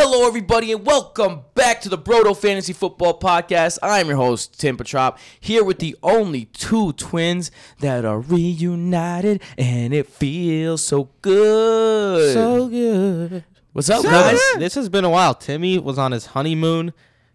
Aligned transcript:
Hello, 0.00 0.28
everybody, 0.28 0.70
and 0.70 0.86
welcome 0.86 1.40
back 1.56 1.80
to 1.80 1.88
the 1.88 1.98
Broto 1.98 2.34
Fantasy 2.36 2.72
Football 2.72 3.18
Podcast. 3.18 3.78
I'm 3.82 4.06
your 4.06 4.16
host, 4.16 4.58
Tim 4.58 4.76
Petrop, 4.76 5.18
here 5.40 5.64
with 5.64 5.80
the 5.80 5.96
only 6.04 6.44
two 6.44 6.92
twins 6.92 7.50
that 7.80 8.04
are 8.04 8.20
reunited, 8.20 9.42
and 9.58 9.92
it 9.92 10.06
feels 10.06 10.84
so 10.84 11.10
good. 11.20 12.32
So 12.32 12.68
good. 12.68 13.44
What's 13.72 13.90
up, 13.90 14.02
So 14.02 14.10
guys? 14.10 14.38
good. 14.52 14.60
This 14.62 14.76
has 14.76 14.88
been 14.88 15.04
a 15.04 15.10
while. 15.10 15.34
Timmy 15.34 15.78
was 15.80 15.98
on 15.98 16.12
his 16.12 16.26
honeymoon. 16.26 16.92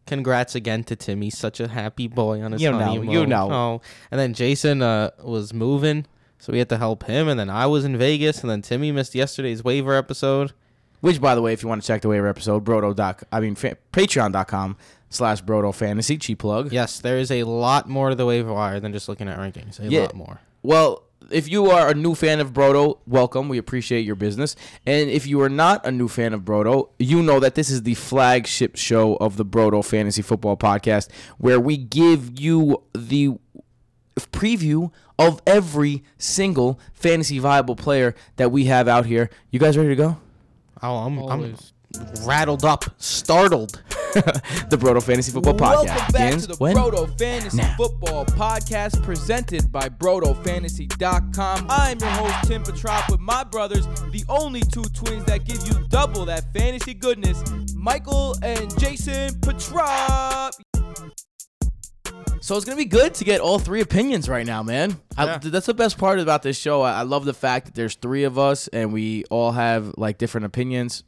Congrats 0.08 0.56
again 0.56 0.86
to 0.86 0.96
Timmy. 0.96 1.30
Such 1.30 1.60
a 1.60 1.68
happy 1.68 2.08
boy 2.08 2.42
on 2.42 2.54
his 2.54 2.62
You 2.62 2.72
know, 2.72 2.80
honeymoon. 2.80 3.10
you 3.10 3.26
know. 3.28 3.52
Oh, 3.52 3.82
and 4.10 4.18
then 4.18 4.34
Jason 4.34 4.82
uh, 4.82 5.12
was 5.22 5.54
moving, 5.54 6.06
so 6.40 6.54
we 6.54 6.60
had 6.60 6.70
to 6.70 6.78
help 6.78 7.04
him. 7.04 7.28
And 7.28 7.38
then 7.38 7.50
I 7.50 7.66
was 7.66 7.84
in 7.84 7.98
Vegas, 7.98 8.40
and 8.40 8.50
then 8.50 8.62
Timmy 8.62 8.94
missed 8.94 9.14
yesterday's 9.16 9.66
waiver 9.66 9.96
episode. 9.96 10.54
Which, 11.04 11.20
by 11.20 11.36
the 11.36 11.42
way, 11.42 11.52
if 11.52 11.62
you 11.62 11.68
want 11.68 11.82
to 11.82 11.86
check 11.88 12.02
the 12.02 12.08
waiver 12.08 12.30
episode, 12.30 12.64
Broto 12.64 12.96
doc, 12.96 13.24
I 13.30 13.42
mean, 13.42 13.56
fa- 13.56 13.76
Patreon.com 13.92 14.78
slash 15.10 15.44
Broto 15.44 15.76
Fantasy, 15.76 16.18
cheap 16.18 16.40
plug. 16.40 16.72
Yes, 16.72 17.00
there 17.02 17.18
is 17.18 17.30
a 17.30 17.44
lot 17.44 17.90
more 17.90 18.08
to 18.08 18.16
the 18.16 18.26
waiver 18.26 18.54
wire 18.54 18.80
than 18.80 18.94
just 18.94 19.10
looking 19.10 19.28
at 19.28 19.38
rankings. 19.38 19.82
A 19.82 19.90
Yeah. 19.90 20.04
lot 20.04 20.16
more. 20.16 20.40
Well, 20.62 21.04
if 21.30 21.50
you 21.52 21.70
are 21.70 21.90
a 21.90 21.94
new 21.94 22.16
fan 22.16 22.40
of 22.40 22.54
Broto, 22.54 23.00
welcome. 23.06 23.50
We 23.50 23.58
appreciate 23.58 24.06
your 24.06 24.16
business. 24.16 24.56
And 24.86 25.10
if 25.10 25.28
you 25.28 25.42
are 25.42 25.50
not 25.50 25.86
a 25.86 25.92
new 25.92 26.08
fan 26.08 26.34
of 26.34 26.44
Broto, 26.44 26.88
you 27.00 27.22
know 27.22 27.42
that 27.42 27.56
this 27.56 27.70
is 27.70 27.84
the 27.84 27.96
flagship 27.96 28.78
show 28.78 29.16
of 29.18 29.36
the 29.36 29.44
Broto 29.46 29.84
Fantasy 29.84 30.22
Football 30.22 30.56
Podcast, 30.56 31.10
where 31.38 31.60
we 31.60 31.76
give 31.76 32.40
you 32.40 32.82
the 32.96 33.32
preview 34.32 34.90
of 35.20 35.42
every 35.46 36.04
single 36.18 36.80
fantasy 36.94 37.40
viable 37.40 37.76
player 37.76 38.16
that 38.38 38.54
we 38.54 38.66
have 38.66 38.88
out 38.88 39.06
here. 39.06 39.30
You 39.52 39.60
guys 39.60 39.78
ready 39.78 39.90
to 39.90 39.96
go? 39.98 40.18
Oh, 40.84 40.98
I'm, 40.98 41.18
I'm 41.18 41.24
Always. 41.24 41.74
rattled 42.26 42.66
up, 42.66 42.84
startled. 42.98 43.82
the 44.14 44.78
Broto 44.78 45.02
Fantasy 45.02 45.32
Football 45.32 45.54
Podcast 45.54 45.86
Welcome 45.86 45.96
back 45.96 46.12
begins 46.12 46.42
to 46.44 46.48
the 46.50 46.56
when? 46.58 46.76
Broto 46.76 47.18
Fantasy 47.18 47.58
Now. 47.58 47.74
Football 47.78 48.26
Podcast 48.26 49.02
presented 49.02 49.72
by 49.72 49.88
BrotoFantasy.com. 49.88 51.68
I'm 51.70 51.98
your 52.00 52.10
host, 52.10 52.48
Tim 52.50 52.64
Petrop, 52.64 53.10
with 53.10 53.22
my 53.22 53.46
brothers, 53.46 53.88
the 54.12 54.26
only 54.28 54.60
two 54.60 54.84
twins 54.84 55.24
that 55.26 55.46
give 55.46 55.66
you 55.66 55.88
double 55.88 56.26
that 56.26 56.52
fantasy 56.54 56.94
goodness, 56.94 57.42
Michael 57.74 58.36
and 58.44 58.78
Jason 58.78 59.40
Petrop. 59.40 60.54
So 62.44 62.58
it's 62.58 62.66
gonna 62.66 62.76
be 62.76 62.84
good 62.84 63.14
to 63.16 63.24
get 63.24 63.40
all 63.40 63.58
three 63.58 63.80
opinions 63.80 64.28
right 64.28 64.46
now, 64.46 64.64
man. 64.64 64.98
I, 65.18 65.38
that's 65.38 65.66
the 65.66 65.74
best 65.74 65.98
part 65.98 66.20
about 66.20 66.44
this 66.44 66.58
show. 66.58 66.82
I, 66.82 66.92
I 67.00 67.02
love 67.04 67.24
the 67.24 67.34
fact 67.34 67.68
that 67.68 67.74
there's 67.74 67.96
three 67.96 68.26
of 68.26 68.38
us 68.38 68.68
and 68.68 68.92
we 68.92 69.24
all 69.30 69.54
have 69.54 69.94
like 69.96 70.18
different 70.18 70.44
opinions, 70.44 71.06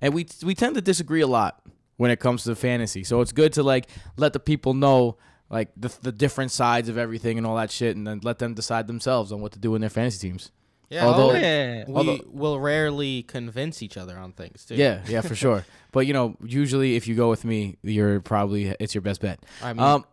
and 0.00 0.12
we 0.12 0.26
we 0.42 0.56
tend 0.56 0.74
to 0.74 0.80
disagree 0.80 1.20
a 1.20 1.28
lot 1.28 1.62
when 1.96 2.10
it 2.10 2.18
comes 2.18 2.42
to 2.42 2.56
fantasy. 2.56 3.04
So 3.04 3.20
it's 3.20 3.30
good 3.30 3.52
to 3.52 3.62
like 3.62 3.86
let 4.16 4.32
the 4.32 4.40
people 4.40 4.74
know 4.74 5.16
like 5.48 5.68
the 5.76 5.96
the 6.02 6.10
different 6.10 6.50
sides 6.50 6.88
of 6.88 6.98
everything 6.98 7.38
and 7.38 7.46
all 7.46 7.54
that 7.54 7.70
shit, 7.70 7.94
and 7.96 8.04
then 8.04 8.18
let 8.24 8.40
them 8.40 8.54
decide 8.54 8.88
themselves 8.88 9.30
on 9.30 9.40
what 9.40 9.52
to 9.52 9.60
do 9.60 9.76
in 9.76 9.80
their 9.80 9.90
fantasy 9.90 10.28
teams. 10.28 10.50
Yeah, 10.90 11.06
Although- 11.06 11.34
we- 11.34 11.40
yeah. 11.40 11.84
we 11.86 11.94
although- 11.94 12.20
will 12.26 12.58
rarely 12.58 13.22
convince 13.22 13.80
each 13.80 13.96
other 13.96 14.18
on 14.18 14.32
things 14.32 14.64
too. 14.64 14.74
Yeah, 14.74 15.02
yeah, 15.06 15.20
for 15.20 15.34
sure. 15.44 15.64
But 15.92 16.08
you 16.08 16.12
know, 16.14 16.36
usually 16.44 16.96
if 16.96 17.06
you 17.06 17.14
go 17.14 17.30
with 17.30 17.44
me, 17.44 17.76
you're 17.84 18.18
probably 18.20 18.74
it's 18.80 18.92
your 18.92 19.02
best 19.02 19.20
bet. 19.20 19.38
I 19.62 19.72
mean, 19.72 19.80
Um, 19.80 20.04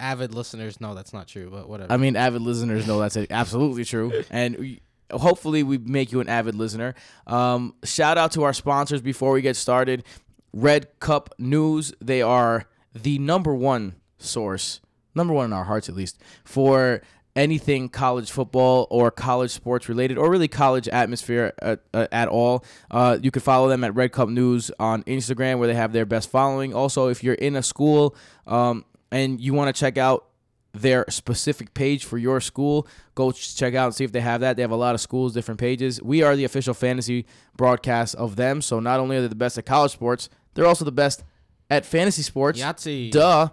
avid 0.00 0.34
listeners 0.34 0.80
know 0.80 0.94
that's 0.94 1.12
not 1.12 1.28
true, 1.28 1.50
but 1.50 1.68
whatever. 1.68 1.92
I 1.92 1.96
mean, 1.96 2.16
avid 2.16 2.42
listeners 2.42 2.86
know 2.86 3.00
that's 3.00 3.16
absolutely 3.30 3.84
true, 3.84 4.22
and 4.30 4.56
we, 4.56 4.80
hopefully 5.10 5.62
we 5.62 5.78
make 5.78 6.12
you 6.12 6.20
an 6.20 6.28
avid 6.28 6.54
listener. 6.54 6.94
Um, 7.26 7.74
shout 7.84 8.18
out 8.18 8.32
to 8.32 8.44
our 8.44 8.52
sponsors 8.52 9.00
before 9.00 9.32
we 9.32 9.42
get 9.42 9.56
started. 9.56 10.04
Red 10.52 10.98
Cup 11.00 11.34
News. 11.38 11.92
They 12.00 12.22
are 12.22 12.66
the 12.94 13.18
number 13.18 13.54
one 13.54 13.96
source, 14.18 14.80
number 15.14 15.32
one 15.34 15.46
in 15.46 15.52
our 15.52 15.64
hearts 15.64 15.88
at 15.88 15.94
least, 15.94 16.18
for 16.44 17.02
anything 17.36 17.88
college 17.88 18.30
football 18.30 18.88
or 18.90 19.10
college 19.10 19.52
sports 19.52 19.88
related, 19.88 20.18
or 20.18 20.30
really 20.30 20.48
college 20.48 20.88
atmosphere 20.88 21.52
at, 21.60 21.80
uh, 21.94 22.08
at 22.10 22.28
all. 22.28 22.64
Uh, 22.90 23.18
you 23.22 23.30
can 23.30 23.40
follow 23.40 23.68
them 23.68 23.84
at 23.84 23.94
Red 23.94 24.12
Cup 24.12 24.28
News 24.28 24.70
on 24.80 25.04
Instagram, 25.04 25.58
where 25.58 25.68
they 25.68 25.74
have 25.74 25.92
their 25.92 26.06
best 26.06 26.30
following. 26.30 26.74
Also, 26.74 27.08
if 27.08 27.22
you're 27.22 27.34
in 27.34 27.54
a 27.54 27.62
school 27.62 28.16
um, 28.46 28.84
and 29.10 29.40
you 29.40 29.54
want 29.54 29.74
to 29.74 29.78
check 29.78 29.96
out 29.98 30.26
their 30.72 31.04
specific 31.08 31.74
page 31.74 32.04
for 32.04 32.18
your 32.18 32.40
school. 32.40 32.86
Go 33.14 33.32
check 33.32 33.74
out 33.74 33.86
and 33.86 33.94
see 33.94 34.04
if 34.04 34.12
they 34.12 34.20
have 34.20 34.40
that. 34.42 34.56
They 34.56 34.62
have 34.62 34.70
a 34.70 34.76
lot 34.76 34.94
of 34.94 35.00
schools, 35.00 35.32
different 35.32 35.60
pages. 35.60 36.00
We 36.02 36.22
are 36.22 36.36
the 36.36 36.44
official 36.44 36.74
fantasy 36.74 37.26
broadcast 37.56 38.14
of 38.16 38.36
them. 38.36 38.62
So 38.62 38.80
not 38.80 39.00
only 39.00 39.16
are 39.16 39.22
they 39.22 39.28
the 39.28 39.34
best 39.34 39.58
at 39.58 39.66
college 39.66 39.92
sports, 39.92 40.28
they're 40.54 40.66
also 40.66 40.84
the 40.84 40.92
best 40.92 41.24
at 41.70 41.84
fantasy 41.84 42.22
sports. 42.22 42.60
Yahtzee. 42.60 43.10
Duh. 43.10 43.48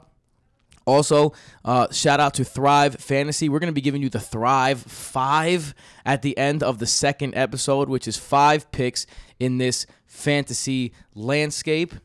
Also, 0.87 1.33
uh, 1.63 1.91
shout 1.91 2.19
out 2.19 2.35
to 2.35 2.43
Thrive 2.43 2.95
Fantasy. 2.95 3.49
We're 3.49 3.59
going 3.59 3.71
to 3.71 3.73
be 3.73 3.81
giving 3.81 4.03
you 4.03 4.09
the 4.09 4.19
Thrive 4.19 4.81
5 4.81 5.73
at 6.05 6.21
the 6.21 6.37
end 6.37 6.61
of 6.61 6.77
the 6.77 6.85
second 6.85 7.33
episode, 7.33 7.89
which 7.89 8.07
is 8.07 8.17
five 8.17 8.71
picks 8.71 9.07
in 9.39 9.57
this 9.57 9.87
fantasy 10.05 10.93
landscape. 11.15 11.95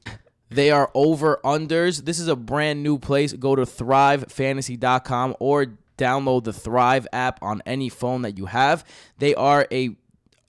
They 0.51 0.71
are 0.71 0.91
over 0.95 1.41
unders. 1.45 2.05
This 2.05 2.19
is 2.19 2.29
a 2.29 2.37
brand 2.37 2.83
new 2.83 2.99
place. 2.99 3.33
Go 3.33 3.55
to 3.55 3.63
thrivefantasy.com 3.63 5.37
or 5.39 5.79
download 5.97 6.45
the 6.45 6.53
Thrive 6.53 7.07
app 7.13 7.43
on 7.43 7.63
any 7.67 7.89
phone 7.89 8.23
that 8.23 8.37
you 8.39 8.47
have. 8.47 8.85
They 9.19 9.35
are 9.35 9.67
a 9.71 9.97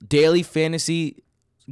daily 0.08 0.44
fantasy 0.44 1.24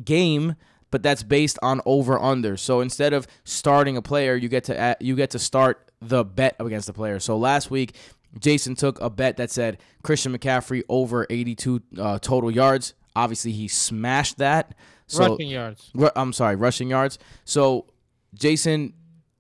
game 0.04 0.56
but 0.92 1.04
that's 1.04 1.24
based 1.24 1.60
on 1.62 1.82
over 1.86 2.20
under. 2.20 2.58
So 2.58 2.82
instead 2.82 3.14
of 3.14 3.28
starting 3.44 3.98
a 3.98 4.02
player, 4.02 4.36
you 4.36 4.50
get 4.50 4.66
to 4.66 4.98
you 5.00 5.16
get 5.16 5.32
to 5.32 5.40
start 5.40 5.92
the 6.02 6.24
bet 6.24 6.56
against 6.60 6.88
the 6.88 6.94
player. 6.94 7.20
So 7.20 7.38
last 7.38 7.70
week, 7.70 7.96
Jason 8.40 8.76
took 8.76 9.00
a 9.02 9.10
bet 9.10 9.38
that 9.38 9.52
said 9.52 9.80
Christian 10.04 10.38
McCaffrey 10.38 10.84
over 10.90 11.28
82 11.30 11.82
uh, 11.98 12.20
total 12.20 12.52
yards. 12.52 12.94
Obviously, 13.16 13.52
he 13.52 13.68
smashed 13.68 14.38
that. 14.38 14.76
So 15.08 15.32
Rushing 15.32 15.50
yards. 15.50 15.92
Ru- 15.94 16.12
I'm 16.16 16.34
sorry, 16.34 16.56
rushing 16.56 16.90
yards. 16.90 17.18
So 17.44 17.86
Jason 18.34 18.94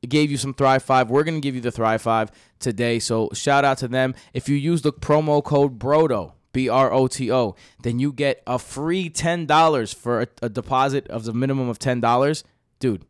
gave 0.07 0.31
you 0.31 0.37
some 0.37 0.53
Thrive 0.53 0.83
5. 0.83 1.09
We're 1.09 1.23
going 1.23 1.35
to 1.35 1.41
give 1.41 1.55
you 1.55 1.61
the 1.61 1.71
Thrive 1.71 2.01
5 2.01 2.31
today. 2.59 2.99
So 2.99 3.29
shout 3.33 3.65
out 3.65 3.77
to 3.79 3.87
them. 3.87 4.15
If 4.33 4.47
you 4.49 4.55
use 4.55 4.81
the 4.81 4.93
promo 4.93 5.43
code 5.43 5.77
BROTO, 5.77 6.33
B 6.51 6.67
R 6.67 6.91
O 6.91 7.07
T 7.07 7.31
O, 7.31 7.55
then 7.83 7.99
you 7.99 8.11
get 8.11 8.41
a 8.47 8.57
free 8.57 9.09
$10 9.09 9.93
for 9.95 10.21
a, 10.21 10.27
a 10.41 10.49
deposit 10.49 11.07
of 11.09 11.23
the 11.23 11.33
minimum 11.33 11.69
of 11.69 11.77
$10. 11.79 12.43
Dude, 12.79 13.05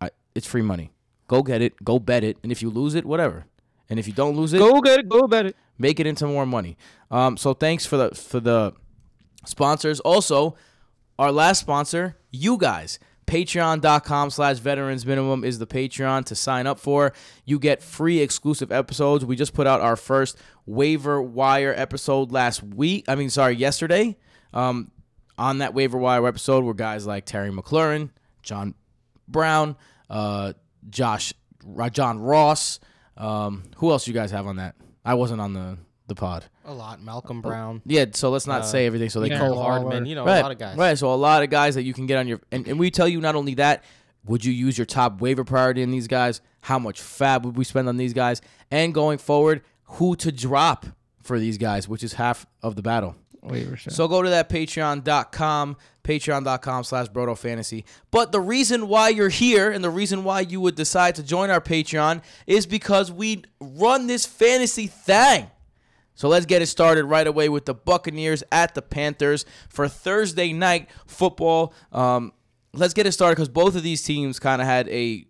I, 0.00 0.10
it's 0.34 0.46
free 0.46 0.62
money. 0.62 0.92
Go 1.28 1.42
get 1.42 1.62
it, 1.62 1.82
go 1.82 1.98
bet 1.98 2.22
it, 2.22 2.36
and 2.42 2.52
if 2.52 2.62
you 2.62 2.68
lose 2.70 2.94
it, 2.94 3.04
whatever. 3.06 3.46
And 3.88 3.98
if 3.98 4.06
you 4.06 4.12
don't 4.12 4.36
lose 4.36 4.52
it, 4.52 4.58
Go 4.58 4.80
get 4.80 5.00
it. 5.00 5.08
Go 5.08 5.26
bet 5.26 5.46
it. 5.46 5.56
make 5.78 5.98
it 5.98 6.06
into 6.06 6.26
more 6.26 6.46
money. 6.46 6.76
Um, 7.10 7.36
so 7.36 7.52
thanks 7.52 7.84
for 7.84 7.96
the 7.96 8.10
for 8.14 8.38
the 8.38 8.74
sponsors. 9.44 9.98
Also, 10.00 10.54
our 11.18 11.32
last 11.32 11.60
sponsor, 11.60 12.16
you 12.30 12.56
guys. 12.58 12.98
Patreon.com 13.26 14.30
slash 14.30 14.58
veterans 14.58 15.06
minimum 15.06 15.44
is 15.44 15.58
the 15.58 15.66
Patreon 15.66 16.24
to 16.26 16.34
sign 16.34 16.66
up 16.66 16.78
for. 16.78 17.12
You 17.44 17.58
get 17.58 17.82
free 17.82 18.20
exclusive 18.20 18.72
episodes. 18.72 19.24
We 19.24 19.36
just 19.36 19.54
put 19.54 19.66
out 19.66 19.80
our 19.80 19.96
first 19.96 20.36
waiver 20.66 21.22
wire 21.22 21.72
episode 21.76 22.32
last 22.32 22.62
week. 22.62 23.04
I 23.08 23.14
mean, 23.14 23.30
sorry, 23.30 23.54
yesterday. 23.54 24.16
Um, 24.52 24.90
on 25.38 25.58
that 25.58 25.74
waiver 25.74 25.98
wire 25.98 26.26
episode 26.26 26.64
were 26.64 26.74
guys 26.74 27.06
like 27.06 27.24
Terry 27.24 27.50
McLaurin, 27.50 28.10
John 28.42 28.74
Brown, 29.28 29.76
uh, 30.10 30.52
Josh, 30.90 31.32
John 31.92 32.20
Ross. 32.20 32.80
Um, 33.16 33.64
who 33.76 33.90
else 33.90 34.06
you 34.06 34.14
guys 34.14 34.30
have 34.30 34.46
on 34.46 34.56
that? 34.56 34.74
I 35.04 35.14
wasn't 35.14 35.40
on 35.40 35.52
the 35.52 35.78
the 36.06 36.14
pod. 36.14 36.44
A 36.64 36.72
lot. 36.72 37.02
Malcolm 37.02 37.40
Brown, 37.40 37.82
Yeah, 37.84 38.06
so 38.12 38.30
let's 38.30 38.46
not 38.46 38.62
Uh, 38.62 38.64
say 38.64 38.86
everything. 38.86 39.10
So 39.10 39.20
they 39.20 39.28
yeah. 39.30 39.38
Cole 39.40 39.60
Hardman. 39.60 40.06
You 40.06 40.14
know, 40.14 40.24
right, 40.24 40.38
a 40.38 40.42
lot 40.42 40.52
of 40.52 40.58
guys. 40.58 40.76
Right, 40.76 40.96
so 40.96 41.12
a 41.12 41.16
lot 41.16 41.42
of 41.42 41.50
guys 41.50 41.74
that 41.74 41.82
you 41.82 41.92
can 41.92 42.06
get 42.06 42.18
on 42.18 42.28
your 42.28 42.40
and, 42.52 42.66
and 42.68 42.78
we 42.78 42.90
tell 42.90 43.08
you 43.08 43.20
not 43.20 43.34
only 43.34 43.54
that, 43.54 43.82
would 44.24 44.44
you 44.44 44.52
use 44.52 44.78
your 44.78 44.84
top 44.84 45.20
waiver 45.20 45.44
priority 45.44 45.82
in 45.82 45.90
these 45.90 46.06
guys? 46.06 46.40
How 46.60 46.78
much 46.78 47.00
FAAB 47.00 47.42
would 47.42 47.56
we 47.56 47.64
spend 47.64 47.88
on 47.88 47.96
these 47.96 48.12
guys? 48.12 48.40
And 48.70 48.94
going 48.94 49.18
forward, 49.18 49.62
who 49.84 50.14
to 50.16 50.30
drop 50.30 50.86
for 51.22 51.38
these 51.38 51.58
guys, 51.58 51.88
which 51.88 52.02
is 52.04 52.12
half 52.14 52.46
of 52.62 52.76
the 52.76 52.82
battle. 52.82 53.16
Waiver 53.42 53.76
set. 53.76 53.92
So 53.92 54.06
go 54.06 54.22
to 54.22 54.30
that 54.30 54.48
patreon.com, 54.48 55.76
patreon.com 56.04 56.84
slash 56.84 57.08
broto 57.08 57.36
fantasy. 57.36 57.84
But 58.10 58.30
the 58.32 58.40
reason 58.40 58.86
why 58.88 59.08
you're 59.08 59.28
here 59.28 59.70
and 59.70 59.82
the 59.82 59.90
reason 59.90 60.22
why 60.24 60.40
you 60.40 60.60
would 60.60 60.74
decide 60.76 61.16
to 61.16 61.22
join 61.22 61.50
our 61.50 61.60
Patreon 61.60 62.22
is 62.46 62.66
because 62.66 63.10
we 63.10 63.42
run 63.60 64.06
this 64.06 64.26
fantasy 64.26 64.86
thing. 64.86 65.50
So 66.14 66.28
let's 66.28 66.46
get 66.46 66.62
it 66.62 66.66
started 66.66 67.04
right 67.04 67.26
away 67.26 67.48
with 67.48 67.64
the 67.64 67.74
Buccaneers 67.74 68.42
at 68.52 68.74
the 68.74 68.82
Panthers 68.82 69.44
for 69.68 69.88
Thursday 69.88 70.52
night 70.52 70.88
football. 71.06 71.72
Um, 71.90 72.32
let's 72.74 72.94
get 72.94 73.06
it 73.06 73.12
started 73.12 73.36
because 73.36 73.48
both 73.48 73.74
of 73.76 73.82
these 73.82 74.02
teams 74.02 74.38
kind 74.38 74.60
of 74.60 74.66
had 74.66 74.88
a 74.88 75.26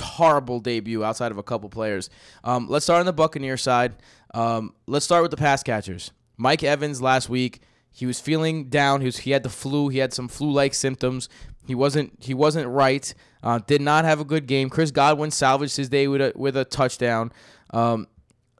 horrible 0.00 0.60
debut 0.60 1.04
outside 1.04 1.30
of 1.32 1.38
a 1.38 1.42
couple 1.42 1.68
players. 1.68 2.08
Um, 2.44 2.68
let's 2.68 2.84
start 2.84 3.00
on 3.00 3.06
the 3.06 3.12
Buccaneer 3.12 3.56
side. 3.56 3.96
Um, 4.32 4.74
let's 4.86 5.04
start 5.04 5.22
with 5.22 5.30
the 5.30 5.36
pass 5.36 5.62
catchers. 5.62 6.12
Mike 6.36 6.62
Evans 6.62 7.02
last 7.02 7.28
week, 7.28 7.62
He 7.90 8.06
was 8.06 8.20
feeling 8.20 8.68
down. 8.68 9.00
He 9.00 9.06
was 9.06 9.18
he 9.18 9.32
had 9.32 9.42
the 9.42 9.48
flu. 9.48 9.88
He 9.88 9.98
had 9.98 10.12
some 10.12 10.28
flu-like 10.28 10.72
symptoms. 10.74 11.28
He 11.66 11.74
wasn't 11.74 12.12
he 12.20 12.32
wasn't 12.32 12.68
right. 12.68 13.12
Uh, 13.42 13.58
did 13.66 13.80
not 13.80 14.04
have 14.04 14.20
a 14.20 14.24
good 14.24 14.46
game. 14.46 14.70
Chris 14.70 14.90
Godwin 14.90 15.30
salvaged 15.30 15.76
his 15.76 15.88
day 15.88 16.06
with 16.06 16.20
a 16.20 16.32
with 16.36 16.56
a 16.56 16.64
touchdown. 16.64 17.32
Um, 17.70 18.06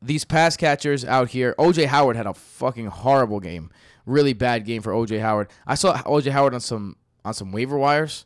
these 0.03 0.25
pass 0.25 0.57
catchers 0.57 1.05
out 1.05 1.29
here, 1.31 1.55
OJ 1.59 1.87
Howard 1.87 2.17
had 2.17 2.27
a 2.27 2.35
fucking 2.35 2.87
horrible 2.87 3.41
game. 3.41 3.71
Really 4.07 4.33
bad 4.33 4.65
game 4.65 4.83
for 4.83 4.93
OJ 4.93 5.21
Howard. 5.21 5.49
I 5.67 5.75
saw 5.75 5.97
OJ 5.99 6.31
Howard 6.31 6.55
on 6.55 6.61
some 6.61 6.97
on 7.25 7.35
some 7.35 7.53
waiver 7.53 7.77
wires. 7.79 8.25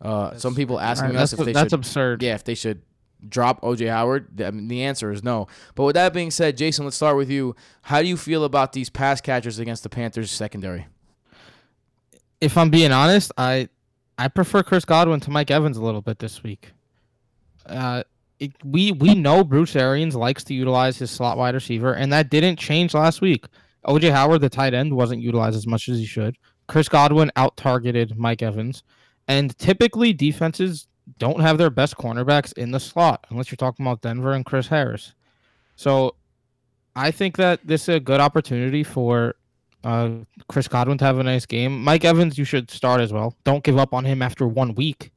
Uh, 0.00 0.36
some 0.36 0.54
people 0.54 0.78
asking 0.80 1.08
Alright, 1.10 1.22
us 1.22 1.32
if 1.32 1.38
they 1.38 1.52
that's 1.52 1.66
should 1.70 1.78
absurd. 1.78 2.22
yeah, 2.22 2.34
if 2.34 2.44
they 2.44 2.54
should 2.54 2.82
drop 3.26 3.62
OJ 3.62 3.88
Howard, 3.88 4.40
I 4.42 4.50
mean, 4.50 4.68
the 4.68 4.82
answer 4.82 5.10
is 5.10 5.22
no. 5.24 5.46
But 5.74 5.84
with 5.84 5.94
that 5.94 6.12
being 6.12 6.30
said, 6.30 6.56
Jason, 6.56 6.84
let's 6.84 6.96
start 6.96 7.16
with 7.16 7.30
you. 7.30 7.56
How 7.82 8.02
do 8.02 8.08
you 8.08 8.16
feel 8.16 8.44
about 8.44 8.72
these 8.72 8.90
pass 8.90 9.20
catchers 9.20 9.58
against 9.58 9.82
the 9.84 9.88
Panthers 9.88 10.30
secondary? 10.30 10.86
If 12.40 12.58
I'm 12.58 12.68
being 12.70 12.92
honest, 12.92 13.32
I 13.38 13.68
I 14.18 14.28
prefer 14.28 14.62
Chris 14.62 14.84
Godwin 14.84 15.20
to 15.20 15.30
Mike 15.30 15.50
Evans 15.50 15.76
a 15.76 15.82
little 15.82 16.02
bit 16.02 16.18
this 16.18 16.42
week. 16.42 16.72
Uh, 17.64 18.02
it, 18.38 18.52
we 18.64 18.92
we 18.92 19.14
know 19.14 19.44
Bruce 19.44 19.76
Arians 19.76 20.14
likes 20.14 20.44
to 20.44 20.54
utilize 20.54 20.98
his 20.98 21.10
slot 21.10 21.38
wide 21.38 21.54
receiver, 21.54 21.94
and 21.94 22.12
that 22.12 22.30
didn't 22.30 22.58
change 22.58 22.94
last 22.94 23.20
week. 23.20 23.46
OJ 23.86 24.10
Howard, 24.10 24.40
the 24.40 24.48
tight 24.48 24.74
end, 24.74 24.94
wasn't 24.94 25.22
utilized 25.22 25.56
as 25.56 25.66
much 25.66 25.88
as 25.88 25.98
he 25.98 26.06
should. 26.06 26.36
Chris 26.66 26.88
Godwin 26.88 27.30
out 27.36 27.56
targeted 27.56 28.18
Mike 28.18 28.42
Evans, 28.42 28.82
and 29.28 29.56
typically 29.58 30.12
defenses 30.12 30.88
don't 31.18 31.40
have 31.40 31.56
their 31.56 31.70
best 31.70 31.96
cornerbacks 31.96 32.52
in 32.54 32.72
the 32.72 32.80
slot 32.80 33.26
unless 33.30 33.50
you're 33.50 33.56
talking 33.56 33.86
about 33.86 34.02
Denver 34.02 34.32
and 34.32 34.44
Chris 34.44 34.66
Harris. 34.66 35.14
So, 35.76 36.16
I 36.96 37.10
think 37.10 37.36
that 37.36 37.60
this 37.64 37.82
is 37.82 37.96
a 37.96 38.00
good 38.00 38.20
opportunity 38.20 38.82
for 38.82 39.36
uh, 39.84 40.10
Chris 40.48 40.66
Godwin 40.66 40.98
to 40.98 41.04
have 41.04 41.18
a 41.18 41.22
nice 41.22 41.46
game. 41.46 41.84
Mike 41.84 42.04
Evans, 42.04 42.36
you 42.36 42.44
should 42.44 42.70
start 42.70 43.00
as 43.00 43.12
well. 43.12 43.36
Don't 43.44 43.62
give 43.62 43.78
up 43.78 43.94
on 43.94 44.04
him 44.04 44.20
after 44.20 44.48
one 44.48 44.74
week. 44.74 45.12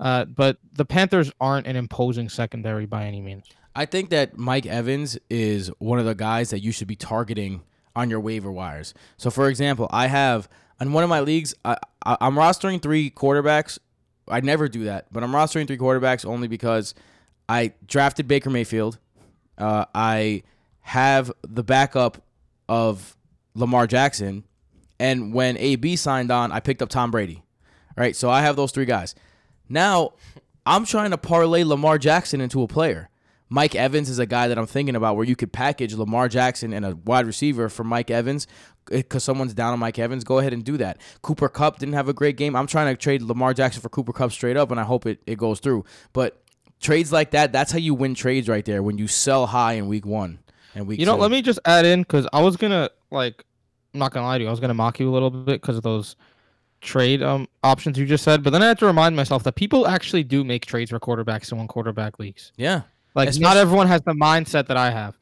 Uh, 0.00 0.24
but 0.24 0.58
the 0.72 0.84
Panthers 0.84 1.30
aren't 1.40 1.66
an 1.66 1.76
imposing 1.76 2.28
secondary 2.28 2.86
by 2.86 3.04
any 3.04 3.20
means. 3.20 3.44
I 3.76 3.86
think 3.86 4.10
that 4.10 4.36
Mike 4.36 4.66
Evans 4.66 5.18
is 5.28 5.68
one 5.78 5.98
of 5.98 6.04
the 6.04 6.14
guys 6.14 6.50
that 6.50 6.60
you 6.60 6.72
should 6.72 6.88
be 6.88 6.96
targeting 6.96 7.62
on 7.96 8.10
your 8.10 8.20
waiver 8.20 8.50
wires. 8.50 8.94
So, 9.16 9.30
for 9.30 9.48
example, 9.48 9.88
I 9.90 10.06
have 10.06 10.48
in 10.80 10.92
one 10.92 11.04
of 11.04 11.10
my 11.10 11.20
leagues, 11.20 11.54
I, 11.64 11.76
I, 12.04 12.16
I'm 12.20 12.34
rostering 12.34 12.82
three 12.82 13.10
quarterbacks. 13.10 13.78
I 14.28 14.40
never 14.40 14.68
do 14.68 14.84
that, 14.84 15.12
but 15.12 15.22
I'm 15.22 15.32
rostering 15.32 15.66
three 15.66 15.78
quarterbacks 15.78 16.24
only 16.24 16.48
because 16.48 16.94
I 17.48 17.72
drafted 17.86 18.26
Baker 18.26 18.50
Mayfield. 18.50 18.98
Uh, 19.58 19.84
I 19.94 20.42
have 20.80 21.30
the 21.42 21.62
backup 21.62 22.22
of 22.68 23.16
Lamar 23.54 23.86
Jackson, 23.86 24.44
and 24.98 25.32
when 25.32 25.56
AB 25.58 25.96
signed 25.96 26.30
on, 26.30 26.52
I 26.52 26.60
picked 26.60 26.82
up 26.82 26.88
Tom 26.88 27.10
Brady. 27.10 27.42
Right, 27.96 28.16
so 28.16 28.28
I 28.28 28.42
have 28.42 28.56
those 28.56 28.72
three 28.72 28.86
guys. 28.86 29.14
Now, 29.68 30.12
I'm 30.66 30.84
trying 30.84 31.10
to 31.10 31.18
parlay 31.18 31.64
Lamar 31.64 31.98
Jackson 31.98 32.40
into 32.40 32.62
a 32.62 32.68
player. 32.68 33.10
Mike 33.50 33.74
Evans 33.74 34.08
is 34.08 34.18
a 34.18 34.26
guy 34.26 34.48
that 34.48 34.58
I'm 34.58 34.66
thinking 34.66 34.96
about 34.96 35.16
where 35.16 35.24
you 35.24 35.36
could 35.36 35.52
package 35.52 35.94
Lamar 35.94 36.28
Jackson 36.28 36.72
and 36.72 36.84
a 36.84 36.96
wide 36.96 37.26
receiver 37.26 37.68
for 37.68 37.84
Mike 37.84 38.10
Evans 38.10 38.46
eh, 38.90 38.96
because 38.96 39.22
someone's 39.22 39.54
down 39.54 39.72
on 39.72 39.78
Mike 39.78 39.98
Evans. 39.98 40.24
Go 40.24 40.38
ahead 40.38 40.52
and 40.52 40.64
do 40.64 40.76
that. 40.78 40.98
Cooper 41.22 41.48
Kupp 41.48 41.78
didn't 41.78 41.94
have 41.94 42.08
a 42.08 42.14
great 42.14 42.36
game. 42.36 42.56
I'm 42.56 42.66
trying 42.66 42.92
to 42.94 43.00
trade 43.00 43.22
Lamar 43.22 43.54
Jackson 43.54 43.82
for 43.82 43.90
Cooper 43.90 44.12
Kupp 44.12 44.32
straight 44.32 44.56
up, 44.56 44.70
and 44.70 44.80
I 44.80 44.84
hope 44.84 45.06
it, 45.06 45.20
it 45.26 45.36
goes 45.38 45.60
through. 45.60 45.84
But 46.14 46.42
trades 46.80 47.12
like 47.12 47.30
that, 47.32 47.52
that's 47.52 47.70
how 47.70 47.78
you 47.78 47.94
win 47.94 48.14
trades 48.14 48.48
right 48.48 48.64
there 48.64 48.82
when 48.82 48.98
you 48.98 49.06
sell 49.06 49.46
high 49.46 49.74
in 49.74 49.86
week 49.88 50.06
one 50.06 50.38
and 50.74 50.86
week 50.86 50.98
You 50.98 51.06
know, 51.06 51.14
two. 51.16 51.22
let 51.22 51.30
me 51.30 51.42
just 51.42 51.60
add 51.64 51.84
in 51.84 52.00
because 52.02 52.26
I 52.32 52.40
was 52.42 52.56
gonna 52.56 52.90
like, 53.10 53.44
I'm 53.92 54.00
not 54.00 54.12
gonna 54.12 54.26
lie 54.26 54.38
to 54.38 54.42
you, 54.42 54.48
I 54.48 54.50
was 54.50 54.60
gonna 54.60 54.74
mock 54.74 54.98
you 54.98 55.08
a 55.08 55.12
little 55.12 55.30
bit 55.30 55.60
because 55.60 55.76
of 55.76 55.82
those 55.82 56.16
trade 56.84 57.22
um 57.22 57.48
options 57.62 57.98
you 57.98 58.06
just 58.06 58.22
said, 58.24 58.42
but 58.44 58.50
then 58.50 58.62
I 58.62 58.66
had 58.66 58.78
to 58.78 58.86
remind 58.86 59.16
myself 59.16 59.42
that 59.44 59.54
people 59.56 59.86
actually 59.86 60.22
do 60.22 60.44
make 60.44 60.66
trades 60.66 60.90
for 60.90 61.00
quarterbacks 61.00 61.50
in 61.50 61.58
one 61.58 61.66
quarterback 61.68 62.18
leagues. 62.18 62.52
Yeah. 62.56 62.82
Like 63.14 63.28
Especially- 63.28 63.42
not 63.42 63.56
everyone 63.56 63.86
has 63.88 64.02
the 64.02 64.12
mindset 64.12 64.66
that 64.68 64.76
I 64.76 64.90
have. 64.90 65.16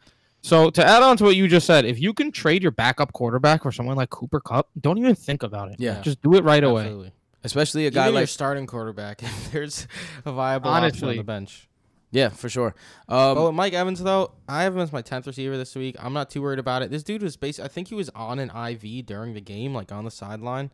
So 0.44 0.70
to 0.70 0.84
add 0.84 1.02
on 1.02 1.16
to 1.18 1.24
what 1.24 1.36
you 1.36 1.46
just 1.46 1.66
said, 1.66 1.84
if 1.84 2.00
you 2.00 2.12
can 2.12 2.32
trade 2.32 2.62
your 2.62 2.72
backup 2.72 3.12
quarterback 3.12 3.62
for 3.62 3.70
someone 3.70 3.96
like 3.96 4.10
Cooper 4.10 4.40
Kupp, 4.40 4.68
don't 4.80 4.98
even 4.98 5.14
think 5.14 5.42
about 5.44 5.70
it. 5.70 5.76
Yeah. 5.78 6.00
just 6.00 6.20
do 6.20 6.34
it 6.34 6.42
right 6.42 6.64
away. 6.64 7.12
Especially 7.44 7.86
a 7.86 7.90
guy 7.90 8.04
Even 8.06 8.14
like 8.14 8.20
your 8.22 8.26
starting 8.28 8.66
quarterback, 8.66 9.22
if 9.22 9.52
there's 9.52 9.86
a 10.24 10.32
viable 10.32 10.68
option 10.70 10.84
on 10.84 10.84
Honestly. 10.84 11.16
the 11.16 11.22
bench. 11.24 11.68
Yeah, 12.10 12.28
for 12.28 12.48
sure. 12.50 12.74
Um, 13.08 13.34
but 13.36 13.46
with 13.46 13.54
Mike 13.54 13.72
Evans 13.72 14.02
though, 14.02 14.32
I 14.48 14.64
have 14.64 14.74
him 14.74 14.80
as 14.82 14.92
my 14.92 15.00
tenth 15.00 15.26
receiver 15.26 15.56
this 15.56 15.74
week. 15.74 15.96
I'm 15.98 16.12
not 16.12 16.28
too 16.28 16.42
worried 16.42 16.58
about 16.58 16.82
it. 16.82 16.90
This 16.90 17.02
dude 17.02 17.22
was 17.22 17.36
based. 17.36 17.58
I 17.58 17.68
think 17.68 17.88
he 17.88 17.94
was 17.94 18.10
on 18.10 18.38
an 18.38 18.50
IV 18.50 19.06
during 19.06 19.32
the 19.34 19.40
game, 19.40 19.72
like 19.74 19.90
on 19.92 20.04
the 20.04 20.10
sideline. 20.10 20.70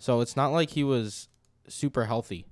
So 0.00 0.20
it's 0.20 0.34
not 0.34 0.48
like 0.48 0.70
he 0.70 0.82
was 0.82 1.28
super 1.68 2.06
healthy 2.06 2.46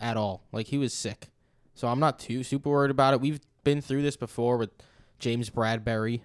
at 0.00 0.16
all. 0.16 0.44
Like 0.52 0.68
he 0.68 0.78
was 0.78 0.94
sick. 0.94 1.28
So 1.74 1.88
I'm 1.88 1.98
not 1.98 2.20
too 2.20 2.42
super 2.44 2.70
worried 2.70 2.92
about 2.92 3.14
it. 3.14 3.20
We've 3.20 3.40
been 3.64 3.80
through 3.80 4.02
this 4.02 4.16
before 4.16 4.56
with 4.56 4.70
James 5.18 5.50
Bradberry. 5.50 6.20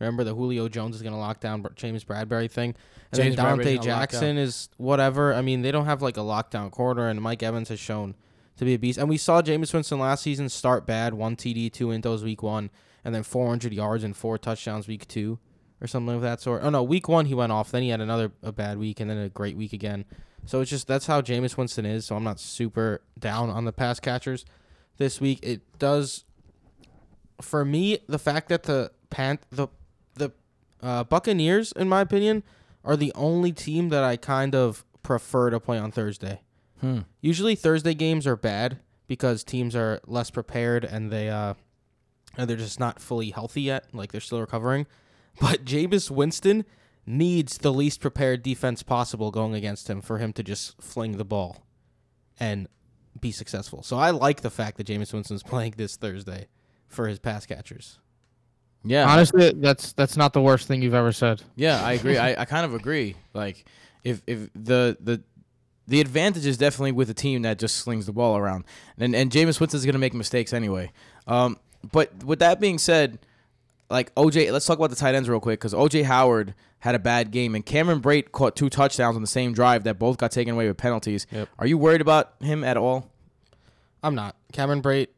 Remember 0.00 0.24
the 0.24 0.34
Julio 0.34 0.68
Jones 0.68 0.96
is 0.96 1.02
going 1.02 1.12
to 1.12 1.18
lock 1.18 1.40
down 1.40 1.64
James 1.76 2.04
Bradberry 2.04 2.50
thing, 2.50 2.74
and 3.10 3.20
James 3.20 3.36
then 3.36 3.58
Donte 3.58 3.82
Jackson 3.82 4.38
is 4.38 4.68
whatever. 4.76 5.34
I 5.34 5.42
mean, 5.42 5.62
they 5.62 5.72
don't 5.72 5.86
have 5.86 6.02
like 6.02 6.16
a 6.16 6.20
lockdown 6.20 6.70
corner, 6.70 7.08
and 7.08 7.20
Mike 7.20 7.42
Evans 7.42 7.68
has 7.68 7.80
shown 7.80 8.14
to 8.56 8.64
be 8.64 8.74
a 8.74 8.78
beast. 8.78 8.98
And 8.98 9.08
we 9.08 9.16
saw 9.16 9.40
Jameis 9.42 9.72
Winston 9.72 9.98
last 9.98 10.22
season 10.22 10.48
start 10.48 10.86
bad, 10.86 11.14
one 11.14 11.36
TD, 11.36 11.72
two 11.72 11.88
intos 11.88 12.22
week 12.22 12.42
one, 12.42 12.70
and 13.04 13.14
then 13.14 13.22
400 13.24 13.72
yards 13.72 14.04
and 14.04 14.16
four 14.16 14.38
touchdowns 14.38 14.86
week 14.86 15.06
two, 15.08 15.38
or 15.80 15.86
something 15.86 16.14
of 16.14 16.22
that 16.22 16.40
sort. 16.40 16.62
Oh 16.62 16.70
no, 16.70 16.82
week 16.82 17.08
one 17.08 17.26
he 17.26 17.34
went 17.34 17.52
off. 17.52 17.70
Then 17.70 17.82
he 17.82 17.90
had 17.90 18.00
another 18.00 18.32
a 18.42 18.52
bad 18.52 18.78
week, 18.78 19.00
and 19.00 19.10
then 19.10 19.18
a 19.18 19.28
great 19.28 19.56
week 19.56 19.72
again. 19.72 20.04
So 20.46 20.60
it's 20.60 20.70
just 20.70 20.86
that's 20.86 21.06
how 21.06 21.20
Jameis 21.20 21.56
Winston 21.56 21.84
is. 21.84 22.06
So 22.06 22.16
I'm 22.16 22.24
not 22.24 22.40
super 22.40 23.02
down 23.18 23.50
on 23.50 23.64
the 23.64 23.72
pass 23.72 24.00
catchers 24.00 24.44
this 24.96 25.20
week. 25.20 25.40
It 25.42 25.60
does 25.78 26.24
for 27.40 27.64
me 27.64 27.98
the 28.08 28.18
fact 28.18 28.48
that 28.48 28.64
the 28.64 28.90
pan 29.10 29.38
the 29.50 29.68
the 30.14 30.32
uh, 30.82 31.04
Buccaneers, 31.04 31.72
in 31.72 31.88
my 31.88 32.00
opinion, 32.00 32.42
are 32.84 32.96
the 32.96 33.12
only 33.14 33.52
team 33.52 33.88
that 33.90 34.04
I 34.04 34.16
kind 34.16 34.54
of 34.54 34.84
prefer 35.02 35.50
to 35.50 35.60
play 35.60 35.78
on 35.78 35.90
Thursday. 35.90 36.40
hmm. 36.80 37.00
Usually 37.20 37.54
Thursday 37.54 37.94
games 37.94 38.26
are 38.26 38.36
bad 38.36 38.78
because 39.06 39.42
teams 39.42 39.74
are 39.74 40.00
less 40.06 40.30
prepared 40.30 40.84
and 40.84 41.10
they 41.10 41.28
uh 41.28 41.54
and 42.36 42.48
they're 42.48 42.56
just 42.56 42.78
not 42.78 43.00
fully 43.00 43.30
healthy 43.30 43.62
yet, 43.62 43.86
like 43.92 44.12
they're 44.12 44.20
still 44.20 44.40
recovering. 44.40 44.86
But 45.40 45.64
Jameis 45.64 46.10
Winston 46.10 46.64
needs 47.06 47.58
the 47.58 47.72
least 47.72 48.00
prepared 48.00 48.42
defense 48.42 48.82
possible 48.82 49.30
going 49.30 49.54
against 49.54 49.88
him 49.88 50.00
for 50.00 50.18
him 50.18 50.32
to 50.34 50.42
just 50.42 50.80
fling 50.80 51.16
the 51.16 51.24
ball 51.24 51.64
and 52.38 52.68
be 53.20 53.32
successful. 53.32 53.82
So 53.82 53.96
I 53.96 54.10
like 54.10 54.42
the 54.42 54.50
fact 54.50 54.76
that 54.76 54.86
Jameis 54.86 55.12
Winston's 55.12 55.42
playing 55.44 55.74
this 55.76 55.96
Thursday 55.96 56.48
for 56.86 57.08
his 57.08 57.18
pass 57.18 57.46
catchers. 57.46 57.98
Yeah. 58.84 59.10
Honestly, 59.10 59.52
that's 59.56 59.92
that's 59.92 60.16
not 60.16 60.32
the 60.32 60.40
worst 60.40 60.68
thing 60.68 60.82
you've 60.82 60.94
ever 60.94 61.12
said. 61.12 61.42
Yeah, 61.56 61.84
I 61.84 61.92
agree. 61.94 62.16
I, 62.16 62.42
I 62.42 62.44
kind 62.44 62.64
of 62.64 62.74
agree. 62.74 63.16
Like 63.34 63.64
if 64.04 64.22
if 64.26 64.50
the 64.54 64.96
the 65.00 65.22
the 65.86 66.00
advantage 66.00 66.46
is 66.46 66.58
definitely 66.58 66.92
with 66.92 67.10
a 67.10 67.14
team 67.14 67.42
that 67.42 67.58
just 67.58 67.76
slings 67.76 68.06
the 68.06 68.12
ball 68.12 68.36
around, 68.36 68.64
and 68.98 69.16
and 69.16 69.30
Jameis 69.30 69.58
Winston's 69.58 69.84
gonna 69.84 69.98
make 69.98 70.14
mistakes 70.14 70.52
anyway. 70.52 70.92
Um, 71.26 71.58
but 71.90 72.22
with 72.24 72.38
that 72.38 72.60
being 72.60 72.78
said, 72.78 73.18
like 73.90 74.14
OJ, 74.14 74.52
let's 74.52 74.66
talk 74.66 74.78
about 74.78 74.90
the 74.90 74.96
tight 74.96 75.14
ends 75.14 75.28
real 75.28 75.40
quick 75.40 75.60
because 75.60 75.72
OJ 75.74 76.04
Howard 76.04 76.54
had 76.80 76.94
a 76.94 76.98
bad 76.98 77.30
game, 77.30 77.54
and 77.54 77.64
Cameron 77.64 78.00
Brate 78.00 78.32
caught 78.32 78.54
two 78.54 78.68
touchdowns 78.68 79.16
on 79.16 79.22
the 79.22 79.28
same 79.28 79.52
drive 79.52 79.84
that 79.84 79.98
both 79.98 80.18
got 80.18 80.30
taken 80.30 80.54
away 80.54 80.68
with 80.68 80.76
penalties. 80.76 81.26
Yep. 81.32 81.48
Are 81.58 81.66
you 81.66 81.78
worried 81.78 82.00
about 82.00 82.34
him 82.40 82.62
at 82.64 82.76
all? 82.76 83.10
I'm 84.02 84.14
not. 84.14 84.36
Cameron 84.52 84.82
Brate 84.82 85.08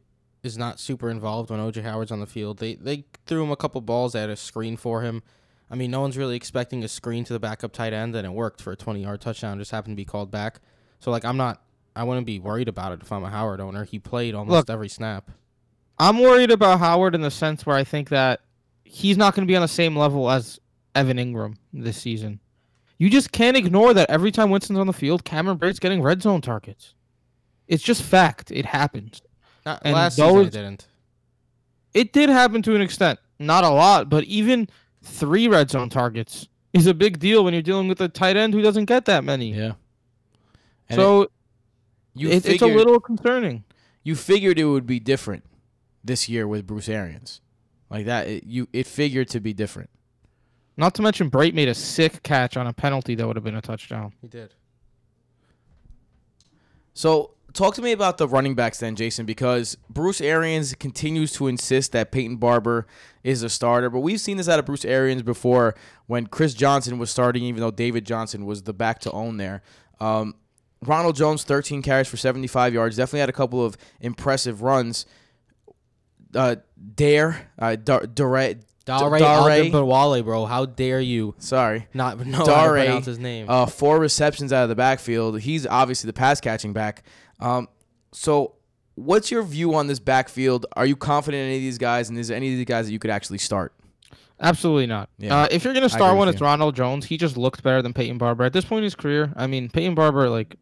is 0.43 0.57
not 0.57 0.79
super 0.79 1.09
involved 1.09 1.49
when 1.49 1.59
OJ 1.59 1.83
Howard's 1.83 2.11
on 2.11 2.19
the 2.19 2.25
field. 2.25 2.59
They 2.59 2.75
they 2.75 3.05
threw 3.25 3.43
him 3.43 3.51
a 3.51 3.55
couple 3.55 3.81
balls, 3.81 4.15
at 4.15 4.29
a 4.29 4.35
screen 4.35 4.77
for 4.77 5.01
him. 5.01 5.21
I 5.69 5.75
mean, 5.75 5.91
no 5.91 6.01
one's 6.01 6.17
really 6.17 6.35
expecting 6.35 6.83
a 6.83 6.87
screen 6.87 7.23
to 7.25 7.33
the 7.33 7.39
backup 7.39 7.71
tight 7.71 7.93
end, 7.93 8.15
and 8.15 8.25
it 8.25 8.31
worked 8.31 8.61
for 8.61 8.73
a 8.73 8.75
20 8.75 9.01
yard 9.01 9.21
touchdown. 9.21 9.59
Just 9.59 9.71
happened 9.71 9.93
to 9.93 10.01
be 10.01 10.05
called 10.05 10.31
back. 10.31 10.59
So 10.99 11.11
like, 11.11 11.25
I'm 11.25 11.37
not. 11.37 11.61
I 11.93 12.05
wouldn't 12.05 12.25
be 12.25 12.39
worried 12.39 12.69
about 12.69 12.93
it 12.93 13.01
if 13.01 13.11
I'm 13.11 13.23
a 13.23 13.29
Howard 13.29 13.59
owner. 13.59 13.83
He 13.83 13.99
played 13.99 14.33
almost 14.33 14.51
Look. 14.53 14.69
every 14.69 14.87
snap. 14.87 15.29
I'm 15.99 16.19
worried 16.19 16.49
about 16.49 16.79
Howard 16.79 17.15
in 17.15 17.21
the 17.21 17.29
sense 17.29 17.65
where 17.65 17.75
I 17.75 17.83
think 17.83 18.09
that 18.09 18.39
he's 18.91 19.17
not 19.17 19.33
going 19.33 19.47
to 19.47 19.51
be 19.51 19.55
on 19.55 19.61
the 19.61 19.67
same 19.69 19.95
level 19.95 20.29
as 20.29 20.59
Evan 20.93 21.17
Engram 21.17 21.55
this 21.71 21.97
season. 21.97 22.41
You 22.97 23.09
just 23.09 23.31
can't 23.31 23.55
ignore 23.55 23.93
that 23.93 24.09
every 24.09 24.31
time 24.31 24.49
Winston's 24.49 24.77
on 24.77 24.85
the 24.85 24.93
field, 24.93 25.23
Cameron 25.23 25.57
Brate's 25.57 25.79
getting 25.79 26.01
red 26.01 26.21
zone 26.21 26.41
targets. 26.41 26.93
It's 27.67 27.81
just 27.81 28.03
fact. 28.03 28.51
It 28.51 28.65
happens. 28.65 29.21
Not, 29.65 29.81
And 29.83 29.93
last 29.95 30.17
season 30.17 30.41
it 30.41 30.51
didn't. 30.51 30.87
It 31.93 32.13
did 32.13 32.29
happen 32.29 32.61
to 32.63 32.75
an 32.75 32.81
extent, 32.81 33.19
not 33.39 33.63
a 33.63 33.69
lot, 33.69 34.09
but 34.09 34.25
even 34.25 34.67
three 35.03 35.47
red 35.47 35.71
zone 35.71 35.89
targets 35.89 36.47
is 36.73 36.85
a 36.85 36.93
big 36.93 37.19
deal 37.19 37.43
when 37.43 37.53
you're 37.53 37.63
dealing 37.63 37.87
with 37.87 38.01
a 38.01 38.09
tight 38.09 38.35
end 38.35 38.53
who 38.53 38.61
doesn't 38.61 38.85
get 38.85 39.05
that 39.05 39.23
many. 39.23 39.53
Yeah. 39.53 39.73
And 40.89 40.97
so 40.97 41.31
you 42.13 42.29
it, 42.29 42.45
it's 42.45 42.61
a 42.61 42.67
little 42.67 42.99
concerning. 42.99 43.63
you 44.03 44.15
figured 44.15 44.59
it 44.59 44.65
would 44.65 44.85
be 44.85 44.99
different 44.99 45.45
this 46.03 46.27
year 46.27 46.47
with 46.47 46.67
Bruce 46.67 46.89
Arians, 46.89 47.41
like 47.91 48.05
that. 48.05 48.27
It, 48.27 48.43
you 48.45 48.67
it 48.73 48.87
figured 48.87 49.29
to 49.29 49.39
be 49.39 49.53
different. 49.53 49.89
Not 50.77 50.95
to 50.95 51.01
mention, 51.01 51.29
Brate 51.29 51.53
made 51.53 51.67
a 51.67 51.75
sick 51.75 52.23
catch 52.23 52.57
on 52.57 52.65
a 52.65 52.73
penalty 52.73 53.13
that 53.15 53.27
would 53.27 53.35
have 53.35 53.43
been 53.43 53.55
a 53.55 53.61
touchdown. 53.61 54.13
He 54.21 54.27
did. 54.27 54.53
So 56.93 57.35
talk 57.53 57.75
to 57.75 57.81
me 57.81 57.91
about 57.91 58.17
the 58.17 58.27
running 58.27 58.55
backs 58.55 58.79
then, 58.79 58.95
Jason, 58.95 59.25
because 59.25 59.77
Bruce 59.89 60.21
Arians 60.21 60.73
continues 60.75 61.33
to 61.33 61.47
insist 61.47 61.91
that 61.91 62.11
Peyton 62.11 62.37
Barber 62.37 62.87
is 63.23 63.43
a 63.43 63.49
starter, 63.49 63.89
but 63.89 63.99
we've 63.99 64.19
seen 64.19 64.37
this 64.37 64.49
out 64.49 64.59
of 64.59 64.65
Bruce 64.65 64.85
Arians 64.85 65.21
before 65.21 65.75
when 66.07 66.27
Chris 66.27 66.53
Johnson 66.53 66.97
was 66.97 67.11
starting, 67.11 67.43
even 67.43 67.61
though 67.61 67.71
David 67.71 68.05
Johnson 68.05 68.45
was 68.45 68.63
the 68.63 68.73
back 68.73 68.99
to 68.99 69.11
own 69.11 69.37
there. 69.37 69.61
Um, 69.99 70.35
Ronald 70.83 71.15
Jones, 71.15 71.43
13 71.43 71.81
carries 71.81 72.07
for 72.07 72.17
75 72.17 72.73
yards, 72.73 72.97
definitely 72.97 73.19
had 73.19 73.29
a 73.29 73.33
couple 73.33 73.63
of 73.63 73.77
impressive 73.99 74.61
runs. 74.63 75.05
Uh, 76.33 76.55
Dare, 76.95 77.49
uh, 77.59 77.75
Dar- 77.75 78.05
Dare, 78.07 78.55
Dare 78.85 79.09
Dare- 79.09 79.85
Wale, 79.85 80.23
bro. 80.23 80.45
How 80.45 80.65
dare 80.65 80.99
you 80.99 81.35
sorry, 81.37 81.87
not 81.93 82.25
know 82.25 82.37
how 82.37 82.43
to 82.45 82.51
Dare, 82.51 82.71
pronounce 82.71 83.05
his 83.05 83.19
name? 83.19 83.45
uh, 83.49 83.65
four 83.65 83.99
receptions 83.99 84.51
out 84.53 84.63
of 84.63 84.69
the 84.69 84.75
backfield. 84.75 85.39
He's 85.41 85.67
obviously 85.67 86.07
the 86.07 86.13
pass 86.13 86.41
catching 86.41 86.73
back. 86.73 87.03
Um, 87.39 87.67
so, 88.11 88.55
what's 88.95 89.29
your 89.31 89.43
view 89.43 89.73
on 89.75 89.87
this 89.87 89.99
backfield? 89.99 90.65
Are 90.75 90.85
you 90.85 90.95
confident 90.95 91.41
in 91.41 91.47
any 91.47 91.55
of 91.57 91.61
these 91.61 91.77
guys, 91.77 92.09
and 92.09 92.17
is 92.17 92.29
there 92.29 92.37
any 92.37 92.51
of 92.51 92.57
these 92.57 92.65
guys 92.65 92.85
that 92.87 92.91
you 92.91 92.99
could 92.99 93.11
actually 93.11 93.37
start? 93.37 93.73
Absolutely 94.39 94.87
not. 94.87 95.09
Yeah, 95.19 95.41
uh, 95.43 95.47
if 95.51 95.63
you're 95.63 95.73
gonna 95.73 95.85
agree 95.85 95.97
start 95.99 96.17
one, 96.17 96.25
with 96.27 96.35
it's 96.35 96.41
you. 96.41 96.47
Ronald 96.47 96.75
Jones. 96.75 97.05
He 97.05 97.17
just 97.17 97.37
looked 97.37 97.61
better 97.61 97.81
than 97.81 97.93
Peyton 97.93 98.17
Barber 98.17 98.43
at 98.43 98.53
this 98.53 98.65
point 98.65 98.79
in 98.79 98.83
his 98.85 98.95
career. 98.95 99.31
I 99.35 99.45
mean, 99.47 99.69
Peyton 99.69 99.93
Barber, 99.93 100.29
like, 100.29 100.55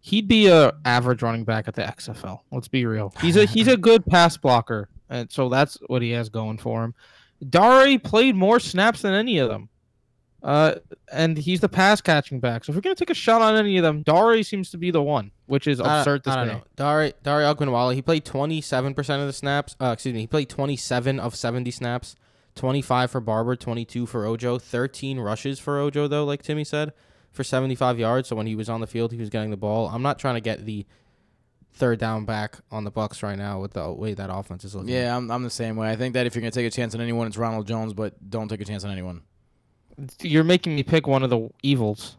he'd 0.00 0.26
be 0.26 0.46
a 0.46 0.72
average 0.86 1.22
running 1.22 1.44
back 1.44 1.68
at 1.68 1.74
the 1.74 1.82
XFL. 1.82 2.40
Let's 2.50 2.68
be 2.68 2.86
real. 2.86 3.12
He's 3.20 3.36
a 3.36 3.44
he's 3.44 3.68
a 3.68 3.76
good 3.76 4.06
pass 4.06 4.38
blocker, 4.38 4.88
and 5.10 5.30
so 5.30 5.48
that's 5.48 5.76
what 5.88 6.00
he 6.00 6.12
has 6.12 6.30
going 6.30 6.56
for 6.56 6.84
him. 6.84 6.94
Dare 7.46 7.98
played 7.98 8.36
more 8.36 8.60
snaps 8.60 9.02
than 9.02 9.12
any 9.12 9.38
of 9.38 9.48
them, 9.48 9.68
uh, 10.42 10.76
and 11.12 11.36
he's 11.36 11.60
the 11.60 11.68
pass 11.68 12.00
catching 12.00 12.40
back. 12.40 12.64
So 12.64 12.70
if 12.70 12.76
we're 12.76 12.82
gonna 12.82 12.94
take 12.94 13.10
a 13.10 13.14
shot 13.14 13.42
on 13.42 13.56
any 13.56 13.76
of 13.76 13.82
them, 13.82 14.02
Dare 14.02 14.42
seems 14.42 14.70
to 14.70 14.78
be 14.78 14.90
the 14.90 15.02
one, 15.02 15.32
which 15.46 15.66
is 15.66 15.80
absurd 15.80 16.24
to 16.24 16.30
I, 16.30 16.36
don't 16.36 16.46
know. 16.46 16.62
Dari 16.76 17.12
Dari 17.22 17.44
Ogunbowale, 17.44 17.94
he 17.94 18.00
played 18.00 18.24
27% 18.24 18.98
of 19.20 19.26
the 19.26 19.32
snaps. 19.32 19.76
Uh, 19.80 19.90
excuse 19.92 20.14
me, 20.14 20.20
he 20.20 20.26
played 20.26 20.48
27 20.48 21.20
of 21.20 21.34
70 21.34 21.70
snaps. 21.70 22.16
25 22.56 23.12
for 23.12 23.20
Barber, 23.20 23.54
22 23.54 24.06
for 24.06 24.26
Ojo, 24.26 24.58
13 24.58 25.20
rushes 25.20 25.58
for 25.60 25.78
Ojo 25.78 26.08
though, 26.08 26.24
like 26.24 26.42
Timmy 26.42 26.64
said, 26.64 26.92
for 27.30 27.44
75 27.44 27.98
yards. 27.98 28.28
So 28.28 28.36
when 28.36 28.46
he 28.46 28.56
was 28.56 28.68
on 28.68 28.80
the 28.80 28.86
field, 28.86 29.12
he 29.12 29.18
was 29.18 29.30
getting 29.30 29.50
the 29.50 29.56
ball. 29.56 29.88
I'm 29.88 30.02
not 30.02 30.18
trying 30.18 30.34
to 30.34 30.40
get 30.40 30.66
the 30.66 30.84
third 31.74 31.98
down 31.98 32.24
back 32.24 32.58
on 32.70 32.84
the 32.84 32.90
Bucks 32.90 33.22
right 33.22 33.38
now 33.38 33.60
with 33.60 33.72
the 33.72 33.90
way 33.92 34.14
that 34.14 34.30
offense 34.32 34.64
is 34.64 34.74
looking. 34.74 34.90
Yeah, 34.90 35.16
I'm, 35.16 35.30
I'm 35.30 35.42
the 35.42 35.50
same 35.50 35.76
way. 35.76 35.90
I 35.90 35.96
think 35.96 36.14
that 36.14 36.26
if 36.26 36.34
you're 36.34 36.42
gonna 36.42 36.50
take 36.50 36.66
a 36.66 36.70
chance 36.70 36.94
on 36.94 37.00
anyone, 37.00 37.26
it's 37.26 37.36
Ronald 37.38 37.66
Jones, 37.66 37.92
but 37.94 38.14
don't 38.30 38.48
take 38.48 38.60
a 38.60 38.64
chance 38.64 38.84
on 38.84 38.90
anyone. 38.90 39.22
You're 40.20 40.44
making 40.44 40.74
me 40.74 40.82
pick 40.82 41.06
one 41.06 41.22
of 41.22 41.30
the 41.30 41.48
evils. 41.62 42.16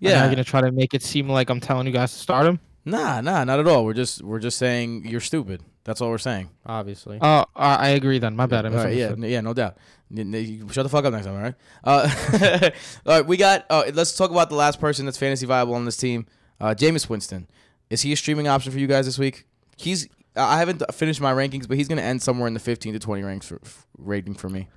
Yeah, 0.00 0.22
I'm 0.24 0.30
gonna 0.30 0.44
try 0.44 0.60
to 0.60 0.70
make 0.72 0.94
it 0.94 1.02
seem 1.02 1.28
like 1.28 1.50
I'm 1.50 1.60
telling 1.60 1.86
you 1.86 1.92
guys 1.92 2.12
to 2.12 2.18
start 2.18 2.46
him. 2.46 2.60
nah, 2.84 3.20
nah, 3.20 3.44
not 3.44 3.58
at 3.60 3.66
all. 3.66 3.84
We're 3.84 3.94
just 3.94 4.22
we're 4.22 4.38
just 4.38 4.56
saying 4.58 5.04
you're 5.06 5.20
stupid. 5.20 5.62
That's 5.84 6.00
all 6.00 6.10
we're 6.10 6.18
saying. 6.18 6.50
obviously. 6.66 7.18
Oh, 7.20 7.44
I 7.56 7.74
I 7.76 7.88
agree 7.90 8.18
then. 8.18 8.36
My 8.36 8.46
bad. 8.46 8.66
I 8.66 8.68
All 8.68 8.76
right, 8.76 8.94
yeah, 8.94 9.14
yeah, 9.16 9.40
no 9.40 9.54
doubt. 9.54 9.76
N- 10.10 10.34
n- 10.34 10.44
you 10.44 10.68
Shut 10.70 10.84
the 10.84 10.88
fuck 10.88 11.04
up 11.04 11.12
next 11.12 11.26
time, 11.26 11.34
all 11.36 11.42
right? 11.42 11.54
Uh, 11.84 12.70
all 13.06 13.16
right, 13.16 13.26
we 13.26 13.36
got. 13.36 13.66
Uh, 13.68 13.90
let's 13.92 14.16
talk 14.16 14.30
about 14.30 14.48
the 14.50 14.54
last 14.56 14.80
person 14.80 15.04
that's 15.04 15.18
fantasy 15.18 15.46
viable 15.46 15.74
on 15.74 15.84
this 15.84 15.96
team, 15.96 16.26
uh, 16.60 16.74
Jameis 16.78 17.08
Winston. 17.08 17.46
Is 17.90 18.02
he 18.02 18.12
a 18.12 18.16
streaming 18.16 18.48
option 18.48 18.72
for 18.72 18.78
you 18.78 18.86
guys 18.86 19.06
this 19.06 19.18
week? 19.18 19.46
He's. 19.76 20.08
I 20.36 20.58
haven't 20.58 20.82
finished 20.94 21.20
my 21.20 21.32
rankings, 21.32 21.66
but 21.66 21.76
he's 21.76 21.88
going 21.88 21.98
to 21.98 22.04
end 22.04 22.22
somewhere 22.22 22.46
in 22.46 22.54
the 22.54 22.60
15 22.60 22.92
to 22.92 22.98
20 23.00 23.22
ranks 23.24 23.46
for, 23.48 23.58
f- 23.64 23.86
rating 23.98 24.34
for 24.34 24.48
me. 24.48 24.68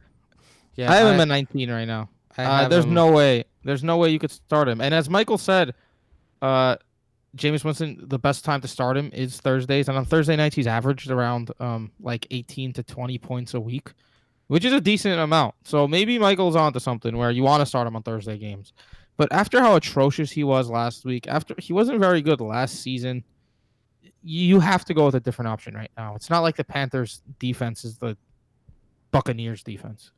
yeah, 0.76 0.92
I 0.92 0.96
have 0.96 1.14
him 1.14 1.20
at 1.22 1.28
19 1.28 1.70
right 1.70 1.86
now. 1.86 2.10
I 2.38 2.44
Uh, 2.46 2.68
there's 2.68 2.86
him- 2.86 2.94
no 2.96 3.12
way. 3.12 3.44
There's 3.64 3.84
no 3.84 3.98
way 3.98 4.10
you 4.10 4.18
could 4.18 4.32
start 4.32 4.68
him. 4.68 4.82
And 4.82 4.92
as 4.96 5.08
Michael 5.08 5.38
said, 5.38 5.76
uh, 6.42 6.78
James 7.36 7.64
Winston, 7.64 8.00
the 8.08 8.18
best 8.18 8.44
time 8.44 8.60
to 8.62 8.68
start 8.68 8.98
him 8.98 9.12
is 9.14 9.40
Thursdays, 9.40 9.88
and 9.88 9.98
on 9.98 10.06
Thursday 10.06 10.36
nights 10.36 10.56
he's 10.56 10.68
averaged 10.68 11.12
around 11.12 11.52
um 11.60 11.92
like 12.02 12.26
18 12.32 12.74
to 12.74 12.84
20 12.84 13.18
points 13.20 13.54
a 13.54 13.60
week, 13.60 13.92
which 14.48 14.66
is 14.66 14.74
a 14.74 14.82
decent 14.82 15.20
amount. 15.20 15.54
So 15.64 15.88
maybe 15.88 16.18
Michael's 16.18 16.56
onto 16.56 16.80
something 16.80 17.16
where 17.16 17.30
you 17.32 17.44
want 17.44 17.62
to 17.62 17.66
start 17.66 17.86
him 17.88 17.96
on 17.96 18.02
Thursday 18.04 18.38
games. 18.38 18.74
But 19.18 19.32
after 19.32 19.62
how 19.62 19.76
atrocious 19.76 20.32
he 20.32 20.44
was 20.44 20.70
last 20.70 21.06
week, 21.06 21.28
after 21.28 21.56
he 21.58 21.74
wasn't 21.74 22.00
very 22.00 22.22
good 22.22 22.42
last 22.42 22.82
season, 22.82 23.24
you 24.24 24.60
have 24.60 24.86
to 24.86 24.94
go 24.94 25.06
with 25.06 25.16
a 25.16 25.20
different 25.20 25.50
option 25.50 25.74
right 25.74 25.92
now. 25.98 26.16
It's 26.16 26.30
not 26.30 26.40
like 26.40 26.56
the 26.56 26.64
Panthers 26.64 27.22
defense 27.40 27.84
is 27.84 27.98
the 27.98 28.18
Buccaneers 29.12 29.64
defense. 29.64 30.12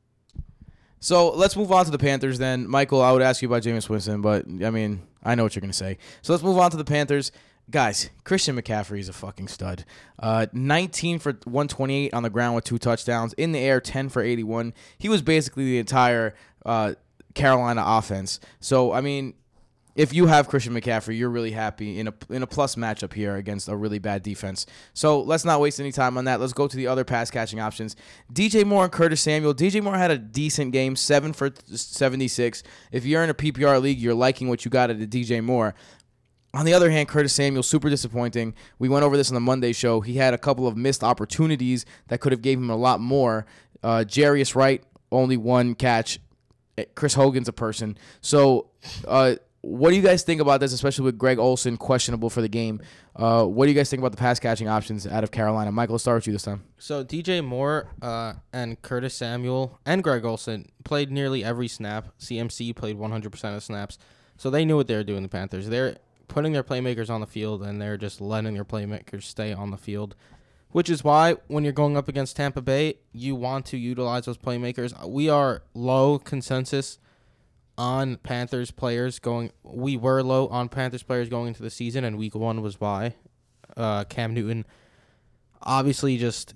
So 0.99 1.31
let's 1.31 1.57
move 1.57 1.71
on 1.71 1.83
to 1.85 1.91
the 1.91 1.97
Panthers 1.97 2.37
then. 2.37 2.67
Michael, 2.67 3.01
I 3.01 3.11
would 3.11 3.21
ask 3.21 3.41
you 3.41 3.49
about 3.49 3.63
Jameis 3.63 3.89
Winston, 3.89 4.21
but 4.21 4.45
I 4.63 4.69
mean, 4.69 5.01
I 5.21 5.35
know 5.35 5.43
what 5.43 5.55
you're 5.55 5.61
going 5.61 5.71
to 5.71 5.77
say. 5.77 5.97
So 6.21 6.31
let's 6.31 6.43
move 6.43 6.57
on 6.57 6.71
to 6.71 6.77
the 6.77 6.85
Panthers. 6.85 7.31
Guys, 7.69 8.09
Christian 8.23 8.55
McCaffrey 8.55 8.99
is 8.99 9.09
a 9.09 9.13
fucking 9.13 9.47
stud. 9.47 9.85
Uh, 10.19 10.47
19 10.53 11.19
for 11.19 11.31
128 11.43 12.13
on 12.13 12.23
the 12.23 12.29
ground 12.29 12.55
with 12.55 12.65
two 12.65 12.77
touchdowns. 12.77 13.33
In 13.33 13.53
the 13.53 13.59
air, 13.59 13.81
10 13.81 14.09
for 14.09 14.21
81. 14.21 14.73
He 14.97 15.09
was 15.09 15.21
basically 15.21 15.65
the 15.65 15.77
entire 15.77 16.35
uh, 16.65 16.93
Carolina 17.33 17.83
offense. 17.85 18.39
So, 18.59 18.91
I 18.91 19.01
mean, 19.01 19.33
if 19.95 20.13
you 20.13 20.25
have 20.25 20.47
Christian 20.47 20.73
McCaffrey, 20.73 21.17
you're 21.17 21.29
really 21.29 21.51
happy 21.51 21.99
in 21.99 22.07
a 22.07 22.13
in 22.29 22.41
a 22.41 22.47
plus 22.47 22.75
matchup 22.75 23.13
here 23.13 23.35
against 23.35 23.67
a 23.67 23.75
really 23.75 23.99
bad 23.99 24.23
defense. 24.23 24.65
So 24.93 25.21
let's 25.21 25.45
not 25.45 25.61
waste 25.61 25.79
any 25.79 25.91
time 25.91 26.17
on 26.17 26.25
that. 26.25 26.39
Let's 26.39 26.53
go 26.53 26.67
to 26.67 26.75
the 26.75 26.87
other 26.87 27.03
pass 27.03 27.29
catching 27.29 27.59
options. 27.59 27.95
DJ 28.31 28.65
Moore 28.65 28.85
and 28.85 28.91
Curtis 28.91 29.21
Samuel. 29.21 29.53
DJ 29.53 29.83
Moore 29.83 29.97
had 29.97 30.11
a 30.11 30.17
decent 30.17 30.71
game, 30.71 30.95
seven 30.95 31.31
for 31.31 31.51
76. 31.67 32.63
If 32.91 33.05
you're 33.05 33.23
in 33.23 33.29
a 33.29 33.35
PPR 33.35 33.81
league, 33.81 33.99
you're 33.99 34.15
liking 34.15 34.49
what 34.49 34.65
you 34.65 34.71
got 34.71 34.89
at 34.89 34.99
the 34.99 35.07
DJ 35.07 35.43
Moore. 35.43 35.75
On 36.55 36.65
the 36.65 36.73
other 36.73 36.91
hand, 36.91 37.07
Curtis 37.07 37.33
Samuel, 37.33 37.63
super 37.63 37.89
disappointing. 37.89 38.53
We 38.77 38.87
went 38.87 39.03
over 39.03 39.17
this 39.17 39.29
on 39.29 39.33
the 39.33 39.41
Monday 39.41 39.73
show. 39.73 40.01
He 40.01 40.17
had 40.17 40.35
a 40.35 40.37
couple 40.37 40.67
of 40.67 40.77
missed 40.77 41.03
opportunities 41.03 41.83
that 42.09 42.19
could 42.19 42.31
have 42.31 42.43
gave 42.43 42.59
him 42.59 42.69
a 42.69 42.75
lot 42.75 42.99
more. 42.99 43.47
Uh, 43.81 44.03
Jarius 44.07 44.55
Wright, 44.55 44.83
only 45.11 45.35
one 45.35 45.73
catch. 45.73 46.19
Chris 46.95 47.13
Hogan's 47.13 47.47
a 47.47 47.53
person. 47.53 47.97
So, 48.21 48.69
uh, 49.07 49.35
what 49.61 49.91
do 49.91 49.95
you 49.95 50.01
guys 50.01 50.23
think 50.23 50.41
about 50.41 50.59
this, 50.59 50.73
especially 50.73 51.05
with 51.05 51.17
Greg 51.17 51.39
Olsen 51.39 51.77
questionable 51.77 52.29
for 52.29 52.41
the 52.41 52.49
game? 52.49 52.81
Uh, 53.15 53.45
what 53.45 53.65
do 53.65 53.71
you 53.71 53.77
guys 53.77 53.89
think 53.89 54.01
about 54.01 54.11
the 54.11 54.17
pass 54.17 54.37
catching 54.37 54.67
options 54.67 55.07
out 55.07 55.23
of 55.23 55.31
Carolina? 55.31 55.71
Michael, 55.71 55.93
let's 55.93 56.03
start 56.03 56.17
with 56.17 56.27
you 56.27 56.33
this 56.33 56.43
time. 56.43 56.63
So 56.77 57.01
DJ 57.01 57.43
Moore 57.43 57.87
uh, 58.01 58.33
and 58.51 58.81
Curtis 58.81 59.13
Samuel 59.13 59.79
and 59.85 60.03
Greg 60.03 60.25
Olsen 60.25 60.69
played 60.83 61.11
nearly 61.11 61.45
every 61.45 61.69
snap. 61.69 62.09
CMC 62.19 62.75
played 62.75 62.97
100% 62.97 63.55
of 63.55 63.63
snaps. 63.63 63.97
So 64.35 64.49
they 64.49 64.65
knew 64.65 64.75
what 64.75 64.87
they 64.87 64.95
were 64.95 65.03
doing, 65.03 65.23
the 65.23 65.29
Panthers. 65.29 65.69
They're 65.69 65.95
putting 66.27 66.51
their 66.51 66.63
playmakers 66.63 67.09
on 67.09 67.21
the 67.21 67.27
field 67.27 67.63
and 67.63 67.81
they're 67.81 67.97
just 67.97 68.19
letting 68.19 68.55
their 68.55 68.65
playmakers 68.65 69.23
stay 69.23 69.53
on 69.53 69.71
the 69.71 69.77
field. 69.77 70.15
Which 70.73 70.89
is 70.89 71.03
why 71.03 71.35
when 71.47 71.63
you're 71.63 71.71
going 71.71 71.95
up 71.95 72.07
against 72.07 72.35
Tampa 72.35 72.61
Bay, 72.61 72.95
you 73.13 73.35
want 73.35 73.65
to 73.67 73.77
utilize 73.77 74.25
those 74.25 74.37
playmakers. 74.37 74.91
We 75.07 75.29
are 75.29 75.63
low 75.73 76.19
consensus 76.19 76.99
on 77.77 78.17
Panthers 78.17 78.69
players 78.69 79.17
going 79.17 79.51
we 79.63 79.97
were 79.97 80.21
low 80.21 80.47
on 80.49 80.69
Panthers 80.69 81.01
players 81.01 81.27
going 81.29 81.47
into 81.47 81.63
the 81.63 81.71
season 81.71 82.03
and 82.03 82.19
week 82.19 82.35
1 82.35 82.61
was 82.61 82.79
why 82.79 83.15
uh, 83.75 84.03
Cam 84.03 84.33
Newton 84.35 84.63
obviously 85.61 86.17
just 86.17 86.53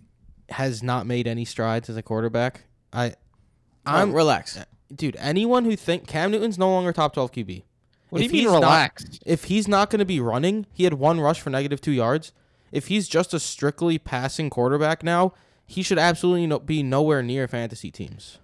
has 0.50 0.84
not 0.84 1.08
made 1.08 1.26
any 1.28 1.44
strides 1.46 1.90
as 1.90 1.98
a 1.98 2.04
quarterback. 2.04 2.66
I 2.94 3.16
I'm 3.86 4.10
I'm 4.10 4.14
relax. 4.14 4.60
dude, 4.94 5.16
anyone 5.20 5.66
who 5.66 5.76
think 5.76 6.08
Cam 6.08 6.32
Newton's 6.32 6.58
no 6.58 6.70
longer 6.72 6.92
top 6.94 7.14
12 7.14 7.32
QB. 7.32 7.64
What 8.10 8.22
If 8.22 8.32
do 8.32 8.38
you 8.38 8.44
mean 8.44 8.54
he's 8.54 8.62
not- 8.62 9.04
If 9.26 9.44
he's 9.46 9.68
not 9.68 9.90
going 9.90 10.00
to 10.00 10.06
be 10.06 10.20
running, 10.20 10.66
he 10.74 10.84
had 10.86 10.94
one 10.94 11.20
rush 11.20 11.42
for 11.42 11.50
negative 11.50 11.82
2 11.82 11.92
yards. 11.92 12.32
If 12.72 12.88
he's 12.88 13.08
just 13.08 13.34
a 13.34 13.40
strictly 13.40 13.98
passing 13.98 14.50
quarterback 14.50 15.04
now, 15.04 15.34
he 15.66 15.84
should 15.84 16.00
absolutely 16.00 16.48
no, 16.48 16.60
be 16.60 16.84
nowhere 16.84 17.22
near 17.22 17.48
fantasy 17.48 17.92
teams. 17.92 18.40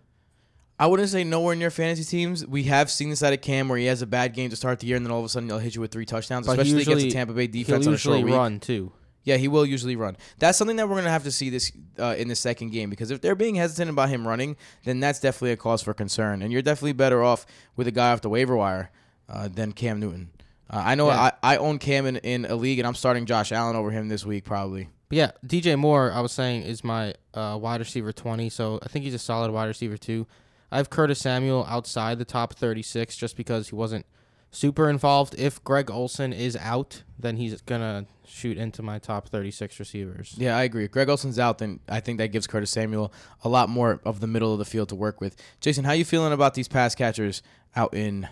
I 0.79 0.87
wouldn't 0.87 1.09
say 1.09 1.23
nowhere 1.23 1.55
near 1.55 1.69
fantasy 1.69 2.03
teams. 2.03 2.45
We 2.45 2.63
have 2.63 2.89
seen 2.89 3.09
this 3.09 3.23
out 3.23 3.31
of 3.31 3.41
Cam 3.41 3.69
where 3.69 3.77
he 3.77 3.85
has 3.85 4.01
a 4.01 4.07
bad 4.07 4.33
game 4.33 4.49
to 4.49 4.55
start 4.55 4.79
the 4.79 4.87
year 4.87 4.97
and 4.97 5.05
then 5.05 5.11
all 5.11 5.19
of 5.19 5.25
a 5.25 5.29
sudden 5.29 5.47
he'll 5.47 5.59
hit 5.59 5.75
you 5.75 5.81
with 5.81 5.91
three 5.91 6.05
touchdowns, 6.05 6.47
But 6.47 6.59
especially 6.59 6.81
against 6.81 7.03
the 7.05 7.11
Tampa 7.11 7.33
Bay 7.33 7.47
defense. 7.47 7.67
He'll 7.67 7.77
defense 7.77 7.87
on 7.87 7.93
a 7.93 7.97
short 7.97 8.17
usually 8.17 8.31
week. 8.31 8.37
run 8.37 8.59
too. 8.59 8.91
Yeah, 9.23 9.37
he 9.37 9.47
will 9.47 9.65
usually 9.65 9.95
run. 9.95 10.17
That's 10.39 10.57
something 10.57 10.75
that 10.77 10.89
we're 10.89 10.97
gonna 10.97 11.09
have 11.09 11.23
to 11.23 11.31
see 11.31 11.49
this 11.49 11.71
uh, 11.97 12.15
in 12.17 12.27
the 12.27 12.35
second 12.35 12.71
game 12.71 12.89
because 12.89 13.09
if 13.09 13.21
they're 13.21 13.35
being 13.35 13.55
hesitant 13.55 13.89
about 13.89 14.09
him 14.09 14.27
running, 14.27 14.57
then 14.83 14.99
that's 14.99 15.19
definitely 15.19 15.51
a 15.51 15.57
cause 15.57 15.81
for 15.81 15.93
concern. 15.93 16.41
And 16.41 16.51
you're 16.51 16.61
definitely 16.61 16.93
better 16.93 17.23
off 17.23 17.45
with 17.77 17.87
a 17.87 17.91
guy 17.91 18.11
off 18.11 18.21
the 18.21 18.29
waiver 18.29 18.57
wire 18.57 18.91
uh, 19.29 19.47
than 19.47 19.71
Cam 19.71 19.99
Newton. 19.99 20.31
Uh, 20.73 20.81
I 20.83 20.95
know 20.95 21.07
Yeah. 21.07 21.31
I, 21.43 21.53
I 21.53 21.57
own 21.57 21.77
Cam 21.77 22.05
in, 22.07 22.17
in 22.17 22.45
a 22.45 22.55
league 22.55 22.79
and 22.79 22.87
I'm 22.87 22.95
starting 22.95 23.25
Josh 23.25 23.51
Allen 23.51 23.75
over 23.75 23.91
him 23.91 24.07
this 24.07 24.25
week 24.25 24.43
probably. 24.43 24.89
But 25.09 25.17
yeah, 25.17 25.31
DJ 25.45 25.77
Moore, 25.77 26.11
I 26.11 26.21
was 26.21 26.31
saying, 26.31 26.63
is 26.63 26.83
my 26.83 27.13
uh, 27.35 27.57
wide 27.61 27.79
receiver 27.79 28.11
20, 28.11 28.49
so 28.49 28.79
I 28.81 28.87
think 28.87 29.05
he's 29.05 29.13
a 29.13 29.19
solid 29.19 29.51
wide 29.51 29.65
receiver 29.67 29.97
too. 29.97 30.25
I 30.71 30.77
have 30.77 30.89
Curtis 30.89 31.19
Samuel 31.19 31.65
outside 31.69 32.17
the 32.17 32.25
top 32.25 32.55
36 32.55 33.15
just 33.15 33.37
because 33.37 33.69
he 33.69 33.75
wasn't 33.75 34.07
super 34.49 34.89
involved. 34.89 35.35
If 35.37 35.63
Greg 35.63 35.91
Olsen 35.91 36.33
is 36.33 36.55
out, 36.55 37.03
then 37.19 37.37
he's 37.37 37.61
gonna 37.61 38.07
shoot 38.25 38.57
into 38.57 38.81
my 38.81 38.97
top 38.97 39.29
36 39.29 39.79
receivers. 39.79 40.33
Yeah, 40.37 40.57
I 40.57 40.63
agree. 40.63 40.85
If 40.85 40.91
Greg 40.91 41.09
Olsen's 41.09 41.37
out, 41.37 41.59
then 41.59 41.79
I 41.87 41.99
think 41.99 42.17
that 42.17 42.31
gives 42.31 42.47
Curtis 42.47 42.71
Samuel 42.71 43.13
a 43.43 43.49
lot 43.49 43.69
more 43.69 43.99
of 44.03 44.19
the 44.19 44.27
middle 44.27 44.51
of 44.53 44.57
the 44.57 44.65
field 44.65 44.89
to 44.89 44.95
work 44.95 45.21
with. 45.21 45.35
Jason, 45.59 45.83
how 45.85 45.91
you 45.91 46.05
feeling 46.05 46.33
about 46.33 46.55
these 46.55 46.67
pass 46.67 46.95
catchers 46.95 47.43
out 47.75 47.93
in 47.93 48.27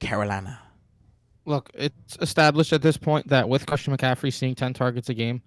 Carolina? 0.00 0.60
Look, 1.46 1.70
it's 1.74 2.16
established 2.20 2.72
at 2.72 2.82
this 2.82 2.96
point 2.96 3.28
that 3.28 3.48
with 3.48 3.66
Christian 3.66 3.96
McCaffrey 3.96 4.32
seeing 4.32 4.54
10 4.54 4.72
targets 4.74 5.08
a 5.08 5.14
game, 5.14 5.42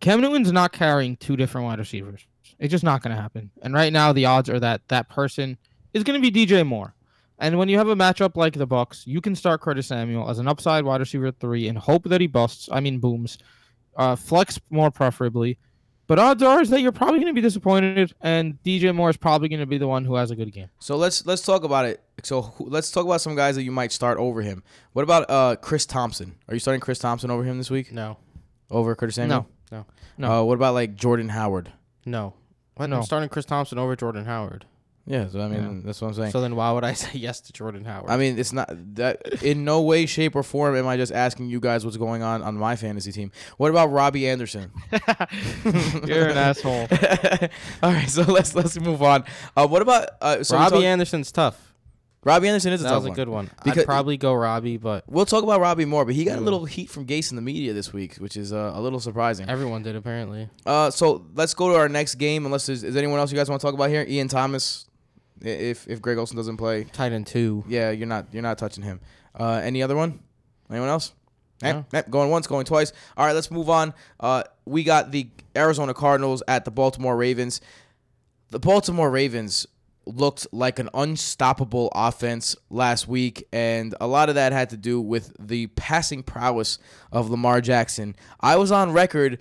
Cam 0.00 0.20
Newton's 0.20 0.52
not 0.52 0.72
carrying 0.72 1.16
two 1.16 1.36
different 1.36 1.66
wide 1.66 1.78
receivers. 1.78 2.26
It's 2.58 2.70
just 2.70 2.84
not 2.84 3.02
going 3.02 3.14
to 3.14 3.20
happen. 3.20 3.50
And 3.62 3.74
right 3.74 3.92
now, 3.92 4.12
the 4.12 4.26
odds 4.26 4.48
are 4.48 4.60
that 4.60 4.82
that 4.88 5.08
person 5.08 5.58
is 5.92 6.04
going 6.04 6.20
to 6.20 6.30
be 6.30 6.46
DJ 6.46 6.66
Moore. 6.66 6.94
And 7.38 7.58
when 7.58 7.68
you 7.68 7.78
have 7.78 7.88
a 7.88 7.96
matchup 7.96 8.36
like 8.36 8.54
the 8.54 8.66
Bucks, 8.66 9.06
you 9.06 9.20
can 9.20 9.34
start 9.34 9.60
Curtis 9.60 9.88
Samuel 9.88 10.30
as 10.30 10.38
an 10.38 10.48
upside 10.48 10.84
wide 10.84 11.00
receiver 11.00 11.30
three 11.32 11.68
and 11.68 11.76
hope 11.76 12.04
that 12.04 12.20
he 12.20 12.26
busts. 12.26 12.68
I 12.70 12.80
mean, 12.80 13.00
booms, 13.00 13.38
uh, 13.96 14.16
flex 14.16 14.60
more 14.70 14.90
preferably. 14.90 15.58
But 16.06 16.18
odds 16.18 16.42
are 16.42 16.60
is 16.60 16.70
that 16.70 16.80
you're 16.80 16.92
probably 16.92 17.18
going 17.18 17.34
to 17.34 17.34
be 17.34 17.40
disappointed, 17.40 18.14
and 18.20 18.58
DJ 18.62 18.94
Moore 18.94 19.08
is 19.08 19.16
probably 19.16 19.48
going 19.48 19.60
to 19.60 19.66
be 19.66 19.78
the 19.78 19.88
one 19.88 20.04
who 20.04 20.16
has 20.16 20.30
a 20.30 20.36
good 20.36 20.52
game. 20.52 20.68
So 20.78 20.96
let's 20.96 21.24
let's 21.24 21.42
talk 21.42 21.64
about 21.64 21.86
it. 21.86 22.03
So 22.22 22.42
who, 22.42 22.68
let's 22.68 22.90
talk 22.90 23.04
about 23.04 23.20
some 23.20 23.34
guys 23.34 23.56
that 23.56 23.62
you 23.64 23.72
might 23.72 23.92
start 23.92 24.18
over 24.18 24.40
him. 24.42 24.62
What 24.92 25.02
about 25.02 25.28
uh 25.28 25.56
Chris 25.56 25.84
Thompson? 25.86 26.36
Are 26.48 26.54
you 26.54 26.60
starting 26.60 26.80
Chris 26.80 26.98
Thompson 26.98 27.30
over 27.30 27.42
him 27.44 27.58
this 27.58 27.70
week? 27.70 27.92
No, 27.92 28.16
Over 28.70 28.94
Curtis 28.94 29.16
Samuel? 29.16 29.46
no, 29.72 29.84
No. 30.18 30.30
Uh, 30.40 30.44
what 30.44 30.54
about 30.54 30.74
like 30.74 30.94
Jordan 30.94 31.28
Howard? 31.30 31.72
no. 32.04 32.34
What? 32.76 32.88
No. 32.88 32.96
I'm 32.96 33.02
starting 33.04 33.28
Chris 33.28 33.44
Thompson 33.44 33.78
over 33.78 33.94
Jordan 33.94 34.24
Howard. 34.24 34.64
Yeah, 35.06 35.28
so 35.28 35.40
I 35.40 35.48
mean 35.48 35.62
Yeah. 35.62 35.80
that's 35.84 36.00
what 36.00 36.08
I'm 36.08 36.14
saying. 36.14 36.30
So 36.32 36.40
then 36.40 36.56
why 36.56 36.72
would 36.72 36.82
I 36.82 36.92
say 37.04 37.18
yes 37.18 37.40
to 37.42 37.52
Jordan 37.52 37.84
Howard? 37.84 38.10
I 38.10 38.16
mean, 38.16 38.38
it's 38.38 38.52
not 38.54 38.68
that 38.94 39.42
in 39.44 39.64
no 39.64 39.82
way, 39.82 40.06
shape, 40.06 40.34
or 40.34 40.42
form 40.42 40.74
am 40.76 40.86
I 40.88 40.96
just 40.96 41.12
asking 41.12 41.50
you 41.50 41.60
guys 41.60 41.84
what's 41.84 41.98
going 41.98 42.22
on 42.22 42.42
on 42.42 42.56
my 42.56 42.74
fantasy 42.74 43.12
team. 43.12 43.30
What 43.58 43.70
about 43.70 43.92
Robbie 43.92 44.26
Anderson? 44.28 44.72
You're 46.06 46.28
an 46.28 46.36
asshole. 46.38 46.88
All 47.82 47.92
right, 47.92 48.08
so 48.08 48.22
let's 48.22 48.54
let's 48.54 48.78
move 48.80 49.02
on. 49.02 49.24
Uh, 49.56 49.66
what 49.66 49.82
about 49.82 50.08
uh, 50.20 50.42
so 50.42 50.56
Robbie 50.56 50.76
talk- 50.76 50.84
Anderson's 50.84 51.30
tough. 51.32 51.73
Robbie 52.24 52.48
Anderson 52.48 52.72
is 52.72 52.80
a 52.80 52.84
That 52.84 52.94
was 52.94 53.04
a 53.04 53.08
one. 53.08 53.14
good 53.16 53.28
one. 53.28 53.50
Because- 53.64 53.80
I'd 53.82 53.86
probably 53.86 54.16
go 54.16 54.32
Robbie, 54.34 54.76
but 54.78 55.04
We'll 55.08 55.26
talk 55.26 55.42
about 55.44 55.60
Robbie 55.60 55.84
more, 55.84 56.04
but 56.04 56.14
he 56.14 56.24
got 56.24 56.38
a 56.38 56.40
little 56.40 56.64
heat 56.64 56.88
from 56.90 57.06
Gase 57.06 57.30
in 57.30 57.36
the 57.36 57.42
media 57.42 57.72
this 57.72 57.92
week, 57.92 58.16
which 58.16 58.36
is 58.36 58.52
uh, 58.52 58.72
a 58.74 58.80
little 58.80 59.00
surprising. 59.00 59.48
everyone 59.48 59.82
did 59.82 59.94
apparently. 59.96 60.48
Uh, 60.64 60.90
so 60.90 61.26
let's 61.34 61.54
go 61.54 61.68
to 61.68 61.76
our 61.76 61.88
next 61.88 62.14
game. 62.16 62.46
Unless 62.46 62.66
there's 62.66 62.82
is 62.82 62.96
anyone 62.96 63.18
else 63.18 63.30
you 63.30 63.36
guys 63.38 63.48
want 63.48 63.60
to 63.60 63.66
talk 63.66 63.74
about 63.74 63.90
here? 63.90 64.04
Ian 64.08 64.28
Thomas, 64.28 64.86
i- 65.44 65.48
if 65.48 65.86
if 65.88 66.00
Greg 66.00 66.18
Olsen 66.18 66.36
doesn't 66.36 66.56
play, 66.56 66.84
Tight 66.84 67.12
end 67.12 67.26
two. 67.26 67.62
yeah, 67.68 67.90
you're 67.90 68.06
not 68.06 68.26
you're 68.32 68.42
not 68.42 68.58
touching 68.58 68.82
him. 68.84 69.00
Uh, 69.38 69.60
any 69.62 69.82
other 69.82 69.96
one? 69.96 70.20
Anyone 70.70 70.88
else? 70.88 71.12
Eh, 71.62 71.72
No. 71.72 71.84
eh, 71.92 72.02
going 72.10 72.30
once, 72.30 72.46
going 72.46 72.64
twice. 72.64 72.92
All 73.16 73.24
right, 73.26 73.32
let's 73.34 73.50
move 73.50 73.68
on. 73.70 73.94
Uh, 74.18 74.42
we 74.64 74.82
got 74.82 75.12
the 75.12 75.28
Arizona 75.56 75.94
Cardinals 75.94 76.42
at 76.48 76.64
the 76.64 76.70
Baltimore 76.70 77.16
Ravens. 77.16 77.60
The 78.50 78.58
Baltimore 78.58 79.10
Ravens 79.10 79.66
looked 80.06 80.46
like 80.52 80.78
an 80.78 80.88
unstoppable 80.94 81.90
offense 81.94 82.56
last 82.70 83.08
week, 83.08 83.46
and 83.52 83.94
a 84.00 84.06
lot 84.06 84.28
of 84.28 84.34
that 84.34 84.52
had 84.52 84.70
to 84.70 84.76
do 84.76 85.00
with 85.00 85.34
the 85.38 85.66
passing 85.68 86.22
prowess 86.22 86.78
of 87.12 87.30
Lamar 87.30 87.60
Jackson. 87.60 88.14
I 88.40 88.56
was 88.56 88.72
on 88.72 88.92
record 88.92 89.38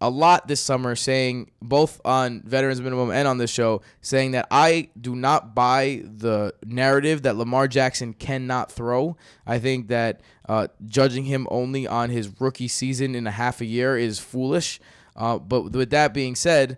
a 0.00 0.10
lot 0.10 0.48
this 0.48 0.60
summer 0.60 0.94
saying, 0.96 1.50
both 1.62 2.00
on 2.04 2.42
Veterans 2.42 2.80
Minimum 2.80 3.10
and 3.10 3.26
on 3.26 3.38
this 3.38 3.50
show, 3.50 3.80
saying 4.02 4.32
that 4.32 4.46
I 4.50 4.90
do 5.00 5.14
not 5.16 5.54
buy 5.54 6.02
the 6.04 6.54
narrative 6.66 7.22
that 7.22 7.36
Lamar 7.36 7.68
Jackson 7.68 8.12
cannot 8.12 8.70
throw. 8.70 9.16
I 9.46 9.58
think 9.58 9.88
that 9.88 10.20
uh, 10.48 10.68
judging 10.84 11.24
him 11.24 11.46
only 11.50 11.86
on 11.86 12.10
his 12.10 12.30
rookie 12.38 12.68
season 12.68 13.14
in 13.14 13.26
a 13.26 13.30
half 13.30 13.60
a 13.60 13.64
year 13.64 13.96
is 13.96 14.18
foolish. 14.18 14.80
Uh, 15.16 15.38
but 15.38 15.72
with 15.72 15.90
that 15.90 16.12
being 16.12 16.34
said, 16.34 16.76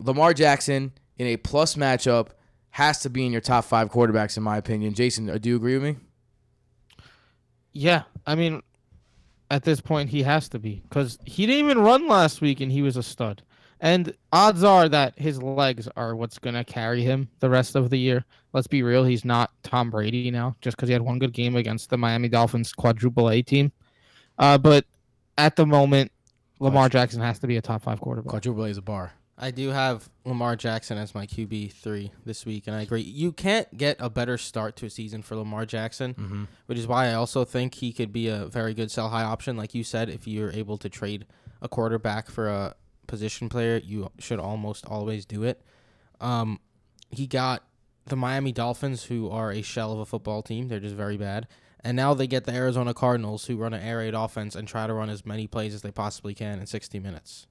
Lamar 0.00 0.34
Jackson 0.34 0.92
in 1.18 1.26
a 1.26 1.36
plus 1.36 1.76
matchup 1.76 2.30
has 2.76 2.98
to 2.98 3.08
be 3.08 3.24
in 3.24 3.32
your 3.32 3.40
top 3.40 3.64
five 3.64 3.90
quarterbacks, 3.90 4.36
in 4.36 4.42
my 4.42 4.58
opinion. 4.58 4.92
Jason, 4.92 5.30
uh, 5.30 5.38
do 5.38 5.48
you 5.48 5.56
agree 5.56 5.78
with 5.78 5.82
me? 5.82 5.96
Yeah, 7.72 8.02
I 8.26 8.34
mean, 8.34 8.62
at 9.50 9.62
this 9.62 9.80
point 9.80 10.10
he 10.10 10.22
has 10.24 10.50
to 10.50 10.58
be 10.58 10.82
because 10.86 11.18
he 11.24 11.46
didn't 11.46 11.64
even 11.64 11.78
run 11.78 12.06
last 12.06 12.42
week 12.42 12.60
and 12.60 12.70
he 12.70 12.82
was 12.82 12.98
a 12.98 13.02
stud. 13.02 13.42
And 13.80 14.14
odds 14.30 14.62
are 14.62 14.90
that 14.90 15.18
his 15.18 15.42
legs 15.42 15.88
are 15.96 16.14
what's 16.14 16.38
gonna 16.38 16.64
carry 16.64 17.02
him 17.02 17.30
the 17.40 17.48
rest 17.48 17.76
of 17.76 17.88
the 17.88 17.98
year. 17.98 18.26
Let's 18.52 18.66
be 18.66 18.82
real, 18.82 19.04
he's 19.04 19.24
not 19.24 19.52
Tom 19.62 19.88
Brady 19.88 20.30
now 20.30 20.54
just 20.60 20.76
because 20.76 20.90
he 20.90 20.92
had 20.92 21.00
one 21.00 21.18
good 21.18 21.32
game 21.32 21.56
against 21.56 21.88
the 21.88 21.96
Miami 21.96 22.28
Dolphins 22.28 22.74
quadruple 22.74 23.30
A 23.30 23.40
team. 23.40 23.72
Uh, 24.38 24.58
but 24.58 24.84
at 25.38 25.56
the 25.56 25.64
moment, 25.64 26.12
Lamar 26.60 26.90
Jackson 26.90 27.22
has 27.22 27.38
to 27.38 27.46
be 27.46 27.56
a 27.56 27.62
top 27.62 27.84
five 27.84 28.02
quarterback. 28.02 28.28
Quadruple 28.28 28.66
A 28.66 28.68
is 28.68 28.76
a 28.76 28.82
bar. 28.82 29.14
I 29.38 29.50
do 29.50 29.68
have 29.68 30.08
Lamar 30.24 30.56
Jackson 30.56 30.96
as 30.96 31.14
my 31.14 31.26
QB 31.26 31.72
three 31.74 32.10
this 32.24 32.46
week, 32.46 32.66
and 32.66 32.74
I 32.74 32.82
agree. 32.82 33.02
You 33.02 33.32
can't 33.32 33.76
get 33.76 33.96
a 34.00 34.08
better 34.08 34.38
start 34.38 34.76
to 34.76 34.86
a 34.86 34.90
season 34.90 35.20
for 35.22 35.36
Lamar 35.36 35.66
Jackson, 35.66 36.14
Mm-hmm. 36.14 36.44
which 36.66 36.78
is 36.78 36.86
why 36.86 37.08
I 37.08 37.14
also 37.14 37.44
think 37.44 37.74
he 37.74 37.92
could 37.92 38.12
be 38.12 38.28
a 38.28 38.46
very 38.46 38.72
good 38.72 38.90
sell 38.90 39.10
high 39.10 39.24
option. 39.24 39.56
Like 39.56 39.74
you 39.74 39.84
said, 39.84 40.08
if 40.08 40.26
you're 40.26 40.52
able 40.52 40.78
to 40.78 40.88
trade 40.88 41.26
a 41.60 41.68
quarterback 41.68 42.30
for 42.30 42.48
a 42.48 42.74
position 43.06 43.48
player, 43.50 43.78
you 43.84 44.10
should 44.18 44.38
almost 44.40 44.86
always 44.86 45.26
do 45.26 45.42
it. 45.42 45.60
Um, 46.20 46.58
he 47.10 47.26
got 47.26 47.62
the 48.06 48.16
Miami 48.16 48.52
Dolphins, 48.52 49.04
who 49.04 49.28
are 49.30 49.50
a 49.52 49.60
shell 49.60 49.92
of 49.92 49.98
a 49.98 50.06
football 50.06 50.40
team. 50.42 50.68
They're 50.68 50.80
just 50.80 50.94
very 50.94 51.16
bad. 51.18 51.46
And 51.80 51.94
now 51.94 52.14
they 52.14 52.26
get 52.26 52.44
the 52.44 52.54
Arizona 52.54 52.94
Cardinals, 52.94 53.44
who 53.46 53.56
run 53.58 53.74
an 53.74 53.82
air 53.82 53.98
raid 53.98 54.14
offense 54.14 54.56
and 54.56 54.66
try 54.66 54.86
to 54.86 54.94
run 54.94 55.10
as 55.10 55.26
many 55.26 55.46
plays 55.46 55.74
as 55.74 55.82
they 55.82 55.90
possibly 55.90 56.34
can 56.34 56.58
in 56.58 56.66
60 56.66 56.98
minutes. 57.00 57.46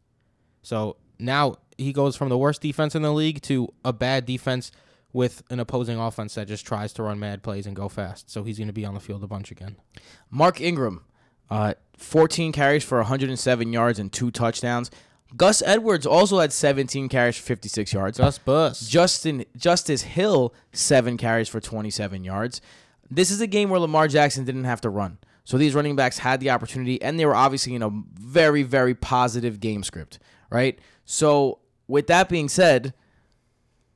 So 0.65 0.97
now 1.19 1.58
he 1.78 1.93
goes 1.93 2.15
from 2.15 2.30
the 2.30 2.38
worst 2.38 2.62
defense 2.62 2.95
in 2.95 3.04
the 3.04 3.13
league 3.13 3.41
to 3.43 3.69
a 3.84 3.93
bad 3.93 4.25
defense 4.25 4.71
with 5.13 5.43
an 5.49 5.60
opposing 5.60 5.97
offense 5.99 6.36
that 6.36 6.47
just 6.47 6.65
tries 6.65 6.91
to 6.93 7.04
run 7.04 7.19
mad 7.19 7.43
plays 7.43 7.67
and 7.67 7.75
go 7.75 7.88
fast. 7.88 8.30
So 8.30 8.43
he's 8.43 8.58
going 8.58 8.67
to 8.67 8.73
be 8.73 8.86
on 8.86 8.95
the 8.95 8.99
field 8.99 9.23
a 9.23 9.28
bunch 9.28 9.51
again. 9.51 9.78
Mark 10.30 10.60
Ingram, 10.60 11.06
uh, 11.49 11.75
14 11.97 12.51
carries 12.51 12.84
for 12.84 12.97
107 12.97 13.71
yards 13.71 13.99
and 13.99 14.12
two 14.12 14.32
touchdowns. 14.32 14.89
Gus 15.38 15.62
Edwards 15.65 16.06
also 16.06 16.39
had 16.39 16.51
17 16.51 17.10
carries 17.10 17.38
for 17.38 17.43
56 17.43 17.93
yards. 17.93 18.17
Just 18.17 18.43
bust. 18.43 18.89
Justin 18.89 19.45
Justice 19.56 20.01
Hill, 20.01 20.54
seven 20.73 21.15
carries 21.17 21.47
for 21.47 21.60
27 21.60 22.23
yards. 22.23 22.60
This 23.10 23.30
is 23.30 23.39
a 23.39 23.47
game 23.47 23.69
where 23.69 23.80
Lamar 23.80 24.08
Jackson 24.08 24.45
didn't 24.45 24.63
have 24.63 24.82
to 24.82 24.89
run. 24.89 25.19
So 25.43 25.58
these 25.58 25.75
running 25.75 25.95
backs 25.95 26.17
had 26.17 26.39
the 26.39 26.49
opportunity, 26.49 26.99
and 27.01 27.19
they 27.19 27.25
were 27.25 27.36
obviously 27.36 27.75
in 27.75 27.84
a 27.84 27.91
very, 28.19 28.63
very 28.63 28.95
positive 28.95 29.60
game 29.60 29.84
script, 29.84 30.17
right? 30.56 30.80
So 31.04 31.60
with 31.88 32.08
that 32.08 32.30
being 32.30 32.48
said, 32.48 32.94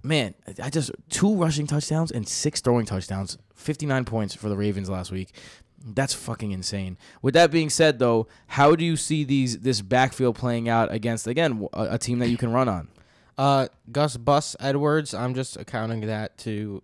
man, 0.04 0.36
I 0.62 0.70
just 0.70 0.92
two 1.10 1.34
rushing 1.36 1.66
touchdowns 1.66 2.12
and 2.12 2.28
six 2.28 2.60
throwing 2.60 2.86
touchdowns, 2.86 3.38
59 3.56 4.04
points 4.06 4.36
for 4.36 4.50
the 4.50 4.58
Ravens 4.58 4.90
last 4.90 5.12
week. 5.12 5.34
That's 5.82 6.14
fucking 6.14 6.52
insane. 6.52 6.98
With 7.22 7.34
that 7.36 7.52
being 7.52 7.70
said, 7.70 8.00
though, 8.00 8.28
how 8.48 8.76
do 8.76 8.84
you 8.84 8.98
see 8.98 9.24
these 9.24 9.60
this 9.60 9.82
backfield 9.82 10.36
playing 10.36 10.68
out 10.68 10.92
against 10.92 11.26
again 11.26 11.70
a, 11.72 11.92
a 11.92 11.98
team 11.98 12.20
that 12.20 12.28
you 12.28 12.36
can 12.36 12.52
run 12.52 12.68
on? 12.68 12.90
Uh, 13.38 13.70
Gus 13.90 14.18
Bus 14.18 14.58
Edwards. 14.60 15.14
I'm 15.14 15.34
just 15.34 15.56
accounting 15.56 16.02
that 16.02 16.38
to 16.40 16.84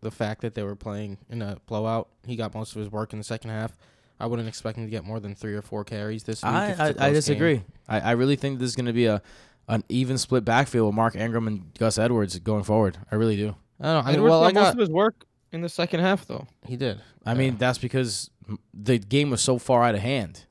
the 0.00 0.12
fact 0.12 0.42
that 0.42 0.54
they 0.54 0.62
were 0.62 0.76
playing 0.76 1.18
in 1.28 1.42
a 1.42 1.58
blowout. 1.66 2.08
He 2.24 2.36
got 2.36 2.54
most 2.54 2.76
of 2.76 2.78
his 2.78 2.92
work 2.92 3.12
in 3.12 3.18
the 3.18 3.24
second 3.24 3.50
half. 3.50 3.76
I 4.20 4.26
wouldn't 4.26 4.48
expect 4.48 4.78
him 4.78 4.84
to 4.84 4.90
get 4.90 5.04
more 5.04 5.20
than 5.20 5.34
three 5.34 5.54
or 5.54 5.62
four 5.62 5.84
carries 5.84 6.24
this 6.24 6.42
week. 6.42 6.52
I, 6.52 6.64
if 6.66 6.70
it's 6.72 6.80
a 6.80 6.82
I, 6.82 6.88
I 6.88 6.92
close 6.92 7.12
disagree. 7.14 7.54
game. 7.56 7.64
I, 7.88 8.00
I 8.00 8.10
really 8.12 8.36
think 8.36 8.58
this 8.58 8.68
is 8.70 8.76
going 8.76 8.86
to 8.86 8.92
be 8.92 9.06
a 9.06 9.22
an 9.68 9.84
even 9.90 10.16
split 10.16 10.44
backfield 10.46 10.86
with 10.86 10.94
Mark 10.94 11.14
Ingram 11.14 11.46
and 11.46 11.72
Gus 11.78 11.98
Edwards 11.98 12.38
going 12.38 12.62
forward. 12.64 12.96
I 13.12 13.16
really 13.16 13.36
do. 13.36 13.54
I 13.80 13.84
don't 13.84 13.92
know. 13.94 14.00
I 14.00 14.02
mean, 14.06 14.14
Edwards 14.16 14.30
well, 14.30 14.44
I 14.44 14.52
got 14.52 14.60
most 14.62 14.72
of 14.72 14.78
his 14.80 14.88
work 14.90 15.24
in 15.52 15.60
the 15.60 15.68
second 15.68 16.00
half 16.00 16.26
though. 16.26 16.46
he 16.66 16.76
did. 16.76 17.00
I 17.26 17.34
mean, 17.34 17.56
that's 17.58 17.78
because 17.78 18.30
the 18.72 18.98
game 18.98 19.28
was 19.30 19.40
so 19.42 19.58
far 19.58 19.82
out 19.84 19.94
of 19.94 20.00
hand. 20.00 20.46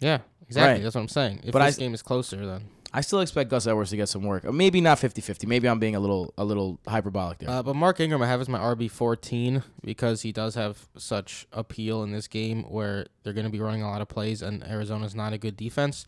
Yeah, 0.00 0.18
exactly. 0.46 0.74
Right. 0.74 0.82
That's 0.82 0.94
what 0.94 1.00
I'm 1.00 1.08
saying. 1.08 1.40
If 1.44 1.52
But 1.52 1.60
this 1.60 1.74
s- 1.74 1.78
game 1.78 1.94
is 1.94 2.02
closer, 2.02 2.44
then. 2.46 2.64
I 2.92 3.02
still 3.02 3.20
expect 3.20 3.50
Gus 3.50 3.66
Edwards 3.66 3.90
to 3.90 3.96
get 3.96 4.08
some 4.08 4.22
work. 4.22 4.44
Maybe 4.50 4.80
not 4.80 4.98
50-50. 4.98 5.46
Maybe 5.46 5.68
I'm 5.68 5.78
being 5.78 5.94
a 5.94 6.00
little 6.00 6.32
a 6.38 6.44
little 6.44 6.80
hyperbolic 6.86 7.38
there. 7.38 7.50
Uh, 7.50 7.62
but 7.62 7.76
Mark 7.76 8.00
Ingram, 8.00 8.22
I 8.22 8.26
have 8.26 8.40
as 8.40 8.48
my 8.48 8.58
RB 8.58 8.90
fourteen 8.90 9.62
because 9.84 10.22
he 10.22 10.32
does 10.32 10.54
have 10.54 10.88
such 10.96 11.46
appeal 11.52 12.02
in 12.02 12.12
this 12.12 12.28
game 12.28 12.62
where 12.64 13.06
they're 13.22 13.34
going 13.34 13.46
to 13.46 13.52
be 13.52 13.60
running 13.60 13.82
a 13.82 13.90
lot 13.90 14.00
of 14.00 14.08
plays, 14.08 14.40
and 14.42 14.62
Arizona's 14.64 15.14
not 15.14 15.32
a 15.32 15.38
good 15.38 15.56
defense, 15.56 16.06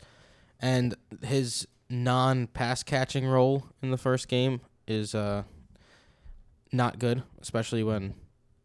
and 0.59 0.95
his 1.23 1.67
non-pass 1.89 2.83
catching 2.83 3.25
role 3.27 3.65
in 3.81 3.91
the 3.91 3.97
first 3.97 4.27
game 4.29 4.61
is 4.87 5.13
uh 5.13 5.43
not 6.71 6.97
good, 6.99 7.21
especially 7.41 7.83
when 7.83 8.13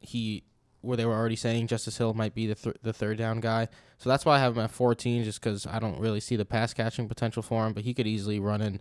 he 0.00 0.44
where 0.86 0.96
they 0.96 1.04
were 1.04 1.14
already 1.14 1.36
saying 1.36 1.66
Justice 1.66 1.98
Hill 1.98 2.14
might 2.14 2.34
be 2.34 2.46
the 2.46 2.54
th- 2.54 2.76
the 2.82 2.92
third 2.92 3.18
down 3.18 3.40
guy. 3.40 3.68
So 3.98 4.08
that's 4.08 4.24
why 4.24 4.36
I 4.36 4.38
have 4.38 4.56
him 4.56 4.64
at 4.64 4.70
14, 4.70 5.24
just 5.24 5.40
because 5.40 5.66
I 5.66 5.78
don't 5.78 5.98
really 5.98 6.20
see 6.20 6.36
the 6.36 6.44
pass 6.44 6.72
catching 6.72 7.08
potential 7.08 7.42
for 7.42 7.66
him. 7.66 7.72
But 7.72 7.84
he 7.84 7.92
could 7.94 8.06
easily 8.06 8.38
run 8.38 8.62
in 8.62 8.80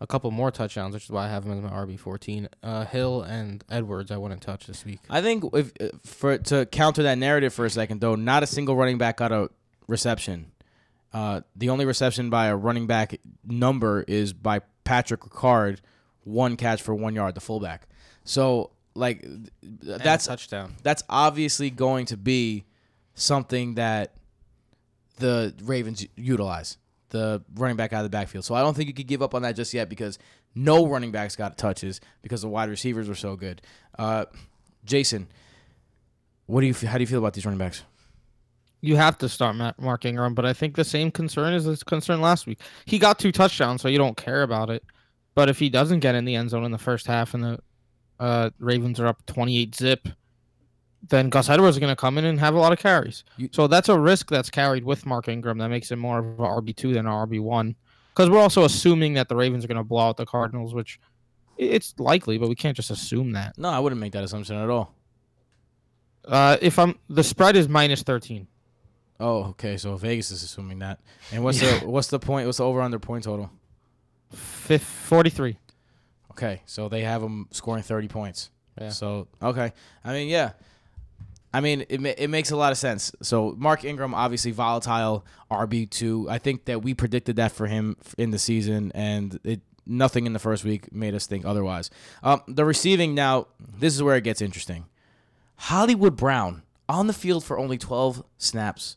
a 0.00 0.06
couple 0.06 0.30
more 0.30 0.50
touchdowns, 0.50 0.92
which 0.94 1.04
is 1.04 1.10
why 1.10 1.24
I 1.24 1.28
have 1.28 1.44
him 1.44 1.52
as 1.52 1.60
my 1.62 1.70
RB 1.70 1.98
fourteen. 1.98 2.48
Uh, 2.62 2.84
Hill 2.84 3.22
and 3.22 3.64
Edwards, 3.70 4.10
I 4.10 4.16
wouldn't 4.18 4.42
touch 4.42 4.66
this 4.66 4.84
week. 4.84 5.00
I 5.08 5.22
think 5.22 5.44
if 5.54 5.72
uh, 5.80 5.88
for 6.04 6.36
to 6.38 6.66
counter 6.66 7.02
that 7.04 7.18
narrative 7.18 7.54
for 7.54 7.64
a 7.64 7.70
second 7.70 8.00
though, 8.00 8.14
not 8.14 8.42
a 8.42 8.46
single 8.46 8.76
running 8.76 8.98
back 8.98 9.16
got 9.16 9.32
a 9.32 9.48
reception. 9.88 10.52
Uh, 11.12 11.40
the 11.54 11.70
only 11.70 11.86
reception 11.86 12.28
by 12.28 12.46
a 12.46 12.56
running 12.56 12.86
back 12.86 13.18
number 13.44 14.04
is 14.06 14.34
by 14.34 14.60
Patrick 14.84 15.20
Ricard, 15.22 15.78
one 16.24 16.56
catch 16.56 16.82
for 16.82 16.94
one 16.94 17.14
yard, 17.14 17.34
the 17.34 17.40
fullback. 17.40 17.88
So 18.24 18.72
like 18.96 19.20
th- 19.22 19.32
And 19.62 19.88
a 19.88 19.98
that's 19.98 20.26
touchdown. 20.26 20.74
that's 20.82 21.02
obviously 21.08 21.70
going 21.70 22.06
to 22.06 22.16
be 22.16 22.64
something 23.14 23.74
that 23.74 24.14
the 25.18 25.54
Ravens 25.62 26.06
utilize 26.16 26.78
the 27.10 27.42
running 27.54 27.76
back 27.76 27.92
out 27.92 27.98
of 28.04 28.04
the 28.04 28.10
backfield. 28.16 28.44
So 28.44 28.54
I 28.54 28.60
don't 28.62 28.74
think 28.76 28.88
you 28.88 28.94
could 28.94 29.06
give 29.06 29.22
up 29.22 29.34
on 29.34 29.42
that 29.42 29.56
just 29.56 29.72
yet 29.72 29.88
because 29.88 30.18
no 30.54 30.86
running 30.86 31.10
backs 31.12 31.36
got 31.36 31.56
touches 31.56 32.00
because 32.22 32.42
the 32.42 32.48
wide 32.48 32.68
receivers 32.68 33.08
were 33.08 33.14
so 33.14 33.36
good. 33.36 33.62
Uh, 33.98 34.24
Jason, 34.84 35.28
what 36.46 36.60
do 36.62 36.66
you 36.66 36.74
how 36.74 36.98
do 36.98 37.02
you 37.02 37.06
feel 37.06 37.18
about 37.18 37.34
these 37.34 37.44
running 37.46 37.58
backs? 37.58 37.82
You 38.82 38.96
have 38.96 39.18
to 39.18 39.28
start 39.28 39.56
Ma- 39.56 39.72
Mark 39.78 40.04
Ingram, 40.04 40.34
but 40.34 40.44
I 40.44 40.52
think 40.52 40.76
the 40.76 40.84
same 40.84 41.10
concern 41.10 41.54
is 41.54 41.64
this 41.64 41.82
concern 41.82 42.20
last 42.20 42.46
week. 42.46 42.60
He 42.84 42.98
got 42.98 43.18
two 43.18 43.32
touchdowns, 43.32 43.80
so 43.82 43.88
you 43.88 43.98
don't 43.98 44.16
care 44.16 44.42
about 44.42 44.70
it. 44.70 44.84
But 45.34 45.48
if 45.48 45.58
he 45.58 45.68
doesn't 45.70 46.00
get 46.00 46.14
in 46.14 46.24
the 46.24 46.34
end 46.34 46.50
zone 46.50 46.64
in 46.64 46.70
the 46.72 46.78
first 46.78 47.06
half 47.06 47.34
and 47.34 47.42
the 47.42 47.58
uh, 48.20 48.50
Ravens 48.58 48.98
are 49.00 49.06
up 49.06 49.24
28 49.26 49.74
zip, 49.74 50.08
then 51.08 51.28
Gus 51.28 51.48
Edwards 51.48 51.76
is 51.76 51.80
going 51.80 51.92
to 51.92 51.96
come 52.00 52.18
in 52.18 52.24
and 52.24 52.40
have 52.40 52.54
a 52.54 52.58
lot 52.58 52.72
of 52.72 52.78
carries. 52.78 53.24
You- 53.36 53.48
so 53.52 53.66
that's 53.66 53.88
a 53.88 53.98
risk 53.98 54.28
that's 54.30 54.50
carried 54.50 54.84
with 54.84 55.06
Mark 55.06 55.28
Ingram 55.28 55.58
that 55.58 55.68
makes 55.68 55.90
it 55.90 55.96
more 55.96 56.18
of 56.18 56.26
a 56.40 56.42
RB2 56.42 56.94
than 56.94 57.06
a 57.06 57.10
RB1. 57.10 57.74
Because 58.14 58.30
we're 58.30 58.40
also 58.40 58.64
assuming 58.64 59.12
that 59.14 59.28
the 59.28 59.36
Ravens 59.36 59.64
are 59.64 59.68
going 59.68 59.76
to 59.76 59.84
blow 59.84 60.08
out 60.08 60.16
the 60.16 60.24
Cardinals, 60.26 60.72
which 60.74 60.98
it's 61.58 61.94
likely, 61.98 62.38
but 62.38 62.48
we 62.48 62.54
can't 62.54 62.74
just 62.76 62.90
assume 62.90 63.32
that. 63.32 63.56
No, 63.58 63.68
I 63.68 63.78
wouldn't 63.78 64.00
make 64.00 64.12
that 64.12 64.24
assumption 64.24 64.56
at 64.56 64.70
all. 64.70 64.94
Uh, 66.26 66.56
if 66.60 66.78
I'm 66.78 66.98
the 67.08 67.22
spread 67.22 67.56
is 67.56 67.68
minus 67.68 68.02
13. 68.02 68.46
Oh, 69.20 69.44
okay. 69.50 69.76
So 69.76 69.96
Vegas 69.96 70.30
is 70.30 70.42
assuming 70.42 70.80
that. 70.80 70.98
And 71.32 71.44
what's 71.44 71.60
the 71.60 71.86
what's 71.86 72.08
the 72.08 72.18
point? 72.18 72.46
What's 72.46 72.58
the 72.58 72.64
over 72.64 72.80
under 72.80 72.98
point 72.98 73.24
total? 73.24 73.50
Fif- 74.32 74.82
43. 74.82 75.56
Okay, 76.36 76.60
so 76.66 76.90
they 76.90 77.00
have 77.00 77.22
them 77.22 77.48
scoring 77.50 77.82
30 77.82 78.08
points. 78.08 78.50
Yeah. 78.78 78.90
So, 78.90 79.28
okay. 79.42 79.72
I 80.04 80.12
mean, 80.12 80.28
yeah. 80.28 80.52
I 81.54 81.60
mean, 81.62 81.86
it, 81.88 81.98
ma- 81.98 82.12
it 82.18 82.28
makes 82.28 82.50
a 82.50 82.56
lot 82.56 82.72
of 82.72 82.78
sense. 82.78 83.10
So, 83.22 83.54
Mark 83.56 83.84
Ingram, 83.84 84.14
obviously 84.14 84.50
volatile 84.50 85.24
RB2. 85.50 86.28
I 86.28 86.36
think 86.36 86.66
that 86.66 86.82
we 86.82 86.92
predicted 86.92 87.36
that 87.36 87.52
for 87.52 87.66
him 87.66 87.96
in 88.18 88.32
the 88.32 88.38
season, 88.38 88.92
and 88.94 89.40
it 89.44 89.62
nothing 89.86 90.26
in 90.26 90.34
the 90.34 90.38
first 90.38 90.64
week 90.64 90.92
made 90.92 91.14
us 91.14 91.26
think 91.26 91.46
otherwise. 91.46 91.90
Um, 92.22 92.42
the 92.48 92.64
receiving 92.64 93.14
now, 93.14 93.46
this 93.60 93.94
is 93.94 94.02
where 94.02 94.16
it 94.16 94.24
gets 94.24 94.42
interesting. 94.42 94.86
Hollywood 95.56 96.16
Brown 96.16 96.62
on 96.88 97.06
the 97.06 97.12
field 97.12 97.44
for 97.44 97.58
only 97.58 97.78
12 97.78 98.22
snaps, 98.36 98.96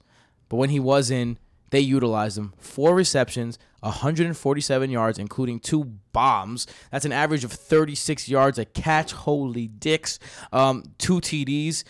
but 0.50 0.58
when 0.58 0.72
he 0.72 0.80
was 0.80 1.10
in, 1.10 1.38
they 1.70 1.80
utilized 1.80 2.38
him. 2.38 2.54
Four 2.58 2.96
receptions, 2.96 3.60
147 3.82 4.90
yards, 4.90 5.20
including 5.20 5.60
two 5.60 5.86
bombs. 6.12 6.68
That's 6.92 7.06
an 7.06 7.12
average 7.12 7.44
of 7.44 7.52
36 7.52 8.28
yards 8.30 8.60
a 8.60 8.66
catch. 8.66 9.12
Holy 9.12 9.68
dicks. 9.68 10.20
Um, 10.52 10.84
two 10.98 11.20
TDs. 11.20 11.84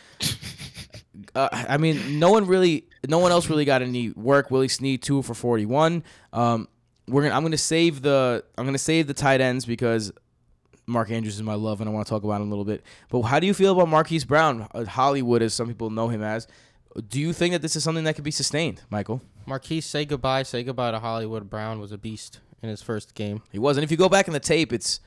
Uh, 1.35 1.49
I 1.51 1.77
mean, 1.77 2.17
no 2.17 2.31
one 2.31 2.47
really, 2.47 2.87
no 3.07 3.19
one 3.19 3.31
else 3.31 3.49
really 3.49 3.65
got 3.65 3.81
any 3.81 4.09
work. 4.11 4.49
Willie 4.49 4.67
Snead 4.67 5.01
two 5.01 5.21
for 5.21 5.33
41. 5.33 6.03
Um, 6.33 6.67
we're 7.07 7.23
gonna, 7.23 7.35
I'm 7.35 7.43
gonna 7.43 7.57
save 7.57 8.01
the, 8.01 8.43
I'm 8.57 8.65
gonna 8.65 8.77
save 8.77 9.07
the 9.07 9.13
tight 9.13 9.41
ends 9.41 9.65
because 9.65 10.11
Mark 10.89 11.11
Andrews 11.11 11.35
is 11.35 11.43
my 11.43 11.53
love, 11.53 11.81
and 11.81 11.89
I 11.89 11.93
want 11.93 12.07
to 12.07 12.09
talk 12.09 12.23
about 12.23 12.41
him 12.41 12.47
a 12.47 12.49
little 12.49 12.65
bit. 12.65 12.83
But 13.09 13.21
how 13.21 13.39
do 13.39 13.47
you 13.47 13.53
feel 13.53 13.73
about 13.73 13.89
Marquise 13.89 14.25
Brown, 14.25 14.67
uh, 14.73 14.85
Hollywood, 14.85 15.41
as 15.41 15.53
some 15.53 15.67
people 15.67 15.89
know 15.89 16.07
him 16.07 16.23
as? 16.23 16.47
Do 17.07 17.19
you 17.19 17.33
think 17.33 17.53
that 17.53 17.61
this 17.61 17.75
is 17.75 17.83
something 17.83 18.03
that 18.05 18.15
could 18.15 18.23
be 18.23 18.31
sustained, 18.31 18.81
Michael? 18.89 19.21
Marquise, 19.45 19.85
say 19.85 20.05
goodbye. 20.05 20.43
Say 20.43 20.63
goodbye 20.63 20.91
to 20.91 20.99
Hollywood 20.99 21.49
Brown. 21.49 21.79
Was 21.79 21.91
a 21.91 21.97
beast 21.97 22.39
in 22.61 22.69
his 22.69 22.81
first 22.81 23.13
game. 23.15 23.41
He 23.51 23.59
was, 23.59 23.77
and 23.77 23.83
if 23.83 23.91
you 23.91 23.97
go 23.97 24.09
back 24.09 24.27
in 24.27 24.33
the 24.33 24.39
tape, 24.39 24.73
it's 24.73 24.99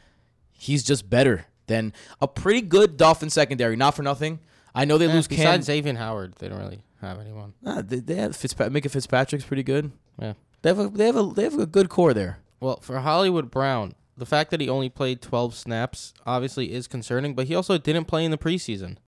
he's 0.53 0.83
just 0.83 1.11
better 1.11 1.47
than 1.67 1.93
a 2.21 2.29
pretty 2.29 2.61
good 2.61 2.97
Dolphin 2.97 3.31
secondary. 3.31 3.77
Not 3.77 3.95
for 3.95 4.03
nothing. 4.03 4.41
I 4.75 4.85
know 4.85 4.97
they 4.99 5.09
Eh, 5.09 5.13
lose 5.13 5.27
Cam. 5.29 5.37
besides 5.39 5.67
Xavier 5.67 5.95
Howard, 5.95 6.35
they 6.39 6.49
don't 6.49 6.59
really 6.59 6.83
have 7.01 7.21
anyone. 7.21 7.53
Nah, 7.61 7.83
they, 7.83 8.01
they 8.01 8.15
have 8.15 8.33
Fitzpa- 8.33 8.71
Minkah 8.71 8.91
Fitzpatrick's 8.91 9.45
pretty 9.45 9.63
good. 9.63 9.93
Yeah. 10.21 10.33
They 10.63 10.71
have 10.71 10.79
a 10.79 10.89
they 10.89 11.07
have 11.07 11.17
a 11.17 11.25
they 11.25 11.43
have 11.43 11.59
a 11.59 11.67
good 11.67 11.89
core 11.89 12.15
there. 12.15 12.39
Well, 12.61 12.79
for 12.81 13.01
Hollywood 13.01 13.51
Brown, 13.51 13.95
the 14.17 14.25
fact 14.27 14.51
that 14.53 14.61
he 14.61 14.69
only 14.69 14.89
played 14.89 15.21
12 15.21 15.55
snaps 15.57 16.15
obviously 16.25 16.73
is 16.73 16.87
concerning, 16.87 17.35
but 17.35 17.49
he 17.49 17.55
also 17.57 17.77
didn't 17.77 18.05
play 18.05 18.25
in 18.25 18.31
the 18.31 18.39
preseason. 18.39 18.99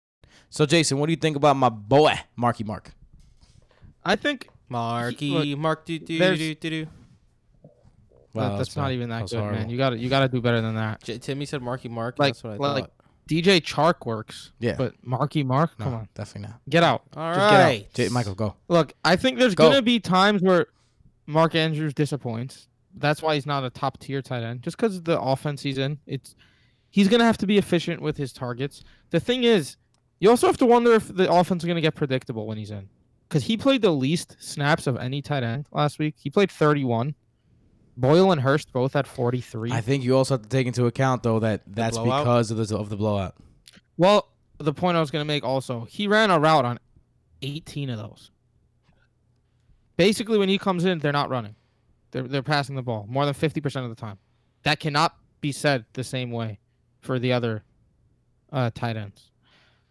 So 0.54 0.64
Jason, 0.66 0.98
what 0.98 1.06
do 1.06 1.12
you 1.12 1.16
think 1.16 1.34
about 1.36 1.56
my 1.56 1.68
boy 1.68 2.12
Marky 2.36 2.62
Mark? 2.62 2.92
I 4.04 4.14
think 4.14 4.48
Marky, 4.68 5.30
Look, 5.32 5.58
Mark, 5.58 5.84
do 5.84 5.98
do 5.98 6.16
there's- 6.16 6.38
do 6.38 6.54
do 6.54 6.70
do. 6.70 6.86
Wow, 8.34 8.50
that- 8.50 8.58
that's 8.58 8.76
not 8.76 8.92
even 8.92 9.08
that, 9.08 9.22
was 9.22 9.32
good, 9.32 9.50
man. 9.50 9.68
You 9.68 9.76
got 9.76 9.90
to 9.90 9.98
you 9.98 10.08
got 10.08 10.20
to 10.20 10.28
do 10.28 10.40
better 10.40 10.60
than 10.60 10.76
that. 10.76 11.02
J- 11.02 11.18
Timmy 11.18 11.44
said 11.44 11.60
Marky 11.60 11.88
Mark. 11.88 12.20
Like- 12.20 12.34
that's 12.34 12.44
what 12.44 12.52
I 12.52 12.56
like- 12.56 12.84
thought. 12.84 12.90
DJ 13.26 13.60
Chark 13.60 14.06
works, 14.06 14.52
Yeah. 14.60 14.76
but 14.76 14.94
Marky 15.04 15.42
Mark, 15.42 15.76
No, 15.80 15.86
come 15.86 15.94
on, 15.94 16.08
definitely 16.14 16.50
not. 16.50 16.60
get 16.68 16.84
out. 16.84 17.02
All 17.16 17.34
Just 17.34 17.50
get 17.50 17.60
out. 17.60 17.94
J- 17.94 18.08
Michael, 18.10 18.34
go. 18.36 18.54
Look, 18.68 18.92
I 19.04 19.16
think 19.16 19.40
there's 19.40 19.56
Go. 19.56 19.70
gonna 19.70 19.82
be 19.82 19.98
times 19.98 20.40
where 20.40 20.66
Mark 21.26 21.56
Andrews 21.56 21.94
disappoints. 21.94 22.68
That's 22.94 23.22
why 23.22 23.34
he's 23.34 23.46
not 23.46 23.64
a 23.64 23.70
top 23.70 23.98
tier 23.98 24.22
tight 24.22 24.44
end. 24.44 24.62
Just 24.62 24.76
because 24.76 24.98
of 24.98 25.04
the 25.04 25.20
offense 25.20 25.62
he's 25.62 25.78
in, 25.78 25.98
it's 26.06 26.36
he's 26.90 27.08
gonna 27.08 27.24
have 27.24 27.38
to 27.38 27.46
be 27.46 27.58
efficient 27.58 28.00
with 28.00 28.18
his 28.18 28.32
targets. 28.32 28.84
The 29.10 29.18
thing 29.18 29.42
is, 29.42 29.76
you 30.24 30.30
also 30.30 30.46
have 30.46 30.56
to 30.56 30.64
wonder 30.64 30.94
if 30.94 31.14
the 31.14 31.30
offense 31.30 31.62
is 31.62 31.68
gonna 31.68 31.82
get 31.82 31.94
predictable 31.94 32.46
when 32.46 32.56
he's 32.56 32.70
in, 32.70 32.88
because 33.28 33.44
he 33.44 33.58
played 33.58 33.82
the 33.82 33.90
least 33.90 34.36
snaps 34.40 34.86
of 34.86 34.96
any 34.96 35.20
tight 35.20 35.42
end 35.42 35.66
last 35.70 35.98
week. 35.98 36.14
He 36.16 36.30
played 36.30 36.50
31. 36.50 37.14
Boyle 37.98 38.32
and 38.32 38.40
Hurst 38.40 38.72
both 38.72 38.94
had 38.94 39.06
43. 39.06 39.70
I 39.70 39.82
think 39.82 40.02
you 40.02 40.16
also 40.16 40.34
have 40.34 40.42
to 40.42 40.48
take 40.48 40.66
into 40.66 40.86
account 40.86 41.22
though 41.22 41.40
that 41.40 41.60
that's 41.66 41.98
because 41.98 42.50
of 42.50 42.56
the 42.56 42.74
of 42.74 42.88
the 42.88 42.96
blowout. 42.96 43.34
Well, 43.98 44.28
the 44.56 44.72
point 44.72 44.96
I 44.96 45.00
was 45.00 45.10
going 45.10 45.20
to 45.20 45.26
make 45.26 45.44
also, 45.44 45.84
he 45.84 46.08
ran 46.08 46.30
a 46.30 46.40
route 46.40 46.64
on 46.64 46.78
18 47.42 47.90
of 47.90 47.98
those. 47.98 48.30
Basically, 49.98 50.38
when 50.38 50.48
he 50.48 50.58
comes 50.58 50.86
in, 50.86 51.00
they're 51.00 51.12
not 51.12 51.28
running. 51.28 51.54
They're, 52.10 52.22
they're 52.22 52.42
passing 52.42 52.76
the 52.76 52.82
ball 52.82 53.06
more 53.08 53.26
than 53.26 53.34
50% 53.34 53.84
of 53.84 53.90
the 53.90 53.94
time. 53.94 54.18
That 54.62 54.80
cannot 54.80 55.16
be 55.40 55.52
said 55.52 55.84
the 55.92 56.02
same 56.02 56.30
way 56.30 56.58
for 57.02 57.18
the 57.18 57.32
other 57.32 57.62
uh, 58.50 58.70
tight 58.74 58.96
ends. 58.96 59.30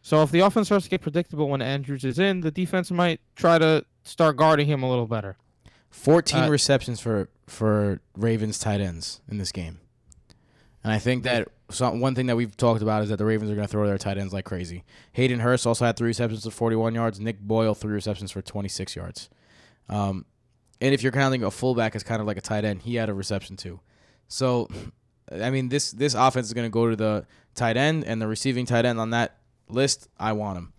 So 0.04 0.22
if 0.22 0.32
the 0.32 0.42
offense 0.42 0.68
starts 0.68 0.84
to 0.84 0.89
get 0.89 1.02
predictable 1.02 1.48
when 1.48 1.62
Andrews 1.62 2.04
is 2.04 2.20
in, 2.20 2.42
the 2.42 2.52
defense 2.52 2.92
might 2.92 3.22
try 3.38 3.58
to 3.58 3.86
start 4.04 4.36
guarding 4.36 4.68
him 4.68 4.84
a 4.84 4.89
little 4.89 5.08
better. 5.08 5.38
14 5.92 6.44
Uh, 6.44 6.50
receptions 6.50 7.00
for 7.00 7.30
for 7.48 8.02
Ravens 8.16 8.60
tight 8.60 8.82
ends 8.82 9.22
in 9.30 9.38
this 9.38 9.52
game. 9.52 9.80
And 10.84 10.92
I 10.92 11.00
think 11.00 11.24
that 11.24 11.48
some, 11.70 12.02
one 12.02 12.16
thing 12.16 12.26
that 12.28 12.36
we've 12.36 12.56
talked 12.56 12.82
about 12.82 13.04
is 13.04 13.10
that 13.10 13.18
the 13.18 13.26
Ravens 13.26 13.50
are 13.50 13.56
going 13.56 13.68
to 13.68 13.72
throw 13.72 13.88
their 13.88 13.98
tight 13.98 14.18
ends 14.18 14.34
like 14.34 14.44
crazy. 14.46 14.84
Hayden 15.13 15.39
Hurst 15.39 15.66
also 15.66 15.86
had 15.86 15.96
three 15.96 16.08
receptions 16.08 16.44
for 16.44 16.52
41 16.52 16.94
yards. 16.94 17.20
Nick 17.20 17.39
Boyle, 17.39 17.74
three 17.74 17.94
receptions 17.94 18.32
for 18.32 18.42
26 18.42 18.96
yards. 18.96 19.30
Um, 19.88 20.26
and 20.82 20.94
if 20.94 21.02
you're 21.04 21.12
counting 21.13 21.44
a 21.44 21.52
fullback 21.52 21.96
as 21.96 22.04
kind 22.04 22.20
of 22.20 22.28
like 22.28 22.38
a 22.38 22.42
tight 22.42 22.66
end, 22.66 22.82
he 22.82 22.96
had 22.96 23.08
a 23.10 23.13
reception 23.13 23.56
too. 23.56 23.80
So, 24.28 24.68
I 25.32 25.50
mean, 25.50 25.70
this 25.70 25.92
this 25.92 26.13
offense 26.13 26.48
is 26.48 26.54
going 26.54 26.66
to 26.66 26.72
go 26.74 26.89
to 26.89 26.96
the 26.96 27.26
tight 27.56 27.78
end 27.78 28.04
and 28.04 28.22
the 28.22 28.28
receiving 28.28 28.66
tight 28.66 28.84
end 28.84 29.00
on 29.00 29.12
that 29.12 29.38
list. 29.67 30.08
I 30.19 30.34
want 30.34 30.58
him. 30.58 30.73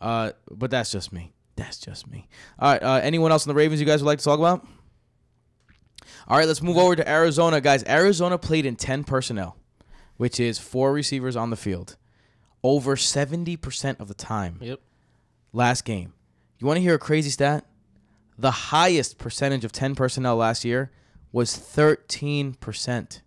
Uh, 0.00 0.32
but 0.50 0.70
that's 0.70 0.90
just 0.92 1.12
me. 1.12 1.32
That's 1.56 1.78
just 1.78 2.06
me. 2.10 2.28
All 2.58 2.72
right. 2.72 2.82
Uh, 2.82 3.00
anyone 3.02 3.32
else 3.32 3.46
in 3.46 3.50
the 3.50 3.54
Ravens 3.54 3.80
you 3.80 3.86
guys 3.86 4.02
would 4.02 4.06
like 4.08 4.18
to 4.18 4.24
talk 4.24 4.38
about? 4.38 4.66
All 6.28 6.36
right, 6.36 6.46
let's 6.46 6.60
move 6.62 6.76
over 6.76 6.96
to 6.96 7.08
Arizona, 7.08 7.60
guys. 7.60 7.84
Arizona 7.84 8.36
played 8.36 8.66
in 8.66 8.76
10 8.76 9.04
personnel, 9.04 9.56
which 10.16 10.40
is 10.40 10.58
four 10.58 10.92
receivers 10.92 11.36
on 11.36 11.50
the 11.50 11.56
field, 11.56 11.96
over 12.64 12.96
70% 12.96 14.00
of 14.00 14.08
the 14.08 14.14
time 14.14 14.58
Yep. 14.60 14.80
last 15.52 15.84
game. 15.84 16.12
You 16.58 16.66
want 16.66 16.78
to 16.78 16.82
hear 16.82 16.94
a 16.94 16.98
crazy 16.98 17.30
stat? 17.30 17.64
The 18.38 18.50
highest 18.50 19.18
percentage 19.18 19.64
of 19.64 19.72
10 19.72 19.94
personnel 19.94 20.36
last 20.36 20.64
year 20.64 20.90
was 21.32 21.56
13%. 21.56 23.22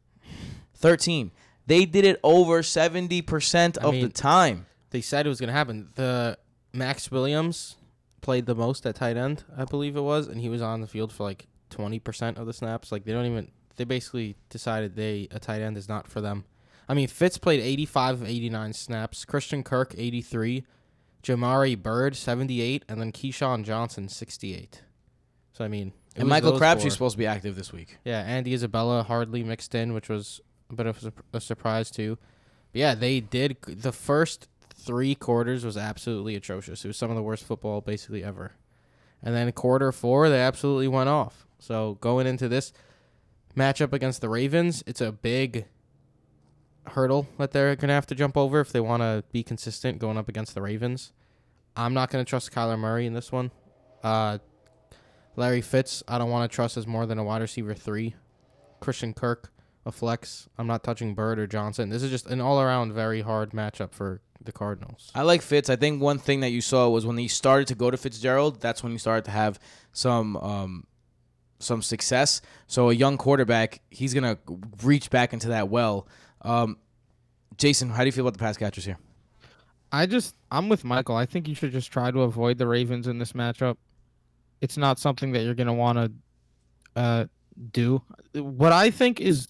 13. 0.76 1.32
They 1.67 1.86
did 1.86 2.06
it 2.06 2.19
over 2.24 2.62
70% 2.62 3.78
I 3.82 3.86
of 3.88 3.93
the 3.93 4.10
time. 4.10 4.65
They 4.91 5.02
said 5.02 5.25
it 5.25 5.30
was 5.30 5.39
gonna 5.39 5.52
happen. 5.54 5.89
The 5.95 6.38
Maxx 6.73 7.12
Williams 7.12 7.75
played 8.21 8.45
the 8.45 8.56
most 8.56 8.86
at 8.86 8.95
tight 8.95 9.17
end, 9.17 9.43
I 9.58 9.65
believe 9.65 9.95
it 9.95 10.02
was, 10.02 10.28
and 10.28 10.41
he 10.41 10.49
was 10.49 10.62
on 10.62 10.82
the 10.82 10.88
field 10.88 11.12
for 11.12 11.23
like 11.23 11.47
20% 11.71 12.38
of 12.38 12.45
the 12.45 12.54
snaps. 12.54 12.91
Like 12.91 13.06
they 13.06 13.12
don't 13.12 13.25
even. 13.25 13.52
They 13.75 13.86
basically 13.86 14.36
decided 14.49 14.95
they 14.95 15.30
a 15.32 15.39
tight 15.39 15.62
end 15.62 15.78
is 15.78 15.88
not 15.88 16.08
for 16.08 16.19
them. 16.19 16.43
I 16.89 16.93
mean, 16.93 17.08
Fitz 17.08 17.38
played 17.38 17.62
85 17.62 18.23
of 18.23 18.28
89 18.28 18.73
snaps. 18.73 19.23
Christian 19.23 19.63
Kirk 19.63 19.93
83, 19.95 20.65
Damiere 21.23 21.75
Byrd 21.75 22.15
78, 22.15 22.84
and 22.89 22.99
then 22.99 23.12
KeeSean 23.12 23.63
Johnson 23.63 24.10
68. 24.10 24.82
So 25.54 25.63
I 25.63 25.67
mean, 25.67 25.93
And 26.15 26.28
Michael 26.28 26.58
Crabtree's 26.58 26.93
supposed 26.93 27.13
to 27.13 27.19
be 27.19 27.28
active 27.28 27.56
this 27.56 27.71
week. 27.71 27.97
Yeah, 28.04 28.21
Andy 28.21 28.54
Isabella 28.54 29.04
hardly 29.04 29.43
mixed 29.43 29.75
in, 29.75 29.93
which 29.93 30.10
was 30.10 30.41
a 30.69 30.73
bit 30.73 30.88
of 30.88 31.06
a, 31.06 31.38
a 31.38 31.41
surprise 31.41 31.91
too. 31.91 32.17
But 32.71 32.80
yeah, 32.80 32.95
they 32.95 33.19
did. 33.19 33.58
The 33.62 33.91
first 33.91 34.47
three 34.89 35.13
quarters 35.13 35.63
was 35.63 35.78
absolutely 35.78 36.36
atrocious. 36.36 36.84
It 36.84 36.88
was 36.88 36.97
some 36.97 37.12
of 37.12 37.15
the 37.15 37.21
worst 37.21 37.43
football 37.43 37.80
basically 37.80 38.23
ever. 38.23 38.54
And 39.21 39.36
then 39.36 39.52
quarter 39.52 39.91
four, 39.91 40.30
they 40.30 40.41
absolutely 40.41 40.88
went 40.88 41.10
off. 41.10 41.45
So 41.60 41.99
going 42.02 42.25
into 42.25 42.47
this 42.49 42.73
matchup 43.56 43.93
against 43.93 44.19
the 44.19 44.30
Ravens, 44.30 44.84
it's 44.88 44.99
a 44.99 45.12
big 45.12 45.65
hurdle 46.88 47.28
that 47.38 47.52
they're 47.52 47.75
gonna 47.75 47.93
have 47.93 48.08
to 48.08 48.15
jump 48.15 48.36
over 48.36 48.60
if 48.62 48.71
they 48.71 48.80
want 48.80 49.04
to 49.04 49.23
be 49.32 49.43
consistent 49.43 49.99
going 49.99 50.17
up 50.17 50.28
against 50.28 50.56
the 50.56 50.62
Ravens. 50.63 51.13
I'm 51.75 51.93
not 51.93 52.10
gonna 52.10 52.25
trust 52.25 52.52
Kyler 52.52 52.80
Murray 52.80 53.06
in 53.06 53.13
this 53.13 53.32
one. 53.32 53.52
Uh, 54.02 54.39
Larry 55.36 55.62
Fitz, 55.62 56.02
I 56.08 56.17
don't 56.17 56.32
want 56.32 56.49
to 56.49 56.56
trust 56.56 56.78
as 56.78 56.88
more 56.88 57.06
than 57.06 57.19
a 57.19 57.23
wide 57.23 57.43
receiver 57.43 57.75
three. 57.75 58.15
Christian 58.80 59.13
Kirk, 59.13 59.52
a 59.86 59.92
flex. 59.92 60.48
I'm 60.58 60.68
not 60.68 60.84
touching 60.84 61.15
Byrd 61.15 61.39
or 61.39 61.48
Johnson. 61.48 61.89
This 61.89 62.04
is 62.04 62.12
just 62.12 62.28
an 62.28 62.42
all 62.42 62.62
around 62.62 62.94
very 62.94 63.22
hard 63.22 63.52
matchup 63.52 63.92
for 63.92 64.22
the 64.42 64.52
Cardinals. 64.52 65.12
I 65.15 65.24
like 65.24 65.42
Fitz. 65.42 65.70
I 65.70 65.76
think 65.76 66.02
one 66.02 66.20
thing 66.20 66.39
that 66.42 66.50
you 66.50 66.62
saw 66.62 66.89
was 66.89 67.06
when 67.06 67.18
he 67.18 67.28
started 67.28 67.68
to 67.68 67.76
go 67.76 67.92
to 67.92 67.98
Fitzgerald. 67.98 68.62
That's 68.62 68.84
when 68.84 68.92
he 68.92 68.98
started 68.98 69.26
to 69.26 69.32
have 69.32 69.60
some 69.92 70.38
um, 70.38 70.88
some 71.60 71.82
success. 71.82 72.42
So 72.68 72.89
a 72.89 72.94
young 72.94 73.18
quarterback, 73.18 73.82
he's 73.89 74.13
gonna 74.13 74.38
reach 74.84 75.10
back 75.10 75.34
into 75.34 75.50
that 75.50 75.70
well. 75.70 76.08
Um, 76.42 76.78
Jason, 77.58 77.89
how 77.89 78.00
do 78.00 78.06
you 78.06 78.12
feel 78.12 78.26
about 78.26 78.34
the 78.34 78.39
pass 78.39 78.58
catchers 78.58 78.86
here? 78.86 78.98
I 79.92 80.06
just 80.06 80.36
I'm 80.52 80.70
with 80.70 80.84
Michael. 80.84 81.15
I 81.15 81.26
think 81.26 81.48
you 81.48 81.56
should 81.56 81.72
just 81.72 81.92
try 81.92 82.12
to 82.12 82.22
avoid 82.22 82.58
the 82.58 82.68
Ravens 82.68 83.08
in 83.08 83.18
this 83.20 83.34
matchup. 83.34 83.78
It's 84.62 84.78
not 84.78 85.00
something 85.00 85.32
that 85.34 85.44
you're 85.44 85.56
gonna 85.56 85.74
want 85.74 85.98
to 85.98 86.12
uh, 86.96 87.26
do. 87.72 88.02
What 88.34 88.72
I 88.72 88.92
think 88.92 89.20
is 89.20 89.48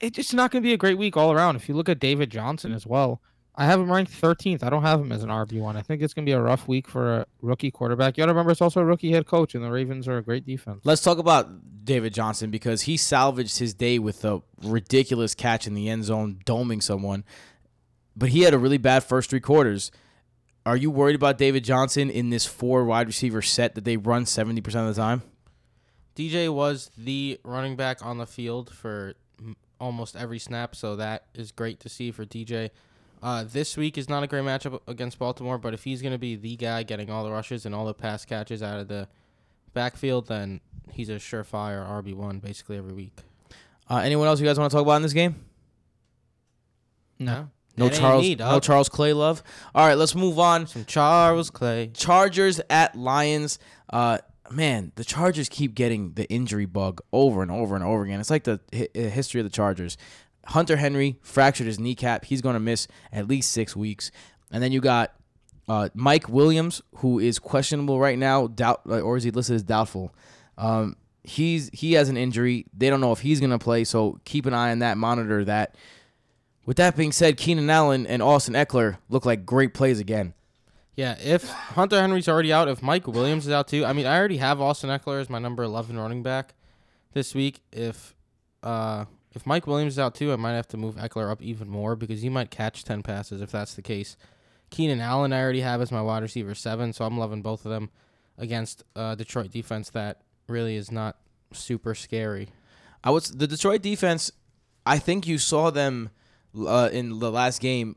it's 0.00 0.16
just 0.16 0.34
not 0.34 0.50
gonna 0.50 0.62
be 0.62 0.72
a 0.72 0.76
great 0.78 0.98
week 0.98 1.16
all 1.16 1.32
around. 1.32 1.56
If 1.56 1.68
you 1.68 1.74
look 1.74 1.88
at 1.88 1.98
David 1.98 2.30
Johnson 2.30 2.72
as 2.72 2.86
well, 2.86 3.20
I 3.54 3.64
have 3.64 3.80
him 3.80 3.90
ranked 3.90 4.12
13th. 4.12 4.62
I 4.62 4.68
don't 4.68 4.82
have 4.82 5.00
him 5.00 5.10
as 5.12 5.22
an 5.22 5.30
RB 5.30 5.60
one. 5.60 5.76
I 5.76 5.82
think 5.82 6.02
it's 6.02 6.12
gonna 6.12 6.26
be 6.26 6.32
a 6.32 6.40
rough 6.40 6.68
week 6.68 6.86
for 6.86 7.20
a 7.20 7.26
rookie 7.40 7.70
quarterback. 7.70 8.16
You 8.16 8.22
gotta 8.22 8.32
remember 8.32 8.52
it's 8.52 8.60
also 8.60 8.80
a 8.80 8.84
rookie 8.84 9.12
head 9.12 9.26
coach, 9.26 9.54
and 9.54 9.64
the 9.64 9.70
Ravens 9.70 10.06
are 10.06 10.18
a 10.18 10.22
great 10.22 10.44
defense. 10.44 10.82
Let's 10.84 11.02
talk 11.02 11.18
about 11.18 11.84
David 11.84 12.12
Johnson 12.12 12.50
because 12.50 12.82
he 12.82 12.96
salvaged 12.96 13.58
his 13.58 13.72
day 13.72 13.98
with 13.98 14.24
a 14.24 14.42
ridiculous 14.62 15.34
catch 15.34 15.66
in 15.66 15.74
the 15.74 15.88
end 15.88 16.04
zone, 16.04 16.40
doming 16.44 16.82
someone. 16.82 17.24
But 18.14 18.30
he 18.30 18.42
had 18.42 18.54
a 18.54 18.58
really 18.58 18.78
bad 18.78 19.04
first 19.04 19.30
three 19.30 19.40
quarters. 19.40 19.90
Are 20.66 20.76
you 20.76 20.90
worried 20.90 21.14
about 21.14 21.38
David 21.38 21.62
Johnson 21.64 22.10
in 22.10 22.30
this 22.30 22.44
four 22.44 22.84
wide 22.84 23.06
receiver 23.06 23.40
set 23.40 23.74
that 23.76 23.84
they 23.84 23.96
run 23.96 24.24
70% 24.24 24.58
of 24.88 24.94
the 24.94 25.00
time? 25.00 25.22
DJ 26.16 26.52
was 26.52 26.90
the 26.98 27.38
running 27.44 27.76
back 27.76 28.04
on 28.04 28.18
the 28.18 28.26
field 28.26 28.74
for 28.74 29.08
m- 29.08 29.14
almost 29.80 30.16
every 30.16 30.38
snap, 30.38 30.74
so 30.74 30.96
that 30.96 31.24
is 31.34 31.52
great 31.52 31.80
to 31.80 31.88
see 31.88 32.10
for 32.10 32.24
DJ. 32.24 32.70
Uh, 33.22 33.44
this 33.44 33.76
week 33.76 33.96
is 33.96 34.08
not 34.08 34.22
a 34.22 34.26
great 34.26 34.44
matchup 34.44 34.80
against 34.86 35.18
Baltimore, 35.18 35.58
but 35.58 35.74
if 35.74 35.84
he's 35.84 36.02
going 36.02 36.12
to 36.12 36.18
be 36.18 36.36
the 36.36 36.56
guy 36.56 36.82
getting 36.82 37.10
all 37.10 37.24
the 37.24 37.30
rushes 37.30 37.66
and 37.66 37.74
all 37.74 37.86
the 37.86 37.94
pass 37.94 38.24
catches 38.24 38.62
out 38.62 38.78
of 38.78 38.88
the 38.88 39.08
backfield, 39.72 40.28
then 40.28 40.60
he's 40.92 41.08
a 41.08 41.14
surefire 41.16 41.86
RB1 42.02 42.40
basically 42.40 42.76
every 42.76 42.92
week. 42.92 43.12
Uh, 43.88 43.96
anyone 43.98 44.26
else 44.26 44.40
you 44.40 44.46
guys 44.46 44.58
want 44.58 44.70
to 44.70 44.74
talk 44.76 44.82
about 44.82 44.96
in 44.96 45.02
this 45.02 45.12
game? 45.12 45.44
No. 47.18 47.50
No 47.76 47.86
It 47.86 47.92
Charles, 47.94 48.22
me, 48.22 48.34
no. 48.34 48.58
Charles 48.58 48.88
Clay 48.88 49.12
love. 49.12 49.42
All 49.74 49.86
right, 49.86 49.96
let's 49.98 50.14
move 50.14 50.38
on. 50.38 50.66
Some 50.66 50.84
Charles 50.86 51.50
Clay. 51.50 51.90
Chargers 51.92 52.60
at 52.70 52.96
Lions. 52.96 53.58
Uh, 53.90 54.18
man, 54.50 54.92
the 54.96 55.04
Chargers 55.04 55.48
keep 55.48 55.74
getting 55.74 56.12
the 56.14 56.28
injury 56.30 56.66
bug 56.66 57.00
over 57.12 57.42
and 57.42 57.50
over 57.50 57.74
and 57.74 57.84
over 57.84 58.04
again. 58.04 58.20
It's 58.20 58.30
like 58.30 58.44
the 58.44 58.60
hi- 58.74 58.88
uh, 58.94 59.00
history 59.08 59.40
of 59.40 59.44
the 59.44 59.50
Chargers. 59.50 59.96
Hunter 60.46 60.76
Henry 60.76 61.18
fractured 61.22 61.66
his 61.66 61.78
kneecap. 61.78 62.24
He's 62.24 62.40
going 62.40 62.54
to 62.54 62.60
miss 62.60 62.86
at 63.12 63.28
least 63.28 63.52
six 63.52 63.74
weeks. 63.74 64.10
And 64.50 64.62
then 64.62 64.72
you 64.72 64.80
got 64.80 65.12
uh, 65.68 65.88
Mike 65.94 66.28
Williams, 66.28 66.82
who 66.96 67.18
is 67.18 67.38
questionable 67.38 67.98
right 67.98 68.18
now, 68.18 68.46
doubt 68.46 68.82
or 68.86 69.16
is 69.16 69.24
he 69.24 69.30
listed 69.30 69.56
as 69.56 69.62
doubtful? 69.62 70.14
Um, 70.56 70.96
he's 71.24 71.70
he 71.72 71.94
has 71.94 72.08
an 72.08 72.16
injury. 72.16 72.66
They 72.76 72.88
don't 72.88 73.00
know 73.00 73.12
if 73.12 73.20
he's 73.20 73.40
going 73.40 73.50
to 73.50 73.58
play, 73.58 73.84
so 73.84 74.20
keep 74.24 74.46
an 74.46 74.54
eye 74.54 74.70
on 74.70 74.78
that. 74.80 74.96
Monitor 74.96 75.44
that. 75.44 75.74
With 76.64 76.78
that 76.78 76.96
being 76.96 77.12
said, 77.12 77.36
Keenan 77.36 77.70
Allen 77.70 78.06
and 78.06 78.22
Austin 78.22 78.54
Ekeler 78.54 78.98
look 79.08 79.24
like 79.24 79.46
great 79.46 79.72
plays 79.74 80.00
again. 80.00 80.34
Yeah, 80.96 81.16
if 81.22 81.48
Hunter 81.48 82.00
Henry's 82.00 82.26
already 82.26 82.52
out, 82.52 82.68
if 82.68 82.82
Mike 82.82 83.06
Williams 83.06 83.46
is 83.46 83.52
out 83.52 83.68
too, 83.68 83.84
I 83.84 83.92
mean, 83.92 84.06
I 84.06 84.18
already 84.18 84.38
have 84.38 84.62
Austin 84.62 84.88
Ekeler 84.88 85.20
as 85.20 85.28
my 85.28 85.38
number 85.38 85.62
11 85.62 85.98
running 85.98 86.22
back 86.22 86.54
this 87.12 87.34
week. 87.34 87.60
If 87.70 88.14
uh, 88.62 89.04
if 89.34 89.46
Mike 89.46 89.66
Williams 89.66 89.94
is 89.94 89.98
out 89.98 90.14
too, 90.14 90.32
I 90.32 90.36
might 90.36 90.54
have 90.54 90.68
to 90.68 90.78
move 90.78 90.96
Ekeler 90.96 91.30
up 91.30 91.42
even 91.42 91.68
more 91.68 91.96
because 91.96 92.22
he 92.22 92.30
might 92.30 92.50
catch 92.50 92.82
10 92.82 93.02
passes 93.02 93.42
if 93.42 93.52
that's 93.52 93.74
the 93.74 93.82
case. 93.82 94.16
Keenan 94.70 95.00
Allen, 95.00 95.34
I 95.34 95.42
already 95.42 95.60
have 95.60 95.82
as 95.82 95.92
my 95.92 96.00
wide 96.00 96.22
receiver 96.22 96.54
seven, 96.54 96.94
so 96.94 97.04
I'm 97.04 97.18
loving 97.18 97.42
both 97.42 97.66
of 97.66 97.70
them 97.70 97.90
against 98.38 98.82
uh, 98.96 99.14
Detroit 99.14 99.50
defense 99.50 99.90
that 99.90 100.22
really 100.48 100.76
is 100.76 100.90
not 100.90 101.18
super 101.52 101.94
scary. 101.94 102.48
I 103.04 103.10
was 103.10 103.30
the 103.30 103.46
Detroit 103.46 103.82
defense. 103.82 104.32
I 104.86 104.98
think 104.98 105.26
you 105.26 105.36
saw 105.36 105.70
them 105.70 106.10
uh, 106.58 106.88
in 106.90 107.18
the 107.18 107.30
last 107.30 107.60
game. 107.60 107.96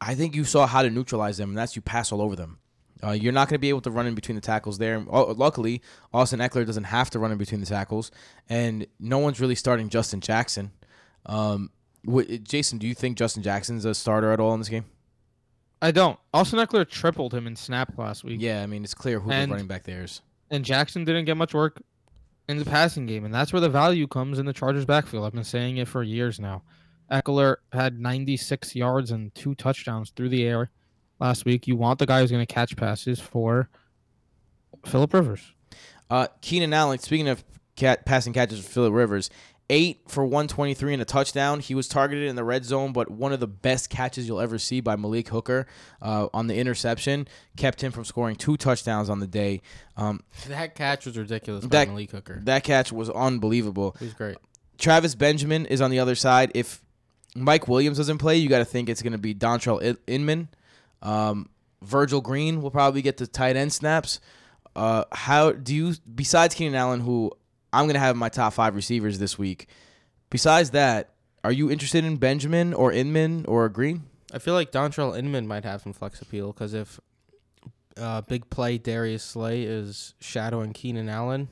I 0.00 0.14
think 0.14 0.34
you 0.34 0.44
saw 0.44 0.66
how 0.66 0.82
to 0.82 0.90
neutralize 0.90 1.36
them, 1.38 1.50
and 1.50 1.58
that's 1.58 1.76
you 1.76 1.82
pass 1.82 2.12
all 2.12 2.20
over 2.20 2.36
them. 2.36 2.58
Uh, 3.02 3.10
you're 3.10 3.32
not 3.32 3.48
going 3.48 3.56
to 3.56 3.60
be 3.60 3.68
able 3.68 3.80
to 3.82 3.90
run 3.90 4.06
in 4.06 4.14
between 4.14 4.34
the 4.34 4.40
tackles 4.40 4.78
there. 4.78 5.04
Uh, 5.10 5.32
luckily, 5.34 5.82
Austin 6.12 6.40
Ekeler 6.40 6.64
doesn't 6.66 6.84
have 6.84 7.10
to 7.10 7.18
run 7.18 7.32
in 7.32 7.38
between 7.38 7.60
the 7.60 7.66
tackles, 7.66 8.10
and 8.48 8.86
no 8.98 9.18
one's 9.18 9.40
really 9.40 9.54
starting 9.54 9.88
Justin 9.88 10.20
Jackson. 10.20 10.72
Um, 11.26 11.70
wh- 12.10 12.22
Jason, 12.42 12.78
do 12.78 12.86
you 12.86 12.94
think 12.94 13.16
Justin 13.18 13.42
Jackson's 13.42 13.84
a 13.84 13.94
starter 13.94 14.30
at 14.32 14.40
all 14.40 14.54
in 14.54 14.60
this 14.60 14.68
game? 14.68 14.84
I 15.82 15.90
don't. 15.90 16.18
Austin 16.32 16.58
Ekeler 16.58 16.88
tripled 16.88 17.34
him 17.34 17.46
in 17.46 17.56
snap 17.56 17.98
last 17.98 18.24
week. 18.24 18.40
Yeah, 18.40 18.62
I 18.62 18.66
mean 18.66 18.84
it's 18.84 18.94
clear 18.94 19.20
who 19.20 19.28
the 19.28 19.36
running 19.48 19.66
back 19.66 19.82
there 19.84 20.02
is. 20.02 20.22
and 20.50 20.64
Jackson 20.64 21.04
didn't 21.04 21.26
get 21.26 21.36
much 21.36 21.52
work 21.52 21.82
in 22.48 22.58
the 22.58 22.64
passing 22.64 23.04
game, 23.06 23.24
and 23.26 23.34
that's 23.34 23.52
where 23.52 23.60
the 23.60 23.68
value 23.68 24.06
comes 24.06 24.38
in 24.38 24.46
the 24.46 24.52
Chargers' 24.54 24.86
backfield. 24.86 25.26
I've 25.26 25.32
been 25.34 25.44
saying 25.44 25.76
it 25.76 25.88
for 25.88 26.02
years 26.02 26.40
now. 26.40 26.62
Ekeler 27.14 27.56
had 27.72 28.00
96 28.00 28.74
yards 28.74 29.10
and 29.12 29.32
two 29.34 29.54
touchdowns 29.54 30.10
through 30.10 30.30
the 30.30 30.44
air 30.44 30.70
last 31.20 31.44
week. 31.44 31.68
You 31.68 31.76
want 31.76 32.00
the 32.00 32.06
guy 32.06 32.20
who's 32.20 32.30
going 32.32 32.44
to 32.44 32.52
catch 32.52 32.76
passes 32.76 33.20
for 33.20 33.68
Philip 34.84 35.14
Rivers. 35.14 35.52
Uh, 36.10 36.26
Keenan 36.42 36.72
Allen, 36.72 36.98
speaking 36.98 37.28
of 37.28 37.44
cat 37.76 38.04
passing 38.04 38.32
catches 38.32 38.64
for 38.64 38.70
Philip 38.70 38.92
Rivers, 38.92 39.30
eight 39.70 40.00
for 40.08 40.24
123 40.24 40.92
and 40.92 41.00
a 41.02 41.04
touchdown. 41.04 41.60
He 41.60 41.74
was 41.74 41.88
targeted 41.88 42.28
in 42.28 42.36
the 42.36 42.44
red 42.44 42.64
zone, 42.64 42.92
but 42.92 43.10
one 43.10 43.32
of 43.32 43.40
the 43.40 43.46
best 43.46 43.88
catches 43.90 44.28
you'll 44.28 44.40
ever 44.40 44.58
see 44.58 44.80
by 44.80 44.96
Malik 44.96 45.28
Hooker 45.28 45.66
uh, 46.02 46.28
on 46.34 46.48
the 46.48 46.56
interception 46.56 47.26
kept 47.56 47.80
him 47.82 47.90
from 47.92 48.04
scoring 48.04 48.36
two 48.36 48.56
touchdowns 48.56 49.08
on 49.08 49.20
the 49.20 49.26
day. 49.26 49.62
Um, 49.96 50.20
That 50.48 50.74
catch 50.74 51.06
was 51.06 51.16
ridiculous 51.16 51.64
by 51.64 51.68
That- 51.78 51.88
Malik 51.88 52.10
Hooker. 52.10 52.40
that 52.44 52.64
catch 52.64 52.92
was 52.92 53.08
unbelievable. 53.08 53.96
He 53.98 54.06
was 54.06 54.14
great. 54.14 54.36
Travis 54.76 55.14
Benjamin 55.14 55.64
is 55.66 55.80
on 55.80 55.90
the 55.90 56.00
other 56.00 56.16
side. 56.16 56.50
If 56.54 56.83
Mike 57.34 57.68
Williams 57.68 57.98
doesn't 57.98 58.18
play, 58.18 58.36
you 58.36 58.48
got 58.48 58.58
to 58.58 58.64
think 58.64 58.88
it's 58.88 59.02
going 59.02 59.12
to 59.12 59.18
be 59.18 59.34
Dontrell 59.34 59.96
Inman. 60.06 60.48
Um, 61.02 61.48
Virgil 61.82 62.20
Green 62.20 62.62
will 62.62 62.70
probably 62.70 63.02
get 63.02 63.16
the 63.16 63.26
tight 63.26 63.56
end 63.56 63.72
snaps. 63.72 64.20
Uh, 64.74 65.04
how 65.12 65.52
do 65.52 65.74
you, 65.74 65.94
besides 66.14 66.54
Keenan 66.54 66.74
Allen, 66.74 67.00
who 67.00 67.30
I'm 67.72 67.84
going 67.84 67.94
to 67.94 68.00
have 68.00 68.16
my 68.16 68.28
top 68.28 68.52
five 68.54 68.74
receivers 68.74 69.18
this 69.18 69.38
week, 69.38 69.68
besides 70.30 70.70
that, 70.70 71.14
are 71.42 71.52
you 71.52 71.70
interested 71.70 72.04
in 72.04 72.16
Benjamin 72.16 72.72
or 72.72 72.90
Inman 72.90 73.44
or 73.46 73.68
Green? 73.68 74.04
I 74.32 74.38
feel 74.38 74.54
like 74.54 74.72
Dontrell 74.72 75.16
Inman 75.16 75.46
might 75.46 75.64
have 75.64 75.82
some 75.82 75.92
flex 75.92 76.22
appeal 76.22 76.52
because 76.52 76.74
if 76.74 76.98
uh, 77.96 78.22
big 78.22 78.48
play 78.50 78.78
Darius 78.78 79.22
Slay 79.22 79.62
is 79.62 80.14
shadowing 80.20 80.72
Keenan 80.72 81.08
Allen, 81.08 81.48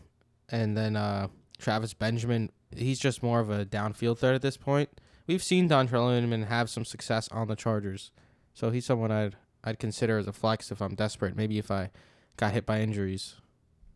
and 0.48 0.76
then 0.76 0.96
uh, 0.96 1.28
Travis 1.58 1.94
Benjamin, 1.94 2.50
he's 2.74 2.98
just 2.98 3.22
more 3.22 3.40
of 3.40 3.50
a 3.50 3.64
downfield 3.64 4.18
threat 4.18 4.34
at 4.34 4.42
this 4.42 4.56
point. 4.56 4.88
We've 5.26 5.42
seen 5.42 5.68
Dontrell 5.68 6.16
Inman 6.16 6.44
have 6.44 6.68
some 6.68 6.84
success 6.84 7.28
on 7.28 7.48
the 7.48 7.56
Chargers, 7.56 8.10
so 8.54 8.70
he's 8.70 8.84
someone 8.86 9.10
I'd 9.10 9.36
I'd 9.64 9.78
consider 9.78 10.18
as 10.18 10.26
a 10.26 10.32
flex 10.32 10.70
if 10.72 10.80
I'm 10.82 10.94
desperate. 10.94 11.36
Maybe 11.36 11.58
if 11.58 11.70
I 11.70 11.90
got 12.36 12.52
hit 12.52 12.66
by 12.66 12.80
injuries. 12.80 13.36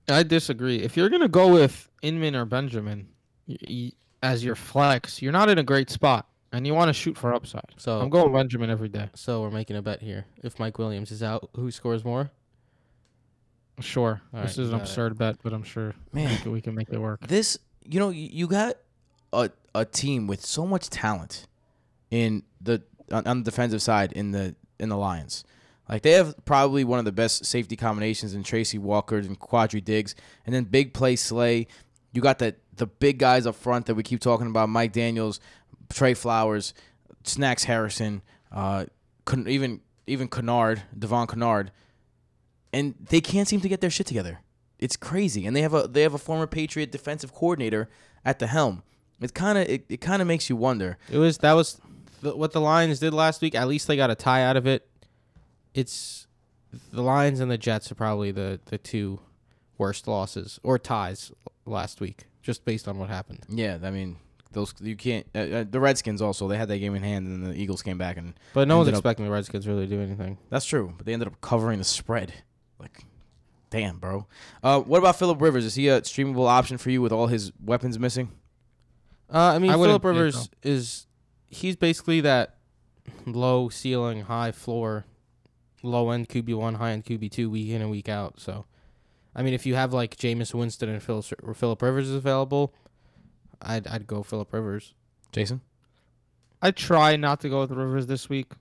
I 0.09 0.23
disagree. 0.23 0.83
If 0.83 0.97
you're 0.97 1.09
going 1.09 1.23
to 1.23 1.29
go 1.29 1.53
with 1.53 1.89
Inman 2.03 2.37
or 2.37 2.45
Benjamin 2.45 3.09
as 4.23 4.45
your 4.45 4.55
flex, 4.55 5.21
you're 5.21 5.33
not 5.33 5.49
in 5.49 5.59
a 5.59 5.65
great 5.65 5.91
spot, 5.91 6.29
and 6.53 6.65
you 6.65 6.75
want 6.75 6.89
to 6.89 6.93
shoot 6.93 7.19
for 7.19 7.35
upside. 7.35 7.75
So 7.77 7.99
I'm 8.01 8.09
going 8.11 8.33
Benjamin 8.33 8.71
every 8.71 8.89
day. 8.89 9.11
so 9.15 9.43
we're 9.43 9.51
making 9.51 9.77
a 9.77 9.83
bet 9.83 10.01
here. 10.03 10.27
If 10.45 10.61
Mike 10.61 10.79
Williams 10.79 11.11
is 11.11 11.23
out, 11.25 11.51
who 11.57 11.73
scores 11.73 12.05
more? 12.05 12.31
Sure. 13.81 14.23
All 14.33 14.43
this 14.43 14.57
right, 14.57 14.62
is 14.65 14.71
an 14.71 14.71
got 14.71 14.77
it. 14.77 14.81
absurd 14.83 15.19
bet, 15.19 15.37
but 15.43 15.53
I'm 15.53 15.65
sure 15.65 15.95
Man. 16.12 16.31
we 16.31 16.37
can, 16.39 16.53
we 16.53 16.61
can 16.61 16.75
make 16.75 16.89
it 16.91 16.99
work. 16.99 17.27
This, 17.27 17.59
you 17.85 17.99
know, 18.01 18.09
you 18.11 18.47
got 18.47 18.77
a, 19.33 19.51
a 19.77 19.85
team 19.85 20.27
with 20.27 20.45
so 20.45 20.67
much 20.67 20.91
talent 20.91 21.47
in 22.11 22.43
the 22.61 22.83
on, 23.11 23.25
the 23.25 23.51
defensive 23.51 23.83
side 23.83 24.12
in 24.12 24.33
the 24.33 24.55
in 24.79 24.89
the 24.89 24.97
Lions. 24.97 25.45
Like 25.89 26.03
they 26.03 26.12
have 26.12 26.35
probably 26.45 26.85
one 26.85 26.99
of 26.99 27.05
the 27.05 27.12
best 27.12 27.45
safety 27.45 27.77
combinations 27.77 28.35
in 28.35 28.43
Tracy 28.43 28.79
Walker 28.79 29.19
and 29.19 29.39
Quandre 29.39 29.85
Diggs, 29.85 30.15
and 30.45 30.55
then 30.55 30.65
big 30.65 30.93
play 30.93 31.17
Slay. 31.17 31.69
You 32.12 32.21
got 32.21 32.39
the 32.39 32.57
the 32.77 32.87
big 32.87 33.19
guys 33.19 33.47
up 33.47 33.55
front 33.55 33.87
that 33.87 33.95
we 33.95 34.03
keep 34.03 34.21
talking 34.21 34.49
about: 34.49 34.69
Mike 34.69 34.93
Daniels, 34.93 35.41
Trey 35.93 36.15
Flowers, 36.15 36.75
Snacks 37.25 37.65
Harrison, 37.65 38.23
uh, 38.51 38.87
even 39.33 39.81
even 40.07 40.29
Kennard, 40.29 40.83
Devon 40.97 41.27
Kennard, 41.27 41.71
and 42.73 42.95
they 43.11 43.21
can't 43.21 43.47
seem 43.47 43.61
to 43.61 43.69
get 43.69 43.81
their 43.81 43.91
shit 43.91 44.07
together. 44.07 44.41
It's 44.79 44.97
crazy, 44.97 45.47
and 45.47 45.55
they 45.57 45.62
have 45.62 45.75
a 45.75 45.87
they 45.87 46.03
have 46.03 46.15
a 46.15 46.19
former 46.19 46.47
Patriot 46.47 46.91
defensive 46.91 47.33
coordinator 47.33 47.89
at 48.25 48.39
the 48.39 48.47
helm. 48.49 48.83
It 49.21 49.33
kind 49.35 49.57
of 49.59 49.69
it, 49.69 49.85
it 49.89 50.01
kind 50.01 50.21
of 50.21 50.29
makes 50.29 50.49
you 50.51 50.57
wonder. 50.57 50.99
It 51.11 51.19
was 51.19 51.39
that 51.39 51.53
was 51.55 51.81
the, 52.23 52.37
what 52.37 52.53
the 52.53 52.61
Lions 52.61 52.99
did 52.99 53.15
last 53.15 53.41
week. 53.43 53.55
At 53.55 53.69
least 53.69 53.87
they 53.87 53.97
got 53.97 54.11
a 54.11 54.15
tie 54.15 54.43
out 54.43 54.57
of 54.57 54.67
it. 54.67 54.89
It's 55.75 56.27
the 56.93 57.03
Lions 57.03 57.41
and 57.41 57.51
the 57.51 57.59
Jets 57.59 57.91
are 57.91 57.95
probably 57.95 58.31
the 58.31 58.61
the 58.67 58.79
two 58.79 59.21
worst 59.79 60.07
losses 60.09 60.59
or 60.63 60.79
ties 60.79 61.33
last 61.65 62.01
week, 62.01 62.25
just 62.43 62.65
based 62.65 62.89
on 62.89 62.99
what 62.99 63.09
happened. 63.09 63.45
Yeah, 63.49 63.79
I 63.83 63.91
mean 63.91 64.17
those 64.53 64.75
you 64.81 64.97
can't. 64.97 65.27
Uh, 65.35 65.39
uh, 65.39 65.65
the 65.69 65.81
Redskins 65.81 66.23
also 66.23 66.49
they 66.49 66.57
had 66.57 66.69
that 66.69 66.79
game 66.79 66.95
in 66.95 67.03
hand, 67.03 67.27
and 67.27 67.47
the 67.47 67.55
Eagles 67.55 67.83
came 67.83 67.99
back, 67.99 68.17
and 68.17 68.35
But 68.55 68.69
no 68.69 68.79
one's 68.79 68.89
Ended 68.89 68.95
up- 68.99 69.01
expecting 69.01 69.25
the 69.27 69.31
Redskins 69.33 69.67
really 69.67 69.87
to 69.87 69.97
do 69.97 70.01
anything. 70.01 70.39
that's 70.51 70.65
true. 70.65 70.95
But 70.97 71.07
they 71.07 71.13
ended 71.13 71.29
up 71.29 71.41
covering 71.41 71.79
the 71.79 71.85
spread. 71.85 72.33
Like, 72.79 73.05
damn, 73.71 73.99
bro. 73.99 74.27
Uh, 74.63 74.81
what 74.81 74.99
about 74.99 75.19
Philip 75.19 75.41
Rivers? 75.41 75.65
Is 75.65 75.75
he 75.75 75.89
a 75.89 76.01
streamable 76.03 76.47
option 76.49 76.79
for 76.79 76.91
you 76.91 77.01
with 77.03 77.13
all 77.13 77.27
his 77.27 77.53
weapons 77.63 77.99
missing? 77.99 78.31
Uh, 79.33 79.39
I 79.55 79.59
mean, 79.59 79.71
I 79.71 79.75
Philip 79.75 80.05
Rivers 80.05 80.35
so. 80.37 80.49
is 80.62 81.07
he's 81.49 81.77
basically 81.77 82.21
that 82.23 82.57
low 83.27 83.69
ceiling, 83.69 84.23
high 84.23 84.53
floor, 84.53 85.05
low 85.83 86.11
end 86.11 86.29
QB 86.29 86.55
one, 86.57 86.75
high 86.75 86.93
end 86.93 87.05
QB 87.05 87.31
two, 87.31 87.51
week 87.51 87.71
in 87.71 87.83
and 87.83 87.91
week 87.91 88.09
out. 88.09 88.39
So, 88.41 88.67
I 89.35 89.43
mean, 89.43 89.55
if 89.55 89.67
you 89.67 89.75
have 89.75 89.93
like 89.93 90.17
Jameis 90.17 90.55
Winston 90.55 90.89
and 90.89 91.03
Phil, 91.03 91.23
Philip 91.23 91.83
Rivers 91.83 92.09
is 92.09 92.15
available, 92.15 92.73
I'd 93.61 93.87
I'd 93.89 94.07
go 94.07 94.23
Philip 94.23 94.53
Rivers. 94.53 94.95
Jason. 95.33 95.61
I 96.62 96.71
try 96.71 97.17
not 97.17 97.41
to 97.41 97.49
go 97.49 97.61
with 97.61 97.71
Rivers 97.71 98.07
this 98.07 98.29
week. 98.29 98.53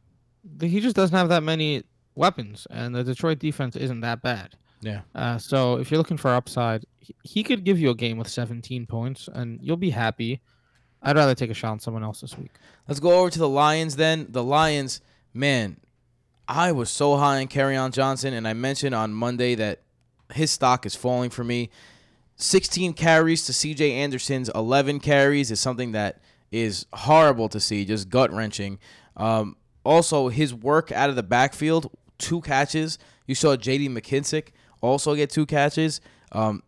He 0.60 0.80
just 0.80 0.96
doesn't 0.96 1.16
have 1.16 1.30
that 1.30 1.44
many 1.44 1.84
weapons, 2.16 2.68
and 2.70 2.94
the 2.94 3.04
Detroit 3.04 3.40
defense 3.40 3.76
isn't 3.76 4.02
that 4.02 4.22
bad. 4.22 4.56
Yeah. 4.82 5.02
Uh, 5.16 5.38
so 5.38 5.78
if 5.78 5.90
you're 5.90 5.98
looking 5.98 6.18
for 6.18 6.30
upside, 6.32 6.86
he- 7.00 7.16
he 7.24 7.44
could 7.44 7.64
give 7.64 7.80
you 7.80 7.90
a 7.90 7.96
game 7.96 8.18
with 8.18 8.28
17 8.28 8.86
points, 8.86 9.30
and 9.34 9.60
you'll 9.62 9.78
be 9.78 9.90
happy. 9.92 10.42
I'd 11.06 11.16
rather 11.16 11.36
take 11.36 11.52
a 11.52 11.54
shot 11.54 11.72
on 11.72 11.80
someone 11.80 12.04
else 12.04 12.22
this 12.22 12.38
week. 12.38 12.52
Let's 12.88 13.00
go 13.00 13.20
over 13.20 13.30
to 13.30 13.40
the 13.40 13.48
Lions 13.48 13.96
then. 13.96 14.28
The 14.30 14.44
Lions, 14.44 15.02
man, 15.34 15.78
I 16.48 16.72
was 16.72 16.90
so 16.90 17.16
high 17.16 17.40
on 17.42 17.76
on 17.78 17.92
Johnson, 17.92 18.34
and 18.34 18.48
I 18.48 18.54
mentioned 18.54 18.96
on 18.96 19.14
Monday 19.14 19.56
that 19.56 19.82
his 20.34 20.52
stock 20.52 20.86
is 20.86 20.96
falling 20.96 21.30
for 21.30 21.44
me. 21.44 21.70
16 22.38 22.94
carries 22.94 23.46
to 23.46 23.52
CJ 23.52 23.92
Anderson's 23.92 24.50
11 24.50 25.00
carries 25.00 25.52
is 25.52 25.62
something 25.62 25.94
that 25.94 26.20
is 26.52 26.86
horrible 26.92 27.48
to 27.50 27.60
see, 27.60 27.86
just 27.86 28.10
gut 28.10 28.32
wrenching. 28.32 28.80
Um, 29.16 29.56
also, 29.86 30.28
his 30.28 30.54
work 30.54 30.92
out 30.92 31.10
of 31.10 31.16
the 31.16 31.24
backfield, 31.24 31.92
two 32.18 32.42
catches. 32.42 32.98
You 33.28 33.36
saw 33.36 33.56
JD 33.56 33.90
McKissic 33.90 34.50
also 34.86 35.16
get 35.16 35.30
two 35.30 35.46
catches. 35.46 36.02
Um, 36.32 36.64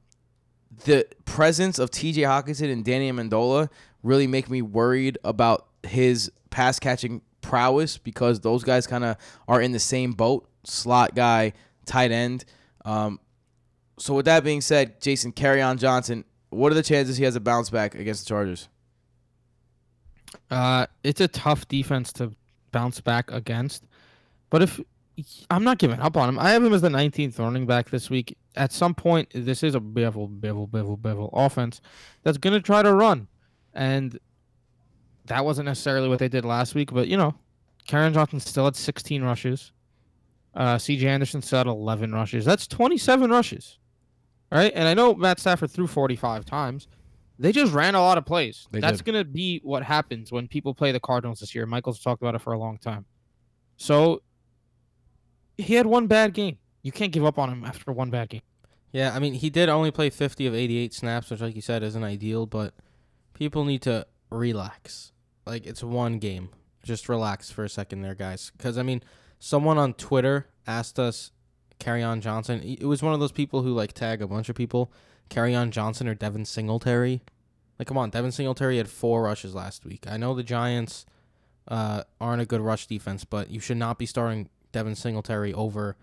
the 0.86 1.08
presence 1.26 1.80
of 1.80 1.92
TJ 1.92 2.18
Hockenson 2.18 2.72
and 2.72 2.84
Danny 2.84 3.12
Amendola 3.12 3.70
really 4.04 4.28
make 4.28 4.50
me 4.50 4.62
worried 4.62 5.18
about 5.24 5.68
his 5.84 6.32
pass 6.50 6.80
catching 6.80 7.22
prowess 7.42 7.98
because 7.98 8.42
those 8.42 8.64
guys 8.64 8.88
kind 8.88 9.04
of 9.04 9.18
are 9.48 9.62
in 9.62 9.72
the 9.72 9.80
same 9.80 10.12
boat 10.12 10.48
slot 10.64 11.16
guy, 11.16 11.54
tight 11.86 12.12
end. 12.12 12.46
Um, 12.86 13.20
so, 13.98 14.14
with 14.14 14.26
that 14.26 14.44
being 14.44 14.62
said, 14.62 15.02
Jason, 15.02 15.32
Kerryon 15.32 15.78
Johnson. 15.78 16.24
What 16.50 16.72
are 16.72 16.76
the 16.76 16.84
chances 16.84 17.18
he 17.18 17.26
has 17.26 17.36
a 17.36 17.42
bounce 17.42 17.70
back 17.70 17.94
against 17.96 18.24
the 18.24 18.30
Chargers? 18.30 18.70
Uh, 20.50 20.88
it's 21.04 21.20
a 21.20 21.28
tough 21.28 21.68
defense 21.68 22.14
to 22.14 22.32
bounce 22.72 23.02
back 23.02 23.32
against, 23.32 23.84
but 24.50 24.62
if 24.62 24.80
I'm 25.50 25.64
not 25.64 25.78
giving 25.80 26.00
up 26.00 26.16
on 26.16 26.30
him, 26.30 26.40
I 26.40 26.52
have 26.52 26.64
him 26.64 26.74
as 26.74 26.82
the 26.82 26.90
19th 26.90 27.40
running 27.40 27.66
back 27.66 27.90
this 27.90 28.10
week. 28.10 28.38
At 28.56 28.72
some 28.72 28.94
point, 28.94 29.30
this 29.34 29.64
is 29.64 29.76
a 29.76 29.80
Bevell, 29.80 30.40
Bevell, 30.40 30.70
Bevell, 30.70 30.98
Bevell 30.98 31.30
offense 31.34 31.82
that's 32.24 32.38
gonna 32.38 32.62
try 32.62 32.82
to 32.84 32.94
run, 32.94 33.28
and 33.74 34.20
that 35.26 35.46
wasn't 35.46 35.66
necessarily 35.66 36.08
what 36.10 36.20
they 36.20 36.30
did 36.30 36.46
last 36.46 36.76
week. 36.76 36.92
But 36.92 37.08
you 37.08 37.18
know, 37.18 37.36
Kerryon 37.88 38.14
Johnson 38.14 38.40
still 38.40 38.66
had 38.66 38.76
16 38.76 39.24
rushes. 39.24 39.72
Uh, 40.54 40.78
C.J. 40.78 41.08
Anderson 41.08 41.42
still 41.42 41.60
had 41.60 41.68
11 41.68 42.14
rushes. 42.14 42.44
That's 42.44 42.66
27 42.66 43.30
rushes, 43.30 43.78
right? 44.52 44.72
And 44.74 44.88
I 44.88 44.96
know 44.96 45.14
Matt 45.14 45.40
Stafford 45.40 45.70
threw 45.70 45.86
45 45.86 46.46
times. 46.46 46.88
They 47.38 47.52
just 47.52 47.74
ran 47.74 47.94
a 47.94 48.00
lot 48.00 48.18
of 48.18 48.26
plays. 48.26 48.68
They 48.72 48.80
That's 48.80 49.02
going 49.04 49.18
to 49.20 49.24
be 49.24 49.62
what 49.64 49.84
happens 49.84 50.32
when 50.32 50.48
people 50.48 50.74
play 50.74 50.92
the 50.92 51.00
Cardinals 51.00 51.40
this 51.40 51.54
year. 51.54 51.68
Michael's 51.68 52.00
talked 52.00 52.24
about 52.24 52.34
it 52.34 52.42
for 52.42 52.54
a 52.54 52.58
long 52.58 52.80
time. 52.80 53.06
So 53.76 54.24
he 55.58 55.76
had 55.76 55.86
one 55.86 56.08
bad 56.08 56.34
game. 56.34 56.58
You 56.84 56.92
can't 56.92 57.12
give 57.12 57.26
up 57.26 57.38
on 57.38 57.50
him 57.50 57.66
after 57.66 57.92
one 57.92 58.10
bad 58.10 58.30
game. 58.30 58.42
Yeah, 58.92 59.14
I 59.14 59.20
mean, 59.20 59.34
he 59.34 59.50
did 59.50 59.70
only 59.70 59.92
play 59.92 60.10
50 60.10 60.48
of 60.48 60.56
88 60.56 60.94
snaps, 60.94 61.30
which, 61.30 61.42
like 61.42 61.56
you 61.56 61.62
said, 61.62 61.84
isn't 61.84 62.04
ideal, 62.04 62.46
but 62.46 62.74
people 63.34 63.66
need 63.66 63.82
to 63.84 64.08
relax. 64.30 65.12
Like, 65.46 65.66
it's 65.66 65.84
one 65.84 66.20
game. 66.20 66.50
Just 66.84 67.10
relax 67.10 67.52
for 67.52 67.66
a 67.66 67.70
second 67.70 68.02
there, 68.02 68.16
guys. 68.16 68.52
Because, 68.56 68.78
I 68.78 68.84
mean, 68.84 69.04
someone 69.40 69.78
on 69.78 69.94
Twitter 69.94 70.48
asked 70.66 71.00
us, 71.00 71.32
Kerryon 71.80 72.22
Johnson. 72.22 72.62
It 72.64 72.86
was 72.86 73.04
one 73.04 73.14
of 73.14 73.20
those 73.20 73.32
people 73.32 73.62
who, 73.62 73.74
like, 73.74 73.94
tag 73.94 74.22
a 74.22 74.28
bunch 74.28 74.50
of 74.50 74.56
people, 74.56 74.92
Kerryon 75.30 75.70
Johnson 75.70 76.08
or 76.08 76.16
Devin 76.16 76.46
Singletary. 76.46 77.22
Like, 77.78 77.88
come 77.88 77.98
on, 77.98 78.10
Devin 78.10 78.32
Singletary 78.32 78.78
had 78.78 78.90
four 78.90 79.24
rushes 79.24 79.54
last 79.54 79.86
week. 79.86 80.06
I 80.08 80.18
know 80.18 80.34
the 80.34 80.44
Giants 80.44 81.06
uh, 81.68 82.04
aren't 82.20 82.42
a 82.42 82.46
good 82.46 82.62
rush 82.62 82.88
defense, 82.88 83.26
but 83.26 83.52
you 83.52 83.60
should 83.60 83.78
not 83.78 84.00
be 84.00 84.06
starting 84.06 84.50
Devin 84.72 84.96
Singletary 84.96 85.54
over 85.54 85.96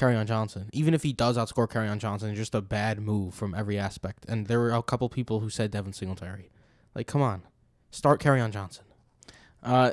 on 0.00 0.26
Johnson. 0.26 0.68
Even 0.72 0.94
if 0.94 1.02
he 1.02 1.12
does 1.12 1.36
outscore 1.36 1.68
on 1.90 1.98
Johnson, 1.98 2.30
it's 2.30 2.38
just 2.38 2.54
a 2.54 2.60
bad 2.60 3.00
move 3.00 3.34
from 3.34 3.54
every 3.54 3.78
aspect. 3.78 4.24
And 4.28 4.46
there 4.46 4.58
were 4.58 4.72
a 4.72 4.82
couple 4.82 5.08
people 5.08 5.40
who 5.40 5.50
said 5.50 5.70
Devin 5.70 5.92
Singletary. 5.92 6.50
Like, 6.94 7.06
come 7.06 7.22
on. 7.22 7.42
Start 7.90 8.20
on 8.40 8.52
Johnson. 8.52 8.84
Uh, 9.62 9.92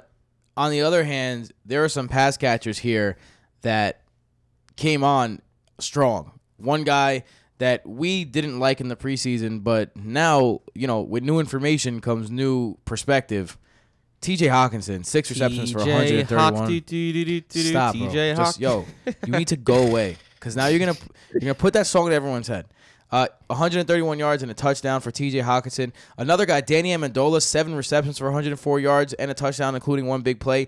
on 0.56 0.72
the 0.72 0.82
other 0.82 1.04
hand, 1.04 1.52
there 1.66 1.84
are 1.84 1.90
some 1.90 2.08
pass 2.08 2.38
catchers 2.38 2.80
here 2.80 3.18
that 3.62 4.02
came 4.76 5.04
on 5.04 5.42
strong. 5.80 6.40
One 6.58 6.84
guy 6.84 7.24
that 7.60 7.86
we 7.86 8.24
didn't 8.26 8.60
like 8.60 8.82
in 8.82 8.88
the 8.88 8.96
preseason, 8.96 9.64
but 9.64 9.96
now, 9.96 10.62
you 10.74 10.88
know, 10.88 11.02
with 11.02 11.24
new 11.24 11.40
information 11.40 12.00
comes 12.00 12.32
new 12.32 12.78
perspective. 12.86 13.58
TJ 14.22 14.50
Hockenson, 14.50 15.06
six 15.06 15.30
receptions 15.30 15.72
for 15.72 15.80
131. 15.80 16.54
Stop, 17.72 17.96
bro. 17.96 18.08
TJ 18.08 18.36
Just, 18.36 18.62
Hawk. 18.62 18.62
yo, 18.62 19.14
you 19.26 19.32
need 19.38 19.48
to 19.48 19.56
go 19.58 19.84
away 19.88 20.18
because 20.36 20.56
now 20.56 20.68
you're 20.68 20.80
gonna 20.80 20.98
you're 21.32 21.40
gonna 21.42 21.54
put 21.56 21.74
that 21.74 21.88
song 21.88 22.08
in 22.08 22.14
everyone's 22.14 22.48
head. 22.48 22.66
Uh, 23.12 23.28
131 23.48 24.20
yards 24.20 24.44
and 24.44 24.52
a 24.52 24.54
touchdown 24.54 25.02
for 25.02 25.10
T.J. 25.10 25.40
Hockenson. 25.40 25.92
Another 26.20 26.46
guy, 26.46 26.62
Danny 26.62 26.90
Amendola, 26.90 27.42
seven 27.42 27.74
receptions 27.74 28.20
for 28.20 28.26
104 28.26 28.80
yards 28.80 29.14
and 29.14 29.32
a 29.32 29.34
touchdown, 29.34 29.74
including 29.74 30.06
one 30.06 30.22
big 30.22 30.40
play. 30.40 30.68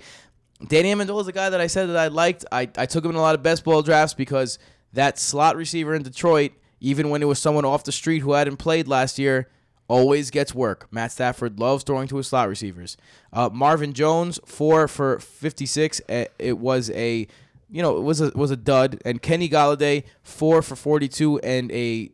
Danny 0.68 0.92
Amendola 0.92 1.22
is 1.22 1.28
a 1.28 1.32
guy 1.34 1.52
that 1.52 1.62
I 1.62 1.68
said 1.68 1.90
that 1.90 1.98
I 1.98 2.08
liked. 2.08 2.44
I, 2.52 2.68
I 2.78 2.88
took 2.88 3.06
him 3.06 3.12
in 3.12 3.18
a 3.18 3.22
lot 3.22 3.36
of 3.36 3.44
best 3.44 3.64
ball 3.64 3.84
drafts 3.84 4.16
because 4.16 4.58
that 4.94 5.20
slot 5.20 5.56
receiver 5.56 5.94
in 5.94 6.02
Detroit, 6.02 6.54
even 6.80 7.12
when 7.12 7.22
it 7.22 7.26
was 7.26 7.38
someone 7.38 7.64
off 7.64 7.84
the 7.84 7.92
street 7.92 8.20
who 8.20 8.32
hadn't 8.34 8.58
played 8.58 8.88
last 8.88 9.20
year, 9.20 9.48
always 9.91 10.32
gets 10.32 10.56
work. 10.56 10.88
Matt 10.89 11.12
Stafford 11.12 11.60
loves 11.60 11.84
throwing 11.84 12.08
to 12.08 12.15
his 12.15 12.27
slot 12.27 12.47
receivers. 12.47 12.95
Uh, 13.34 13.49
Marvin 13.51 13.91
Jones, 13.91 14.39
four 14.45 14.88
for 14.88 15.19
56. 15.19 15.99
Uh, 16.08 16.25
It 16.39 16.58
was 16.60 16.89
a, 16.91 17.27
you 17.69 17.82
know, 17.82 17.97
it 17.97 18.01
was 18.01 18.21
a 18.21 18.32
was 18.34 18.51
a 18.51 18.56
dud. 18.56 19.01
And 19.04 19.21
Kenny 19.21 19.49
Golladay, 19.49 20.06
four 20.23 20.62
for 20.62 20.77
42 20.77 21.39
and 21.39 21.69
a 21.73 22.10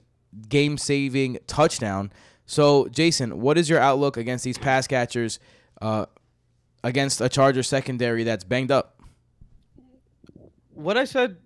game-saving 0.50 1.38
touchdown. 1.46 2.12
So, 2.48 2.88
Jason, 2.88 3.42
what 3.42 3.60
is 3.60 3.70
your 3.70 3.80
outlook 3.80 4.18
against 4.18 4.44
these 4.44 4.58
pass 4.58 4.88
catchers 4.88 5.40
uh, 5.80 6.08
against 6.84 7.22
a 7.22 7.30
Charger 7.30 7.62
secondary 7.62 8.24
that's 8.24 8.44
banged 8.44 8.72
up? 8.72 9.00
What 10.74 10.98
I 10.98 11.06
said 11.06 11.38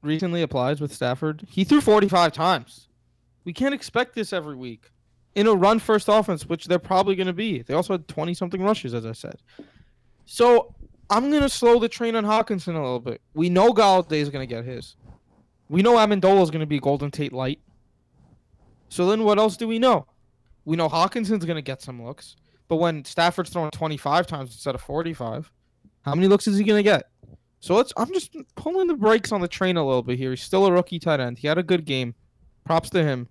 recently 0.00 0.42
applies 0.42 0.80
with 0.80 0.92
Stafford. 0.94 1.44
He 1.48 1.64
threw 1.64 1.80
45 1.80 2.32
times. 2.32 2.88
We 3.44 3.52
can't 3.52 3.74
expect 3.74 4.14
this 4.14 4.32
every 4.32 4.54
week. 4.54 4.90
In 5.36 5.46
a 5.46 5.54
run 5.54 5.78
first 5.78 6.08
offense, 6.08 6.46
which 6.46 6.64
they're 6.64 6.78
probably 6.78 7.14
going 7.14 7.28
to 7.28 7.32
be. 7.32 7.62
They 7.62 7.74
also 7.74 7.94
had 7.94 8.08
20 8.08 8.34
something 8.34 8.62
rushes, 8.62 8.94
as 8.94 9.06
I 9.06 9.12
said. 9.12 9.36
So 10.24 10.74
I'm 11.08 11.30
going 11.30 11.42
to 11.42 11.48
slow 11.48 11.78
the 11.78 11.88
train 11.88 12.16
on 12.16 12.24
Hockenson 12.24 12.74
a 12.74 12.78
little 12.78 12.98
bit. 12.98 13.20
We 13.34 13.48
know 13.48 13.72
Golladay 13.72 14.16
is 14.16 14.30
going 14.30 14.46
to 14.46 14.52
get 14.52 14.64
his. 14.64 14.96
We 15.68 15.82
know 15.82 15.94
Amendola 15.94 16.42
is 16.42 16.50
going 16.50 16.60
to 16.60 16.66
be 16.66 16.80
Golden 16.80 17.10
Tate 17.10 17.32
light. 17.32 17.60
So 18.88 19.06
then 19.06 19.24
what 19.24 19.38
else 19.38 19.56
do 19.56 19.68
we 19.68 19.78
know? 19.78 20.06
We 20.64 20.76
know 20.76 20.88
Hockenson's 20.88 21.44
going 21.44 21.56
to 21.56 21.62
get 21.62 21.82
some 21.82 22.04
looks. 22.04 22.36
But 22.68 22.76
when 22.76 23.04
Stafford's 23.04 23.50
throwing 23.50 23.70
25 23.70 24.26
times 24.26 24.50
instead 24.50 24.74
of 24.74 24.80
45, 24.80 25.52
how 26.02 26.14
many 26.14 26.26
looks 26.28 26.48
is 26.48 26.58
he 26.58 26.64
going 26.64 26.78
to 26.78 26.82
get? 26.82 27.04
So 27.60 27.74
let's. 27.74 27.92
I'm 27.96 28.12
just 28.12 28.36
pulling 28.54 28.86
the 28.86 28.94
brakes 28.94 29.32
on 29.32 29.40
the 29.40 29.48
train 29.48 29.76
a 29.76 29.84
little 29.84 30.02
bit 30.02 30.18
here. 30.18 30.30
He's 30.30 30.42
still 30.42 30.66
a 30.66 30.72
rookie 30.72 30.98
tight 30.98 31.20
end. 31.20 31.38
He 31.38 31.48
had 31.48 31.58
a 31.58 31.62
good 31.62 31.84
game. 31.84 32.14
Props 32.64 32.90
to 32.90 33.02
him. 33.02 33.28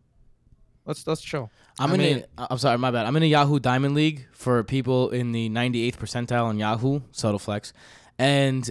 Let's 0.85 1.05
let's 1.07 1.21
chill. 1.21 1.51
I'm 1.79 1.91
I 1.91 1.93
in. 1.95 1.99
mean- 1.99 2.25
a, 2.37 2.47
I'm 2.51 2.57
sorry, 2.57 2.77
my 2.77 2.91
bad. 2.91 3.05
I'm 3.05 3.15
in 3.17 3.23
a 3.23 3.27
Yahoo 3.27 3.59
Diamond 3.59 3.95
League 3.95 4.27
for 4.31 4.63
people 4.63 5.09
in 5.09 5.31
the 5.33 5.49
98th 5.49 5.97
percentile 5.97 6.45
on 6.45 6.57
Yahoo 6.59 7.01
Subtle 7.11 7.39
Flex, 7.39 7.73
and 8.17 8.69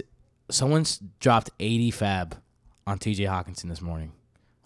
someone's 0.49 0.99
dropped 1.19 1.49
80 1.59 1.91
FAAB 1.91 2.33
on 2.87 2.97
T.J. 2.99 3.23
Hockenson 3.25 3.69
this 3.69 3.81
morning. 3.81 4.11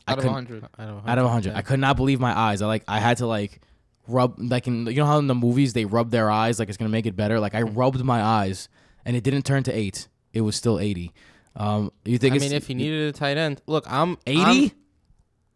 I 0.08 0.14
Out 0.14 0.18
of 0.20 0.24
couldn't- 0.24 0.34
100. 0.36 0.68
I 0.78 0.86
don't. 0.86 1.08
out 1.08 1.18
of 1.18 1.24
100. 1.26 1.56
I 1.56 1.62
could 1.62 1.80
not 1.80 1.96
believe 1.98 2.20
my 2.20 2.38
eyes. 2.38 2.62
I 2.62 2.68
like. 2.68 2.84
I 2.88 3.00
had 3.00 3.18
to 3.18 3.28
like 3.28 3.62
rub 4.08 4.36
like 4.40 4.66
in 4.68 4.88
you 4.88 4.96
know 4.96 5.06
how 5.06 5.20
in 5.20 5.28
the 5.28 5.36
movies 5.36 5.74
they 5.74 5.86
rub 5.86 6.10
their 6.10 6.32
eyes 6.32 6.58
like 6.60 6.68
it's 6.68 6.78
gonna 6.80 6.90
make 6.90 7.06
it 7.06 7.16
better. 7.16 7.40
Like 7.40 7.54
I 7.54 7.62
rubbed 7.62 8.04
my 8.04 8.22
eyes 8.24 8.68
and 9.06 9.16
it 9.16 9.24
didn't 9.24 9.44
turn 9.44 9.62
to 9.64 9.72
eight. 9.72 10.08
It 10.34 10.42
was 10.42 10.56
still 10.56 10.80
80. 10.80 11.12
Um, 11.56 11.92
you 12.06 12.18
think 12.18 12.34
I 12.34 12.36
it's 12.38 12.46
mean, 12.46 12.54
if 12.54 12.68
he 12.68 12.74
needed 12.74 13.10
a 13.10 13.12
tight 13.18 13.38
end, 13.38 13.62
look, 13.68 13.84
I'm 13.88 14.18
80? 14.26 14.74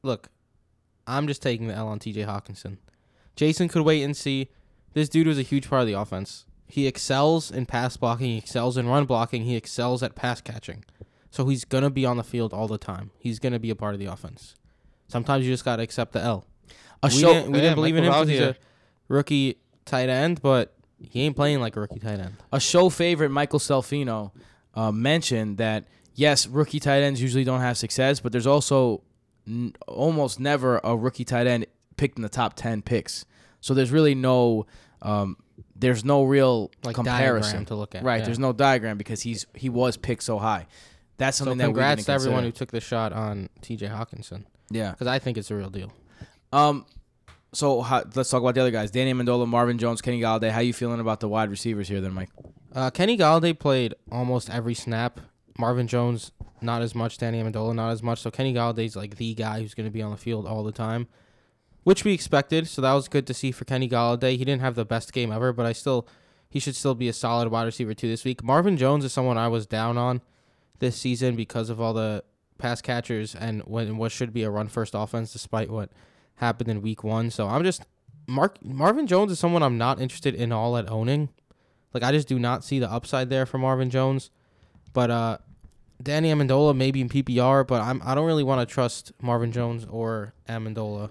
Look, 0.03 0.27
I'm 1.07 1.27
just 1.27 1.41
taking 1.41 1.67
the 1.67 1.73
L 1.75 1.87
on 1.87 1.99
T.J. 1.99 2.21
Hockenson. 2.23 2.77
Jason 3.35 3.67
could 3.67 3.81
wait 3.83 4.03
and 4.03 4.15
see. 4.15 4.49
This 4.93 5.09
dude 5.09 5.27
was 5.27 5.39
a 5.39 5.43
huge 5.43 5.69
part 5.69 5.81
of 5.81 5.87
the 5.87 5.93
offense. 5.93 6.45
He 6.67 6.87
excels 6.87 7.51
in 7.51 7.65
pass 7.65 7.97
blocking. 7.97 8.27
He 8.27 8.37
excels 8.37 8.77
in 8.77 8.87
run 8.87 9.05
blocking. 9.05 9.43
He 9.43 9.55
excels 9.55 10.01
at 10.03 10.15
pass 10.15 10.39
catching. 10.41 10.85
So 11.31 11.45
he's 11.47 11.65
gonna 11.65 11.89
be 11.89 12.05
on 12.05 12.17
the 12.17 12.23
field 12.23 12.53
all 12.53 12.67
the 12.67 12.77
time. 12.77 13.11
He's 13.17 13.39
gonna 13.39 13.59
be 13.59 13.69
a 13.69 13.75
part 13.75 13.93
of 13.95 13.99
the 13.99 14.05
offense. 14.05 14.55
Sometimes 15.07 15.45
you 15.45 15.51
just 15.51 15.65
gotta 15.65 15.81
accept 15.83 16.13
the 16.13 16.21
L. 16.21 16.45
a 17.01 17.07
we 17.07 17.13
show. 17.13 17.33
didn't, 17.33 17.51
we 17.51 17.57
Yeah, 17.57 17.63
didn't 17.63 17.75
believe 17.75 17.95
in 17.97 18.03
him 18.03 18.11
Michael 18.11 18.25
because 18.25 18.39
he's 18.39 18.47
a 18.49 18.55
rookie 19.07 19.57
tight 19.85 20.09
end, 20.09 20.41
but 20.41 20.73
he 20.99 21.21
ain't 21.21 21.35
playing 21.35 21.59
like 21.59 21.75
a 21.75 21.79
rookie 21.81 21.99
tight 21.99 22.19
end. 22.19 22.35
a 22.51 22.59
show 22.59 22.89
favorite, 22.89 23.29
Michael 23.29 23.59
Selfino, 23.59 24.31
uh, 24.75 24.91
mentioned 24.91 25.57
that 25.57 25.85
yes, 26.15 26.47
rookie 26.47 26.79
tight 26.79 27.01
ends 27.01 27.21
usually 27.21 27.43
don't 27.43 27.61
have 27.61 27.77
success, 27.77 28.19
but 28.19 28.31
there's 28.31 28.47
also 28.47 29.01
n- 29.47 29.73
almost 29.87 30.39
never 30.39 30.79
a 30.83 30.95
rookie 30.95 31.25
tight 31.25 31.47
end 31.47 31.65
picked 31.97 32.17
in 32.17 32.23
the 32.23 32.29
top 32.29 32.55
ten 32.55 32.81
picks. 32.81 33.25
So 33.61 33.73
there's 33.73 33.91
really 33.91 34.15
no, 34.15 34.65
um, 35.01 35.37
there's 35.75 36.03
no 36.03 36.23
real 36.23 36.71
Like 36.83 36.95
comparison 36.95 37.65
to 37.65 37.75
look 37.75 37.95
at. 37.95 38.03
Right, 38.03 38.19
yeah. 38.19 38.25
there's 38.25 38.39
no 38.39 38.53
diagram 38.53 38.97
because 38.97 39.21
he's 39.21 39.45
he 39.55 39.69
was 39.69 39.97
picked 39.97 40.23
so 40.23 40.37
high. 40.37 40.67
That's 41.17 41.37
So 41.37 41.45
something 41.45 41.59
that 41.59 41.65
congrats 41.65 42.05
to 42.05 42.11
everyone 42.11 42.43
who 42.43 42.51
took 42.51 42.71
the 42.71 42.81
shot 42.81 43.13
on 43.13 43.49
T.J. 43.61 43.87
Hockenson 43.87 44.45
yeah. 44.69 44.91
because 44.91 45.07
I 45.07 45.19
think 45.19 45.37
it's 45.37 45.51
a 45.51 45.55
real 45.55 45.69
deal. 45.69 45.93
Um, 46.51 46.85
so 47.53 47.81
how, 47.81 48.03
let's 48.15 48.29
talk 48.29 48.41
about 48.41 48.55
the 48.55 48.61
other 48.61 48.71
guys: 48.71 48.91
Danny 48.91 49.13
Amendola, 49.13 49.47
Marvin 49.47 49.77
Jones, 49.77 50.01
Kenny 50.01 50.19
Golladay. 50.19 50.49
How 50.49 50.59
you 50.59 50.73
feeling 50.73 50.99
about 50.99 51.19
the 51.19 51.27
wide 51.27 51.49
receivers 51.49 51.87
here, 51.87 52.01
then, 52.01 52.13
Mike? 52.13 52.29
Uh, 52.73 52.89
Kenny 52.89 53.17
Golladay 53.17 53.57
played 53.57 53.93
almost 54.11 54.49
every 54.49 54.73
snap. 54.73 55.19
Marvin 55.57 55.87
Jones 55.87 56.31
not 56.61 56.81
as 56.81 56.95
much. 56.95 57.17
Danny 57.17 57.41
Amendola 57.41 57.75
not 57.75 57.91
as 57.91 58.01
much. 58.01 58.21
So 58.21 58.31
Kenny 58.31 58.53
Golladay's 58.53 58.95
like 58.95 59.17
the 59.17 59.33
guy 59.33 59.59
who's 59.59 59.73
going 59.73 59.87
to 59.87 59.91
be 59.91 60.01
on 60.01 60.11
the 60.11 60.17
field 60.17 60.47
all 60.47 60.63
the 60.63 60.71
time, 60.71 61.07
which 61.83 62.03
we 62.03 62.13
expected. 62.13 62.67
So 62.67 62.81
that 62.81 62.93
was 62.93 63.07
good 63.07 63.27
to 63.27 63.33
see 63.33 63.51
for 63.51 63.65
Kenny 63.65 63.89
Golladay. 63.89 64.37
He 64.37 64.45
didn't 64.45 64.61
have 64.61 64.75
the 64.75 64.85
best 64.85 65.13
game 65.13 65.31
ever, 65.31 65.53
but 65.53 65.65
I 65.65 65.73
still 65.73 66.07
he 66.49 66.59
should 66.59 66.75
still 66.75 66.95
be 66.95 67.07
a 67.07 67.13
solid 67.13 67.49
wide 67.49 67.65
receiver 67.65 67.93
too 67.93 68.07
this 68.07 68.23
week. 68.23 68.43
Marvin 68.43 68.77
Jones 68.77 69.03
is 69.03 69.13
someone 69.13 69.37
I 69.37 69.47
was 69.47 69.65
down 69.65 69.97
on 69.97 70.21
this 70.79 70.95
season 70.95 71.35
because 71.35 71.69
of 71.69 71.81
all 71.81 71.93
the 71.93 72.23
pass 72.57 72.81
catchers 72.81 73.35
and 73.35 73.61
when 73.63 73.97
what 73.97 74.11
should 74.11 74.33
be 74.33 74.43
a 74.43 74.49
run 74.49 74.67
first 74.67 74.93
offense 74.95 75.33
despite 75.33 75.69
what 75.69 75.89
happened 76.35 76.69
in 76.69 76.81
week 76.81 77.03
one. 77.03 77.29
So 77.31 77.47
I'm 77.47 77.63
just 77.63 77.83
Mark 78.27 78.63
Marvin 78.63 79.07
Jones 79.07 79.31
is 79.31 79.39
someone 79.39 79.63
I'm 79.63 79.77
not 79.77 79.99
interested 79.99 80.35
in 80.35 80.51
all 80.51 80.77
at 80.77 80.89
owning. 80.89 81.29
Like 81.93 82.03
I 82.03 82.11
just 82.11 82.27
do 82.27 82.39
not 82.39 82.63
see 82.63 82.79
the 82.79 82.91
upside 82.91 83.29
there 83.29 83.45
for 83.45 83.57
Marvin 83.57 83.89
Jones. 83.89 84.29
But 84.93 85.11
uh 85.11 85.37
Danny 86.01 86.29
Amendola 86.31 86.75
maybe 86.75 87.01
in 87.01 87.09
PPR, 87.09 87.65
but 87.65 87.81
I'm 87.81 88.01
I 88.03 88.13
don't 88.15 88.25
really 88.25 88.43
want 88.43 88.67
to 88.67 88.71
trust 88.71 89.11
Marvin 89.21 89.51
Jones 89.51 89.85
or 89.89 90.33
Amendola. 90.49 91.09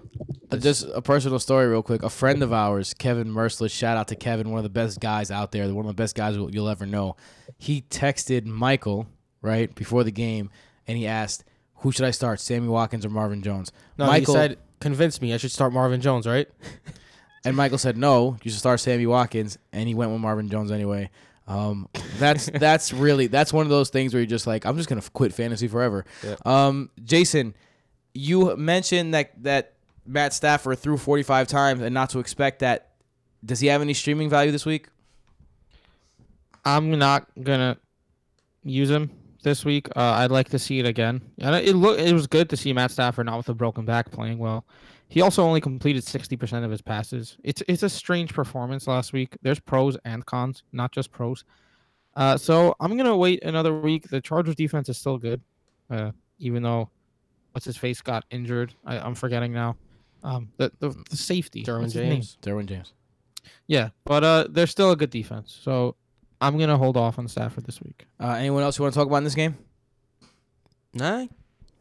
Uh, 0.51 0.57
Just 0.57 0.85
a 0.93 1.01
personal 1.01 1.39
story, 1.39 1.67
real 1.67 1.81
quick. 1.81 2.03
A 2.03 2.09
friend 2.09 2.43
of 2.43 2.53
ours, 2.53 2.93
Kevin 2.93 3.31
Merciless, 3.31 3.71
shout 3.71 3.97
out 3.97 4.07
to 4.09 4.15
Kevin, 4.15 4.49
one 4.51 4.59
of 4.59 4.63
the 4.63 4.69
best 4.69 4.99
guys 4.99 5.31
out 5.31 5.51
there, 5.51 5.67
one 5.73 5.85
of 5.85 5.89
the 5.89 6.01
best 6.01 6.15
guys 6.15 6.35
you'll 6.35 6.69
ever 6.69 6.85
know. 6.85 7.15
He 7.57 7.81
texted 7.81 8.45
Michael 8.45 9.07
right 9.41 9.73
before 9.73 10.03
the 10.03 10.11
game, 10.11 10.51
and 10.87 10.97
he 10.97 11.07
asked, 11.07 11.43
"Who 11.77 11.91
should 11.91 12.05
I 12.05 12.11
start, 12.11 12.39
Sammy 12.39 12.67
Watkins 12.67 13.05
or 13.05 13.09
Marvin 13.09 13.41
Jones?" 13.41 13.71
No, 13.97 14.05
Michael 14.05 14.35
he 14.35 14.39
said 14.39 14.57
convince 14.79 15.21
me 15.21 15.33
I 15.33 15.37
should 15.37 15.51
start 15.51 15.73
Marvin 15.73 16.01
Jones, 16.01 16.27
right? 16.27 16.47
and 17.45 17.55
Michael 17.55 17.77
said, 17.79 17.97
"No, 17.97 18.37
you 18.43 18.51
should 18.51 18.59
start 18.59 18.79
Sammy 18.79 19.07
Watkins," 19.07 19.57
and 19.71 19.87
he 19.87 19.95
went 19.95 20.11
with 20.11 20.21
Marvin 20.21 20.49
Jones 20.49 20.71
anyway. 20.71 21.09
Um, 21.47 21.89
that's 22.17 22.45
that's 22.53 22.93
really 22.93 23.27
that's 23.27 23.51
one 23.51 23.65
of 23.65 23.69
those 23.69 23.89
things 23.89 24.13
where 24.13 24.21
you're 24.21 24.27
just 24.27 24.47
like, 24.47 24.65
I'm 24.65 24.77
just 24.77 24.89
gonna 24.89 25.01
quit 25.13 25.33
fantasy 25.33 25.67
forever. 25.67 26.05
Yeah. 26.23 26.35
Um, 26.45 26.89
Jason, 27.03 27.55
you 28.13 28.55
mentioned 28.55 29.13
that 29.13 29.41
that 29.43 29.73
Matt 30.05 30.33
Stafford 30.33 30.79
threw 30.79 30.97
45 30.97 31.47
times 31.47 31.81
and 31.81 31.93
not 31.93 32.09
to 32.11 32.19
expect 32.19 32.59
that. 32.59 32.89
Does 33.45 33.59
he 33.59 33.67
have 33.67 33.81
any 33.81 33.93
streaming 33.93 34.29
value 34.29 34.51
this 34.51 34.65
week? 34.65 34.87
I'm 36.63 36.97
not 36.97 37.27
gonna 37.41 37.77
use 38.63 38.89
him 38.89 39.11
this 39.43 39.65
week. 39.65 39.89
Uh, 39.95 39.99
I'd 39.99 40.31
like 40.31 40.49
to 40.49 40.59
see 40.59 40.79
it 40.79 40.85
again. 40.85 41.21
And 41.39 41.55
it 41.55 41.75
look 41.75 41.99
it 41.99 42.13
was 42.13 42.27
good 42.27 42.49
to 42.51 42.57
see 42.57 42.73
Matt 42.73 42.91
Stafford 42.91 43.25
not 43.25 43.37
with 43.37 43.49
a 43.49 43.53
broken 43.53 43.85
back 43.85 44.11
playing 44.11 44.37
well. 44.37 44.65
He 45.13 45.21
also 45.21 45.43
only 45.43 45.61
completed 45.61 46.03
60% 46.03 46.65
of 46.65 46.71
his 46.71 46.81
passes. 46.81 47.37
It's 47.43 47.61
it's 47.67 47.83
a 47.83 47.89
strange 47.89 48.33
performance 48.33 48.87
last 48.87 49.13
week. 49.13 49.37
There's 49.43 49.59
pros 49.59 49.95
and 50.05 50.25
cons, 50.25 50.63
not 50.71 50.91
just 50.91 51.11
pros. 51.11 51.45
Uh, 52.15 52.35
so 52.35 52.75
I'm 52.79 52.97
gonna 52.97 53.15
wait 53.15 53.43
another 53.43 53.79
week. 53.79 54.09
The 54.09 54.19
Chargers 54.19 54.55
defense 54.55 54.89
is 54.89 54.97
still 54.97 55.19
good, 55.19 55.39
uh, 55.91 56.13
even 56.39 56.63
though 56.63 56.89
what's 57.51 57.63
his 57.63 57.77
face 57.77 58.01
got 58.01 58.25
injured. 58.31 58.73
I, 58.85 58.97
I'm 58.97 59.13
forgetting 59.13 59.53
now. 59.53 59.75
Um, 60.23 60.49
the 60.57 60.71
the, 60.79 60.89
the 61.11 61.15
safety, 61.15 61.63
Derwin 61.63 61.81
what's 61.81 61.93
his 61.93 62.01
name? 62.01 62.11
James. 62.13 62.37
Derwin 62.41 62.65
James. 62.65 62.93
Yeah, 63.67 63.89
but 64.05 64.23
uh, 64.23 64.47
they're 64.49 64.65
still 64.65 64.89
a 64.89 64.95
good 64.95 65.11
defense. 65.11 65.55
So 65.61 65.95
I'm 66.41 66.57
gonna 66.57 66.79
hold 66.79 66.97
off 66.97 67.19
on 67.19 67.27
Stafford 67.27 67.67
this 67.67 67.79
week. 67.79 68.07
Uh, 68.19 68.29
anyone 68.29 68.63
else 68.63 68.79
you 68.79 68.81
want 68.81 68.95
to 68.95 68.99
talk 68.99 69.05
about 69.05 69.17
in 69.17 69.25
this 69.25 69.35
game? 69.35 69.59
Nah. 70.91 71.27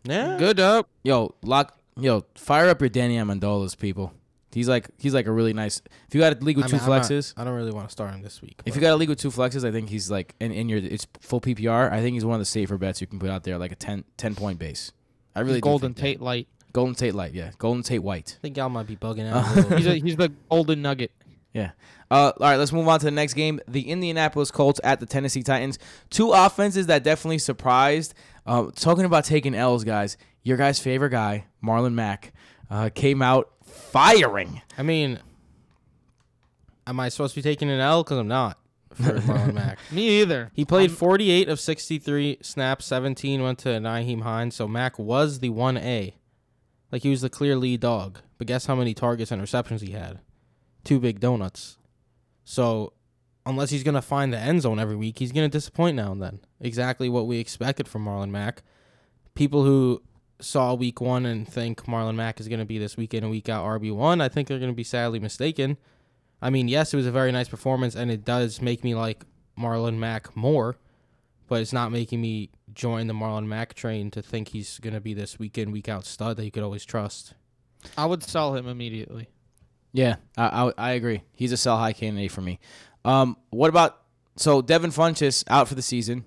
Yeah. 0.05 0.37
Good 0.39 0.61
up. 0.61 0.91
Yo, 1.03 1.35
lock. 1.43 1.78
Yo, 1.97 2.24
fire 2.34 2.68
up 2.68 2.80
your 2.80 2.88
Danny 2.88 3.16
Amendolas, 3.16 3.78
people. 3.78 4.12
He's 4.53 4.68
like 4.68 4.88
he's 4.99 5.14
like 5.14 5.26
a 5.26 5.32
really 5.32 5.53
nice. 5.55 5.80
If 6.09 6.14
you 6.14 6.20
got 6.20 6.36
a 6.40 6.45
league 6.45 6.57
with 6.57 6.66
I 6.66 6.68
two 6.68 6.76
I'm 6.76 6.88
not- 6.88 7.03
flexes, 7.03 7.32
I 7.36 7.45
don't 7.45 7.55
really 7.55 7.70
want 7.72 7.88
to 7.88 7.93
start 7.93 8.12
him 8.14 8.22
this 8.22 8.43
week. 8.43 8.57
If 8.61 8.64
but- 8.66 8.74
you 8.74 8.80
got 8.82 8.93
a 8.93 8.97
league 8.97 9.09
with 9.09 9.18
two 9.18 9.30
flexes, 9.30 9.66
I 9.66 9.72
think 9.72 9.88
he's 9.88 10.11
like 10.11 10.34
in, 10.40 10.53
in 10.53 10.68
your 10.68 10.78
it's 10.78 11.07
full 11.20 11.40
PPR. 11.40 11.90
I 11.90 12.01
think 12.03 12.14
he's 12.14 12.24
one 12.24 12.34
of 12.34 12.40
the 12.40 12.45
safer 12.47 12.76
bets 12.76 13.01
you 13.01 13.07
can 13.07 13.18
put 13.18 13.30
out 13.30 13.45
there, 13.45 13.57
like 13.57 13.72
a 13.72 13.76
10, 13.76 14.05
10 14.18 14.34
point 14.34 14.59
base. 14.59 14.93
I 15.34 15.40
really 15.40 15.61
Golden 15.62 15.95
think 15.95 15.97
that. 15.97 16.03
Tate 16.03 16.20
light. 16.20 16.49
Golden 16.74 16.95
Tate 16.95 17.14
light, 17.14 17.34
yeah, 17.34 17.51
Golden 17.59 17.82
Tate 17.82 18.03
white. 18.03 18.36
I 18.38 18.40
think 18.43 18.57
y'all 18.57 18.70
might 18.70 18.86
be 18.86 18.97
bugging 18.97 19.30
out. 19.30 19.45
a 19.72 19.76
He's 19.76 19.86
a, 19.86 19.95
he's 19.97 20.16
the 20.16 20.30
golden 20.51 20.80
nugget. 20.80 21.12
Yeah. 21.53 21.72
Uh, 22.12 22.30
all 22.38 22.46
right, 22.46 22.56
let's 22.56 22.72
move 22.74 22.86
on 22.88 22.98
to 22.98 23.06
the 23.06 23.10
next 23.10 23.32
game. 23.32 23.58
The 23.66 23.88
Indianapolis 23.88 24.50
Colts 24.50 24.78
at 24.84 25.00
the 25.00 25.06
Tennessee 25.06 25.42
Titans. 25.42 25.78
Two 26.10 26.32
offenses 26.32 26.88
that 26.88 27.02
definitely 27.02 27.38
surprised. 27.38 28.12
Uh, 28.44 28.70
talking 28.76 29.06
about 29.06 29.24
taking 29.24 29.54
L's, 29.54 29.82
guys. 29.82 30.18
Your 30.42 30.58
guys' 30.58 30.78
favorite 30.78 31.08
guy, 31.08 31.46
Marlon 31.64 31.94
Mack, 31.94 32.34
uh, 32.70 32.90
came 32.94 33.22
out 33.22 33.50
firing. 33.64 34.60
I 34.76 34.82
mean, 34.82 35.20
am 36.86 37.00
I 37.00 37.08
supposed 37.08 37.32
to 37.32 37.38
be 37.38 37.42
taking 37.42 37.70
an 37.70 37.80
L? 37.80 38.04
Because 38.04 38.18
I'm 38.18 38.28
not 38.28 38.58
for 38.92 39.04
Marlon 39.20 39.54
Mack. 39.54 39.78
Me 39.90 40.20
either. 40.20 40.50
He 40.52 40.66
played 40.66 40.92
48 40.92 41.48
of 41.48 41.60
63 41.60 42.40
snaps, 42.42 42.84
17 42.84 43.42
went 43.42 43.58
to 43.60 43.68
Nyheim 43.70 44.20
Hines. 44.20 44.54
So 44.54 44.68
Mack 44.68 44.98
was 44.98 45.38
the 45.38 45.48
1A. 45.48 46.12
Like 46.90 47.04
he 47.04 47.08
was 47.08 47.22
the 47.22 47.30
clear 47.30 47.56
lead 47.56 47.80
dog. 47.80 48.18
But 48.36 48.48
guess 48.48 48.66
how 48.66 48.74
many 48.74 48.92
targets 48.92 49.30
and 49.30 49.40
receptions 49.40 49.80
he 49.80 49.92
had? 49.92 50.20
Two 50.84 51.00
big 51.00 51.18
donuts. 51.18 51.78
So 52.45 52.93
unless 53.47 53.70
he's 53.70 53.82
going 53.82 53.95
to 53.95 54.03
find 54.03 54.32
the 54.32 54.38
end 54.38 54.62
zone 54.62 54.78
every 54.78 54.97
week, 54.97 55.18
he's 55.18 55.32
going 55.32 55.49
to 55.49 55.57
disappoint 55.57 55.97
now 55.97 56.12
and 56.12 56.22
then. 56.22 56.40
Exactly 56.61 57.09
what 57.09 57.26
we 57.26 57.38
expected 57.38 57.88
from 57.88 58.05
Marlon 58.05 58.30
Mack. 58.30 58.62
People 59.34 59.64
who 59.64 60.03
saw 60.40 60.74
week 60.74 61.01
one 61.01 61.24
and 61.24 61.49
think 61.49 61.84
Marlon 61.84 62.16
Mack 62.16 62.40
is 62.40 62.49
going 62.49 62.59
to 62.59 62.66
be 62.66 62.78
this 62.78 62.97
week 62.97 63.14
in 63.14 63.24
and 63.24 63.30
week 63.30 63.49
out 63.49 63.64
RB1, 63.64 64.20
I 64.20 64.28
think 64.28 64.49
they're 64.49 64.59
going 64.59 64.70
to 64.70 64.76
be 64.76 64.84
sadly 64.84 65.18
mistaken. 65.18 65.76
I 66.40 66.51
mean, 66.51 66.68
yes, 66.68 66.93
it 66.93 66.97
was 66.97 67.07
a 67.07 67.12
very 67.12 67.30
nice 67.30 67.49
performance, 67.49 67.95
and 67.95 68.11
it 68.11 68.24
does 68.24 68.61
make 68.61 68.82
me 68.82 68.95
like 68.95 69.24
Marlon 69.59 69.99
Mack 69.99 70.34
more, 70.36 70.76
but 71.47 71.61
it's 71.61 71.72
not 71.72 71.93
making 71.93 72.20
me 72.20 72.51
join 72.74 73.07
the 73.07 73.14
Marlon 73.14 73.47
Mack 73.47 73.74
train 73.74 74.11
to 74.11 74.22
think 74.22 74.49
he's 74.49 74.78
going 74.80 74.95
to 74.95 75.01
be 75.01 75.14
this 75.14 75.38
week 75.38 75.57
in, 75.57 75.70
week 75.70 75.88
out 75.88 76.05
stud 76.05 76.36
that 76.36 76.45
you 76.45 76.51
could 76.51 76.64
always 76.64 76.84
trust. 76.84 77.34
I 77.97 78.07
would 78.07 78.22
sell 78.22 78.55
him 78.57 78.66
immediately. 78.66 79.28
Yeah, 79.93 80.16
I, 80.36 80.45
I, 80.68 80.72
I 80.78 80.90
agree. 80.93 81.22
He's 81.34 81.53
a 81.53 81.57
sell 81.57 81.76
high 81.76 81.93
candidate 81.93 82.32
for 82.32 82.40
me. 82.40 82.59
Um, 83.05 83.36
what 83.51 83.68
about 83.68 83.99
so 84.36 84.62
Devin 84.62 84.90
Funchess 84.90 85.45
out 85.49 85.68
for 85.68 85.74
the 85.74 85.82
season? 85.82 86.24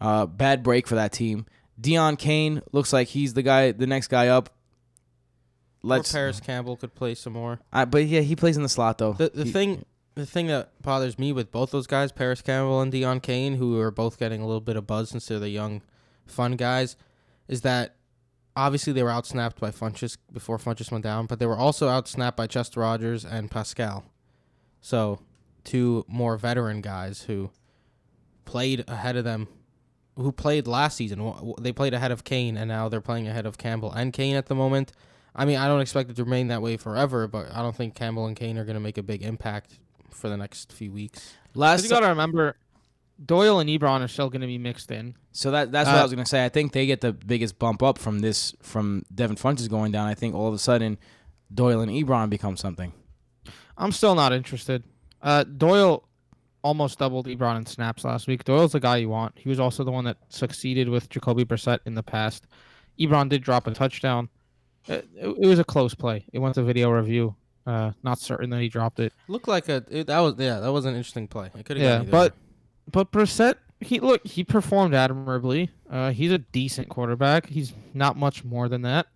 Uh, 0.00 0.26
bad 0.26 0.62
break 0.62 0.86
for 0.86 0.96
that 0.96 1.12
team. 1.12 1.46
Deon 1.80 2.18
Cain 2.18 2.62
looks 2.72 2.92
like 2.92 3.08
he's 3.08 3.34
the 3.34 3.42
guy, 3.42 3.72
the 3.72 3.86
next 3.86 4.08
guy 4.08 4.28
up. 4.28 4.50
Let's, 5.82 6.10
Parris 6.12 6.40
Campbell 6.40 6.76
could 6.76 6.94
play 6.94 7.14
some 7.14 7.34
more. 7.34 7.60
I, 7.72 7.84
but 7.84 8.06
yeah, 8.06 8.20
he 8.20 8.34
plays 8.34 8.56
in 8.56 8.62
the 8.62 8.68
slot 8.68 8.98
though. 8.98 9.12
The 9.12 9.30
the 9.32 9.44
He- 9.44 9.52
thing 9.52 9.84
the 10.14 10.26
thing 10.26 10.46
that 10.48 10.70
bothers 10.82 11.18
me 11.18 11.32
with 11.32 11.52
both 11.52 11.70
those 11.70 11.86
guys, 11.86 12.10
Parris 12.10 12.40
Campbell 12.42 12.80
and 12.80 12.92
Deon 12.92 13.22
Cain, 13.22 13.54
who 13.56 13.78
are 13.78 13.90
both 13.90 14.18
getting 14.18 14.40
a 14.40 14.46
little 14.46 14.62
bit 14.62 14.76
of 14.76 14.86
buzz 14.86 15.10
since 15.10 15.26
they're 15.26 15.38
the 15.38 15.50
young, 15.50 15.82
fun 16.26 16.56
guys, 16.56 16.96
is 17.48 17.60
that 17.60 17.94
obviously 18.56 18.92
they 18.92 19.02
were 19.02 19.10
outsnapped 19.10 19.60
by 19.60 19.70
Funchess 19.70 20.16
before 20.32 20.58
Funchess 20.58 20.90
went 20.90 21.04
down, 21.04 21.26
but 21.26 21.38
they 21.38 21.46
were 21.46 21.56
also 21.56 21.88
outsnapped 21.88 22.36
by 22.36 22.46
Chester 22.46 22.80
Rogers 22.80 23.24
and 23.24 23.50
Pascal. 23.50 24.04
So, 24.80 25.20
two 25.64 26.04
more 26.08 26.36
veteran 26.36 26.80
guys 26.80 27.22
who 27.22 27.50
played 28.44 28.84
ahead 28.88 29.16
of 29.16 29.24
them, 29.24 29.48
who 30.16 30.32
played 30.32 30.66
last 30.66 30.96
season. 30.96 31.54
They 31.60 31.72
played 31.72 31.92
ahead 31.92 32.10
of 32.10 32.24
Cain, 32.24 32.56
and 32.56 32.68
now 32.68 32.88
they're 32.88 33.00
playing 33.00 33.28
ahead 33.28 33.46
of 33.46 33.58
Campbell 33.58 33.92
and 33.92 34.12
Cain 34.12 34.36
at 34.36 34.46
the 34.46 34.54
moment. 34.54 34.92
I 35.34 35.44
mean, 35.44 35.58
I 35.58 35.68
don't 35.68 35.82
expect 35.82 36.08
it 36.08 36.16
to 36.16 36.24
remain 36.24 36.48
that 36.48 36.62
way 36.62 36.78
forever, 36.78 37.28
but 37.28 37.52
I 37.52 37.60
don't 37.60 37.76
think 37.76 37.94
Campbell 37.94 38.26
and 38.26 38.34
Cain 38.34 38.56
are 38.56 38.64
going 38.64 38.74
to 38.74 38.80
make 38.80 38.96
a 38.96 39.02
big 39.02 39.22
impact 39.22 39.78
for 40.10 40.30
the 40.30 40.36
next 40.36 40.72
few 40.72 40.90
weeks. 40.90 41.34
Last 41.54 41.84
you 41.84 41.90
got 41.90 42.00
to 42.00 42.08
remember, 42.08 42.56
Doyle 43.24 43.58
and 43.60 43.68
Ebron 43.70 44.02
are 44.02 44.08
still 44.08 44.28
going 44.28 44.42
to 44.42 44.46
be 44.46 44.58
mixed 44.58 44.90
in. 44.90 45.14
So 45.32 45.50
that 45.50 45.72
that's 45.72 45.86
what 45.86 45.96
I 45.96 46.00
Uh, 46.00 46.02
was 46.04 46.12
gonna 46.12 46.26
say. 46.26 46.44
I 46.44 46.48
think 46.48 46.72
they 46.72 46.86
get 46.86 47.00
the 47.00 47.12
biggest 47.12 47.58
bump 47.58 47.82
up 47.82 47.98
from 47.98 48.20
this 48.20 48.54
from 48.62 49.04
Devin 49.14 49.36
Funchess 49.36 49.68
going 49.68 49.92
down. 49.92 50.06
I 50.08 50.14
think 50.14 50.34
all 50.34 50.48
of 50.48 50.54
a 50.54 50.58
sudden 50.58 50.98
Doyle 51.52 51.80
and 51.80 51.90
Ebron 51.90 52.30
become 52.30 52.56
something. 52.56 52.92
I'm 53.78 53.92
still 53.92 54.14
not 54.14 54.32
interested. 54.32 54.82
Uh, 55.22 55.44
Doyle 55.44 56.04
almost 56.62 56.98
doubled 56.98 57.26
Ebron 57.26 57.56
in 57.58 57.66
snaps 57.66 58.04
last 58.04 58.26
week. 58.26 58.44
Doyle's 58.44 58.72
the 58.72 58.80
guy 58.80 58.96
you 58.96 59.08
want. 59.08 59.34
He 59.38 59.48
was 59.48 59.60
also 59.60 59.84
the 59.84 59.92
one 59.92 60.04
that 60.06 60.16
succeeded 60.28 60.88
with 60.88 61.08
Jacoby 61.10 61.44
Brissett 61.44 61.80
in 61.84 61.94
the 61.94 62.02
past. 62.02 62.46
Ebron 62.98 63.28
did 63.28 63.42
drop 63.42 63.66
a 63.66 63.70
touchdown. 63.72 64.28
It, 64.88 65.06
it, 65.14 65.28
it 65.42 65.46
was 65.46 65.58
a 65.58 65.64
close 65.64 65.94
play. 65.94 66.24
It 66.32 66.38
went 66.38 66.54
to 66.54 66.62
video 66.62 66.90
review. 66.90 67.36
Uh, 67.66 67.92
not 68.02 68.18
certain 68.18 68.48
that 68.50 68.60
he 68.60 68.68
dropped 68.68 69.00
it. 69.00 69.12
Looked 69.28 69.48
like 69.48 69.68
a 69.68 69.84
it, 69.90 70.06
that 70.06 70.20
was 70.20 70.34
yeah 70.38 70.60
that 70.60 70.72
was 70.72 70.84
an 70.86 70.94
interesting 70.94 71.26
play. 71.28 71.50
It 71.58 71.64
could 71.66 71.76
have 71.76 72.04
Yeah, 72.04 72.10
but 72.10 72.32
way. 72.32 72.38
But 72.90 73.10
Brissett, 73.10 73.56
he 73.80 74.00
look 74.00 74.26
he 74.26 74.44
performed 74.44 74.94
admirably. 74.94 75.70
Uh, 75.90 76.10
he's 76.10 76.32
a 76.32 76.38
decent 76.38 76.88
quarterback. 76.88 77.46
He's 77.46 77.72
not 77.94 78.16
much 78.16 78.44
more 78.44 78.68
than 78.68 78.82
that, 78.82 79.06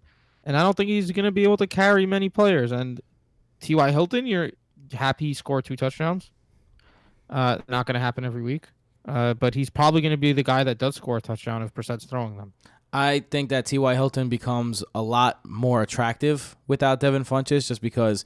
and 0.44 0.56
I 0.56 0.62
don't 0.62 0.76
think 0.76 0.90
he's 0.90 1.10
gonna 1.10 1.32
be 1.32 1.44
able 1.44 1.56
to 1.58 1.66
carry 1.66 2.06
many 2.06 2.28
players. 2.28 2.72
And 2.72 3.00
T.Y. 3.60 3.90
Hilton, 3.90 4.26
you're 4.26 4.50
happy 4.92 5.26
he 5.26 5.34
scored 5.34 5.64
two 5.64 5.76
touchdowns. 5.76 6.30
Uh, 7.28 7.58
not 7.68 7.86
gonna 7.86 8.00
happen 8.00 8.24
every 8.24 8.42
week. 8.42 8.66
Uh, 9.06 9.34
but 9.34 9.54
he's 9.54 9.70
probably 9.70 10.00
gonna 10.00 10.16
be 10.16 10.32
the 10.32 10.42
guy 10.42 10.62
that 10.64 10.78
does 10.78 10.96
score 10.96 11.16
a 11.16 11.20
touchdown 11.20 11.62
if 11.62 11.72
Brissett's 11.72 12.04
throwing 12.04 12.36
them. 12.36 12.52
I 12.92 13.20
think 13.30 13.50
that 13.50 13.66
T.Y. 13.66 13.94
Hilton 13.94 14.28
becomes 14.28 14.82
a 14.94 15.02
lot 15.02 15.40
more 15.44 15.82
attractive 15.82 16.56
without 16.66 17.00
Devin 17.00 17.24
Funchess 17.24 17.68
just 17.68 17.80
because 17.80 18.24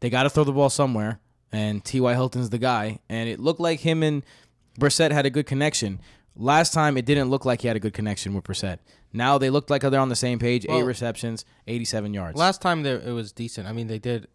they 0.00 0.10
got 0.10 0.24
to 0.24 0.30
throw 0.30 0.44
the 0.44 0.52
ball 0.52 0.68
somewhere, 0.68 1.18
and 1.50 1.82
T.Y. 1.82 2.12
Hilton's 2.12 2.50
the 2.50 2.58
guy. 2.58 2.98
And 3.08 3.28
it 3.28 3.40
looked 3.40 3.60
like 3.60 3.80
him 3.80 4.02
and 4.02 4.22
Brissett 4.78 5.10
had 5.12 5.26
a 5.26 5.30
good 5.30 5.46
connection. 5.46 6.00
Last 6.34 6.72
time, 6.72 6.96
it 6.96 7.04
didn't 7.04 7.28
look 7.28 7.44
like 7.44 7.60
he 7.60 7.68
had 7.68 7.76
a 7.76 7.80
good 7.80 7.92
connection 7.92 8.32
with 8.34 8.44
Brissett. 8.44 8.78
Now 9.12 9.36
they 9.36 9.50
looked 9.50 9.68
like 9.68 9.82
they're 9.82 10.00
on 10.00 10.08
the 10.08 10.16
same 10.16 10.38
page. 10.38 10.64
eight 10.68 10.82
receptions, 10.84 11.44
87 11.66 12.14
yards. 12.14 12.38
last 12.38 12.62
time 12.62 12.82
there 12.82 12.98
it 12.98 13.12
was 13.12 13.32
decent. 13.32 13.68
I 13.68 13.72
mean 13.72 13.86
they 13.86 13.98
did. 13.98 14.28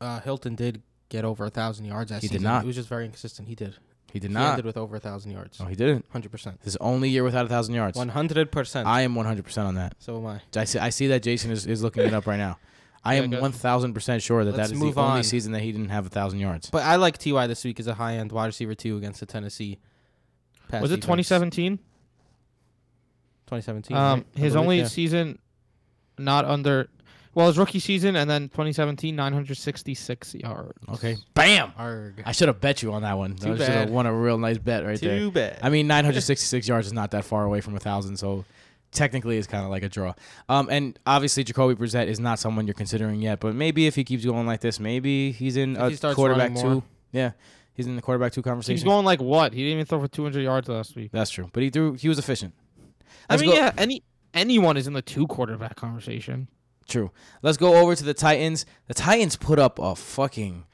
Uh, 0.00 0.20
Hilton 0.20 0.54
did 0.54 0.82
get 1.08 1.24
over 1.24 1.44
a 1.44 1.50
thousand 1.50 1.84
yards. 1.84 2.10
That 2.10 2.22
He 2.22 2.28
did 2.28 2.40
not. 2.40 2.64
It 2.64 2.66
was 2.66 2.76
just 2.76 2.88
very 2.88 3.04
inconsistent. 3.04 3.48
He 3.48 3.54
did. 3.54 3.76
he 4.12 4.18
did 4.18 4.28
He 4.30 4.34
not. 4.34 4.40
He 4.40 4.48
ended 4.50 4.64
with 4.64 4.76
over 4.78 4.96
a 4.96 5.00
thousand 5.00 5.32
yards. 5.32 5.58
Oh, 5.60 5.66
he 5.66 5.76
didn't. 5.76 6.06
Hundred 6.10 6.32
percent. 6.32 6.58
His 6.64 6.76
only 6.76 7.10
year 7.10 7.22
without 7.24 7.44
a 7.44 7.48
thousand 7.48 7.74
yards. 7.74 7.98
One 7.98 8.08
hundred 8.08 8.50
percent. 8.50 8.88
I 8.88 9.02
am 9.02 9.14
100% 9.14 9.58
on 9.66 9.74
that. 9.74 9.94
So 9.98 10.16
am 10.16 10.26
I. 10.26 10.40
I 10.56 10.64
see, 10.64 10.78
I 10.78 10.88
see 10.88 11.06
that 11.08 11.22
Jason 11.22 11.50
is, 11.50 11.66
is 11.66 11.82
looking 11.82 12.04
it 12.04 12.14
up 12.14 12.26
right 12.26 12.38
now. 12.38 12.58
I 13.04 13.16
am 13.16 13.30
1000% 13.30 14.22
sure 14.22 14.44
that 14.44 14.56
Let's 14.56 14.70
that 14.70 14.74
is 14.74 14.80
the 14.80 14.86
only 14.86 15.18
on. 15.18 15.24
season 15.24 15.52
that 15.52 15.60
he 15.60 15.72
didn't 15.72 15.90
have 15.90 16.06
a 16.06 16.08
thousand 16.08 16.38
yards. 16.38 16.70
But 16.70 16.84
I 16.84 16.96
like 16.96 17.18
Ty 17.18 17.46
this 17.46 17.62
week 17.64 17.78
as 17.78 17.86
a 17.86 17.94
high 17.94 18.14
end 18.14 18.32
wide 18.32 18.46
receiver 18.46 18.74
two 18.74 18.96
against 18.96 19.20
the 19.20 19.26
Tennessee. 19.26 19.78
Pass 20.68 20.80
Was 20.82 20.90
it 20.90 21.00
defense. 21.00 21.28
2017? 21.28 21.78
2017. 23.46 23.96
Um, 23.96 24.02
right? 24.02 24.26
I 24.36 24.38
his 24.38 24.52
believe, 24.54 24.64
only 24.64 24.78
yeah. 24.78 24.86
season, 24.86 25.38
not 26.18 26.46
under, 26.46 26.88
well, 27.34 27.48
his 27.48 27.58
rookie 27.58 27.78
season, 27.78 28.16
and 28.16 28.28
then 28.30 28.44
2017, 28.44 29.14
966 29.14 30.34
yards. 30.36 30.72
Okay. 30.94 31.16
Bam! 31.34 31.72
Arg. 31.76 32.22
I 32.24 32.32
should 32.32 32.48
have 32.48 32.60
bet 32.60 32.82
you 32.82 32.92
on 32.94 33.02
that 33.02 33.18
one. 33.18 33.36
Too 33.36 33.52
I 33.52 33.56
should 33.56 33.68
have 33.68 33.86
bad. 33.86 33.90
won 33.90 34.06
a 34.06 34.14
real 34.14 34.38
nice 34.38 34.56
bet 34.56 34.86
right 34.86 34.98
there. 34.98 35.18
Too 35.18 35.30
bad. 35.30 35.58
I 35.62 35.68
mean, 35.68 35.86
966 35.86 36.66
yards 36.66 36.86
is 36.86 36.92
not 36.94 37.10
that 37.10 37.24
far 37.24 37.44
away 37.44 37.60
from 37.60 37.76
a 37.76 37.80
thousand, 37.80 38.16
so 38.16 38.46
technically 38.94 39.36
is 39.36 39.46
kind 39.46 39.64
of 39.64 39.70
like 39.70 39.82
a 39.82 39.88
draw. 39.88 40.14
Um, 40.48 40.68
and 40.70 40.98
obviously 41.06 41.44
Jacoby 41.44 41.74
Brissett 41.74 42.06
is 42.06 42.18
not 42.20 42.38
someone 42.38 42.66
you're 42.66 42.74
considering 42.74 43.20
yet, 43.20 43.40
but 43.40 43.54
maybe 43.54 43.86
if 43.86 43.94
he 43.94 44.04
keeps 44.04 44.24
going 44.24 44.46
like 44.46 44.60
this, 44.60 44.80
maybe 44.80 45.32
he's 45.32 45.56
in 45.56 45.76
If 45.76 46.02
a 46.02 46.08
he 46.08 46.14
quarterback 46.14 46.54
two. 46.54 46.82
Yeah, 47.12 47.32
he's 47.74 47.86
in 47.86 47.96
the 47.96 48.02
quarterback 48.02 48.32
two 48.32 48.42
conversation. 48.42 48.76
He's 48.76 48.84
going 48.84 49.04
like 49.04 49.20
what? 49.20 49.52
He 49.52 49.60
didn't 49.62 49.72
even 49.74 49.86
throw 49.86 50.00
for 50.00 50.08
200 50.08 50.40
yards 50.42 50.68
last 50.68 50.96
week. 50.96 51.10
That's 51.12 51.30
true, 51.30 51.50
but 51.52 51.62
he 51.62 51.70
threw. 51.70 51.94
He 51.94 52.08
was 52.08 52.18
efficient. 52.18 52.54
I 53.28 53.34
Let's 53.34 53.42
mean, 53.42 53.50
go- 53.52 53.56
yeah, 53.56 53.72
any 53.76 54.02
anyone 54.32 54.76
is 54.76 54.86
in 54.86 54.92
the 54.92 55.02
two 55.02 55.26
quarterback 55.26 55.76
conversation. 55.76 56.48
True. 56.88 57.10
Let's 57.42 57.56
go 57.56 57.76
over 57.76 57.94
to 57.94 58.04
the 58.04 58.12
Titans. 58.14 58.66
The 58.88 58.94
Titans 58.94 59.36
put 59.36 59.58
up 59.58 59.78
a 59.78 59.94
fucking 59.94 60.64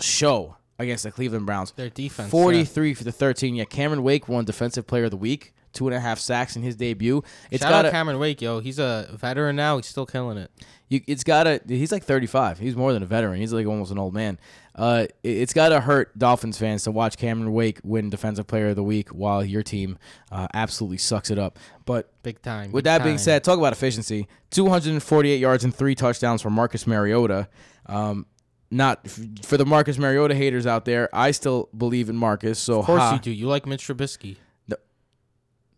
show 0.00 0.56
against 0.78 1.04
the 1.04 1.10
Cleveland 1.10 1.46
Browns. 1.46 1.72
Their 1.72 1.90
defense. 1.90 2.30
43 2.30 2.94
for 2.94 3.04
the 3.04 3.12
13. 3.12 3.54
Yeah, 3.54 3.64
Cameron 3.64 4.02
Wake 4.02 4.28
won 4.28 4.44
Defensive 4.44 4.86
Player 4.86 5.04
of 5.04 5.10
the 5.10 5.16
Week. 5.16 5.52
Two 5.76 5.86
and 5.86 5.94
a 5.94 6.00
half 6.00 6.18
sacks 6.18 6.56
in 6.56 6.62
his 6.62 6.74
debut. 6.74 7.22
It's 7.50 7.62
Shout 7.62 7.70
got 7.70 7.84
out 7.84 7.92
Cameron 7.92 8.18
Wake, 8.18 8.40
yo. 8.40 8.60
He's 8.60 8.78
a 8.78 9.08
veteran 9.12 9.56
now. 9.56 9.76
He's 9.76 9.86
still 9.86 10.06
killing 10.06 10.38
it. 10.38 10.50
you, 10.88 11.02
it's 11.06 11.22
got 11.22 11.46
a. 11.46 11.60
He's 11.68 11.92
like 11.92 12.02
35. 12.02 12.58
He's 12.58 12.74
more 12.74 12.92
than 12.92 13.02
a 13.02 13.06
veteran. 13.06 13.38
He's 13.38 13.52
like 13.52 13.66
almost 13.66 13.92
an 13.92 13.98
old 13.98 14.14
man. 14.14 14.38
Uh, 14.74 15.06
it, 15.22 15.28
it's 15.28 15.52
got 15.52 15.68
to 15.68 15.80
hurt 15.80 16.18
Dolphins 16.18 16.58
fans 16.58 16.84
to 16.84 16.90
watch 16.90 17.16
Cameron 17.16 17.52
Wake 17.52 17.80
win 17.84 18.10
Defensive 18.10 18.46
Player 18.46 18.68
of 18.68 18.76
the 18.76 18.82
Week 18.82 19.10
while 19.10 19.44
your 19.44 19.62
team 19.62 19.98
uh, 20.32 20.48
absolutely 20.54 20.98
sucks 20.98 21.30
it 21.30 21.38
up. 21.38 21.58
But 21.84 22.10
Big 22.22 22.40
time. 22.42 22.72
With 22.72 22.84
big 22.84 22.90
that 22.90 23.04
being 23.04 23.18
said, 23.18 23.44
talk 23.44 23.58
about 23.58 23.72
efficiency. 23.72 24.28
248 24.50 25.36
yards 25.36 25.64
and 25.64 25.74
three 25.74 25.94
touchdowns 25.94 26.42
for 26.42 26.50
Marcus 26.50 26.86
Mariota. 26.86 27.48
Um, 27.86 28.26
not 28.70 29.00
f- 29.04 29.20
for 29.42 29.56
the 29.56 29.66
Marcus 29.66 29.98
Mariota 29.98 30.34
haters 30.34 30.66
out 30.66 30.84
there. 30.84 31.08
I 31.12 31.30
still 31.30 31.68
believe 31.76 32.08
in 32.08 32.16
Marcus. 32.16 32.58
So 32.58 32.80
of 32.80 32.86
course 32.86 33.00
ha. 33.00 33.12
you 33.14 33.20
do. 33.20 33.30
You 33.30 33.46
like 33.46 33.66
Mitch 33.66 33.86
Trubisky. 33.86 34.36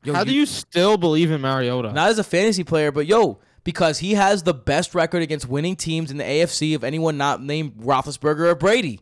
Yo, 0.09 0.15
How 0.15 0.25
do 0.25 0.35
you 0.35 0.47
still 0.47 0.97
believe 0.97 1.31
in 1.31 1.43
Mariota? 1.43 1.93
Not 1.93 2.09
as 2.09 2.19
a 2.19 2.25
fantasy 2.25 2.65
player, 2.65 2.91
but 2.91 3.07
yo, 3.07 3.41
because 3.63 3.99
he 3.99 4.15
has 4.15 4.43
the 4.43 4.55
best 4.55 4.95
record 4.95 5.21
against 5.21 5.47
winning 5.47 5.77
teams 5.77 6.11
in 6.11 6.17
the 6.17 6.25
AFC 6.25 6.75
of 6.75 6.83
anyone 6.83 7.19
not 7.19 7.43
named 7.43 7.77
Roethlisberger 7.77 8.51
or 8.51 8.55
Brady, 8.55 9.01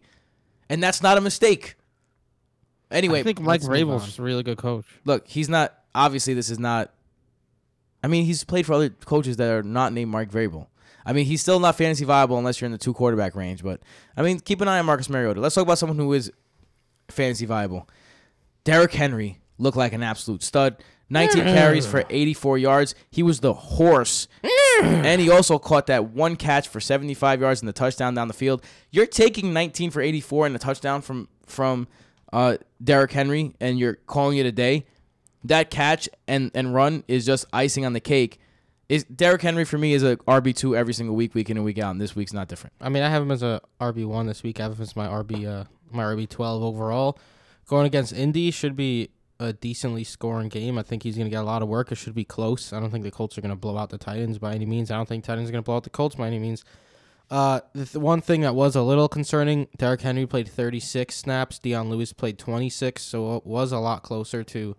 and 0.69 0.83
that's 0.83 1.05
not 1.05 1.17
a 1.17 1.21
mistake. 1.21 1.77
Anyway, 2.91 3.21
I 3.21 3.23
think 3.23 3.41
Mike 3.41 3.63
let's 3.63 3.69
Vrabel's 3.69 4.05
just 4.05 4.19
a 4.19 4.23
really 4.23 4.43
good 4.43 4.59
coach. 4.59 4.85
look, 5.05 5.29
he's 5.29 5.49
not. 5.49 5.79
Obviously, 5.95 6.35
this 6.35 6.51
is 6.51 6.59
not. 6.59 6.93
I 8.03 8.09
mean, 8.09 8.25
he's 8.25 8.43
played 8.43 8.67
for 8.67 8.73
other 8.73 8.91
coaches 8.91 9.37
that 9.37 9.49
are 9.49 9.63
not 9.63 9.93
named 9.93 10.11
Mike 10.11 10.33
Vrabel. 10.33 10.67
I 11.05 11.13
mean, 11.13 11.27
he's 11.27 11.41
still 11.41 11.61
not 11.61 11.77
fantasy 11.77 12.05
viable 12.05 12.37
unless 12.37 12.61
you're 12.61 12.67
in 12.67 12.73
the 12.73 12.79
two 12.79 12.95
quarterback 12.95 13.37
range. 13.37 13.63
But 13.63 13.81
I 14.17 14.23
mean, 14.23 14.41
keep 14.41 14.61
an 14.61 14.67
eye 14.67 14.81
on 14.81 14.87
Marcus 14.87 15.09
Mariota. 15.09 15.41
Let's 15.41 15.55
talk 15.55 15.63
about 15.63 15.79
someone 15.79 15.99
who 15.99 16.13
is 16.13 16.33
fantasy 17.09 17.47
viable. 17.47 17.89
Derrick 18.65 18.93
Henry 18.93 19.39
looked 19.59 19.77
like 19.77 19.93
an 19.93 20.03
absolute 20.03 20.43
stud. 20.43 20.83
19 21.09 21.43
carries 21.45 21.87
for 21.87 22.05
84 22.11 22.59
yards. 22.59 22.95
He 23.11 23.23
was 23.23 23.41
the 23.41 23.55
horse. 23.55 24.27
and 24.83 25.21
he 25.21 25.31
also 25.31 25.59
caught 25.59 25.87
that 25.87 26.11
one 26.11 26.37
catch 26.37 26.69
for 26.69 26.81
75 26.81 27.41
yards 27.41 27.61
and 27.61 27.69
the 27.69 27.73
touchdown 27.73 28.15
down 28.15 28.29
the 28.29 28.35
field. 28.35 28.63
You're 28.91 29.07
taking 29.07 29.53
19 29.53 29.91
for 29.91 30.01
84 30.01 30.47
and 30.47 30.57
a 30.57 30.59
touchdown 30.59 31.03
from 31.03 31.29
from 31.47 31.87
uh, 32.33 32.57
Derrick 32.83 33.13
Henry, 33.13 33.55
and 33.61 33.79
you're 33.79 33.95
calling 33.95 34.39
it 34.39 34.47
a 34.47 34.53
day. 34.53 34.85
That 35.45 35.71
catch 35.71 36.09
and, 36.27 36.51
and 36.55 36.75
run 36.75 37.05
is 37.07 37.25
just 37.25 37.47
icing 37.53 37.87
on 37.87 37.93
the 37.93 38.01
cake. 38.01 38.41
Is 38.89 39.05
Derrick 39.05 39.43
Henry 39.43 39.65
for 39.65 39.79
me 39.79 39.95
is 39.95 40.03
a 40.03 40.17
RB 40.17 40.55
two 40.55 40.77
every 40.77 40.93
single 40.93 41.15
week, 41.17 41.35
week 41.35 41.51
in 41.51 41.57
and 41.57 41.65
week 41.65 41.79
out, 41.79 41.93
and 41.93 42.01
this 42.01 42.15
week's 42.17 42.33
not 42.33 42.49
different. 42.49 42.75
I 42.81 42.89
mean, 42.89 43.03
I 43.03 43.09
have 43.09 43.23
him 43.23 43.31
as 43.31 43.43
a 43.43 43.61
RB 43.81 44.07
one 44.07 44.27
this 44.27 44.43
week. 44.43 44.61
I 44.61 44.65
have 44.65 44.75
him 44.75 44.83
as 44.83 44.95
my 44.97 45.07
RB 45.07 45.47
uh 45.47 45.65
my 45.91 46.03
RB 46.03 46.29
twelve 46.29 46.63
overall. 46.63 47.19
Going 47.67 47.87
against 47.87 48.13
Indy 48.13 48.51
should 48.51 48.77
be 48.77 49.11
a 49.39 49.53
decently 49.53 50.05
scoring 50.05 50.49
game. 50.49 50.79
I 50.79 50.83
think 50.83 51.03
he's 51.03 51.17
gonna 51.17 51.31
get 51.31 51.43
a 51.43 51.47
lot 51.47 51.63
of 51.63 51.69
work. 51.69 51.93
It 51.93 51.97
should 51.97 52.15
be 52.15 52.25
close. 52.25 52.73
I 52.73 52.81
don't 52.81 52.91
think 52.91 53.05
the 53.05 53.11
Colts 53.11 53.37
are 53.37 53.41
gonna 53.43 53.57
blow 53.57 53.77
out 53.77 53.91
the 53.91 53.99
Titans 53.99 54.39
by 54.39 54.55
any 54.55 54.67
means. 54.67 54.91
I 54.91 54.97
don't 54.97 55.09
think 55.09 55.25
Titans 55.25 55.49
are 55.49 55.53
gonna 55.53 55.63
blow 55.63 55.77
out 55.77 55.85
the 55.85 55.91
Colts 55.91 56.15
by 56.17 56.27
any 56.27 56.39
means. 56.39 56.65
Uh, 57.29 57.61
the 57.73 57.85
th- 57.85 57.97
one 57.97 58.21
thing 58.21 58.43
that 58.43 58.55
was 58.55 58.77
a 58.77 58.83
little 58.83 59.09
concerning: 59.09 59.67
Derrick 59.77 60.01
Henry 60.03 60.27
played 60.27 60.49
36 60.49 61.15
snaps. 61.15 61.59
Dion 61.59 61.91
Lewis 61.91 62.13
played 62.13 62.39
26, 62.39 63.03
so 63.03 63.37
it 63.37 63.45
was 63.47 63.73
a 63.73 63.79
lot 63.79 64.03
closer 64.03 64.45
to 64.45 64.77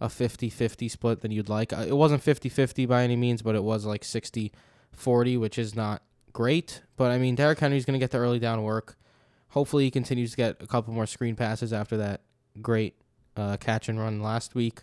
a 0.00 0.06
50-50 0.06 0.88
split 0.88 1.20
than 1.22 1.32
you'd 1.32 1.48
like. 1.48 1.72
Uh, 1.72 1.84
It 1.88 1.96
wasn't 1.96 2.22
50-50 2.22 2.86
by 2.86 3.02
any 3.02 3.16
means, 3.16 3.42
but 3.42 3.56
it 3.56 3.64
was 3.64 3.84
like 3.84 4.02
60-40, 4.04 5.38
which 5.40 5.58
is 5.58 5.74
not 5.74 6.02
great. 6.32 6.82
But 6.96 7.10
I 7.10 7.18
mean, 7.18 7.34
Derrick 7.34 7.58
Henry's 7.58 7.84
going 7.84 7.98
to 7.98 8.02
get 8.02 8.12
the 8.12 8.18
early 8.18 8.38
down 8.38 8.62
work. 8.62 8.96
Hopefully, 9.48 9.84
he 9.84 9.90
continues 9.90 10.30
to 10.32 10.36
get 10.36 10.62
a 10.62 10.68
couple 10.68 10.94
more 10.94 11.06
screen 11.06 11.34
passes 11.34 11.72
after 11.72 11.96
that 11.96 12.20
great 12.62 12.94
uh, 13.38 13.56
catch 13.58 13.88
and 13.88 13.98
run 13.98 14.20
last 14.22 14.54
week. 14.54 14.82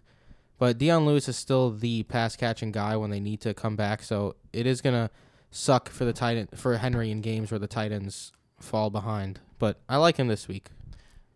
But 0.57 0.77
Dion 0.77 1.05
Lewis 1.05 1.27
is 1.27 1.35
still 1.35 1.69
the 1.71 2.03
pass 2.03 2.35
catching 2.35 2.71
guy 2.71 2.95
when 2.95 3.09
they 3.09 3.19
need 3.19 3.41
to 3.41 3.53
come 3.53 3.75
back. 3.75 4.01
So 4.03 4.35
it 4.53 4.65
is 4.65 4.81
gonna 4.81 5.09
suck 5.51 5.89
for 5.89 6.05
the 6.05 6.13
Titan 6.13 6.47
for 6.55 6.77
Henry 6.77 7.11
in 7.11 7.21
games 7.21 7.51
where 7.51 7.59
the 7.59 7.67
Titans 7.67 8.31
fall 8.59 8.89
behind. 8.89 9.39
But 9.59 9.79
I 9.89 9.97
like 9.97 10.17
him 10.17 10.27
this 10.27 10.47
week. 10.47 10.69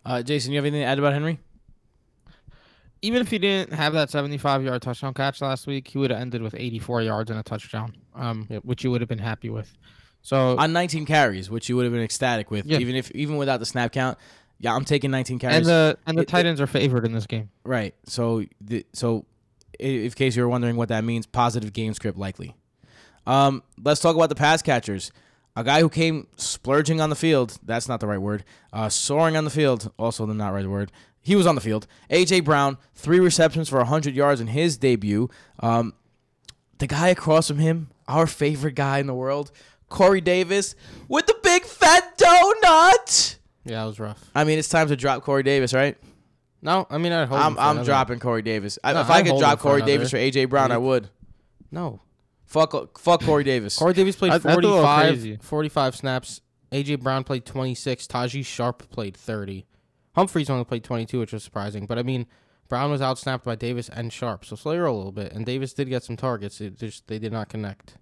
Uh, 0.05 0.22
Jason, 0.24 0.51
you 0.53 0.57
have 0.57 0.65
anything 0.65 0.82
to 0.82 0.86
add 0.88 0.99
about 0.99 1.13
Henry? 1.13 1.39
Even 3.01 3.22
if 3.22 3.30
he 3.30 3.39
didn't 3.39 3.74
have 3.74 3.93
that 3.93 4.09
75 4.09 4.63
yard 4.63 4.82
touchdown 4.82 5.13
catch 5.13 5.41
last 5.41 5.67
week, 5.67 5.88
he 5.88 5.97
would 5.97 6.11
have 6.11 6.20
ended 6.20 6.41
with 6.41 6.53
84 6.57 7.01
yards 7.03 7.30
and 7.30 7.39
a 7.39 7.43
touchdown, 7.43 7.95
um, 8.13 8.45
Yep. 8.49 8.65
which 8.65 8.84
you 8.84 8.91
would 8.91 8.99
have 9.01 9.07
been 9.07 9.20
happy 9.20 9.49
with. 9.49 9.74
So 10.22 10.57
On 10.57 10.74
19 10.74 11.05
carries, 11.05 11.49
which 11.49 11.70
you 11.70 11.78
would 11.78 11.86
have 11.86 11.93
been 11.93 12.01
ecstatic 12.03 12.51
with, 12.51 12.65
Yeah. 12.65 12.80
even 12.80 12.95
if 12.95 13.09
even 13.11 13.38
without 13.38 13.59
the 13.61 13.65
snap 13.65 13.93
count. 13.93 14.17
Yeah, 14.60 14.76
I'm 14.76 14.86
taking 14.86 15.12
19 15.12 15.39
carries. 15.39 15.57
and 15.57 15.66
the 15.66 15.97
and 16.05 16.18
the 16.18 16.24
It- 16.24 16.60
are 16.60 16.68
favored 16.68 17.05
in 17.05 17.14
this 17.14 17.26
game. 17.26 17.49
Right. 17.64 17.95
So, 18.05 18.43
the, 18.60 18.86
so, 18.93 19.26
in 19.80 20.10
case 20.12 20.36
you 20.36 20.43
were 20.43 20.49
wondering 20.49 20.76
what 20.76 20.89
that 20.89 21.03
means, 21.03 21.26
positive 21.26 21.72
game 21.74 21.93
script 21.93 22.18
likely. 22.18 22.55
Um, 23.26 23.64
let's 23.82 24.01
talk 24.01 24.16
about 24.16 24.30
the 24.30 24.36
pass 24.36 24.62
catchers. 24.62 25.12
A 25.55 25.64
guy 25.64 25.82
who 25.82 25.89
came 25.89 26.28
splurging 26.36 27.01
on 27.01 27.10
the 27.10 27.16
field. 27.16 27.57
That's 27.64 27.88
not 27.88 27.99
the 27.99 28.07
right 28.07 28.22
word. 28.22 28.43
Uh, 28.72 28.89
soaring 28.89 29.36
on 29.38 29.43
the 29.45 29.49
field. 29.49 29.91
Also, 29.97 30.26
the 30.26 30.34
not 30.34 30.53
right 30.53 30.68
word. 30.68 30.91
He 31.22 31.36
was 31.36 31.45
on 31.45 31.55
the 31.55 31.62
field. 31.62 31.86
AJ 32.10 32.43
Brown, 32.45 32.78
three 32.95 33.20
receptions 33.20 33.68
for 33.70 33.78
100 33.78 34.16
yards 34.16 34.39
in 34.41 34.47
his 34.47 34.78
debut. 34.78 35.30
Um, 35.60 35.93
the 36.78 36.88
guy 36.88 37.10
across 37.10 37.47
from 37.49 37.57
him, 37.60 37.89
our 38.07 38.26
favorite 38.26 38.76
guy 38.76 38.99
in 38.99 39.07
the 39.07 39.14
world, 39.14 39.51
Corey 39.89 40.22
Davis, 40.22 40.76
with 41.07 41.28
the 41.28 41.36
big 41.43 41.64
fat 41.64 42.18
donut. 42.18 43.36
Yeah, 43.70 43.84
it 43.84 43.88
was 43.88 43.99
rough. 43.99 44.20
I 44.36 44.43
mean, 44.43 44.59
it's 44.59 44.70
time 44.70 44.88
to 44.88 44.95
drop 44.95 45.24
Corey 45.24 45.43
Davis, 45.43 45.74
right? 45.74 45.97
No, 46.61 46.86
I 46.89 46.97
mean 46.97 47.11
I'd 47.13 47.28
hold. 47.30 47.39
him 47.39 47.45
I'm, 47.47 47.55
for 47.55 47.61
I'm 47.61 47.72
another- 47.72 47.86
dropping 47.86 48.20
Corey 48.20 48.41
Davis. 48.41 48.78
I, 48.84 48.93
No, 48.93 49.01
if 49.01 49.09
I 49.09 49.15
I'd 49.17 49.22
could 49.24 49.30
hold 49.32 49.41
drop 49.41 49.59
for 49.59 49.63
Corey 49.63 49.76
another 49.78 49.91
Davis 49.93 50.11
for 50.11 50.17
AJ 50.17 50.49
Brown, 50.49 50.72
I 50.72 50.78
week. 50.78 50.88
would. 50.88 51.09
No, 51.72 52.01
Fuck, 52.45 52.97
fuck 52.99 53.22
Corey 53.24 53.43
Davis. 53.43 53.78
Corey 53.78 53.93
Davis 53.93 54.15
played 54.15 54.32
That- 54.32 54.41
that's 54.43 54.53
a 54.57 54.59
little 54.59 54.78
45, 54.82 55.07
crazy. 55.13 55.38
45 55.41 55.95
snaps. 55.95 56.41
AJ 56.72 56.95
Brown 57.01 57.24
played 57.24 57.45
26. 57.45 58.07
Tajaé 58.07 58.43
Sharpe 58.45 58.89
played 58.89 59.15
30. 59.15 59.65
Humphries 60.15 60.49
only 60.49 60.65
played 60.65 60.84
22, 60.84 61.20
which 61.20 61.32
was 61.32 61.43
surprising. 61.43 61.86
But 61.86 61.97
I 61.99 62.03
mean, 62.03 62.26
Brown 62.67 62.89
was 62.91 63.01
outsnapped 63.01 63.43
by 63.43 63.55
Davis 63.55 63.88
and 63.89 64.11
Sharpe, 64.11 64.43
so 64.45 64.55
Slayer 64.55 64.86
a 64.86 64.91
little 64.93 65.11
bit. 65.11 65.32
And 65.32 65.45
Davis 65.45 65.74
did 65.74 65.89
get 65.89 66.03
some 66.03 66.17
targets. 66.17 66.59
It 66.59 66.78
just 66.78 67.07
they 67.07 67.20
did 67.20 67.32
not 67.32 67.49
connect. 67.49 67.95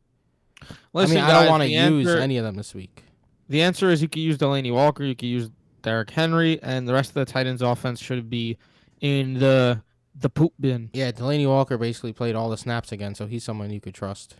Listen, 0.93 1.18
I 1.18 1.22
mean, 1.22 1.30
I 1.30 1.39
don't 1.41 1.49
want 1.51 1.61
to 1.63 1.68
the 1.68 1.74
use 1.74 2.07
answer- 2.07 2.18
any 2.22 2.38
of 2.38 2.43
them 2.45 2.55
this 2.55 2.74
week. 2.74 3.03
The 3.49 3.61
answer 3.61 3.89
is 3.89 4.01
you 4.01 4.07
could 4.09 4.22
use 4.22 4.38
Delanie 4.38 4.74
Walker, 4.74 5.03
you 5.03 5.15
could 5.15 5.28
use 5.30 5.49
Derrick 5.88 6.10
Henry, 6.12 6.60
and 6.62 6.88
the 6.88 6.94
rest 6.94 7.12
of 7.12 7.14
the 7.16 7.26
Titans' 7.26 7.62
offense 7.62 8.00
should 8.02 8.30
be 8.30 8.58
in 9.00 9.36
the 9.36 9.82
the 10.20 10.30
poop 10.30 10.54
bin. 10.60 10.90
Yeah, 10.94 11.12
Delanie 11.12 11.48
Walker 11.48 11.78
basically 11.78 12.12
played 12.12 12.36
all 12.36 12.50
the 12.50 12.58
snaps 12.58 12.92
again, 12.92 13.16
so 13.16 13.26
he's 13.26 13.44
someone 13.44 13.70
you 13.72 13.80
could 13.80 13.94
trust. 13.94 14.36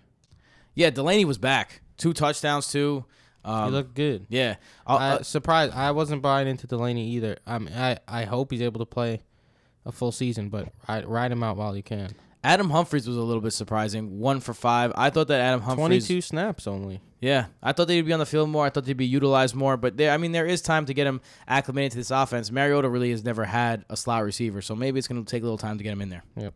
Yeah, 0.76 0.90
Delanie 0.90 1.24
was 1.26 1.38
back. 1.38 1.82
Two 1.98 2.14
touchdowns 2.14 2.70
too. 2.70 3.06
Um, 3.46 3.66
he 3.66 3.72
looked 3.72 3.94
good. 3.96 4.26
yeah. 4.30 4.56
I'll- 4.86 4.98
I 4.98 5.10
uh, 5.12 5.24
surprised. 5.24 5.74
I 5.74 5.92
wasn't 5.92 6.22
buying 6.22 6.48
into 6.50 6.68
Delanie 6.68 7.06
either. 7.08 7.38
I 7.48 7.60
mean, 7.60 7.74
I 7.74 7.98
I 8.08 8.26
hope 8.26 8.52
he's 8.52 8.62
able 8.62 8.80
to 8.80 8.86
play 8.86 9.22
a 9.86 9.92
full 9.94 10.12
season, 10.12 10.50
but 10.50 10.68
ride, 10.90 11.06
ride 11.06 11.32
him 11.32 11.44
out 11.44 11.56
while 11.56 11.78
you 11.78 11.84
can. 11.84 12.14
Adam 12.48 12.70
Humphries 12.70 13.06
was 13.06 13.18
a 13.18 13.22
little 13.22 13.42
bit 13.42 13.52
surprising. 13.52 14.20
One 14.20 14.40
for 14.40 14.54
five. 14.54 14.94
I 14.96 15.10
thought 15.10 15.28
that 15.28 15.42
Adam 15.42 15.60
Humphries. 15.60 16.06
Twenty-two 16.06 16.22
snaps 16.22 16.66
only. 16.66 17.02
Yeah, 17.20 17.48
I 17.62 17.74
thought 17.74 17.90
they'd 17.90 18.04
be 18.04 18.14
on 18.14 18.20
the 18.20 18.26
field 18.26 18.50
more. 18.50 18.66
I 18.66 18.70
thought 18.70 18.86
they'd 18.86 18.96
be 18.96 19.06
utilized 19.06 19.54
more. 19.54 19.76
But 19.76 19.98
there, 19.98 20.12
I 20.12 20.18
mean, 20.18 20.32
there 20.32 20.46
is 20.46 20.62
time 20.62 20.86
to 20.86 20.94
get 20.94 21.06
him 21.06 21.20
acclimated 21.46 21.92
to 21.92 21.98
this 21.98 22.10
offense. 22.10 22.50
Mariota 22.50 22.88
really 22.88 23.12
has 23.12 23.22
never 23.22 23.44
had 23.44 23.84
a 23.90 23.98
slot 23.98 24.24
receiver, 24.24 24.62
so 24.62 24.78
maybe 24.78 24.98
it's 24.98 25.10
going 25.10 25.22
to 25.22 25.30
take 25.30 25.42
a 25.42 25.46
little 25.46 25.58
time 25.58 25.78
to 25.78 25.84
get 25.84 25.92
him 25.92 26.02
in 26.02 26.08
there. 26.08 26.24
Yep. 26.38 26.54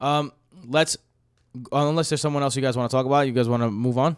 Um, 0.00 0.32
let's 0.66 0.96
unless 1.70 2.08
there's 2.08 2.22
someone 2.22 2.42
else 2.42 2.56
you 2.56 2.62
guys 2.62 2.74
want 2.74 2.90
to 2.90 2.96
talk 2.96 3.04
about, 3.04 3.26
you 3.26 3.34
guys 3.34 3.46
want 3.46 3.62
to 3.62 3.70
move 3.70 3.98
on. 3.98 4.16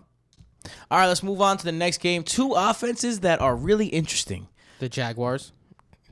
All 0.93 0.99
right, 0.99 1.09
let's 1.09 1.25
move 1.25 1.41
on 1.41 1.59
to 1.59 1.65
the 1.65 1.73
next 1.73 1.99
game. 1.99 2.23
Two 2.23 2.53
offenses 2.53 3.21
that 3.21 3.41
are 3.41 3.57
really 3.57 3.87
interesting. 3.87 4.47
The 4.79 4.89
Jaguars. 4.89 5.53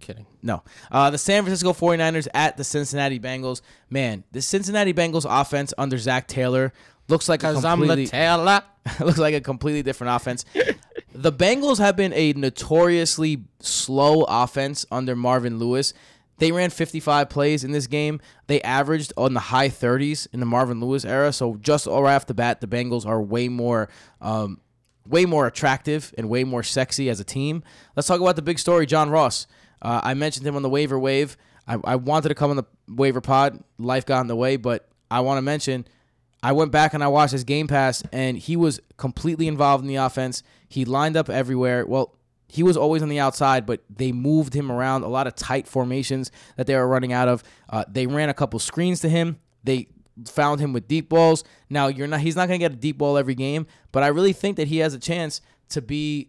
Kidding. 0.04 0.26
No. 0.42 0.62
Uh, 0.92 1.08
the 1.08 1.16
San 1.18 1.42
Francisco 1.44 1.72
49ers 1.72 2.28
at 2.34 2.58
the 2.58 2.64
Cincinnati 2.64 3.18
Bengals. 3.18 3.62
Man, 3.88 4.22
the 4.32 4.42
Cincinnati 4.42 4.92
Bengals 4.92 5.24
offense 5.26 5.72
under 5.78 5.96
Zac 5.96 6.28
Taylor 6.28 6.74
looks 7.08 7.26
like 7.26 7.42
a 7.42 7.54
completely 7.54 8.06
Taylor. 8.06 8.62
looks 9.00 9.18
like 9.18 9.34
a 9.34 9.40
completely 9.40 9.82
different 9.82 10.14
offense. 10.14 10.44
the 11.14 11.32
Bengals 11.32 11.78
have 11.78 11.96
been 11.96 12.12
a 12.12 12.34
notoriously 12.34 13.44
slow 13.60 14.24
offense 14.24 14.84
under 14.92 15.16
Marvin 15.16 15.58
Lewis. 15.58 15.94
They 16.36 16.52
ran 16.52 16.68
55 16.68 17.30
plays 17.30 17.64
in 17.64 17.72
this 17.72 17.86
game. 17.86 18.20
They 18.46 18.60
averaged 18.60 19.12
on 19.16 19.32
the 19.32 19.40
high 19.40 19.70
30s 19.70 20.26
in 20.32 20.40
the 20.40 20.46
Marvin 20.46 20.80
Lewis 20.80 21.04
era. 21.04 21.32
So 21.32 21.56
just 21.56 21.86
right 21.86 22.14
off 22.14 22.26
the 22.26 22.34
bat, 22.34 22.60
the 22.60 22.66
Bengals 22.66 23.06
are 23.06 23.22
way 23.22 23.48
more, 23.48 23.88
um, 24.20 24.60
way 25.06 25.24
more 25.24 25.46
attractive 25.46 26.12
and 26.18 26.28
way 26.28 26.44
more 26.44 26.62
sexy 26.62 27.08
as 27.08 27.20
a 27.20 27.24
team. 27.24 27.62
Let's 27.96 28.08
talk 28.08 28.20
about 28.20 28.36
the 28.36 28.42
big 28.42 28.58
story, 28.58 28.84
John 28.84 29.08
Ross. 29.08 29.46
Uh, 29.84 30.00
I 30.02 30.14
mentioned 30.14 30.46
him 30.46 30.56
on 30.56 30.62
the 30.62 30.68
waiver 30.68 30.98
wave. 30.98 31.36
I, 31.68 31.78
I 31.84 31.96
wanted 31.96 32.30
to 32.30 32.34
come 32.34 32.50
on 32.50 32.56
the 32.56 32.64
waiver 32.88 33.20
pod. 33.20 33.62
Life 33.78 34.06
got 34.06 34.22
in 34.22 34.26
the 34.26 34.36
way, 34.36 34.56
but 34.56 34.88
I 35.10 35.20
want 35.20 35.38
to 35.38 35.42
mention 35.42 35.86
I 36.42 36.52
went 36.52 36.72
back 36.72 36.92
and 36.92 37.02
I 37.02 37.08
watched 37.08 37.32
his 37.32 37.44
game 37.44 37.66
pass, 37.68 38.02
and 38.12 38.36
he 38.36 38.54
was 38.54 38.78
completely 38.98 39.48
involved 39.48 39.82
in 39.82 39.88
the 39.88 39.96
offense. 39.96 40.42
He 40.68 40.84
lined 40.84 41.16
up 41.16 41.30
everywhere. 41.30 41.86
Well, 41.86 42.14
he 42.48 42.62
was 42.62 42.76
always 42.76 43.02
on 43.02 43.08
the 43.08 43.18
outside, 43.18 43.64
but 43.64 43.82
they 43.88 44.12
moved 44.12 44.54
him 44.54 44.70
around 44.70 45.04
a 45.04 45.08
lot 45.08 45.26
of 45.26 45.34
tight 45.34 45.66
formations 45.66 46.30
that 46.56 46.66
they 46.66 46.76
were 46.76 46.86
running 46.86 47.14
out 47.14 47.28
of. 47.28 47.42
Uh, 47.70 47.84
they 47.88 48.06
ran 48.06 48.28
a 48.28 48.34
couple 48.34 48.58
screens 48.58 49.00
to 49.00 49.08
him. 49.08 49.38
They 49.64 49.88
found 50.26 50.60
him 50.60 50.74
with 50.74 50.86
deep 50.86 51.08
balls. 51.08 51.44
Now 51.70 51.86
you're 51.86 52.06
not. 52.06 52.20
He's 52.20 52.36
not 52.36 52.46
going 52.46 52.60
to 52.60 52.64
get 52.64 52.72
a 52.72 52.76
deep 52.76 52.98
ball 52.98 53.16
every 53.16 53.34
game, 53.34 53.66
but 53.90 54.02
I 54.02 54.08
really 54.08 54.34
think 54.34 54.58
that 54.58 54.68
he 54.68 54.78
has 54.78 54.92
a 54.92 54.98
chance 54.98 55.40
to 55.70 55.80
be 55.80 56.28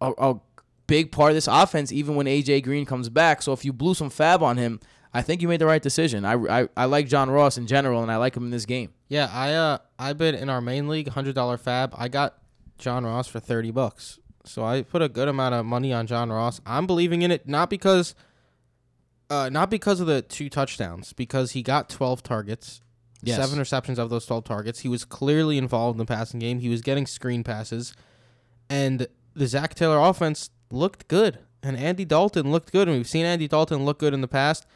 a, 0.00 0.12
a 0.16 0.40
big 0.88 1.12
part 1.12 1.30
of 1.30 1.36
this 1.36 1.46
offense, 1.46 1.92
even 1.92 2.16
when 2.16 2.26
AJ 2.26 2.64
Green 2.64 2.84
comes 2.84 3.08
back. 3.08 3.42
So 3.42 3.52
if 3.52 3.64
you 3.64 3.72
blew 3.72 3.94
some 3.94 4.10
FAAB 4.10 4.42
on 4.42 4.56
him, 4.56 4.80
I 5.14 5.22
think 5.22 5.40
you 5.40 5.48
made 5.48 5.60
the 5.60 5.66
right 5.66 5.82
decision. 5.82 6.24
I, 6.24 6.34
I, 6.62 6.68
I 6.76 6.84
like 6.86 7.06
John 7.06 7.30
Ross 7.30 7.56
in 7.56 7.66
general, 7.66 8.02
and 8.02 8.10
I 8.10 8.16
like 8.16 8.36
him 8.36 8.44
in 8.44 8.50
this 8.50 8.66
game. 8.66 8.92
Yeah, 9.08 9.30
I 9.32 9.54
uh 9.54 9.78
I 9.98 10.12
bid 10.12 10.34
in 10.34 10.50
our 10.50 10.60
main 10.60 10.88
league 10.88 11.08
hundred 11.08 11.34
dollar 11.34 11.56
FAAB. 11.56 11.94
I 11.96 12.08
got 12.08 12.38
John 12.76 13.06
Ross 13.06 13.28
for 13.28 13.38
thirty 13.40 13.70
bucks. 13.70 14.18
So 14.44 14.64
I 14.64 14.82
put 14.82 15.02
a 15.02 15.08
good 15.08 15.28
amount 15.28 15.54
of 15.54 15.64
money 15.64 15.92
on 15.92 16.06
John 16.06 16.30
Ross. 16.30 16.60
I'm 16.66 16.86
believing 16.86 17.22
in 17.22 17.30
it 17.30 17.46
not 17.46 17.70
because 17.70 18.14
uh 19.30 19.48
not 19.50 19.70
because 19.70 20.00
of 20.00 20.06
the 20.06 20.22
two 20.22 20.50
touchdowns, 20.50 21.12
because 21.12 21.52
he 21.52 21.62
got 21.62 21.88
twelve 21.88 22.22
targets. 22.22 22.80
Yes. 23.22 23.38
Seven 23.38 23.58
receptions 23.58 23.98
of 23.98 24.10
those 24.10 24.26
twelve 24.26 24.44
targets. 24.44 24.80
He 24.80 24.88
was 24.88 25.04
clearly 25.04 25.58
involved 25.58 25.94
in 25.94 25.98
the 25.98 26.06
passing 26.06 26.38
game. 26.38 26.60
He 26.60 26.68
was 26.68 26.82
getting 26.82 27.06
screen 27.06 27.44
passes. 27.44 27.94
And 28.70 29.06
the 29.34 29.46
Zac 29.46 29.74
Taylor 29.74 29.98
offense 29.98 30.50
looked 30.70 31.08
good. 31.08 31.38
And 31.62 31.76
Andy 31.76 32.04
Dalton 32.04 32.50
looked 32.50 32.72
good. 32.72 32.88
And 32.88 32.96
we've 32.96 33.08
seen 33.08 33.24
Andy 33.24 33.48
Dalton 33.48 33.84
look 33.84 33.98
good 33.98 34.14
in 34.14 34.20
the 34.20 34.28
past. 34.28 34.66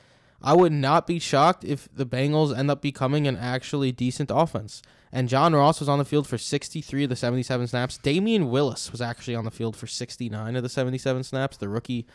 I 0.43 0.55
would 0.55 0.73
not 0.73 1.07
be 1.07 1.19
shocked 1.19 1.65
if 1.65 1.89
the 1.95 2.05
Bengals 2.05 2.57
end 2.57 2.71
up 2.71 2.83
becoming 2.83 3.29
an 3.29 3.37
actually 3.37 3.93
decent 3.93 4.31
offense. 4.35 4.83
And 5.13 5.29
John 5.29 5.55
Ross 5.55 5.79
was 5.79 5.89
on 5.89 5.99
the 5.99 6.05
field 6.05 6.27
for 6.27 6.39
63 6.39 7.05
of 7.05 7.11
the 7.11 7.17
77 7.17 7.69
snaps. 7.69 7.99
Damion 7.99 8.49
Willis 8.49 8.91
was 8.91 9.01
actually 9.01 9.37
on 9.37 9.45
the 9.45 9.51
field 9.51 9.77
for 9.77 9.87
69 9.87 10.57
of 10.57 10.63
the 10.63 10.69
77 10.69 11.23
snaps, 11.23 11.57
the 11.57 11.69
rookie 11.69 12.07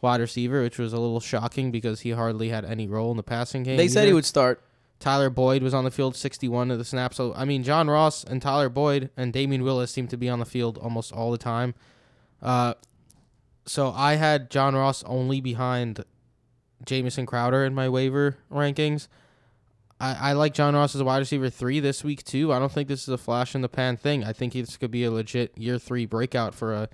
wide 0.00 0.20
receiver, 0.20 0.62
which 0.62 0.78
was 0.78 0.92
a 0.92 0.98
little 0.98 1.18
shocking 1.18 1.70
because 1.72 2.00
he 2.00 2.10
hardly 2.10 2.50
had 2.50 2.64
any 2.64 2.86
role 2.86 3.10
in 3.10 3.16
the 3.16 3.22
passing 3.22 3.62
game. 3.62 3.78
They 3.78 3.88
said 3.88 4.06
he 4.06 4.12
would 4.12 4.26
start. 4.26 4.62
Tyler 5.00 5.30
Boyd 5.30 5.62
was 5.62 5.74
on 5.74 5.84
the 5.84 5.90
field 5.90 6.16
61 6.16 6.70
of 6.70 6.78
the 6.78 6.84
snaps. 6.84 7.16
So, 7.16 7.34
I 7.34 7.44
mean, 7.44 7.62
John 7.62 7.88
Ross 7.88 8.24
and 8.24 8.40
Tyler 8.40 8.68
Boyd 8.68 9.10
and 9.16 9.32
Damion 9.32 9.62
Willis 9.62 9.90
seem 9.90 10.08
to 10.08 10.16
be 10.16 10.28
on 10.28 10.38
the 10.38 10.46
field 10.46 10.78
almost 10.78 11.12
all 11.12 11.30
the 11.30 11.38
time. 11.38 11.74
Uh, 12.42 12.74
so 13.66 13.92
I 13.92 14.14
had 14.14 14.50
John 14.50 14.74
Ross 14.74 15.02
only 15.04 15.40
behind 15.40 16.04
Jamison 16.84 17.26
Crowder 17.26 17.64
in 17.64 17.74
my 17.74 17.88
waiver 17.88 18.36
rankings. 18.50 19.08
I, 20.00 20.30
I 20.30 20.32
like 20.32 20.54
John 20.54 20.74
Ross 20.74 20.94
as 20.94 21.00
a 21.00 21.04
wide 21.04 21.18
receiver 21.18 21.50
three 21.50 21.80
this 21.80 22.04
week 22.04 22.24
too. 22.24 22.52
I 22.52 22.58
don't 22.58 22.72
think 22.72 22.88
this 22.88 23.02
is 23.02 23.08
a 23.08 23.18
flash 23.18 23.54
in 23.54 23.62
the 23.62 23.68
pan 23.68 23.96
thing. 23.96 24.24
I 24.24 24.32
think 24.32 24.52
this 24.52 24.76
could 24.76 24.90
be 24.90 25.04
a 25.04 25.10
legit 25.10 25.56
year 25.56 25.78
three 25.78 26.06
breakout 26.06 26.54
for 26.54 26.74
a 26.74 26.88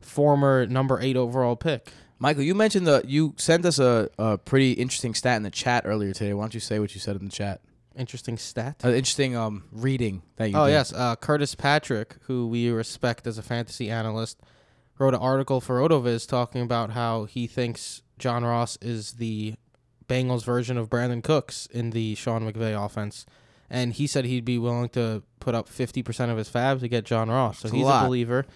former 0.00 0.66
number 0.66 1.00
eight 1.00 1.16
overall 1.16 1.56
pick. 1.56 1.90
Michael, 2.18 2.42
you 2.42 2.54
mentioned 2.54 2.86
the 2.86 3.02
you 3.06 3.34
sent 3.36 3.64
us 3.64 3.78
a, 3.78 4.08
a 4.18 4.38
pretty 4.38 4.72
interesting 4.72 5.14
stat 5.14 5.36
in 5.36 5.42
the 5.42 5.50
chat 5.50 5.84
earlier 5.86 6.12
today. 6.12 6.32
Why 6.32 6.44
don't 6.44 6.54
you 6.54 6.60
say 6.60 6.78
what 6.78 6.94
you 6.94 7.00
said 7.00 7.16
in 7.16 7.24
the 7.24 7.30
chat? 7.30 7.60
Interesting 7.96 8.38
stat. 8.38 8.82
An 8.82 8.94
interesting 8.94 9.36
um 9.36 9.64
reading 9.72 10.22
that 10.36 10.50
you. 10.50 10.56
Oh 10.56 10.66
did. 10.66 10.72
yes, 10.72 10.92
uh, 10.92 11.16
Curtis 11.16 11.54
Patrick, 11.54 12.16
who 12.22 12.46
we 12.48 12.70
respect 12.70 13.26
as 13.26 13.38
a 13.38 13.42
fantasy 13.42 13.90
analyst, 13.90 14.40
wrote 14.98 15.14
an 15.14 15.20
article 15.20 15.60
for 15.60 15.80
Rotoviz 15.80 16.26
talking 16.28 16.60
about 16.62 16.90
how 16.90 17.24
he 17.24 17.46
thinks 17.46 18.02
John 18.18 18.44
Ross 18.44 18.78
is 18.80 19.14
the 19.14 19.54
Bengals 20.08 20.44
version 20.44 20.76
of 20.76 20.88
Brandin 20.90 21.22
Cooks 21.22 21.66
in 21.66 21.90
the 21.90 22.14
Sean 22.14 22.50
McVay 22.50 22.74
offense, 22.82 23.26
and 23.70 23.92
he 23.94 24.06
said 24.06 24.24
he'd 24.24 24.44
be 24.44 24.58
willing 24.58 24.88
to 24.90 25.22
put 25.40 25.54
up 25.54 25.68
fifty 25.68 26.02
percent 26.02 26.30
of 26.30 26.38
his 26.38 26.48
FAAB 26.48 26.80
to 26.80 26.88
get 26.88 27.04
John 27.04 27.28
Ross. 27.30 27.58
So 27.60 27.68
That's 27.68 27.76
he's 27.76 27.84
a, 27.84 27.88
lot. 27.88 28.06
believer, 28.06 28.46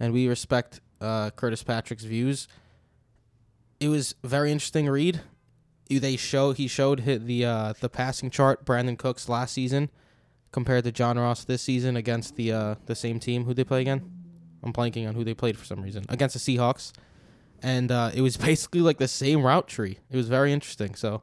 and 0.00 0.12
we 0.12 0.26
respect 0.28 0.80
uh, 1.00 1.30
Curtis 1.30 1.62
Patrick's 1.62 2.04
views. 2.04 2.48
It 3.78 3.88
was 3.88 4.14
very 4.24 4.50
interesting 4.50 4.88
read. 4.88 5.20
They 5.88 6.16
show 6.16 6.52
he 6.52 6.66
showed 6.66 7.04
the 7.04 7.44
uh, 7.44 7.74
the 7.80 7.88
passing 7.88 8.30
chart 8.30 8.64
Brandin 8.66 8.98
Cooks 8.98 9.28
last 9.28 9.52
season 9.52 9.90
compared 10.50 10.84
to 10.84 10.92
John 10.92 11.18
Ross 11.18 11.44
this 11.44 11.62
season 11.62 11.96
against 11.96 12.34
the 12.34 12.52
uh, 12.52 12.74
the 12.86 12.96
same 12.96 13.20
team. 13.20 13.44
Who 13.44 13.54
they 13.54 13.64
play 13.64 13.82
again? 13.82 14.10
I'm 14.66 14.72
blanking 14.72 15.08
on 15.08 15.14
who 15.14 15.24
they 15.24 15.32
played 15.34 15.56
for 15.56 15.64
some 15.64 15.80
reason 15.80 16.04
against 16.08 16.34
the 16.34 16.40
Seahawks. 16.56 16.92
and 17.62 17.90
uh, 17.90 18.10
it 18.14 18.20
was 18.20 18.36
basically 18.50 18.80
like 18.80 18.98
the 18.98 19.08
same 19.08 19.42
route 19.42 19.68
tree. 19.68 19.98
It 20.10 20.16
was 20.16 20.28
very 20.28 20.52
interesting. 20.52 20.94
So 20.94 21.22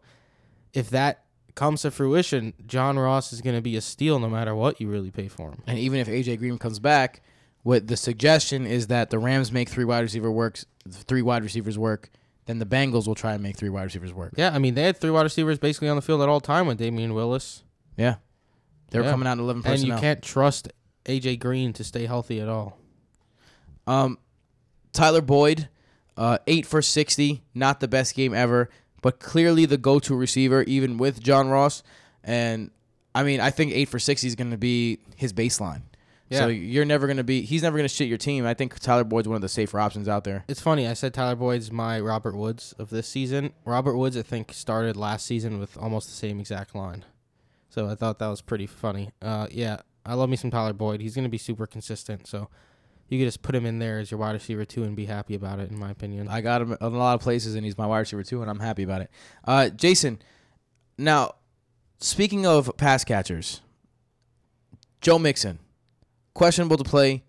if 0.73 0.89
that 0.89 1.25
comes 1.55 1.83
to 1.83 1.91
fruition, 1.91 2.53
John 2.65 2.97
Ross 2.97 3.31
is 3.33 3.41
going 3.41 3.55
to 3.55 3.61
be 3.61 3.75
a 3.75 3.81
steal 3.81 4.17
no 4.19 4.29
matter 4.29 4.55
what 4.55 4.81
you 4.81 4.89
really 4.89 5.11
pay 5.11 5.27
for 5.27 5.49
him. 5.51 5.61
And 5.67 5.77
even 5.77 5.99
if 5.99 6.07
AJ 6.07 6.39
Green 6.39 6.57
comes 6.57 6.79
back, 6.79 7.21
what 7.61 7.87
the 7.87 7.95
suggestion 7.97 8.65
is 8.65 8.87
that 8.87 9.09
the 9.11 9.19
Rams 9.19 9.51
make 9.51 9.69
three 9.69 9.85
wide 9.85 9.99
receiver 10.01 10.31
works, 10.31 10.65
three 10.89 11.21
wide 11.21 11.43
receivers 11.43 11.77
work. 11.77 12.09
Then 12.45 12.59
the 12.59 12.65
Bengals 12.65 13.07
will 13.07 13.15
try 13.15 13.33
and 13.35 13.41
make 13.43 13.55
three 13.55 13.69
wide 13.69 13.83
receivers 13.83 14.11
work. 14.13 14.33
Yeah, 14.35 14.51
I 14.53 14.59
mean 14.59 14.73
they 14.73 14.83
had 14.83 14.97
three 14.97 15.11
wide 15.11 15.21
receivers 15.23 15.59
basically 15.59 15.87
on 15.89 15.95
the 15.95 16.01
field 16.01 16.21
at 16.21 16.27
all 16.27 16.41
time 16.41 16.65
with 16.67 16.79
Damion 16.79 17.13
Willis, 17.13 17.63
Yeah, 17.95 18.15
they're 18.89 19.03
Yeah. 19.03 19.11
coming 19.11 19.27
out 19.27 19.33
in 19.33 19.39
eleven 19.39 19.61
and 19.65 19.79
you 19.81 19.95
can't 19.95 20.21
trust 20.21 20.67
AJ 21.05 21.39
Green 21.39 21.71
to 21.73 21.83
stay 21.85 22.05
healthy 22.05 22.41
at 22.41 22.49
all. 22.49 22.77
Um, 23.88 24.17
Tyler 24.91 25.21
Boyd, 25.21 25.69
uh, 26.17 26.38
eight 26.47 26.65
for 26.65 26.81
sixty, 26.81 27.43
not 27.53 27.79
the 27.79 27.88
best 27.88 28.15
game 28.15 28.34
ever, 28.34 28.69
but 29.01 29.19
clearly 29.19 29.65
the 29.65 29.77
go-to 29.77 30.15
receiver, 30.15 30.63
even 30.63 30.97
with 30.97 31.21
John 31.21 31.49
Ross. 31.49 31.84
And 32.23 32.71
I 33.13 33.23
mean, 33.23 33.39
I 33.39 33.49
think 33.49 33.73
eight 33.73 33.89
for 33.89 33.99
sixty 33.99 34.27
is 34.27 34.36
going 34.36 34.51
to 34.51 34.57
be 34.57 34.99
his 35.15 35.34
baseline. 35.34 35.81
Yeah. 36.29 36.39
So 36.39 36.47
you're 36.47 36.86
never 36.86 37.05
going 37.05 37.17
to 37.17 37.23
be. 37.23 37.41
He's 37.41 37.61
never 37.61 37.77
going 37.77 37.88
to 37.88 37.93
shit 37.93 38.07
your 38.07 38.17
team. 38.17 38.45
I 38.45 38.53
think 38.53 38.79
Tyler 38.79 39.03
Boyd's 39.03 39.27
one 39.27 39.36
of 39.36 39.41
the 39.41 39.49
safer 39.49 39.79
options 39.79 40.07
out 40.07 40.23
there. 40.23 40.45
It's 40.47 40.61
funny. 40.61 40.88
I 40.88 40.93
said 40.93 41.13
Tyler 41.13 41.36
Boyd's 41.36 41.71
my 41.71 41.99
Robert 41.99 42.36
Woods 42.36 42.73
of 42.79 42.89
this 42.89 43.07
season. 43.07 43.53
Robert 43.65 43.97
Woods, 43.97 44.17
I 44.17 44.23
think, 44.23 44.53
started 44.53 44.95
last 44.95 45.27
season 45.27 45.59
with 45.59 45.77
almost 45.77 46.07
the 46.07 46.15
same 46.15 46.39
exact 46.39 46.73
line. 46.73 47.03
So 47.69 47.88
I 47.88 47.95
thought 47.95 48.19
that 48.19 48.27
was 48.27 48.41
pretty 48.41 48.65
funny. 48.65 49.11
Uh, 49.21 49.47
yeah, 49.51 49.81
I 50.05 50.15
love 50.15 50.29
me 50.29 50.38
some 50.38 50.49
Tyler 50.49 50.73
Boyd. 50.73 51.01
He's 51.01 51.13
going 51.13 51.25
to 51.25 51.29
be 51.29 51.38
super 51.38 51.67
consistent. 51.67 52.25
So 52.25 52.49
you 53.10 53.20
could 53.20 53.26
just 53.26 53.41
put 53.41 53.56
him 53.56 53.66
in 53.66 53.80
there 53.80 53.99
as 53.99 54.10
your 54.10 54.20
wide 54.20 54.34
receiver 54.34 54.66
too 54.66 54.84
and 54.84 54.95
be 54.95 55.06
happy 55.06 55.36
about 55.36 55.60
it, 55.60 55.70
in 55.70 55.78
my 55.78 55.91
opinion. 55.91 56.28
I 56.28 56.41
got 56.41 56.62
him 56.62 56.72
in 56.72 56.78
a 56.82 56.89
lot 56.89 57.16
of 57.16 57.22
places, 57.22 57.56
and 57.56 57.64
he's 57.64 57.78
my 57.78 57.86
wide 57.86 57.99
receiver 57.99 58.24
too, 58.24 58.41
and 58.41 58.49
I'm 58.49 58.60
happy 58.60 58.84
about 58.84 59.01
it. 59.01 59.12
Uh, 59.43 59.70
Jason, 59.70 60.20
now 60.97 61.36
speaking 61.99 62.45
of 62.45 62.72
pass 62.78 63.04
catchers, 63.04 63.62
Joe 65.01 65.20
Mixon, 65.20 65.60
questionable 66.34 66.78
to 66.78 66.84
play. 66.84 67.24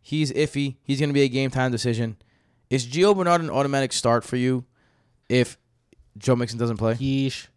He's 0.00 0.32
iffy. 0.32 0.76
He's 0.82 0.98
going 0.98 1.10
to 1.10 1.14
be 1.14 1.22
a 1.22 1.28
game 1.28 1.50
time 1.50 1.70
decision. 1.70 2.16
Is 2.70 2.86
Gio 2.86 3.16
Bernard 3.16 3.40
an 3.40 3.50
automatic 3.50 3.92
start 3.92 4.24
for 4.24 4.36
you 4.36 4.64
if 5.28 5.58
Joe 6.16 6.36
Mixon 6.36 6.58
doesn't 6.58 6.78
play? 6.78 6.94
Yeesh. 6.94 7.48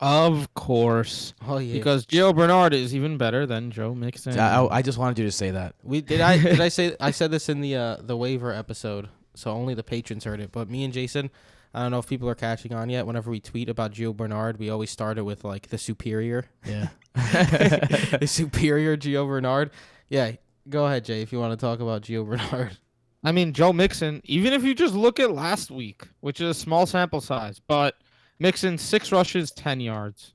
Of 0.00 0.52
course. 0.54 1.34
Oh 1.46 1.58
yeah. 1.58 1.72
Because 1.74 2.06
Gio 2.06 2.34
Bernard 2.34 2.72
is 2.72 2.94
even 2.94 3.18
better 3.18 3.46
than 3.46 3.70
Joe 3.70 3.94
Mixon. 3.94 4.38
I, 4.38 4.60
I- 4.62 4.76
I 4.78 4.82
just 4.82 4.98
wanted 4.98 5.18
you 5.18 5.24
to 5.24 5.32
say 5.32 5.50
that. 5.50 5.74
we 5.82 6.00
did 6.00 6.20
I 6.20 6.38
did 6.38 6.60
I 6.60 6.68
say 6.68 6.94
I 7.00 7.10
said 7.10 7.30
this 7.30 7.48
in 7.48 7.60
the 7.60 7.74
uh, 7.76 7.96
the 8.00 8.16
waiver 8.16 8.52
episode, 8.52 9.08
so 9.34 9.50
only 9.50 9.74
the 9.74 9.82
patrons 9.82 10.24
heard 10.24 10.40
it. 10.40 10.52
But 10.52 10.70
me 10.70 10.84
and 10.84 10.92
Jason, 10.92 11.30
I 11.74 11.82
don't 11.82 11.90
know 11.90 11.98
if 11.98 12.06
people 12.08 12.28
are 12.28 12.34
catching 12.36 12.72
on 12.72 12.88
yet. 12.90 13.06
Whenever 13.06 13.30
we 13.30 13.40
tweet 13.40 13.68
about 13.68 13.92
Gio 13.92 14.16
Bernard, 14.16 14.58
we 14.58 14.70
always 14.70 14.90
start 14.90 15.18
it 15.18 15.22
with 15.22 15.42
like 15.44 15.68
the 15.68 15.78
superior. 15.78 16.44
Yeah. 16.64 16.88
the 17.14 18.26
superior 18.26 18.96
Gio 18.96 19.26
Bernard. 19.26 19.70
Yeah, 20.08 20.32
go 20.68 20.86
ahead, 20.86 21.04
Jay, 21.04 21.22
if 21.22 21.32
you 21.32 21.40
want 21.40 21.58
to 21.58 21.66
talk 21.66 21.80
about 21.80 22.02
Gio 22.02 22.24
Bernard. 22.24 22.78
I 23.24 23.32
mean, 23.32 23.52
Joe 23.52 23.72
Mixon, 23.72 24.20
even 24.24 24.52
if 24.52 24.62
you 24.62 24.74
just 24.76 24.94
look 24.94 25.18
at 25.18 25.32
last 25.32 25.72
week, 25.72 26.02
which 26.20 26.40
is 26.40 26.50
a 26.50 26.54
small 26.54 26.86
sample 26.86 27.20
size, 27.20 27.60
but 27.66 27.96
Mixon, 28.40 28.78
six 28.78 29.10
rushes, 29.10 29.50
10 29.50 29.80
yards, 29.80 30.34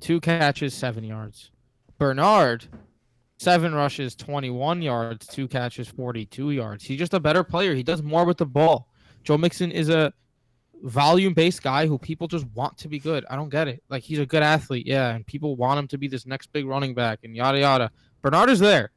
two 0.00 0.20
catches, 0.20 0.74
seven 0.74 1.04
yards. 1.04 1.50
Bernard, 1.98 2.66
seven 3.38 3.74
rushes, 3.74 4.14
21 4.14 4.82
yards, 4.82 5.26
two 5.26 5.48
catches, 5.48 5.88
42 5.88 6.50
yards. 6.50 6.84
He's 6.84 6.98
just 6.98 7.14
a 7.14 7.20
better 7.20 7.42
player. 7.42 7.74
He 7.74 7.82
does 7.82 8.02
more 8.02 8.24
with 8.24 8.38
the 8.38 8.46
ball. 8.46 8.88
Joe 9.24 9.38
Mixon 9.38 9.70
is 9.70 9.88
a 9.88 10.12
volume 10.82 11.32
based 11.32 11.62
guy 11.62 11.86
who 11.86 11.96
people 11.96 12.28
just 12.28 12.46
want 12.54 12.76
to 12.78 12.88
be 12.88 12.98
good. 12.98 13.24
I 13.30 13.36
don't 13.36 13.48
get 13.48 13.68
it. 13.68 13.82
Like, 13.88 14.02
he's 14.02 14.18
a 14.18 14.26
good 14.26 14.42
athlete, 14.42 14.86
yeah, 14.86 15.14
and 15.14 15.26
people 15.26 15.56
want 15.56 15.78
him 15.78 15.88
to 15.88 15.98
be 15.98 16.08
this 16.08 16.26
next 16.26 16.52
big 16.52 16.66
running 16.66 16.94
back 16.94 17.20
and 17.24 17.34
yada 17.34 17.60
yada. 17.60 17.90
Bernard 18.20 18.50
is 18.50 18.60
there. 18.60 18.90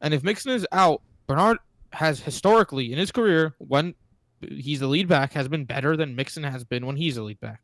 And 0.00 0.14
if 0.14 0.22
Mixon 0.22 0.52
is 0.52 0.66
out, 0.72 1.02
Bernard 1.26 1.58
has 1.92 2.20
historically 2.20 2.92
in 2.92 2.98
his 2.98 3.12
career 3.12 3.54
when 3.58 3.94
he's 4.40 4.80
the 4.80 4.86
lead 4.86 5.08
back 5.08 5.32
has 5.32 5.48
been 5.48 5.64
better 5.64 5.96
than 5.96 6.14
Mixon 6.14 6.42
has 6.42 6.64
been 6.64 6.86
when 6.86 6.96
he's 6.96 7.16
the 7.16 7.22
lead 7.22 7.40
back. 7.40 7.60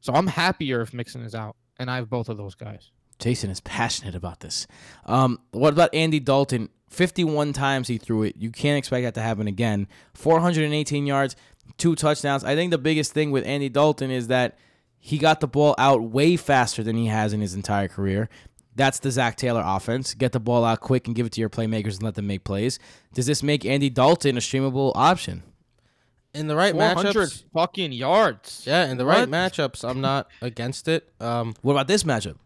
So 0.00 0.12
I'm 0.12 0.26
happier 0.26 0.80
if 0.80 0.94
Mixon 0.94 1.22
is 1.22 1.34
out, 1.34 1.56
and 1.78 1.90
I 1.90 1.96
have 1.96 2.08
both 2.08 2.28
of 2.28 2.36
those 2.36 2.54
guys. 2.54 2.90
Jason 3.18 3.50
is 3.50 3.60
passionate 3.60 4.14
about 4.14 4.40
this. 4.40 4.66
Um, 5.06 5.40
what 5.50 5.72
about 5.72 5.94
Andy 5.94 6.20
Dalton? 6.20 6.68
51 6.88 7.52
times 7.52 7.88
he 7.88 7.98
threw 7.98 8.22
it. 8.22 8.36
You 8.36 8.50
can't 8.50 8.78
expect 8.78 9.04
that 9.04 9.14
to 9.14 9.20
happen 9.20 9.46
again. 9.46 9.88
418 10.14 11.06
yards, 11.06 11.36
two 11.76 11.94
touchdowns. 11.94 12.44
I 12.44 12.54
think 12.54 12.70
the 12.70 12.78
biggest 12.78 13.12
thing 13.12 13.30
with 13.30 13.44
Andy 13.44 13.68
Dalton 13.68 14.10
is 14.10 14.28
that 14.28 14.56
he 15.00 15.18
got 15.18 15.40
the 15.40 15.48
ball 15.48 15.74
out 15.78 16.02
way 16.02 16.36
faster 16.36 16.82
than 16.82 16.96
he 16.96 17.06
has 17.06 17.32
in 17.32 17.40
his 17.40 17.54
entire 17.54 17.88
career. 17.88 18.28
That's 18.74 19.00
the 19.00 19.10
Zac 19.10 19.36
Taylor 19.36 19.62
offense. 19.64 20.14
Get 20.14 20.32
the 20.32 20.40
ball 20.40 20.64
out 20.64 20.80
quick 20.80 21.06
and 21.06 21.16
give 21.16 21.26
it 21.26 21.32
to 21.32 21.40
your 21.40 21.50
playmakers 21.50 21.94
and 21.94 22.04
let 22.04 22.14
them 22.14 22.28
make 22.28 22.44
plays. 22.44 22.78
Does 23.12 23.26
this 23.26 23.42
make 23.42 23.64
Andy 23.64 23.90
Dalton 23.90 24.36
a 24.36 24.40
streamable 24.40 24.92
option? 24.94 25.42
In 26.34 26.46
the 26.46 26.54
right 26.56 26.72
400 26.74 27.14
matchups, 27.14 27.44
fucking 27.54 27.92
yards. 27.92 28.62
yeah, 28.66 28.86
in 28.86 28.98
the 28.98 29.06
right 29.06 29.20
What? 29.20 29.30
matchups, 29.30 29.88
I'm 29.88 30.00
not 30.00 30.28
against 30.42 30.86
it. 30.88 31.10
Um, 31.20 31.54
What 31.62 31.72
about 31.72 31.88
this 31.88 32.04
matchup 32.04 32.36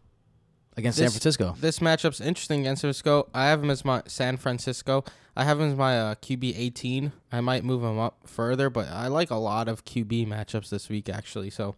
against 0.77 0.97
San 0.97 1.05
This- 1.05 1.13
Francisco? 1.13 1.55
this 1.59 1.79
matchup's 1.79 2.21
interesting 2.21 2.61
against 2.61 2.81
San 2.81 2.87
Francisco. 2.87 3.27
I 3.33 3.45
have 3.47 3.61
him 3.61 3.69
as 3.69 3.83
my 3.83 4.01
San 4.07 4.37
Francisco. 4.37 5.03
I 5.35 5.43
have 5.43 5.59
him 5.59 5.71
as 5.71 5.77
my 5.77 5.99
uh, 5.99 6.15
QB 6.15 6.53
18. 6.57 7.11
I 7.31 7.41
might 7.41 7.63
move 7.63 7.83
him 7.83 7.99
up 7.99 8.19
further, 8.25 8.69
but 8.69 8.87
I 8.87 9.07
like 9.07 9.29
a 9.31 9.35
lot 9.35 9.67
of 9.67 9.83
QB 9.83 10.27
matchups 10.27 10.69
this 10.69 10.87
week 10.89 11.09
actually. 11.09 11.49
So, 11.49 11.75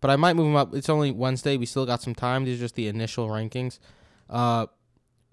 but 0.00 0.10
I 0.10 0.16
might 0.16 0.34
move 0.36 0.46
him 0.46 0.56
up. 0.56 0.74
It's 0.74 0.88
only 0.88 1.10
Wednesday. 1.10 1.56
We 1.56 1.66
still 1.66 1.84
got 1.86 2.00
some 2.02 2.14
time. 2.14 2.44
These 2.44 2.58
are 2.58 2.64
just 2.64 2.74
the 2.74 2.88
initial 2.88 3.28
rankings. 3.28 3.78
Uh, 4.30 4.66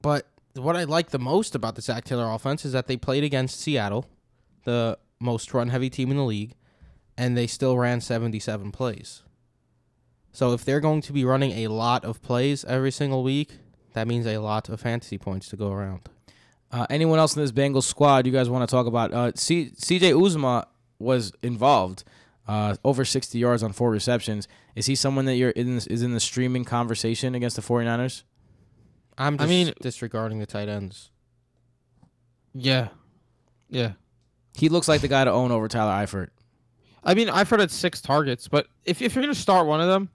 but 0.02 0.28
what 0.56 0.76
I 0.76 0.84
like 0.84 1.12
the 1.12 1.20
most 1.20 1.56
about 1.56 1.76
the 1.76 1.82
Zac 1.82 2.04
Taylor 2.04 2.30
offense 2.32 2.66
is 2.66 2.74
that 2.74 2.88
they 2.88 2.98
played 2.98 3.24
against 3.24 3.60
Seattle, 3.62 4.06
the 4.66 4.98
most 5.22 5.54
run-heavy 5.54 5.90
team 5.90 6.12
in 6.12 6.18
the 6.18 6.24
league, 6.26 6.56
and 7.18 7.38
they 7.38 7.48
still 7.48 7.78
ran 7.78 8.02
77 8.02 8.72
plays. 8.72 9.24
So 10.34 10.54
if 10.54 10.66
they're 10.66 10.80
going 10.80 11.02
to 11.02 11.14
be 11.14 11.24
running 11.26 11.52
a 11.52 11.68
lot 11.68 12.04
of 12.06 12.22
plays 12.22 12.66
every 12.66 12.92
single 12.92 13.22
week, 13.24 13.60
that 13.94 14.08
means 14.08 14.26
a 14.26 14.38
lot 14.40 14.70
of 14.70 14.80
fantasy 14.80 15.18
points 15.18 15.50
to 15.50 15.58
go 15.58 15.72
around. 15.72 16.08
Uh, 16.72 16.88
anyone 16.90 17.20
else 17.20 17.36
in 17.36 17.42
this 17.42 17.52
Bengals 17.52 17.84
squad 17.84 18.26
you 18.26 18.32
guys 18.32 18.50
want 18.50 18.68
to 18.68 18.74
talk 18.74 18.88
about? 18.88 19.14
Uh, 19.14 19.32
C- 19.36 19.72
CJ 19.76 20.14
Uzomah 20.14 20.66
was 21.00 21.34
involved, 21.44 22.06
uh, 22.48 22.76
over 22.86 23.04
60 23.04 23.38
yards 23.38 23.62
on 23.62 23.74
four 23.74 23.92
receptions. 23.92 24.48
Is 24.74 24.86
he 24.86 24.96
someone 24.96 25.26
that 25.26 25.36
you're 25.36 25.50
in 25.50 25.76
this, 25.76 25.88
is 25.88 26.02
in 26.02 26.14
the 26.14 26.20
streaming 26.22 26.64
conversation 26.64 27.36
against 27.36 27.58
the 27.58 27.62
49ers? 27.62 28.24
I'm 29.18 29.34
I 29.36 29.38
just 29.40 29.50
mean- 29.50 29.74
disregarding 29.82 30.40
the 30.40 30.46
tight 30.46 30.70
ends. 30.70 31.12
Yeah. 32.54 32.90
Yeah. 33.70 33.94
He 34.56 34.70
looks 34.70 34.88
like 34.88 35.02
the 35.02 35.08
guy 35.08 35.24
to 35.24 35.32
own 35.32 35.52
over 35.52 35.68
Tyler 35.68 35.92
Eifert. 36.06 36.30
I 37.04 37.14
mean, 37.14 37.28
Eifert 37.30 37.60
had 37.60 37.72
six 37.72 38.02
targets, 38.02 38.48
but 38.48 38.68
if, 38.86 39.02
if 39.02 39.16
you're 39.16 39.24
going 39.24 39.34
to 39.34 39.40
start 39.40 39.66
one 39.66 39.82
of 39.82 39.88
them, 39.88 40.10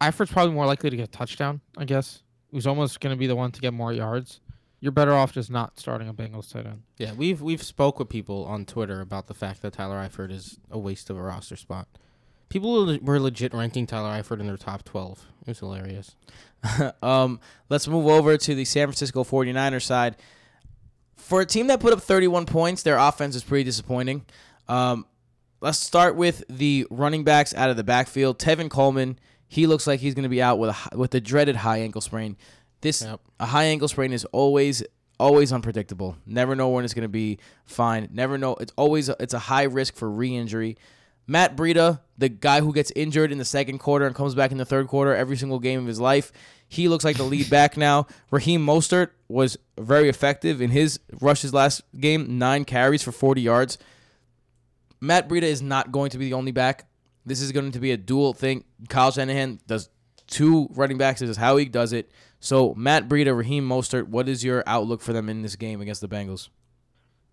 Eifert's 0.00 0.32
probably 0.32 0.54
more 0.54 0.66
likely 0.66 0.90
to 0.90 0.96
get 0.96 1.08
a 1.08 1.10
touchdown, 1.10 1.60
I 1.76 1.84
guess. 1.84 2.22
Who's 2.50 2.66
almost 2.66 3.00
going 3.00 3.14
to 3.14 3.18
be 3.18 3.26
the 3.26 3.36
one 3.36 3.52
to 3.52 3.60
get 3.60 3.72
more 3.72 3.92
yards. 3.92 4.40
You're 4.80 4.92
better 4.92 5.14
off 5.14 5.32
just 5.32 5.50
not 5.50 5.78
starting 5.78 6.08
a 6.08 6.14
Bengals 6.14 6.52
tight 6.52 6.66
end. 6.66 6.82
Yeah, 6.98 7.12
we've 7.14 7.40
we've 7.40 7.62
spoke 7.62 7.98
with 7.98 8.08
people 8.08 8.44
on 8.44 8.66
Twitter 8.66 9.00
about 9.00 9.26
the 9.26 9.34
fact 9.34 9.62
that 9.62 9.72
Tyler 9.72 9.96
Eifert 9.96 10.30
is 10.30 10.58
a 10.70 10.78
waste 10.78 11.08
of 11.08 11.16
a 11.16 11.22
roster 11.22 11.56
spot. 11.56 11.88
People 12.48 12.86
were- 12.86 12.98
were 13.00 13.18
legit 13.18 13.54
ranking 13.54 13.86
Tyler 13.86 14.10
Eifert 14.22 14.38
in 14.38 14.46
their 14.46 14.56
top 14.58 14.84
12. 14.84 15.24
It 15.42 15.48
was 15.48 15.58
hilarious. 15.60 16.14
um, 17.02 17.40
let's 17.68 17.88
move 17.88 18.06
over 18.06 18.36
to 18.36 18.54
the 18.54 18.64
San 18.64 18.86
Francisco 18.86 19.24
49ers 19.24 19.82
side. 19.82 20.16
For 21.16 21.40
a 21.40 21.46
team 21.46 21.66
that 21.68 21.80
put 21.80 21.92
up 21.92 22.00
31 22.00 22.46
points, 22.46 22.82
their 22.82 22.98
offense 22.98 23.34
is 23.34 23.42
pretty 23.42 23.64
disappointing. 23.64 24.24
Um, 24.68 25.06
let's 25.60 25.78
start 25.78 26.16
with 26.16 26.44
the 26.48 26.86
running 26.90 27.24
backs 27.24 27.54
out 27.54 27.70
of 27.70 27.76
the 27.76 27.84
backfield. 27.84 28.38
Tevin 28.38 28.70
Coleman, 28.70 29.18
he 29.48 29.66
looks 29.66 29.86
like 29.86 30.00
he's 30.00 30.14
going 30.14 30.22
to 30.24 30.28
be 30.28 30.42
out 30.42 30.58
with 30.58 30.70
a, 30.70 30.96
with 30.96 31.10
the 31.10 31.20
dreaded 31.20 31.56
high 31.56 31.78
ankle 31.78 32.00
sprain. 32.00 32.36
This 32.80 33.02
Yep. 33.02 33.20
a 33.40 33.46
high 33.46 33.64
ankle 33.64 33.88
sprain 33.88 34.12
is 34.12 34.24
always 34.26 34.82
always 35.18 35.50
unpredictable. 35.50 36.14
Never 36.26 36.54
know 36.54 36.68
when 36.68 36.84
it's 36.84 36.92
going 36.92 37.02
to 37.04 37.08
be 37.08 37.38
fine. 37.64 38.08
Never 38.12 38.36
know. 38.36 38.54
It's 38.60 38.72
always 38.76 39.08
a, 39.08 39.16
it's 39.18 39.32
a 39.32 39.38
high 39.38 39.62
risk 39.62 39.96
for 39.96 40.10
re-injury. 40.10 40.76
Matt 41.26 41.56
Breida, 41.56 42.00
the 42.18 42.28
guy 42.28 42.60
who 42.60 42.70
gets 42.72 42.92
injured 42.94 43.32
in 43.32 43.38
the 43.38 43.44
second 43.46 43.78
quarter 43.78 44.06
and 44.06 44.14
comes 44.14 44.34
back 44.34 44.52
in 44.52 44.58
the 44.58 44.66
third 44.66 44.88
quarter 44.88 45.14
every 45.16 45.38
single 45.38 45.58
game 45.58 45.80
of 45.80 45.86
his 45.86 45.98
life, 45.98 46.32
he 46.68 46.88
looks 46.88 47.04
like 47.04 47.16
the 47.16 47.22
lead 47.22 47.48
back 47.50 47.76
now. 47.76 48.06
Raheem 48.30 48.64
Mostert 48.64 49.10
was 49.28 49.56
very 49.78 50.08
effective 50.08 50.60
in 50.60 50.70
his 50.70 51.00
rushes 51.20 51.54
last 51.54 51.82
game, 51.98 52.38
nine 52.38 52.64
carries 52.64 53.02
for 53.02 53.12
40 53.12 53.40
yards. 53.40 53.78
Matt 55.00 55.28
Breida 55.28 55.42
is 55.42 55.62
not 55.62 55.92
going 55.92 56.10
to 56.10 56.18
be 56.18 56.26
the 56.26 56.34
only 56.34 56.52
back. 56.52 56.86
This 57.24 57.40
is 57.40 57.52
going 57.52 57.72
to 57.72 57.78
be 57.78 57.92
a 57.92 57.96
dual 57.96 58.32
thing. 58.32 58.64
Kyle 58.88 59.10
Shanahan 59.10 59.60
does 59.66 59.88
two 60.26 60.68
running 60.74 60.98
backs. 60.98 61.20
This 61.20 61.30
is 61.30 61.36
how 61.36 61.56
he 61.56 61.66
does 61.66 61.92
it. 61.92 62.10
So 62.40 62.74
Matt 62.74 63.08
Breida, 63.08 63.36
Raheem 63.36 63.68
Mostert, 63.68 64.08
what 64.08 64.28
is 64.28 64.44
your 64.44 64.62
outlook 64.66 65.00
for 65.02 65.12
them 65.12 65.28
in 65.28 65.42
this 65.42 65.56
game 65.56 65.80
against 65.80 66.00
the 66.00 66.08
Bengals? 66.08 66.48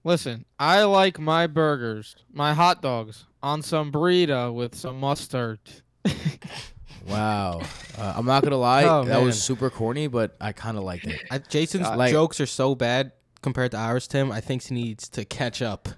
Listen, 0.03 0.45
I 0.59 0.83
like 0.83 1.17
my 1.19 1.47
burgers, 1.47 2.15
my 2.31 2.53
hot 2.53 2.81
dogs 2.81 3.25
on 3.41 3.61
some 3.61 3.91
burrito 3.91 4.53
with 4.53 4.75
some 4.75 4.99
mustard. 4.99 5.59
Wow. 7.07 7.61
Uh, 7.97 8.13
I'm 8.15 8.25
not 8.25 8.43
gonna 8.43 8.57
lie, 8.57 8.83
Oh, 8.85 9.03
that 9.05 9.21
was 9.21 9.41
super 9.41 9.69
corny, 9.69 10.07
but 10.07 10.35
I 10.39 10.51
kind 10.53 10.77
of 10.77 10.83
liked 10.83 11.05
it. 11.05 11.21
I, 11.29 11.37
Jason's 11.39 11.87
Uh, 11.87 11.95
like- 11.97 12.11
jokes 12.11 12.39
are 12.39 12.45
so 12.45 12.75
bad 12.75 13.11
compared 13.41 13.71
to 13.71 13.77
ours, 13.77 14.07
Tim. 14.07 14.31
I 14.31 14.39
think 14.41 14.63
he 14.63 14.73
needs 14.73 15.09
to 15.09 15.25
catch 15.25 15.61
up. 15.61 15.89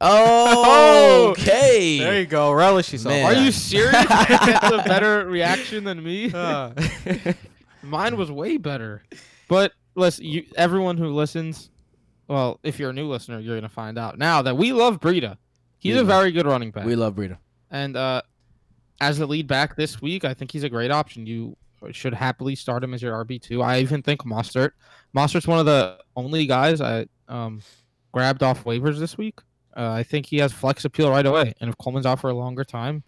Oh, 0.00 1.28
okay. 1.32 1.98
There 2.00 2.18
you 2.20 2.26
go. 2.26 2.52
Relish 2.52 2.92
yourself. 2.92 3.12
Man. 3.14 3.26
Are 3.26 3.34
you 3.38 3.52
serious? 3.52 3.92
That's 4.08 4.72
a 4.72 4.82
better 4.86 5.26
reaction 5.26 5.84
than 5.84 6.02
me. 6.02 6.30
Uh, 6.34 6.72
Mine 7.82 8.16
was 8.16 8.30
way 8.30 8.56
better. 8.58 9.02
But 9.48 9.72
listen, 9.94 10.24
you, 10.26 10.44
everyone 10.56 10.96
who 10.98 11.08
listens, 11.08 11.70
well, 12.28 12.60
if 12.62 12.78
you're 12.78 12.90
a 12.90 12.92
new 12.92 13.08
listener, 13.08 13.38
you're 13.40 13.56
gonna 13.56 13.68
find 13.70 13.98
out 13.98 14.18
now 14.18 14.42
that 14.42 14.56
we 14.56 14.72
love 14.72 15.00
Breida. 15.00 15.36
He's 15.78 15.94
We 15.94 16.00
a 16.00 16.02
love- 16.04 16.06
very 16.20 16.32
good 16.32 16.46
running 16.46 16.70
back. 16.72 16.84
We 16.84 16.94
love 16.94 17.14
Burrito. 17.14 17.38
And 17.70 17.96
uh, 17.96 18.22
as 19.00 19.18
the 19.18 19.26
lead 19.26 19.46
back 19.46 19.76
this 19.76 20.00
week, 20.02 20.24
I 20.24 20.34
think 20.34 20.50
he's 20.52 20.62
a 20.64 20.68
great 20.68 20.90
option. 20.90 21.26
You 21.26 21.56
should 21.92 22.12
happily 22.14 22.54
start 22.54 22.84
him 22.84 22.92
as 22.94 23.00
your 23.02 23.24
RB 23.24 23.40
two. 23.40 23.62
I 23.62 23.78
even 23.80 24.02
think 24.02 24.22
Mostert. 24.24 24.72
Mostert's 25.16 25.46
one 25.46 25.58
of 25.58 25.66
the 25.66 25.98
only 26.16 26.46
guys 26.46 26.80
I 26.80 27.06
um, 27.28 27.62
grabbed 28.12 28.42
off 28.42 28.64
waivers 28.64 28.98
this 28.98 29.16
week. 29.16 29.40
Uh, 29.76 29.90
I 29.90 30.02
think 30.02 30.26
he 30.26 30.38
has 30.38 30.52
flex 30.52 30.84
appeal 30.84 31.10
right 31.10 31.24
away. 31.24 31.54
And 31.60 31.70
if 31.70 31.78
Coleman's 31.78 32.04
out 32.06 32.20
for 32.20 32.28
a 32.28 32.34
longer 32.34 32.64
time, 32.64 33.02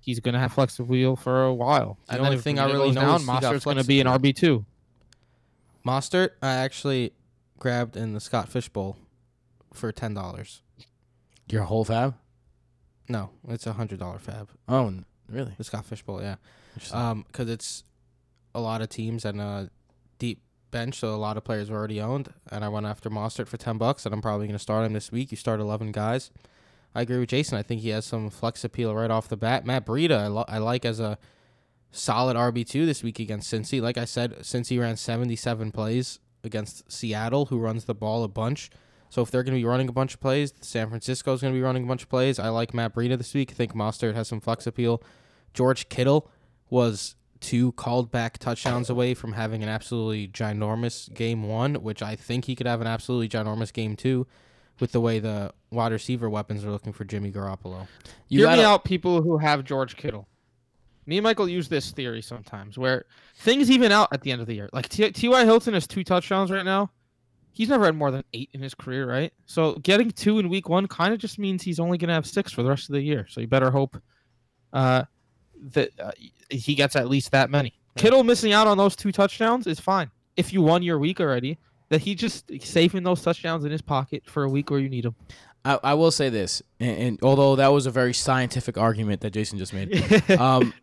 he's 0.00 0.20
gonna 0.20 0.38
have 0.38 0.52
flex 0.52 0.78
appeal 0.78 1.16
for 1.16 1.44
a 1.44 1.52
while. 1.52 1.98
The 2.06 2.12
And 2.14 2.20
only 2.22 2.36
then 2.36 2.42
thing 2.42 2.58
I 2.58 2.66
really 2.66 2.88
goes 2.88 2.94
know 2.94 3.00
down, 3.02 3.20
is 3.20 3.26
Mostert's 3.26 3.64
gonna 3.64 3.84
be 3.84 4.00
an. 4.00 4.06
RB 4.06 4.34
two. 4.34 4.64
Mostert, 5.86 6.30
I 6.40 6.54
actually 6.54 7.12
grabbed 7.58 7.96
in 7.96 8.14
the 8.14 8.20
Scott 8.20 8.48
Fish 8.48 8.68
Bowl 8.68 8.96
for 9.72 9.92
ten 9.92 10.14
dollars. 10.14 10.62
Your 11.50 11.64
whole 11.64 11.84
FAAB? 11.84 12.14
No, 13.08 13.30
it's 13.48 13.66
a 13.66 13.74
hundred 13.74 13.98
dollar 13.98 14.18
FAAB. 14.18 14.48
Oh, 14.68 14.86
n- 14.86 15.04
really? 15.28 15.52
The 15.56 15.64
Scott 15.64 15.84
Fish 15.84 16.02
Bowl, 16.02 16.20
yeah. 16.22 16.36
Um, 16.92 17.24
because 17.26 17.48
it's 17.48 17.84
a 18.54 18.60
lot 18.60 18.82
of 18.82 18.88
teams 18.88 19.24
and 19.24 19.40
a 19.40 19.70
deep 20.18 20.40
bench, 20.70 20.98
so 20.98 21.14
a 21.14 21.16
lot 21.16 21.36
of 21.36 21.44
players 21.44 21.70
were 21.70 21.76
already 21.76 22.00
owned. 22.00 22.32
And 22.50 22.64
I 22.64 22.68
went 22.68 22.86
after 22.86 23.08
Mostert 23.10 23.46
for 23.48 23.56
ten 23.56 23.78
bucks, 23.78 24.04
and 24.04 24.14
I'm 24.14 24.22
probably 24.22 24.46
going 24.46 24.56
to 24.56 24.62
start 24.62 24.84
him 24.86 24.92
this 24.92 25.10
week. 25.12 25.30
You 25.30 25.36
start 25.36 25.60
eleven 25.60 25.92
guys. 25.92 26.30
I 26.94 27.02
agree 27.02 27.18
with 27.18 27.30
Jason. 27.30 27.58
I 27.58 27.62
think 27.62 27.80
he 27.80 27.88
has 27.90 28.04
some 28.04 28.30
flex 28.30 28.62
appeal 28.64 28.94
right 28.94 29.10
off 29.10 29.28
the 29.28 29.36
bat. 29.36 29.66
Matt 29.66 29.84
Breida, 29.84 30.18
I, 30.18 30.26
lo- 30.28 30.44
I 30.46 30.58
like 30.58 30.84
as 30.84 31.00
a 31.00 31.18
solid 31.90 32.36
RB 32.36 32.66
two 32.66 32.86
this 32.86 33.02
week 33.02 33.18
against 33.18 33.52
Cincy. 33.52 33.80
Like 33.80 33.98
I 33.98 34.04
said, 34.04 34.38
Cincy 34.40 34.80
ran 34.80 34.96
seventy 34.96 35.36
seven 35.36 35.72
plays 35.72 36.20
against 36.44 36.90
Seattle, 36.92 37.46
who 37.46 37.58
runs 37.58 37.84
the 37.86 37.94
ball 37.94 38.22
a 38.22 38.28
bunch. 38.28 38.70
So 39.14 39.22
if 39.22 39.30
they're 39.30 39.44
going 39.44 39.54
to 39.54 39.60
be 39.60 39.64
running 39.64 39.88
a 39.88 39.92
bunch 39.92 40.14
of 40.14 40.20
plays, 40.20 40.52
San 40.60 40.88
Francisco 40.88 41.32
is 41.32 41.40
going 41.40 41.54
to 41.54 41.56
be 41.56 41.62
running 41.62 41.84
a 41.84 41.86
bunch 41.86 42.02
of 42.02 42.08
plays. 42.08 42.40
I 42.40 42.48
like 42.48 42.74
Matt 42.74 42.96
Breida 42.96 43.16
this 43.16 43.32
week. 43.32 43.52
I 43.52 43.54
think 43.54 43.72
Mostert 43.72 44.16
has 44.16 44.26
some 44.26 44.40
flex 44.40 44.66
appeal. 44.66 45.00
George 45.52 45.88
Kittle 45.88 46.28
was 46.68 47.14
two 47.38 47.70
called 47.72 48.10
back 48.10 48.38
touchdowns 48.38 48.90
away 48.90 49.14
from 49.14 49.34
having 49.34 49.62
an 49.62 49.68
absolutely 49.68 50.26
ginormous 50.26 51.14
game 51.14 51.44
one, 51.44 51.76
which 51.76 52.02
I 52.02 52.16
think 52.16 52.46
he 52.46 52.56
could 52.56 52.66
have 52.66 52.80
an 52.80 52.88
absolutely 52.88 53.28
ginormous 53.28 53.72
game 53.72 53.94
two 53.94 54.26
with 54.80 54.90
the 54.90 55.00
way 55.00 55.20
the 55.20 55.52
wide 55.70 55.92
receiver 55.92 56.28
weapons 56.28 56.64
are 56.64 56.72
looking 56.72 56.92
for 56.92 57.04
Jimmy 57.04 57.30
Garoppolo. 57.30 57.86
you 58.26 58.40
Hear 58.40 58.48
gotta, 58.48 58.62
me 58.62 58.64
out, 58.64 58.82
people 58.82 59.22
who 59.22 59.38
have 59.38 59.62
George 59.62 59.94
Kittle. 59.94 60.26
Me 61.06 61.18
and 61.18 61.22
Michael 61.22 61.48
use 61.48 61.68
this 61.68 61.92
theory 61.92 62.20
sometimes, 62.20 62.76
where 62.76 63.04
things 63.36 63.70
even 63.70 63.92
out 63.92 64.08
at 64.10 64.22
the 64.22 64.32
end 64.32 64.40
of 64.40 64.48
the 64.48 64.54
year. 64.54 64.68
Like 64.72 64.88
T.Y. 64.88 65.44
Hilton 65.44 65.74
has 65.74 65.86
two 65.86 66.02
touchdowns 66.02 66.50
right 66.50 66.64
now. 66.64 66.90
He's 67.54 67.68
never 67.68 67.86
had 67.86 67.96
more 67.96 68.10
than 68.10 68.24
eight 68.32 68.50
in 68.52 68.60
his 68.60 68.74
career, 68.74 69.08
right? 69.08 69.32
So 69.46 69.74
getting 69.76 70.10
two 70.10 70.40
in 70.40 70.48
week 70.48 70.68
one 70.68 70.86
kind 70.88 71.14
of 71.14 71.20
just 71.20 71.38
means 71.38 71.62
he's 71.62 71.80
only 71.80 71.96
going 71.96 72.08
to 72.08 72.14
have 72.14 72.26
six 72.26 72.52
for 72.52 72.62
the 72.62 72.68
rest 72.68 72.90
of 72.90 72.94
the 72.94 73.00
year. 73.00 73.26
So 73.30 73.40
you 73.40 73.46
better 73.46 73.70
hope 73.70 73.96
uh, 74.72 75.04
that 75.70 75.90
uh, 75.98 76.10
he 76.50 76.74
gets 76.74 76.96
at 76.96 77.08
least 77.08 77.30
that 77.30 77.50
many. 77.50 77.72
Kittle 77.96 78.24
missing 78.24 78.52
out 78.52 78.66
on 78.66 78.76
those 78.76 78.96
two 78.96 79.12
touchdowns 79.12 79.66
is 79.68 79.78
fine. 79.78 80.10
If 80.36 80.52
you 80.52 80.62
won 80.62 80.82
your 80.82 80.98
week 80.98 81.20
already, 81.20 81.58
that 81.90 82.00
he 82.00 82.16
just 82.16 82.50
saving 82.60 83.04
those 83.04 83.22
touchdowns 83.22 83.64
in 83.64 83.70
his 83.70 83.82
pocket 83.82 84.24
for 84.26 84.42
a 84.42 84.48
week 84.48 84.70
where 84.70 84.80
you 84.80 84.88
need 84.88 85.04
them. 85.04 85.14
I, 85.64 85.78
I 85.82 85.94
will 85.94 86.10
say 86.10 86.28
this, 86.28 86.60
and, 86.80 86.98
and 86.98 87.18
although 87.22 87.56
that 87.56 87.68
was 87.68 87.86
a 87.86 87.90
very 87.90 88.12
scientific 88.12 88.76
argument 88.76 89.20
that 89.22 89.30
Jason 89.30 89.58
just 89.58 89.72
made, 89.72 90.30
um, 90.38 90.74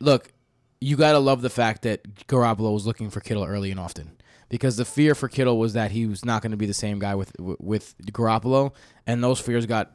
look, 0.00 0.32
you 0.80 0.96
gotta 0.96 1.18
love 1.18 1.42
the 1.42 1.50
fact 1.50 1.82
that 1.82 2.26
Garoppolo 2.26 2.72
was 2.72 2.86
looking 2.86 3.10
for 3.10 3.20
Kittle 3.20 3.44
early 3.44 3.70
and 3.70 3.78
often, 3.78 4.15
because 4.48 4.76
the 4.76 4.84
fear 4.84 5.14
for 5.14 5.28
Kittle 5.28 5.58
was 5.58 5.72
that 5.74 5.90
he 5.90 6.06
was 6.06 6.24
not 6.24 6.42
going 6.42 6.50
to 6.52 6.56
be 6.56 6.66
the 6.66 6.74
same 6.74 6.98
guy 6.98 7.14
with 7.14 7.32
with 7.38 7.94
Garoppolo, 8.12 8.72
and 9.06 9.22
those 9.22 9.40
fears 9.40 9.66
got 9.66 9.92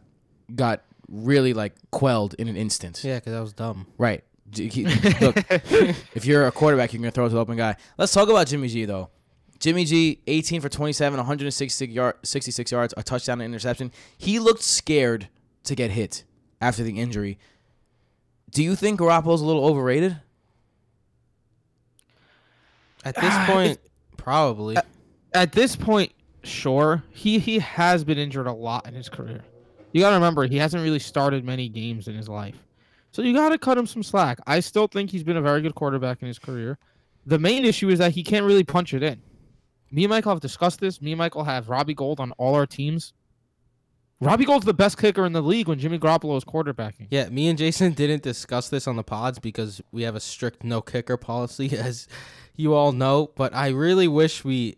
got 0.54 0.84
really 1.10 1.54
like 1.54 1.74
quelled 1.92 2.34
in 2.36 2.48
an 2.48 2.56
instant. 2.58 3.04
Yeah, 3.04 3.16
because 3.16 3.34
that 3.34 3.42
was 3.42 3.54
dumb. 3.54 3.88
Right. 3.98 4.24
He- 4.54 4.86
look, 5.22 5.38
if 5.50 6.26
you're 6.26 6.46
a 6.48 6.52
quarterback, 6.52 6.94
you're 6.94 7.02
gonna 7.02 7.12
throw 7.12 7.28
to 7.28 7.34
the 7.34 7.40
open 7.40 7.58
guy. 7.58 7.76
Let's 7.98 8.14
talk 8.14 8.30
about 8.30 8.48
Jimmy 8.48 8.68
G 8.68 8.86
though. 8.86 9.10
Jimmy 9.60 9.86
G, 9.86 10.20
18 10.26 10.60
for 10.60 10.70
27, 10.70 11.18
166 11.18 11.94
yard, 11.94 12.16
66 12.24 12.72
yards, 12.72 12.94
a 12.98 13.04
touchdown, 13.04 13.42
and 13.42 13.54
interception. 13.54 13.92
He 14.18 14.40
looked 14.40 14.64
scared 14.64 15.28
to 15.66 15.76
get 15.76 15.92
hit 15.92 16.24
after 16.60 16.82
the 16.84 17.00
injury. 17.00 17.38
Do 18.50 18.64
you 18.64 18.76
think 18.76 19.00
Garoppolo's 19.00 19.40
a 19.42 19.46
little 19.46 19.64
overrated? 19.64 20.18
At 23.06 23.16
this 23.16 23.34
point, 23.46 23.80
probably. 24.22 24.78
at 25.34 25.52
this 25.52 25.76
point, 25.76 26.12
sure. 26.44 27.04
He 27.10 27.40
he 27.40 27.60
has 27.60 28.04
been 28.04 28.18
injured 28.18 28.48
a 28.48 28.54
lot 28.54 28.88
in 28.88 28.94
his 28.94 29.10
career. 29.10 29.44
You 29.92 30.02
gotta 30.02 30.16
remember 30.16 30.46
he 30.46 30.58
hasn't 30.58 30.84
really 30.84 31.00
started 31.00 31.44
many 31.44 31.68
games 31.68 32.08
in 32.08 32.16
his 32.16 32.30
life. 32.30 32.56
So 33.12 33.22
you 33.22 33.34
gotta 33.34 33.58
cut 33.58 33.78
him 33.78 33.88
some 33.88 34.04
slack. 34.04 34.40
I 34.48 34.60
still 34.60 34.88
think 34.88 35.10
he's 35.10 35.24
been 35.24 35.38
a 35.38 35.42
very 35.42 35.62
good 35.62 35.76
quarterback 35.76 36.22
in 36.22 36.28
his 36.28 36.40
career. 36.40 36.78
The 37.26 37.40
main 37.40 37.66
issue 37.66 37.90
is 37.90 38.00
that 38.00 38.12
he 38.12 38.24
can't 38.24 38.46
really 38.46 38.64
punch 38.64 38.94
it 38.94 39.04
in. 39.04 39.22
Me 39.92 40.04
and 40.06 40.10
Michael 40.10 40.32
have 40.32 40.40
discussed 40.40 40.80
this. 40.80 41.02
Me 41.02 41.12
and 41.12 41.20
Michael 41.20 41.44
have 41.44 41.70
Robbie 41.70 41.94
Gould 41.94 42.20
on 42.20 42.32
all 42.34 42.56
our 42.56 42.66
teams. 42.66 43.14
Robbie 44.22 44.46
Gould's 44.46 44.66
the 44.66 44.74
best 44.74 45.00
kicker 45.00 45.26
in 45.26 45.34
the 45.34 45.42
league 45.42 45.68
when 45.68 45.80
Jimmy 45.80 45.98
Garoppolo 45.98 46.38
is 46.38 46.46
quarterbacking. 46.46 47.08
Yeah, 47.10 47.28
me 47.30 47.48
and 47.48 47.58
Jason 47.58 47.94
didn't 47.96 48.22
discuss 48.22 48.70
this 48.70 48.88
on 48.88 48.96
the 48.96 49.04
pods 49.04 49.40
because 49.40 49.82
we 49.92 50.04
have 50.04 50.16
a 50.16 50.20
strict 50.20 50.64
no 50.64 50.80
kicker 50.80 51.18
policy, 51.18 51.76
as 51.78 52.08
you 52.56 52.76
all 52.76 52.92
know. 52.92 53.32
But 53.36 53.56
I 53.56 53.70
really 53.70 54.08
wish 54.08 54.46
we 54.46 54.78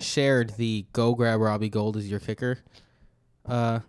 shared 0.00 0.56
the 0.56 0.86
go 0.94 1.14
grab 1.14 1.40
Robbie 1.40 1.68
Gould 1.68 1.98
as 1.98 2.10
your 2.10 2.20
kicker 2.20 2.60
uh, 3.46 3.80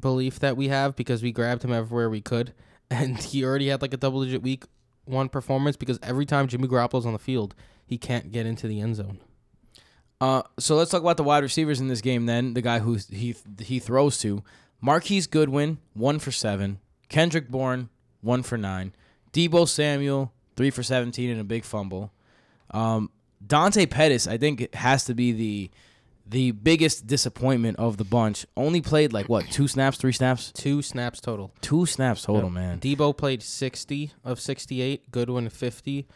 belief 0.00 0.38
that 0.40 0.56
we 0.56 0.68
have 0.68 0.96
because 0.96 1.22
we 1.22 1.30
grabbed 1.30 1.62
him 1.62 1.72
everywhere 1.72 2.10
we 2.10 2.20
could. 2.20 2.54
And 2.90 3.18
he 3.18 3.44
already 3.44 3.68
had 3.68 3.82
like 3.82 3.92
a 3.92 3.98
double 3.98 4.24
digit 4.24 4.40
week 4.40 4.64
one 5.04 5.28
performance 5.28 5.76
because 5.76 5.98
every 6.02 6.24
time 6.24 6.48
Jimmy 6.48 6.68
Garoppolo's 6.68 7.04
on 7.04 7.12
the 7.12 7.18
field, 7.18 7.54
he 7.84 7.98
can't 7.98 8.32
get 8.32 8.46
into 8.46 8.66
the 8.66 8.80
end 8.80 8.96
zone. 8.96 9.20
Uh, 10.20 10.42
so 10.58 10.74
let's 10.76 10.90
talk 10.90 11.00
about 11.02 11.16
the 11.16 11.22
wide 11.24 11.42
receivers 11.42 11.80
in 11.80 11.88
this 11.88 12.00
game. 12.00 12.26
Then 12.26 12.54
the 12.54 12.62
guy 12.62 12.80
who 12.80 12.98
he 13.10 13.36
he 13.60 13.78
throws 13.78 14.18
to, 14.18 14.42
Marquise 14.80 15.26
Goodwin, 15.26 15.78
one 15.94 16.18
for 16.18 16.32
seven. 16.32 16.78
Kendrick 17.08 17.48
Bourne, 17.48 17.88
one 18.20 18.42
for 18.42 18.58
nine. 18.58 18.92
Deebo 19.32 19.68
Samuel, 19.68 20.32
three 20.56 20.70
for 20.70 20.82
seventeen 20.82 21.30
and 21.30 21.40
a 21.40 21.44
big 21.44 21.64
fumble. 21.64 22.10
Um, 22.72 23.10
Dante 23.46 23.86
Pettis, 23.86 24.26
I 24.26 24.36
think, 24.38 24.74
has 24.74 25.04
to 25.04 25.14
be 25.14 25.32
the 25.32 25.70
the 26.26 26.50
biggest 26.50 27.06
disappointment 27.06 27.78
of 27.78 27.96
the 27.96 28.04
bunch. 28.04 28.44
Only 28.56 28.80
played 28.82 29.12
like 29.14 29.28
what 29.28 29.46
two 29.50 29.68
snaps, 29.68 29.96
three 29.96 30.12
snaps, 30.12 30.52
Two 30.52 30.82
snaps 30.82 31.20
total. 31.20 31.52
two 31.62 31.86
snaps 31.86 32.22
total, 32.22 32.44
Yep. 32.44 32.52
man. 32.52 32.80
Debo 32.80 33.16
played 33.16 33.42
60 33.42 34.12
of 34.24 34.38
68, 34.38 35.10
Goodwin 35.10 35.48
50, 35.48 36.06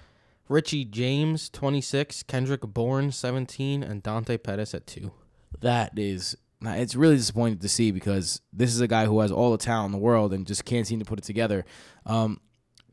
Richie 0.49 0.85
James 0.85 1.49
26, 1.49 2.25
Kendrick 2.25 2.63
Bourne 2.63 3.13
17, 3.13 3.83
and 3.83 4.03
Dante 4.03 4.37
Pettis 4.37 4.75
at 4.75 4.87
2. 4.87 5.13
That 5.61 5.93
is, 5.97 6.37
it's 6.63 6.95
really 6.95 7.17
disappointing 7.17 7.59
to 7.59 7.69
see 7.69 7.91
because 7.91 8.41
this 8.53 8.75
is 8.75 8.81
a 8.81 8.89
guy 8.89 9.07
who 9.07 9.21
has 9.21 9.31
all 9.33 9.53
the 9.53 9.59
talent 9.59 9.87
in 9.87 9.93
the 9.93 10.05
world 10.05 10.33
and 10.33 10.47
just 10.47 10.65
can't 10.65 10.87
seem 10.87 10.99
to 10.99 11.05
put 11.05 11.19
it 11.19 11.25
together. 11.25 11.65
Um, 12.07 12.41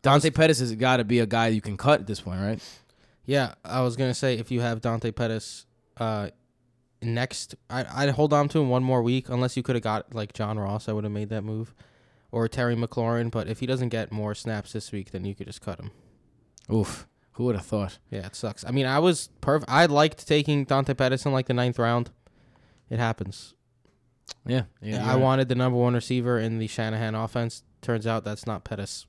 Dante 0.01 0.29
Pettis 0.29 0.59
has 0.59 0.73
got 0.75 0.97
to 0.97 1.03
be 1.03 1.19
a 1.19 1.25
guy 1.25 1.47
you 1.47 1.61
can 1.61 1.75
cut 1.77 2.01
at 2.01 2.07
this 2.07 2.21
point, 2.21 2.39
right? 2.39 2.61
Yeah, 3.25 3.55
I 3.65 3.81
was 3.81 3.95
going 3.95 4.09
to 4.09 4.15
say 4.15 4.35
if 4.37 4.49
you 4.51 4.61
have 4.61 4.81
Dante 4.81 5.11
Pettis 5.11 5.65
uh, 5.97 6.29
next, 7.01 7.55
I, 7.69 7.85
I'd 7.93 8.09
hold 8.11 8.31
on 8.33 8.47
to 8.49 8.59
him 8.59 8.69
one 8.69 8.83
more 8.83 9.03
week 9.03 9.29
unless 9.29 9.57
you 9.57 9.63
could 9.63 9.75
have 9.75 9.83
got 9.83 10.13
like 10.15 10.33
John 10.33 10.57
Ross. 10.57 10.87
I 10.87 10.93
would 10.93 11.03
have 11.03 11.13
made 11.13 11.29
that 11.29 11.43
move. 11.43 11.73
Or 12.31 12.47
Terry 12.47 12.75
McLaurin, 12.75 13.31
but 13.31 13.47
if 13.47 13.59
he 13.59 13.65
doesn't 13.65 13.89
get 13.89 14.11
more 14.11 14.35
snaps 14.35 14.71
this 14.71 14.91
week, 14.91 15.09
then 15.09 15.25
you 15.25 15.33
could 15.33 15.47
just 15.47 15.61
cut 15.61 15.79
him. 15.79 15.89
Oof, 16.71 17.07
who 17.39 17.45
would 17.45 17.55
have 17.55 17.65
thought? 17.65 17.97
Yeah, 18.11 18.25
it 18.27 18.35
sucks. 18.35 18.65
I 18.65 18.71
mean, 18.71 18.85
I 18.85 18.99
was 18.99 19.29
perfect. 19.39 19.71
I 19.71 19.85
liked 19.85 20.27
taking 20.27 20.65
Dante 20.65 20.93
Pettis 20.93 21.25
in 21.25 21.31
like 21.31 21.47
the 21.47 21.53
ninth 21.53 21.79
round. 21.79 22.11
It 22.89 22.99
happens. 22.99 23.53
Yeah, 24.45 24.63
Yeah. 24.81 25.09
I 25.09 25.15
wanted 25.15 25.47
the 25.47 25.55
number 25.55 25.77
one 25.79 25.93
receiver 25.93 26.37
in 26.37 26.59
the 26.59 26.67
Shanahan 26.67 27.15
offense. 27.15 27.63
Turns 27.81 28.05
out 28.05 28.25
that's 28.25 28.45
not 28.45 28.65
Pettis, 28.65 29.07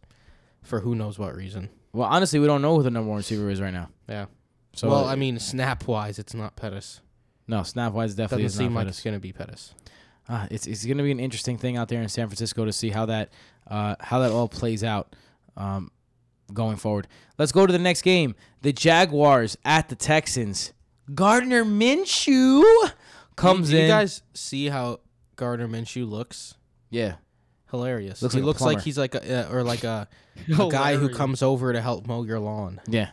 for 0.62 0.80
who 0.80 0.94
knows 0.94 1.18
what 1.18 1.34
reason. 1.34 1.70
Well, 1.92 2.08
honestly, 2.08 2.38
we 2.38 2.46
don't 2.46 2.62
know 2.62 2.76
who 2.76 2.82
the 2.84 2.90
number 2.90 3.08
one 3.08 3.16
receiver 3.18 3.50
is 3.50 3.60
right 3.60 3.72
now. 3.74 3.88
Yeah. 4.08 4.26
So, 4.74 4.88
well, 4.88 5.06
I 5.06 5.16
mean, 5.16 5.38
snap 5.40 5.88
wise, 5.88 6.20
it's 6.20 6.34
not 6.34 6.54
Pettis. 6.54 7.00
no, 7.48 7.64
snap 7.64 7.92
wise 7.92 8.14
definitely 8.14 8.44
Doesn't 8.44 8.62
is 8.62 8.66
seem 8.68 8.74
like 8.76 8.84
Pettis. 8.84 8.98
it's 8.98 9.04
gonna 9.04 9.18
be 9.18 9.32
Pettis. 9.32 9.74
uh, 10.28 10.46
it's 10.52 10.68
it's 10.68 10.86
going 10.86 10.98
to 10.98 11.02
be 11.02 11.10
an 11.10 11.18
interesting 11.18 11.58
thing 11.58 11.76
out 11.76 11.88
there 11.88 12.00
in 12.00 12.08
San 12.08 12.28
Francisco 12.28 12.64
to 12.64 12.72
see 12.72 12.90
how 12.90 13.06
that 13.06 13.32
uh, 13.66 13.96
how 13.98 14.20
that 14.20 14.30
all 14.30 14.46
plays 14.48 14.84
out 14.84 15.16
um, 15.56 15.90
going 16.54 16.76
forward. 16.76 17.06
Let's 17.38 17.52
go 17.52 17.66
to 17.66 17.72
the 17.72 17.78
next 17.78 18.02
game. 18.02 18.34
The 18.62 18.72
Jaguars 18.72 19.56
at 19.64 19.88
the 19.88 19.94
Texans. 19.96 20.72
Gardner 21.14 21.64
Minshew 21.64 22.62
comes 23.36 23.70
Do 23.70 23.76
you 23.76 23.82
in. 23.82 23.88
guys 23.88 24.22
see 24.34 24.66
how 24.68 25.00
Gardner 25.36 25.68
Minshew 25.68 26.08
looks? 26.08 26.54
yeah, 26.90 27.14
Hilarious. 27.70 28.20
Looks 28.20 28.34
he 28.34 28.40
like 28.40 28.44
a 28.44 28.46
looks 28.46 28.60
like 28.62 28.80
he's 28.82 28.98
like 28.98 29.14
a 29.14 29.48
uh, 29.48 29.52
or 29.52 29.62
like 29.62 29.84
a, 29.84 30.08
a 30.58 30.68
guy 30.68 30.96
who 30.96 31.08
comes 31.08 31.40
over 31.42 31.72
to 31.72 31.80
help 31.80 32.06
mow 32.06 32.24
your 32.24 32.40
lawn. 32.40 32.80
yeah, 32.88 33.10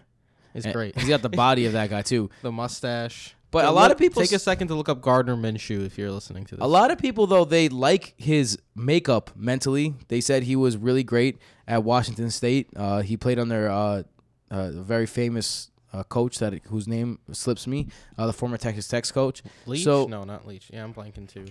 It's 0.56 0.66
And 0.66 0.74
great. 0.74 0.98
He's 0.98 1.08
got 1.10 1.22
the 1.22 1.30
body 1.46 1.66
of 1.68 1.74
that 1.74 1.90
guy 1.92 2.02
too. 2.02 2.30
The 2.42 2.52
mustache. 2.52 3.36
But 3.50 3.66
a 3.66 3.72
lot 3.72 3.92
of 3.92 3.98
people 3.98 4.22
take 4.22 4.34
a 4.34 4.40
second 4.40 4.68
to 4.68 4.76
look 4.76 4.90
up 4.90 5.02
Gardner 5.02 5.36
Minshew 5.36 5.86
if 5.86 5.98
you're 5.98 6.12
listening 6.12 6.46
to 6.46 6.56
this. 6.56 6.64
A 6.64 6.68
lot 6.68 6.92
of 6.92 6.98
people 6.98 7.28
though 7.28 7.46
they 7.46 7.70
like 7.70 8.14
his 8.18 8.58
makeup 8.76 9.32
mentally. 9.36 9.94
They 10.10 10.20
said 10.22 10.44
he 10.44 10.56
was 10.56 10.76
really 10.76 11.04
great 11.04 11.38
at 11.68 11.84
Washington 11.84 12.30
State. 12.30 12.70
Uh, 12.76 13.02
he 13.02 13.16
played 13.16 13.40
under 13.40 13.70
uh, 13.70 14.04
a 14.52 14.72
very 14.72 15.06
famous 15.06 15.72
uh, 15.94 16.04
coach 16.04 16.40
that 16.40 16.54
whose 16.66 16.88
name 16.88 17.20
slips 17.32 17.66
me, 17.68 17.88
uh, 18.18 18.28
the 18.28 18.34
former 18.34 18.58
Texas 18.58 18.88
Tech 18.88 19.08
coach. 19.14 19.42
Leach? 19.66 19.84
So 19.84 20.06
no, 20.08 20.24
not 20.26 20.46
Leach. 20.46 20.70
Yeah, 20.72 20.84
I'm 20.84 20.94
blanking 20.94 21.32
too. 21.32 21.46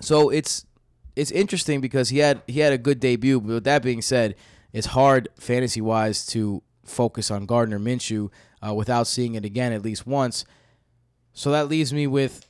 so 0.00 0.30
it's 0.30 0.64
it's 1.16 1.30
interesting 1.30 1.80
because 1.80 2.08
he 2.08 2.18
had 2.18 2.42
he 2.46 2.60
had 2.60 2.72
a 2.72 2.78
good 2.78 2.98
debut. 3.00 3.40
But 3.40 3.48
with 3.48 3.64
that 3.64 3.82
being 3.82 4.00
said, 4.02 4.36
it's 4.72 4.88
hard 4.88 5.28
fantasy 5.38 5.80
wise 5.80 6.24
to 6.26 6.62
focus 6.84 7.30
on 7.30 7.46
Gardner 7.46 7.78
Minshew 7.78 8.30
uh, 8.66 8.74
without 8.74 9.06
seeing 9.06 9.34
it 9.34 9.44
again 9.44 9.72
at 9.72 9.82
least 9.82 10.06
once. 10.06 10.44
So 11.32 11.50
that 11.52 11.68
leaves 11.68 11.92
me 11.92 12.06
with 12.06 12.46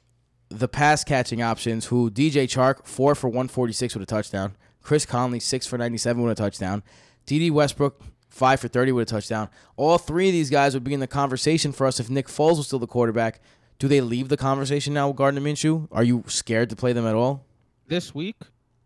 the 0.48 0.68
pass 0.68 1.04
catching 1.04 1.42
options. 1.42 1.86
Who 1.86 2.10
DJ 2.10 2.44
Chark 2.44 2.86
four 2.86 3.14
for 3.14 3.28
one 3.28 3.48
forty 3.48 3.72
six 3.72 3.94
with 3.94 4.02
a 4.02 4.06
touchdown. 4.06 4.56
Chris 4.82 5.04
Conley 5.06 5.40
six 5.40 5.66
for 5.66 5.78
ninety 5.78 5.98
seven 5.98 6.22
with 6.22 6.32
a 6.32 6.42
touchdown. 6.42 6.82
Dede 7.26 7.52
Westbrook 7.52 8.00
five 8.28 8.60
for 8.60 8.68
thirty 8.68 8.92
with 8.92 9.08
a 9.08 9.10
touchdown. 9.10 9.48
All 9.76 9.98
three 9.98 10.28
of 10.28 10.32
these 10.32 10.50
guys 10.50 10.74
would 10.74 10.84
be 10.84 10.94
in 10.94 11.00
the 11.00 11.06
conversation 11.06 11.72
for 11.72 11.86
us 11.86 12.00
if 12.00 12.08
Nick 12.10 12.26
Foles 12.28 12.56
was 12.56 12.66
still 12.66 12.78
the 12.78 12.86
quarterback. 12.86 13.40
Do 13.78 13.88
they 13.88 14.00
leave 14.00 14.28
the 14.28 14.36
conversation 14.36 14.92
now 14.94 15.08
with 15.08 15.16
Gardner 15.16 15.40
Minshew? 15.40 15.88
Are 15.92 16.04
you 16.04 16.24
scared 16.26 16.68
to 16.70 16.76
play 16.76 16.92
them 16.92 17.06
at 17.06 17.14
all? 17.14 17.44
this 17.86 18.14
week, 18.14 18.36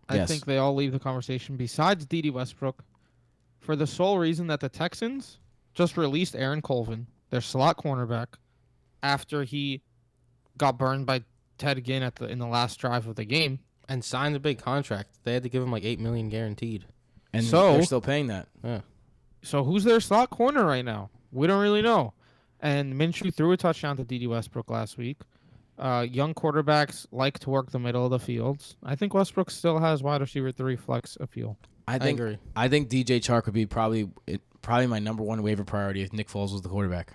I 0.08 0.14
Yes. 0.16 0.28
think 0.30 0.46
they 0.46 0.56
all 0.56 0.74
leave 0.74 0.92
the 0.92 0.98
conversation 0.98 1.56
besides 1.58 2.06
Dede 2.06 2.30
Westbrook 2.32 2.82
for 3.60 3.76
the 3.76 3.86
sole 3.86 4.16
reason 4.18 4.46
that 4.46 4.60
the 4.60 4.68
Texans 4.70 5.38
just 5.74 5.98
released 5.98 6.34
Aaron 6.34 6.62
Colvin, 6.62 7.06
their 7.28 7.42
slot 7.42 7.76
cornerback, 7.76 8.28
after 9.04 9.44
he 9.44 9.82
got 10.58 10.76
burned 10.78 11.06
by 11.06 11.22
Ted 11.58 11.84
Ginn 11.84 12.02
at 12.02 12.16
the 12.16 12.26
in 12.26 12.38
the 12.40 12.46
last 12.48 12.80
drive 12.80 13.06
of 13.06 13.14
the 13.14 13.24
game. 13.24 13.60
And 13.86 14.02
signed 14.02 14.34
a 14.34 14.40
big 14.40 14.58
contract. 14.58 15.10
They 15.24 15.34
had 15.34 15.42
to 15.42 15.50
give 15.50 15.62
him 15.62 15.70
like 15.70 15.84
eight 15.84 16.00
million 16.00 16.30
guaranteed. 16.30 16.86
And 17.34 17.44
So- 17.44 17.74
they're 17.74 17.82
still 17.82 18.00
paying 18.00 18.28
that. 18.28 18.48
Yeah. 18.64 18.80
So 19.42 19.62
who's 19.62 19.84
their 19.84 20.00
slot 20.00 20.30
corner 20.30 20.64
right 20.64 20.84
now? 20.84 21.10
We 21.30 21.46
don't 21.46 21.60
really 21.60 21.82
know. 21.82 22.14
And 22.60 22.94
Minshew 22.94 23.32
threw 23.34 23.52
a 23.52 23.58
touchdown 23.58 23.98
to 23.98 24.04
Dede 24.04 24.26
Westbrook 24.26 24.70
last 24.70 24.96
week. 24.96 25.18
Uh, 25.78 26.06
young 26.10 26.32
quarterbacks 26.32 27.06
like 27.12 27.38
to 27.40 27.50
work 27.50 27.72
the 27.72 27.78
middle 27.78 28.06
of 28.06 28.10
the 28.10 28.18
fields. 28.18 28.76
I 28.82 28.94
think 28.94 29.12
Westbrook 29.12 29.50
still 29.50 29.80
has 29.80 30.02
wide 30.02 30.22
receiver 30.22 30.50
three 30.50 30.76
flex 30.76 31.18
appeal. 31.20 31.58
I 31.86 31.96
I, 31.96 31.98
think 31.98 32.18
agree. 32.18 32.38
I 32.56 32.68
think 32.68 32.88
DJ 32.88 33.20
Chark 33.20 33.44
would 33.44 33.54
be 33.54 33.66
probably 33.66 34.08
it, 34.26 34.40
probably 34.62 34.86
my 34.86 34.98
number 34.98 35.22
one 35.22 35.42
waiver 35.42 35.64
priority 35.64 36.00
if 36.00 36.12
Nick 36.14 36.28
Foles 36.28 36.52
was 36.52 36.62
the 36.62 36.70
quarterback. 36.70 37.12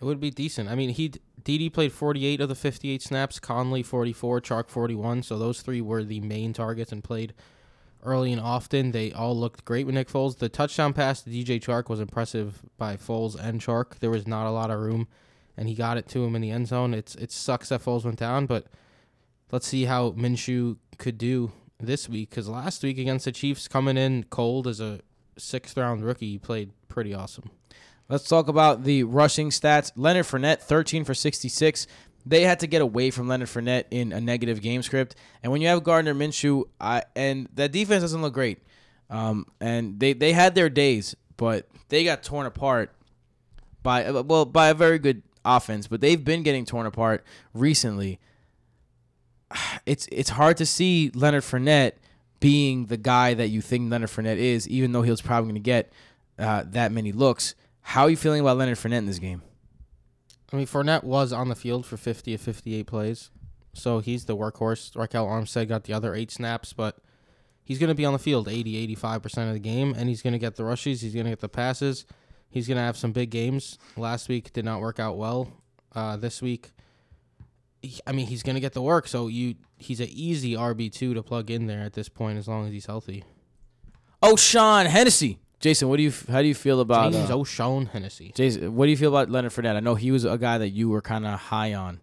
It 0.00 0.04
would 0.04 0.20
be 0.20 0.30
decent. 0.30 0.68
I 0.70 0.74
mean, 0.74 0.90
he 0.90 1.12
Dede 1.44 1.72
played 1.72 1.92
48 1.92 2.40
of 2.40 2.48
the 2.48 2.54
58 2.54 3.02
snaps, 3.02 3.38
Conley 3.38 3.82
44, 3.82 4.40
Chark 4.40 4.68
41. 4.68 5.22
So 5.22 5.38
those 5.38 5.62
three 5.62 5.80
were 5.80 6.02
the 6.02 6.20
main 6.20 6.52
targets 6.52 6.92
and 6.92 7.04
played 7.04 7.34
early 8.02 8.32
and 8.32 8.40
often. 8.40 8.92
They 8.92 9.12
all 9.12 9.38
looked 9.38 9.64
great 9.64 9.86
with 9.86 9.94
Nick 9.94 10.08
Foles. 10.08 10.38
The 10.38 10.48
touchdown 10.48 10.92
pass 10.92 11.22
to 11.22 11.30
DJ 11.30 11.60
Chark 11.60 11.88
was 11.88 12.00
impressive 12.00 12.62
by 12.78 12.96
Foles 12.96 13.38
and 13.38 13.60
Chark. 13.60 13.98
There 13.98 14.10
was 14.10 14.26
not 14.26 14.46
a 14.46 14.50
lot 14.50 14.70
of 14.70 14.80
room, 14.80 15.08
and 15.56 15.68
he 15.68 15.74
got 15.74 15.98
it 15.98 16.08
to 16.08 16.24
him 16.24 16.34
in 16.34 16.42
the 16.42 16.50
end 16.50 16.68
zone. 16.68 16.94
It's 16.94 17.14
it 17.16 17.30
sucks 17.30 17.68
that 17.68 17.82
Foles 17.82 18.04
went 18.04 18.18
down, 18.18 18.46
but 18.46 18.66
let's 19.50 19.66
see 19.66 19.84
how 19.84 20.12
Minshew 20.12 20.76
could 20.98 21.18
do 21.18 21.52
this 21.78 22.08
week. 22.08 22.30
Because 22.30 22.48
last 22.48 22.82
week 22.82 22.98
against 22.98 23.26
the 23.26 23.32
Chiefs, 23.32 23.68
coming 23.68 23.96
in 23.96 24.24
cold 24.24 24.66
as 24.66 24.80
a 24.80 25.00
sixth 25.36 25.76
round 25.76 26.04
rookie, 26.04 26.32
he 26.32 26.38
played 26.38 26.72
pretty 26.88 27.12
awesome. 27.12 27.50
Let's 28.10 28.28
talk 28.28 28.48
about 28.48 28.82
the 28.82 29.04
rushing 29.04 29.50
stats. 29.50 29.92
Leonard 29.94 30.26
Fournette, 30.26 30.58
13 30.62 31.04
for 31.04 31.14
66. 31.14 31.86
They 32.26 32.42
had 32.42 32.58
to 32.58 32.66
get 32.66 32.82
away 32.82 33.12
from 33.12 33.28
Leonard 33.28 33.48
Fournette 33.48 33.84
in 33.92 34.12
a 34.12 34.20
negative 34.20 34.60
game 34.60 34.82
script. 34.82 35.14
And 35.44 35.52
when 35.52 35.62
you 35.62 35.68
have 35.68 35.84
Gardner 35.84 36.12
Minshew, 36.12 36.64
I, 36.80 37.04
and 37.14 37.48
that 37.54 37.70
defense 37.70 38.02
doesn't 38.02 38.20
look 38.20 38.34
great. 38.34 38.64
Um, 39.10 39.46
and 39.60 40.00
they, 40.00 40.12
they 40.12 40.32
had 40.32 40.56
their 40.56 40.68
days, 40.68 41.14
but 41.36 41.68
they 41.88 42.02
got 42.02 42.24
torn 42.24 42.46
apart 42.46 42.92
by 43.84 44.10
well 44.10 44.44
by 44.44 44.68
a 44.68 44.74
very 44.74 44.98
good 44.98 45.22
offense. 45.44 45.86
But 45.86 46.00
they've 46.00 46.22
been 46.22 46.42
getting 46.42 46.64
torn 46.64 46.86
apart 46.86 47.24
recently. 47.54 48.18
It's 49.86 50.08
it's 50.12 50.30
hard 50.30 50.56
to 50.58 50.66
see 50.66 51.10
Leonard 51.14 51.42
Fournette 51.42 51.92
being 52.40 52.86
the 52.86 52.96
guy 52.96 53.34
that 53.34 53.48
you 53.48 53.60
think 53.60 53.90
Leonard 53.90 54.10
Fournette 54.10 54.36
is, 54.36 54.68
even 54.68 54.92
though 54.92 55.02
he 55.02 55.10
was 55.10 55.20
probably 55.20 55.46
going 55.46 55.54
to 55.54 55.60
get 55.60 55.92
uh, 56.38 56.64
that 56.66 56.92
many 56.92 57.12
looks. 57.12 57.54
How 57.82 58.04
are 58.04 58.10
you 58.10 58.16
feeling 58.16 58.40
about 58.40 58.56
Leonard 58.56 58.78
Fournette 58.78 58.98
in 58.98 59.06
this 59.06 59.18
game? 59.18 59.42
I 60.52 60.56
mean, 60.56 60.66
Fournette 60.66 61.04
was 61.04 61.32
on 61.32 61.48
the 61.48 61.54
field 61.54 61.86
for 61.86 61.96
50 61.96 62.34
of 62.34 62.40
58 62.40 62.86
plays, 62.86 63.30
so 63.72 64.00
he's 64.00 64.24
the 64.24 64.36
workhorse. 64.36 64.92
Ryquell 64.92 65.26
Armstead 65.26 65.68
got 65.68 65.84
the 65.84 65.92
other 65.92 66.14
eight 66.14 66.30
snaps, 66.30 66.72
but 66.72 66.98
he's 67.62 67.78
going 67.78 67.88
to 67.88 67.94
be 67.94 68.04
on 68.04 68.12
the 68.12 68.18
field 68.18 68.48
80, 68.48 68.96
85% 68.96 69.48
of 69.48 69.52
the 69.54 69.60
game, 69.60 69.94
and 69.96 70.08
he's 70.08 70.22
going 70.22 70.32
to 70.32 70.38
get 70.38 70.56
the 70.56 70.64
rushes. 70.64 71.00
He's 71.00 71.14
going 71.14 71.24
to 71.24 71.30
get 71.30 71.40
the 71.40 71.48
passes. 71.48 72.04
He's 72.48 72.66
going 72.66 72.76
to 72.76 72.82
have 72.82 72.96
some 72.96 73.12
big 73.12 73.30
games. 73.30 73.78
Last 73.96 74.28
week 74.28 74.52
did 74.52 74.64
not 74.64 74.80
work 74.80 74.98
out 74.98 75.16
well. 75.16 75.52
Uh, 75.94 76.16
this 76.16 76.42
week, 76.42 76.70
I 78.06 78.12
mean, 78.12 78.26
he's 78.26 78.42
going 78.42 78.54
to 78.54 78.60
get 78.60 78.72
the 78.72 78.82
work, 78.82 79.06
so 79.08 79.28
you 79.28 79.54
he's 79.78 80.00
an 80.00 80.08
easy 80.10 80.54
RB2 80.54 81.14
to 81.14 81.22
plug 81.22 81.50
in 81.50 81.66
there 81.66 81.80
at 81.80 81.94
this 81.94 82.08
point 82.08 82.38
as 82.38 82.46
long 82.46 82.66
as 82.66 82.72
he's 82.72 82.86
healthy. 82.86 83.24
Oh, 84.22 84.36
Sean 84.36 84.86
Hennessy. 84.86 85.38
Jason, 85.60 85.88
what 85.88 85.98
do 85.98 86.02
you 86.02 86.12
how 86.28 86.40
do 86.42 86.48
you 86.48 86.54
feel 86.54 86.80
about 86.80 87.12
James 87.12 87.30
uh, 87.30 87.38
O'Shaughnessy. 87.38 88.32
Jason? 88.34 88.74
What 88.74 88.86
do 88.86 88.90
you 88.90 88.96
feel 88.96 89.14
about 89.14 89.30
Leonard 89.30 89.52
Fournette? 89.52 89.76
I 89.76 89.80
know 89.80 89.94
he 89.94 90.10
was 90.10 90.24
a 90.24 90.38
guy 90.38 90.58
that 90.58 90.70
you 90.70 90.88
were 90.88 91.02
kind 91.02 91.26
of 91.26 91.38
high 91.38 91.74
on 91.74 92.00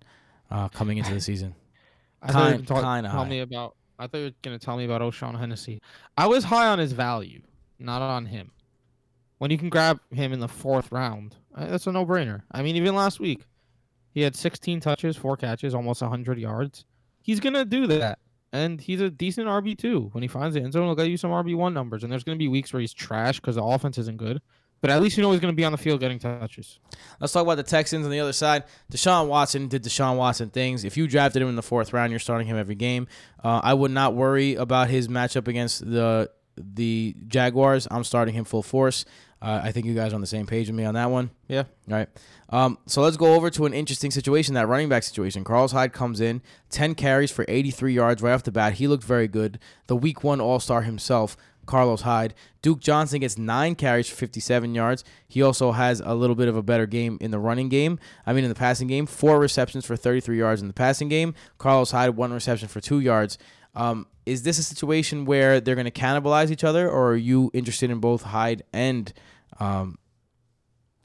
uh, 0.51 0.69
coming 0.69 0.97
into 0.99 1.13
the 1.13 1.21
season. 1.21 1.55
I 2.21 2.31
thought 2.31 2.37
you 2.39 2.43
were 2.45 2.49
Kind- 2.57 2.67
gonna 2.67 2.81
talk- 2.81 2.95
kinda 2.95 3.09
tell 3.09 3.23
high. 3.23 3.29
me 3.29 3.39
about. 3.39 3.75
I 3.99 4.05
thought 4.07 4.17
you 4.19 4.23
were 4.25 4.31
gonna 4.43 4.59
tell 4.59 4.77
me 4.77 4.85
about 4.85 5.01
O'Shaughnessy. 5.01 5.81
I 6.15 6.27
was 6.27 6.43
high 6.43 6.67
on 6.67 6.77
his 6.79 6.91
value, 6.91 7.41
not 7.79 8.01
on 8.03 8.27
him. 8.27 8.51
When 9.39 9.49
you 9.51 9.57
can 9.57 9.69
grab 9.69 9.99
him 10.11 10.33
in 10.33 10.39
the 10.39 10.47
fourth 10.47 10.91
round, 10.91 11.35
that's 11.55 11.85
a 11.87 11.91
no-brainer. 11.91 12.41
I 12.51 12.61
mean, 12.63 12.75
even 12.75 12.95
last 12.95 13.19
week, 13.19 13.45
he 14.11 14.21
had 14.21 14.35
16 14.35 14.79
touches, 14.79 15.15
four 15.15 15.37
catches, 15.37 15.73
almost 15.75 16.01
100 16.01 16.39
yards. 16.39 16.85
He's 17.21 17.39
gonna 17.39 17.65
do 17.65 17.85
that, 17.87 18.19
and 18.53 18.79
he's 18.79 19.01
a 19.01 19.09
decent 19.09 19.47
RB 19.47 19.77
two. 19.77 20.09
When 20.13 20.21
he 20.21 20.27
finds 20.27 20.55
the 20.55 20.61
end 20.61 20.73
zone, 20.73 20.85
he'll 20.85 20.95
get 20.95 21.07
you 21.07 21.17
some 21.17 21.31
RB 21.31 21.55
one 21.55 21.73
numbers. 21.73 22.03
And 22.03 22.11
there's 22.11 22.23
gonna 22.23 22.37
be 22.37 22.47
weeks 22.47 22.73
where 22.73 22.79
he's 22.79 22.93
trash 22.93 23.39
because 23.39 23.55
the 23.55 23.63
offense 23.63 23.97
isn't 23.97 24.17
good. 24.17 24.41
But 24.79 24.91
at 24.91 25.01
least 25.01 25.17
you 25.17 25.23
know 25.23 25.31
he's 25.31 25.39
gonna 25.39 25.53
be 25.53 25.65
on 25.65 25.71
the 25.71 25.77
field 25.77 25.99
getting 25.99 26.19
touches. 26.19 26.79
Let's 27.19 27.33
talk 27.33 27.43
about 27.43 27.55
the 27.55 27.63
Texans 27.63 28.05
on 28.05 28.11
the 28.11 28.19
other 28.19 28.33
side. 28.33 28.63
Deshaun 28.91 29.27
Watson 29.27 29.67
did 29.67 29.83
Deshaun 29.83 30.17
Watson 30.17 30.49
things. 30.49 30.83
If 30.83 30.97
you 30.97 31.07
drafted 31.07 31.41
him 31.41 31.49
in 31.49 31.55
the 31.55 31.63
fourth 31.63 31.93
round, 31.93 32.11
you're 32.11 32.19
starting 32.19 32.47
him 32.47 32.57
every 32.57 32.75
game. 32.75 33.07
Uh, 33.43 33.61
I 33.63 33.73
would 33.73 33.91
not 33.91 34.13
worry 34.15 34.55
about 34.55 34.89
his 34.89 35.07
matchup 35.07 35.47
against 35.47 35.89
the 35.89 36.29
the 36.57 37.15
Jaguars. 37.27 37.87
I'm 37.89 38.03
starting 38.03 38.33
him 38.33 38.43
full 38.45 38.63
force. 38.63 39.05
Uh, 39.41 39.61
I 39.63 39.71
think 39.71 39.85
you 39.85 39.93
guys 39.93 40.13
are 40.13 40.15
on 40.15 40.21
the 40.21 40.27
same 40.27 40.47
page 40.47 40.67
with 40.67 40.75
me 40.75 40.83
on 40.83 40.95
that 40.95 41.11
one. 41.11 41.29
Yeah. 41.47 41.63
All 41.89 41.95
right. 41.95 42.09
Um, 42.49 42.77
so 42.87 43.01
let's 43.01 43.17
go 43.17 43.35
over 43.35 43.49
to 43.51 43.65
an 43.65 43.73
interesting 43.73 44.09
situation, 44.09 44.55
that 44.55 44.67
running 44.67 44.89
back 44.89 45.03
situation. 45.03 45.43
Carlos 45.43 45.71
Hyde 45.71 45.93
comes 45.93 46.19
in, 46.21 46.41
10 46.71 46.95
carries 46.95 47.29
for 47.29 47.45
83 47.47 47.93
yards 47.93 48.21
right 48.21 48.33
off 48.33 48.43
the 48.43 48.51
bat. 48.51 48.73
He 48.73 48.87
looked 48.87 49.03
very 49.03 49.27
good. 49.27 49.59
The 49.87 49.95
week 49.95 50.23
one 50.23 50.41
All 50.41 50.59
Star 50.59 50.81
himself, 50.81 51.37
Carlos 51.67 52.01
Hyde. 52.01 52.33
Duke 52.63 52.79
Johnson 52.79 53.19
gets 53.19 53.37
nine 53.37 53.75
carries 53.75 54.09
for 54.09 54.15
57 54.15 54.73
yards. 54.73 55.03
He 55.27 55.43
also 55.43 55.73
has 55.73 56.01
a 56.03 56.15
little 56.15 56.35
bit 56.35 56.47
of 56.47 56.55
a 56.55 56.63
better 56.63 56.87
game 56.87 57.19
in 57.21 57.29
the 57.29 57.39
running 57.39 57.69
game. 57.69 57.99
I 58.25 58.33
mean, 58.33 58.43
in 58.43 58.49
the 58.49 58.55
passing 58.55 58.87
game, 58.87 59.05
four 59.05 59.39
receptions 59.39 59.85
for 59.85 59.95
33 59.95 60.39
yards 60.39 60.61
in 60.61 60.67
the 60.67 60.73
passing 60.73 61.09
game. 61.09 61.35
Carlos 61.59 61.91
Hyde, 61.91 62.15
one 62.15 62.33
reception 62.33 62.67
for 62.67 62.81
two 62.81 62.99
yards. 62.99 63.37
Um, 63.77 64.07
is 64.25 64.41
this 64.41 64.57
a 64.57 64.63
situation 64.63 65.25
where 65.25 65.61
they're 65.61 65.75
going 65.75 65.85
to 65.85 65.91
cannibalize 65.91 66.49
each 66.49 66.63
other, 66.63 66.89
or 66.89 67.11
are 67.11 67.15
you 67.15 67.51
interested 67.53 67.91
in 67.91 67.99
both 67.99 68.23
Hyde 68.23 68.63
and 68.73 69.13
um, 69.59 69.99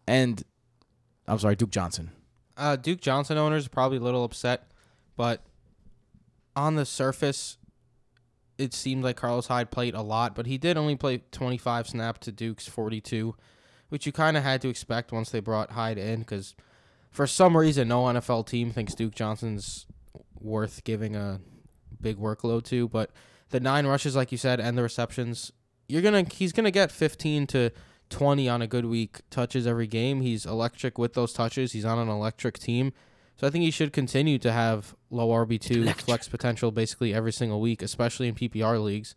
and 0.08 0.42
I'm 1.28 1.38
sorry, 1.38 1.54
Duke 1.54 1.70
Johnson? 1.70 2.10
Uh, 2.56 2.76
Duke 2.76 3.00
Johnson 3.00 3.36
owners 3.36 3.66
are 3.66 3.70
probably 3.70 3.98
a 3.98 4.00
little 4.00 4.24
upset, 4.24 4.72
but 5.16 5.42
on 6.56 6.74
the 6.76 6.86
surface, 6.86 7.58
it 8.56 8.72
seemed 8.72 9.04
like 9.04 9.16
Carlos 9.16 9.48
Hyde 9.48 9.70
played 9.70 9.94
a 9.94 10.02
lot, 10.02 10.34
but 10.34 10.46
he 10.46 10.56
did 10.56 10.78
only 10.78 10.96
play 10.96 11.22
25 11.30 11.88
snaps 11.88 12.20
to 12.20 12.32
Duke's 12.32 12.66
42, 12.68 13.34
which 13.90 14.06
you 14.06 14.12
kind 14.12 14.36
of 14.36 14.42
had 14.42 14.62
to 14.62 14.70
expect 14.70 15.12
once 15.12 15.28
they 15.28 15.40
brought 15.40 15.72
Hyde 15.72 15.98
in 15.98 16.20
because 16.20 16.54
for 17.10 17.26
some 17.26 17.54
reason 17.54 17.88
no 17.88 18.04
NFL 18.04 18.46
team 18.46 18.70
thinks 18.70 18.94
Duke 18.94 19.14
Johnson's 19.14 19.86
worth 20.40 20.84
giving 20.84 21.14
a 21.14 21.40
big 22.02 22.18
workload 22.18 22.64
to. 22.64 22.88
But 22.88 23.10
the 23.50 23.60
nine 23.60 23.86
rushes, 23.86 24.16
like 24.16 24.32
you 24.32 24.38
said, 24.38 24.60
and 24.60 24.76
the 24.76 24.82
receptions, 24.82 25.52
you're 25.88 26.02
gonna 26.02 26.24
he's 26.30 26.52
gonna 26.52 26.70
get 26.70 26.90
15 26.90 27.46
to 27.48 27.70
20 28.10 28.48
on 28.48 28.62
a 28.62 28.66
good 28.66 28.84
week 28.84 29.20
touches 29.30 29.66
every 29.66 29.86
game. 29.86 30.20
He's 30.20 30.44
electric 30.44 30.98
with 30.98 31.14
those 31.14 31.32
touches. 31.32 31.72
He's 31.72 31.84
on 31.84 31.98
an 31.98 32.08
electric 32.08 32.58
team. 32.58 32.92
So 33.36 33.46
I 33.46 33.50
think 33.50 33.64
he 33.64 33.70
should 33.70 33.92
continue 33.92 34.38
to 34.38 34.52
have 34.52 34.94
low 35.10 35.28
RB2 35.28 35.94
flex 36.02 36.28
potential 36.28 36.70
basically 36.70 37.14
every 37.14 37.32
single 37.32 37.60
week, 37.60 37.82
especially 37.82 38.28
in 38.28 38.34
PPR 38.34 38.82
leagues. 38.82 39.14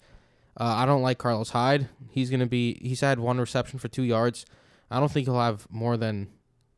Uh, 0.58 0.64
I 0.64 0.86
don't 0.86 1.02
like 1.02 1.18
Carlos 1.18 1.50
Hyde. 1.50 1.90
He's 2.10 2.30
going 2.30 2.40
to 2.40 2.46
be, 2.46 2.80
he's 2.82 3.02
had 3.02 3.20
one 3.20 3.40
reception 3.40 3.78
for 3.78 3.90
two 3.90 4.04
yards. 4.04 4.46
I 4.90 5.00
don't 5.00 5.12
think 5.12 5.28
he'll 5.28 5.40
have 5.40 5.68
more 5.70 5.98
than 5.98 6.30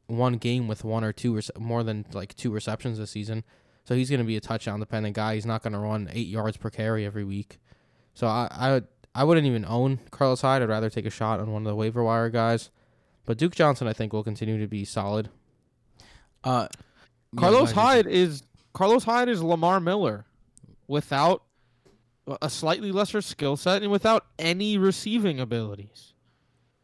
one 0.07 0.37
game 0.37 0.67
with 0.67 0.83
one 0.83 1.03
or 1.03 1.13
two, 1.13 1.33
rece- 1.33 1.57
more 1.59 1.83
than 1.83 2.05
like 2.11 2.35
two 2.35 2.51
receptions 2.51 2.97
this 2.97 3.11
season. 3.11 3.43
So 3.87 3.95
he's 3.95 4.09
going 4.09 4.19
to 4.19 4.25
be 4.25 4.35
a 4.35 4.41
touchdown 4.41 4.81
dependent 4.81 5.15
guy. 5.15 5.35
He's 5.35 5.45
not 5.45 5.63
going 5.63 5.71
to 5.71 5.79
run 5.79 6.09
eight 6.11 6.27
yards 6.27 6.57
per 6.57 6.69
carry 6.69 7.05
every 7.05 7.23
week. 7.23 7.57
So 8.13 8.27
I, 8.27 8.49
I, 8.51 8.71
would, 8.73 8.87
I 9.15 9.23
wouldn't 9.23 9.47
even 9.47 9.63
own 9.65 9.99
Carlos 10.11 10.41
Hyde. 10.41 10.61
I'd 10.61 10.67
rather 10.67 10.89
take 10.89 11.05
a 11.05 11.09
shot 11.09 11.39
on 11.39 11.53
one 11.53 11.61
of 11.61 11.69
the 11.69 11.75
waiver 11.75 12.03
wire 12.03 12.29
guys. 12.29 12.69
But 13.25 13.37
Duke 13.37 13.55
Johnson, 13.55 13.87
I 13.87 13.93
think, 13.93 14.11
will 14.11 14.25
continue 14.25 14.59
to 14.59 14.67
be 14.67 14.83
solid. 14.83 15.29
Uh, 16.43 16.67
Carlos 17.37 17.71
go 17.71 17.81
Hyde 17.81 18.07
is 18.07 18.43
Carlos 18.73 19.05
Hyde 19.05 19.29
is 19.29 19.41
Lamar 19.41 19.79
Miller 19.79 20.25
without 20.87 21.43
a 22.41 22.49
slightly 22.49 22.91
lesser 22.91 23.21
skill 23.21 23.55
set 23.55 23.83
and 23.83 23.91
without 23.91 24.25
any 24.37 24.77
receiving 24.77 25.39
abilities. 25.39 26.13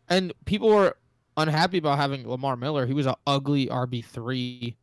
And 0.07 0.33
people 0.45 0.69
were 0.69 0.95
unhappy 1.35 1.79
about 1.79 1.97
having 1.97 2.29
Lamar 2.29 2.55
Miller. 2.55 2.85
He 2.85 2.93
was 2.93 3.07
an 3.07 3.15
ugly 3.27 3.67
RB 3.67 4.05
three. 4.05 4.77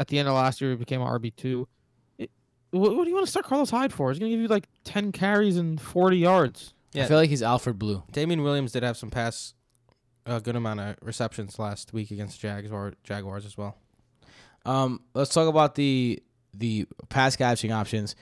At 0.00 0.08
the 0.08 0.18
end 0.18 0.26
of 0.28 0.34
last 0.34 0.60
year, 0.60 0.70
he 0.70 0.76
became 0.76 1.02
an 1.02 1.06
RB 1.06 1.36
two. 1.36 1.68
What, 2.70 2.96
what 2.96 3.04
do 3.04 3.10
you 3.10 3.14
want 3.14 3.26
to 3.26 3.30
start 3.30 3.46
Carlos 3.46 3.70
Hyde 3.70 3.92
for? 3.92 4.10
He's 4.10 4.18
gonna 4.18 4.30
give 4.30 4.40
you 4.40 4.48
like 4.48 4.66
ten 4.82 5.12
carries 5.12 5.56
and 5.58 5.78
forty 5.80 6.16
yards. 6.16 6.72
Yeah. 6.92 7.04
I 7.04 7.06
feel 7.06 7.18
like 7.18 7.28
he's 7.28 7.42
Alfred 7.42 7.78
Blue. 7.78 8.02
Damien 8.10 8.42
Williams 8.42 8.72
did 8.72 8.82
have 8.82 8.96
some 8.96 9.10
pass, 9.10 9.54
a 10.26 10.40
good 10.40 10.56
amount 10.56 10.80
of 10.80 10.96
receptions 11.02 11.58
last 11.58 11.92
week 11.92 12.10
against 12.10 12.40
Jags 12.40 12.72
or 12.72 12.94
Jaguars 13.04 13.44
as 13.44 13.56
well. 13.58 13.76
Um, 14.64 15.02
let's 15.14 15.32
talk 15.34 15.48
about 15.48 15.74
the 15.74 16.22
the 16.54 16.86
pass 17.10 17.36
catching 17.36 17.70
options. 17.70 18.16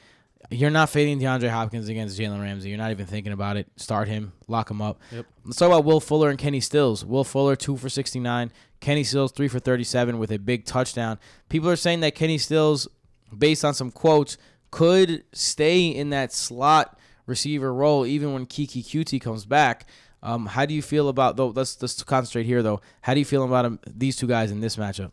You're 0.51 0.70
not 0.70 0.89
fading 0.89 1.18
DeAndre 1.20 1.51
Hopkins 1.51 1.89
against 1.89 2.18
Jalen 2.18 2.41
Ramsey. 2.41 2.70
You're 2.70 2.78
not 2.78 2.91
even 2.91 3.07
thinking 3.07 3.32
about 3.32 3.57
it. 3.57 3.66
Start 3.76 4.09
him, 4.09 4.32
lock 4.47 4.70
him 4.70 4.80
up. 4.80 5.01
Yep. 5.12 5.26
Let's 5.45 5.59
talk 5.59 5.66
about 5.66 5.84
Will 5.84 6.01
Fuller 6.01 6.30
and 6.30 6.39
Kenny 6.39 6.61
Stills. 6.61 7.05
Will 7.05 7.24
Fuller 7.24 7.57
two 7.57 7.76
for 7.76 7.89
69. 7.89 8.51
Kenny 8.80 9.05
Stills 9.05 9.32
three 9.32 9.49
for 9.49 9.59
37 9.59 10.18
with 10.18 10.30
a 10.30 10.39
big 10.39 10.64
touchdown. 10.64 11.18
People 11.49 11.68
are 11.68 11.76
saying 11.76 12.01
that 12.01 12.14
Kenny 12.14 12.39
Stills, 12.39 12.89
based 13.36 13.64
on 13.64 13.74
some 13.74 13.91
quotes, 13.91 14.39
could 14.70 15.24
stay 15.32 15.89
in 15.89 16.11
that 16.11 16.32
slot 16.32 16.99
receiver 17.26 17.72
role 17.74 18.07
even 18.07 18.32
when 18.32 18.47
Keke 18.47 18.82
Coutee 18.84 19.20
comes 19.20 19.45
back. 19.45 19.86
Um, 20.22 20.47
how 20.47 20.66
do 20.66 20.74
you 20.74 20.82
feel 20.82 21.09
about 21.09 21.36
though? 21.36 21.49
Let's 21.49 21.80
let's 21.82 22.03
concentrate 22.03 22.47
here 22.47 22.62
though. 22.62 22.80
How 23.03 23.14
do 23.14 23.20
you 23.20 23.26
feel 23.26 23.45
about 23.45 23.64
him, 23.64 23.78
these 23.86 24.16
two 24.16 24.26
guys 24.26 24.51
in 24.51 24.61
this 24.61 24.76
matchup? 24.76 25.12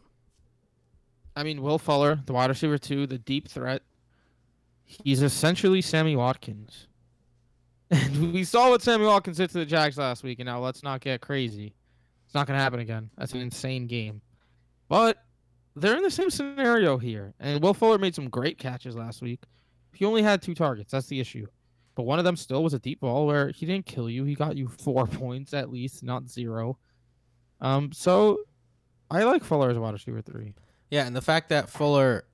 I 1.36 1.44
mean, 1.44 1.62
Will 1.62 1.78
Fuller, 1.78 2.22
the 2.26 2.34
wide 2.34 2.50
receiver 2.50 2.78
two, 2.78 3.06
the 3.06 3.18
deep 3.18 3.50
threat. 3.50 3.82
He's 4.86 5.22
essentially 5.22 5.82
Sammy 5.82 6.16
Watkins. 6.16 6.88
And 7.92 8.34
we 8.34 8.44
saw 8.44 8.72
what 8.72 8.82
Sammy 8.82 9.06
Watkins 9.06 9.38
did 9.38 9.52
to 9.52 9.60
the 9.60 9.66
Jags 9.66 10.00
last 10.00 10.24
week, 10.24 10.40
and 10.40 10.48
now 10.48 10.60
let's 10.60 10.82
not 10.82 11.02
get 11.02 11.22
crazy. 11.22 11.76
It's 12.26 12.34
not 12.34 12.48
going 12.48 12.58
to 12.58 12.64
happen 12.64 12.80
again. 12.80 13.12
That's 13.16 13.34
an 13.34 13.42
insane 13.42 13.86
game. 13.86 14.22
But 14.90 15.24
they're 15.76 15.96
in 15.96 16.02
the 16.02 16.10
same 16.10 16.32
scenario 16.32 16.98
here. 16.98 17.36
And 17.40 17.62
Will 17.62 17.76
Fuller 17.76 18.00
made 18.00 18.16
some 18.16 18.28
great 18.28 18.58
catches 18.58 18.96
last 18.96 19.22
week. 19.22 19.42
He 19.94 20.04
only 20.04 20.24
had 20.24 20.42
two 20.42 20.56
targets. 20.56 20.92
That's 20.92 21.08
the 21.08 21.20
issue. 21.20 21.46
But 21.96 22.04
one 22.04 22.20
of 22.20 22.26
them 22.26 22.36
still 22.36 22.64
was 22.64 22.74
a 22.74 22.80
deep 22.80 23.00
ball 23.00 23.26
where 23.26 23.50
he 23.50 23.66
didn't 23.66 23.86
kill 23.86 24.10
you. 24.10 24.24
He 24.24 24.36
got 24.36 24.58
you 24.58 24.68
four 24.80 25.08
points 25.08 25.54
at 25.54 25.72
least, 25.72 26.04
not 26.04 26.28
zero. 26.28 26.78
Um, 27.62 27.92
so 27.92 28.40
I 29.10 29.24
like 29.24 29.44
Fuller 29.44 29.70
as 29.70 29.78
a 29.78 29.82
wide 29.82 29.94
receiver 29.94 30.22
three. 30.22 30.54
Yeah, 30.92 31.06
and 31.06 31.16
the 31.16 31.22
fact 31.22 31.50
that 31.50 31.70
Fuller 31.70 32.26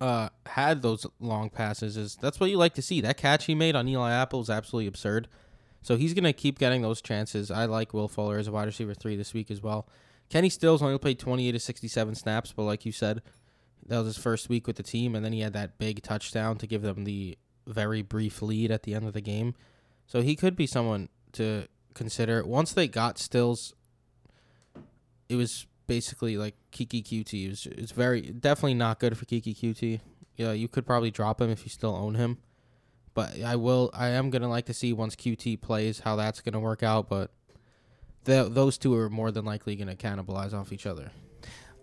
uh, 0.00 0.28
had 0.46 0.82
those 0.82 1.06
long 1.20 1.50
passes 1.50 1.96
is 1.96 2.16
that's 2.16 2.38
what 2.38 2.50
you 2.50 2.56
like 2.56 2.74
to 2.74 2.82
see. 2.82 3.00
That 3.00 3.16
catch 3.16 3.46
he 3.46 3.54
made 3.54 3.74
on 3.74 3.88
Eli 3.88 4.12
Apple 4.12 4.40
is 4.40 4.50
absolutely 4.50 4.86
absurd. 4.86 5.28
So 5.82 5.96
he's 5.96 6.14
gonna 6.14 6.32
keep 6.32 6.58
getting 6.58 6.82
those 6.82 7.00
chances. 7.00 7.50
I 7.50 7.64
like 7.64 7.94
Will 7.94 8.08
Fuller 8.08 8.38
as 8.38 8.48
a 8.48 8.52
wide 8.52 8.66
receiver 8.66 8.94
three 8.94 9.16
this 9.16 9.34
week 9.34 9.50
as 9.50 9.62
well. 9.62 9.88
Kenny 10.28 10.50
Stills 10.50 10.82
only 10.82 10.98
played 10.98 11.18
28 11.18 11.52
to 11.52 11.58
67 11.58 12.14
snaps, 12.14 12.52
but 12.52 12.64
like 12.64 12.84
you 12.84 12.92
said, 12.92 13.22
that 13.86 13.98
was 13.98 14.16
his 14.16 14.22
first 14.22 14.48
week 14.48 14.66
with 14.66 14.76
the 14.76 14.82
team, 14.82 15.14
and 15.14 15.24
then 15.24 15.32
he 15.32 15.40
had 15.40 15.54
that 15.54 15.78
big 15.78 16.02
touchdown 16.02 16.56
to 16.58 16.66
give 16.66 16.82
them 16.82 17.04
the 17.04 17.38
very 17.66 18.02
brief 18.02 18.42
lead 18.42 18.70
at 18.70 18.82
the 18.82 18.94
end 18.94 19.06
of 19.06 19.14
the 19.14 19.20
game. 19.22 19.54
So 20.06 20.20
he 20.20 20.36
could 20.36 20.54
be 20.54 20.66
someone 20.66 21.08
to 21.32 21.66
consider. 21.94 22.44
Once 22.44 22.72
they 22.72 22.88
got 22.88 23.18
Stills, 23.18 23.74
it 25.28 25.36
was 25.36 25.66
basically 25.88 26.36
like 26.36 26.54
Keke 26.70 27.02
Coutee. 27.02 27.46
It 27.46 27.48
was, 27.48 27.66
it's 27.66 27.90
very 27.90 28.20
definitely 28.20 28.74
not 28.74 29.00
good 29.00 29.18
for 29.18 29.24
Keke 29.24 29.56
Coutee. 29.56 29.98
Yeah, 30.36 30.52
you 30.52 30.68
could 30.68 30.86
probably 30.86 31.10
drop 31.10 31.40
him 31.40 31.50
if 31.50 31.64
you 31.64 31.70
still 31.70 31.96
own 31.96 32.14
him. 32.14 32.38
But 33.14 33.42
I 33.42 33.56
will. 33.56 33.90
I 33.92 34.10
am 34.10 34.30
gonna 34.30 34.48
like 34.48 34.66
to 34.66 34.74
see 34.74 34.92
once 34.92 35.16
Coutee 35.16 35.60
plays 35.60 35.98
how 35.98 36.14
that's 36.14 36.40
gonna 36.40 36.60
work 36.60 36.84
out. 36.84 37.08
But 37.08 37.32
the, 38.22 38.48
those 38.48 38.78
two 38.78 38.94
are 38.94 39.10
more 39.10 39.32
than 39.32 39.44
likely 39.44 39.74
gonna 39.74 39.96
cannibalize 39.96 40.54
off 40.54 40.72
each 40.72 40.86
other. 40.86 41.10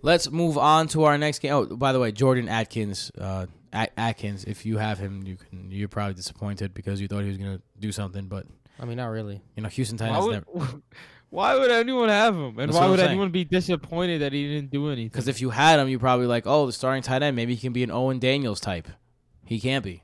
Let's 0.02 0.32
move 0.32 0.58
on 0.58 0.88
to 0.90 1.04
our 1.06 1.18
next 1.18 1.40
game. 1.40 1.52
Oh, 1.52 1.66
by 1.66 1.92
the 1.92 2.00
way, 2.00 2.12
Jordan 2.14 2.48
Akins, 2.48 3.12
uh, 3.20 3.48
At- 3.74 3.92
Akins. 3.98 4.46
If 4.46 4.66
you 4.66 4.78
have 4.78 5.00
him, 5.00 5.24
you 5.26 5.36
can. 5.36 5.70
You're 5.72 5.90
probably 5.90 6.14
disappointed 6.14 6.74
because 6.74 7.02
you 7.02 7.10
thought 7.10 7.24
he 7.24 7.30
was 7.30 7.38
gonna 7.38 7.62
do 7.80 7.92
something, 7.92 8.28
but 8.28 8.46
I 8.80 8.86
mean, 8.86 8.98
not 8.98 9.08
really. 9.08 9.42
you 9.58 9.64
know, 9.64 9.70
Houston 9.70 9.98
Why 9.98 10.08
Titans 10.08 10.26
would, 10.26 10.46
never. 10.64 10.82
why 11.36 11.56
would 11.56 11.70
anyone 11.72 12.10
have 12.10 12.34
him? 12.36 12.58
And 12.58 12.70
That's 12.70 12.72
why 12.74 12.80
what 12.80 12.84
I'm 12.86 12.90
would 12.92 13.00
saying. 13.00 13.10
anyone 13.12 13.30
be 13.32 13.44
disappointed 13.44 14.22
that 14.22 14.34
he 14.34 14.48
didn't 14.48 14.72
do 14.72 14.88
anything? 14.88 15.08
Because 15.10 15.28
if 15.28 15.42
you 15.42 15.50
had 15.52 15.80
him, 15.80 15.88
you 15.90 16.00
probably 16.00 16.26
like, 16.28 16.44
oh, 16.48 16.66
the 16.66 16.72
starting 16.74 17.04
tight 17.04 17.22
end. 17.24 17.36
Maybe 17.36 17.54
he 17.56 17.62
can 17.62 17.74
be 17.74 17.84
an 17.84 17.92
Owen 17.92 18.20
Daniels 18.20 18.60
type. 18.60 18.88
He 19.46 19.60
can't 19.60 19.84
be. 19.84 20.02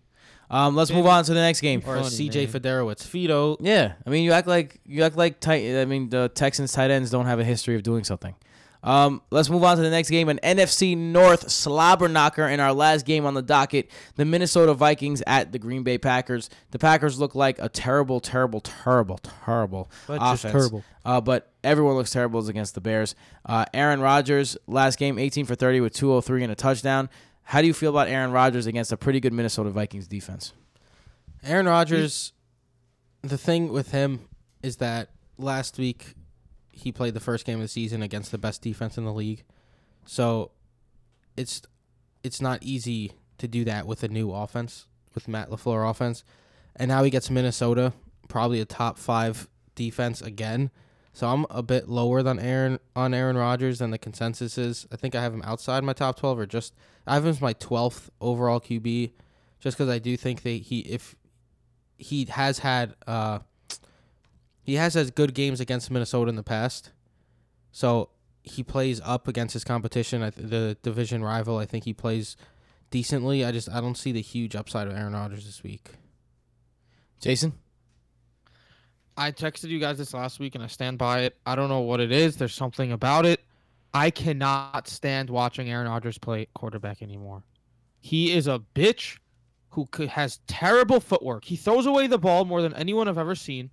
Um, 0.49 0.75
let's 0.75 0.91
move 0.91 1.05
Maybe- 1.05 1.11
on 1.13 1.23
to 1.23 1.33
the 1.33 1.39
next 1.39 1.61
game. 1.61 1.81
Or 1.85 1.95
a 1.95 2.03
Funny, 2.03 2.29
CJ 2.29 2.51
man. 2.53 2.61
Fiedorowicz. 2.61 3.03
Fido. 3.07 3.57
Yeah, 3.61 3.93
I 4.05 4.09
mean, 4.09 4.25
you 4.25 4.33
act 4.33 4.47
like 4.47 4.79
you 4.85 5.03
act 5.03 5.15
like 5.15 5.39
tight. 5.39 5.77
I 5.79 5.85
mean, 5.85 6.09
the 6.09 6.29
Texans 6.35 6.73
tight 6.73 6.91
ends 6.91 7.09
don't 7.09 7.25
have 7.25 7.39
a 7.39 7.43
history 7.45 7.75
of 7.75 7.83
doing 7.83 8.03
something. 8.03 8.35
Um, 8.83 9.21
let's 9.29 9.49
move 9.49 9.63
on 9.63 9.77
to 9.77 9.83
the 9.83 9.89
next 9.91 10.09
game. 10.09 10.27
An 10.27 10.39
NFC 10.41 10.97
North 10.97 11.51
slobber 11.51 12.07
knocker 12.07 12.47
in 12.47 12.59
our 12.59 12.73
last 12.73 13.05
game 13.05 13.25
on 13.25 13.33
the 13.35 13.41
docket. 13.43 13.91
The 14.15 14.25
Minnesota 14.25 14.73
Vikings 14.73 15.21
at 15.27 15.51
the 15.51 15.59
Green 15.59 15.83
Bay 15.83 15.97
Packers. 15.99 16.49
The 16.71 16.79
Packers 16.79 17.19
look 17.19 17.35
like 17.35 17.59
a 17.59 17.69
terrible, 17.69 18.19
terrible, 18.19 18.59
terrible, 18.59 19.19
terrible 19.45 19.91
But 20.07 20.15
offense. 20.15 20.41
just 20.41 20.51
terrible. 20.53 20.83
Uh, 21.05 21.21
but 21.21 21.51
everyone 21.63 21.95
looks 21.95 22.11
terrible 22.11 22.39
as 22.39 22.47
against 22.49 22.73
the 22.73 22.81
Bears. 22.81 23.13
Uh, 23.45 23.65
Aaron 23.73 24.01
Rodgers 24.01 24.57
last 24.65 24.97
game, 24.97 25.19
18 25.19 25.45
for 25.45 25.53
30 25.55 25.81
with 25.81 25.93
203 25.93 26.43
and 26.43 26.51
a 26.51 26.55
touchdown. 26.55 27.09
How 27.43 27.61
do 27.61 27.67
you 27.67 27.73
feel 27.73 27.89
about 27.91 28.07
Aaron 28.07 28.31
Rodgers 28.31 28.65
against 28.65 28.91
a 28.91 28.97
pretty 28.97 29.19
good 29.19 29.33
Minnesota 29.33 29.69
Vikings 29.69 30.07
defense? 30.07 30.53
Aaron 31.43 31.65
Rodgers, 31.67 32.33
the 33.21 33.37
thing 33.37 33.71
with 33.71 33.91
him 33.91 34.27
is 34.63 34.77
that 34.77 35.09
last 35.37 35.77
week 35.77 36.13
he 36.71 36.91
played 36.91 37.13
the 37.13 37.19
first 37.19 37.45
game 37.45 37.57
of 37.57 37.63
the 37.63 37.67
season 37.67 38.01
against 38.01 38.31
the 38.31 38.37
best 38.37 38.61
defense 38.61 38.97
in 38.97 39.05
the 39.05 39.13
league. 39.13 39.43
So 40.05 40.51
it's 41.37 41.61
it's 42.23 42.41
not 42.41 42.61
easy 42.61 43.13
to 43.37 43.47
do 43.47 43.63
that 43.65 43.87
with 43.87 44.03
a 44.03 44.07
new 44.07 44.31
offense, 44.31 44.85
with 45.15 45.27
Matt 45.27 45.49
LaFleur 45.49 45.89
offense. 45.89 46.23
And 46.75 46.89
now 46.89 47.03
he 47.03 47.09
gets 47.09 47.29
Minnesota, 47.29 47.93
probably 48.27 48.61
a 48.61 48.65
top 48.65 48.97
5 48.97 49.49
defense 49.75 50.21
again. 50.21 50.69
So 51.13 51.27
I'm 51.27 51.45
a 51.49 51.61
bit 51.61 51.89
lower 51.89 52.23
than 52.23 52.39
Aaron 52.39 52.79
on 52.95 53.13
Aaron 53.13 53.37
Rodgers 53.37 53.79
than 53.79 53.91
the 53.91 53.97
consensus 53.97 54.57
is. 54.57 54.87
I 54.91 54.95
think 54.95 55.13
I 55.15 55.21
have 55.21 55.33
him 55.33 55.41
outside 55.43 55.83
my 55.83 55.93
top 55.93 56.17
12 56.17 56.39
or 56.39 56.45
just 56.45 56.73
I 57.05 57.15
have 57.15 57.25
him 57.25 57.31
as 57.31 57.41
my 57.41 57.53
12th 57.53 58.09
overall 58.21 58.61
QB 58.61 59.11
just 59.59 59.77
cuz 59.77 59.89
I 59.89 59.99
do 59.99 60.15
think 60.15 60.43
that 60.43 60.49
he 60.49 60.79
if 60.81 61.15
he 61.97 62.25
has 62.25 62.59
had 62.59 62.95
uh 63.07 63.39
he 64.61 64.75
has 64.75 64.93
had 64.93 65.15
good 65.15 65.33
games 65.33 65.59
against 65.59 65.91
Minnesota 65.91 66.29
in 66.29 66.35
the 66.35 66.43
past. 66.43 66.91
So 67.71 68.09
he 68.43 68.63
plays 68.63 69.01
up 69.03 69.27
against 69.27 69.53
his 69.53 69.63
competition, 69.63 70.21
the 70.21 70.77
division 70.81 71.23
rival. 71.23 71.57
I 71.57 71.65
think 71.65 71.85
he 71.85 71.93
plays 71.93 72.35
decently. 72.89 73.43
I 73.45 73.51
just 73.51 73.69
I 73.69 73.81
don't 73.81 73.97
see 73.97 74.11
the 74.11 74.21
huge 74.21 74.55
upside 74.55 74.87
of 74.87 74.93
Aaron 74.93 75.13
Rodgers 75.13 75.45
this 75.45 75.63
week. 75.63 75.91
Jason? 77.19 77.53
I 79.17 79.31
texted 79.31 79.69
you 79.69 79.79
guys 79.79 79.97
this 79.97 80.13
last 80.13 80.39
week 80.39 80.55
and 80.55 80.63
I 80.63 80.67
stand 80.67 80.97
by 80.97 81.21
it. 81.21 81.37
I 81.45 81.55
don't 81.55 81.69
know 81.69 81.81
what 81.81 81.99
it 81.99 82.11
is. 82.11 82.37
There's 82.37 82.53
something 82.53 82.91
about 82.91 83.25
it. 83.25 83.41
I 83.93 84.09
cannot 84.09 84.87
stand 84.87 85.29
watching 85.29 85.69
Aaron 85.69 85.87
Rodgers 85.87 86.17
play 86.17 86.47
quarterback 86.53 87.01
anymore. 87.01 87.43
He 87.99 88.31
is 88.31 88.47
a 88.47 88.61
bitch 88.73 89.17
who 89.69 89.87
has 90.07 90.39
terrible 90.47 90.99
footwork. 90.99 91.45
He 91.45 91.55
throws 91.55 91.85
away 91.85 92.07
the 92.07 92.17
ball 92.17 92.45
more 92.45 92.61
than 92.61 92.73
anyone 92.73 93.07
I've 93.07 93.17
ever 93.17 93.35
seen, 93.35 93.69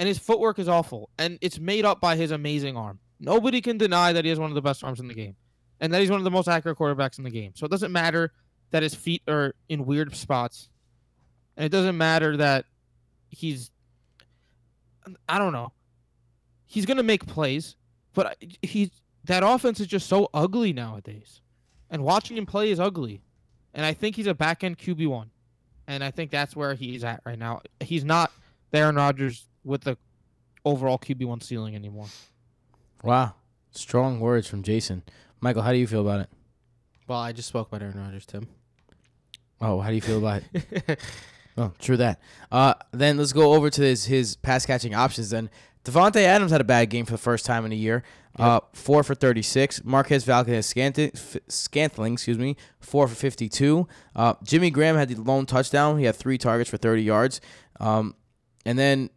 and 0.00 0.08
his 0.08 0.18
footwork 0.18 0.58
is 0.58 0.66
awful. 0.68 1.10
And 1.18 1.38
it's 1.42 1.60
made 1.60 1.84
up 1.84 2.00
by 2.00 2.16
his 2.16 2.30
amazing 2.30 2.76
arm. 2.76 2.98
Nobody 3.20 3.60
can 3.60 3.76
deny 3.76 4.12
that 4.14 4.24
he 4.24 4.30
has 4.30 4.40
one 4.40 4.50
of 4.50 4.54
the 4.54 4.62
best 4.62 4.82
arms 4.82 4.98
in 4.98 5.06
the 5.08 5.14
game, 5.14 5.36
and 5.78 5.92
that 5.92 6.00
he's 6.00 6.10
one 6.10 6.18
of 6.18 6.24
the 6.24 6.30
most 6.30 6.48
accurate 6.48 6.78
quarterbacks 6.78 7.18
in 7.18 7.24
the 7.24 7.30
game. 7.30 7.52
So 7.54 7.66
it 7.66 7.70
doesn't 7.70 7.92
matter 7.92 8.32
that 8.70 8.82
his 8.82 8.94
feet 8.94 9.22
are 9.28 9.54
in 9.68 9.84
weird 9.84 10.16
spots. 10.16 10.70
and 11.56 11.66
it 11.66 11.68
doesn't 11.68 11.98
matter 11.98 12.38
that 12.38 12.64
he's. 13.28 13.70
I 15.28 15.38
don't 15.38 15.52
know. 15.52 15.72
He's 16.66 16.86
gonna 16.86 17.02
make 17.02 17.26
plays, 17.26 17.76
but 18.14 18.36
he's 18.62 18.90
that 19.24 19.42
offense 19.42 19.80
is 19.80 19.86
just 19.86 20.08
so 20.08 20.30
ugly 20.32 20.72
nowadays, 20.72 21.42
and 21.90 22.02
watching 22.02 22.38
him 22.38 22.46
play 22.46 22.70
is 22.70 22.80
ugly, 22.80 23.20
and 23.74 23.84
I 23.84 23.92
think 23.92 24.16
he's 24.16 24.26
a 24.28 24.34
back 24.34 24.64
end 24.64 24.78
QB 24.78 25.08
one, 25.08 25.30
and 25.86 26.02
I 26.02 26.10
think 26.10 26.30
that's 26.30 26.56
where 26.56 26.74
he's 26.74 27.04
at 27.04 27.20
right 27.26 27.38
now. 27.38 27.60
He's 27.80 28.04
not 28.04 28.30
Aaron 28.72 28.96
Rodgers 28.96 29.48
with 29.64 29.82
the 29.82 29.96
overall 30.64 30.98
QB 30.98 31.24
one 31.26 31.40
ceiling 31.40 31.74
anymore. 31.74 32.06
Wow. 33.02 33.34
Strong 33.70 34.20
words 34.20 34.46
from 34.46 34.62
Jason. 34.62 35.02
Michael, 35.40 35.62
how 35.62 35.72
do 35.72 35.78
you 35.78 35.86
feel 35.86 36.00
about 36.02 36.20
it? 36.20 36.28
Well, 37.06 37.18
I 37.18 37.32
just 37.32 37.48
spoke 37.48 37.68
about 37.68 37.82
Aaron 37.82 37.98
Rodgers, 37.98 38.26
Tim. 38.26 38.46
Oh, 39.60 39.80
how 39.80 39.88
do 39.90 39.94
you 39.94 40.00
feel 40.00 40.18
about 40.18 40.42
it? 40.52 41.00
Oh, 41.56 41.72
true 41.78 41.96
that. 41.98 42.20
Uh, 42.50 42.72
then 42.92 43.18
let's 43.18 43.32
go 43.34 43.52
over 43.52 43.68
to 43.68 43.82
his 43.82 44.06
his 44.06 44.36
pass 44.36 44.64
catching 44.64 44.94
options. 44.94 45.30
Then 45.30 45.50
Davante 45.84 46.22
Adams 46.22 46.52
had 46.52 46.60
a 46.60 46.64
bad 46.64 46.88
game 46.90 47.04
for 47.04 47.12
the 47.12 47.18
first 47.18 47.44
time 47.44 47.66
in 47.66 47.72
a 47.72 47.76
year. 47.76 48.02
Uh, 48.38 48.60
four 48.72 49.02
for 49.02 49.14
thirty 49.14 49.42
six. 49.42 49.84
Marquez 49.84 50.24
Valdes 50.24 50.64
Scant- 50.64 51.42
Scantling, 51.48 52.14
excuse 52.14 52.38
me, 52.38 52.56
four 52.78 53.06
for 53.08 53.14
fifty 53.14 53.48
two. 53.48 53.88
Uh, 54.14 54.34
Jimmy 54.42 54.70
Graham 54.70 54.96
had 54.96 55.08
the 55.08 55.16
lone 55.16 55.44
touchdown. 55.44 55.98
He 55.98 56.04
had 56.04 56.16
three 56.16 56.38
targets 56.38 56.70
for 56.70 56.76
thirty 56.78 57.02
yards. 57.02 57.40
Um, 57.78 58.14
and 58.64 58.78
then 58.78 59.10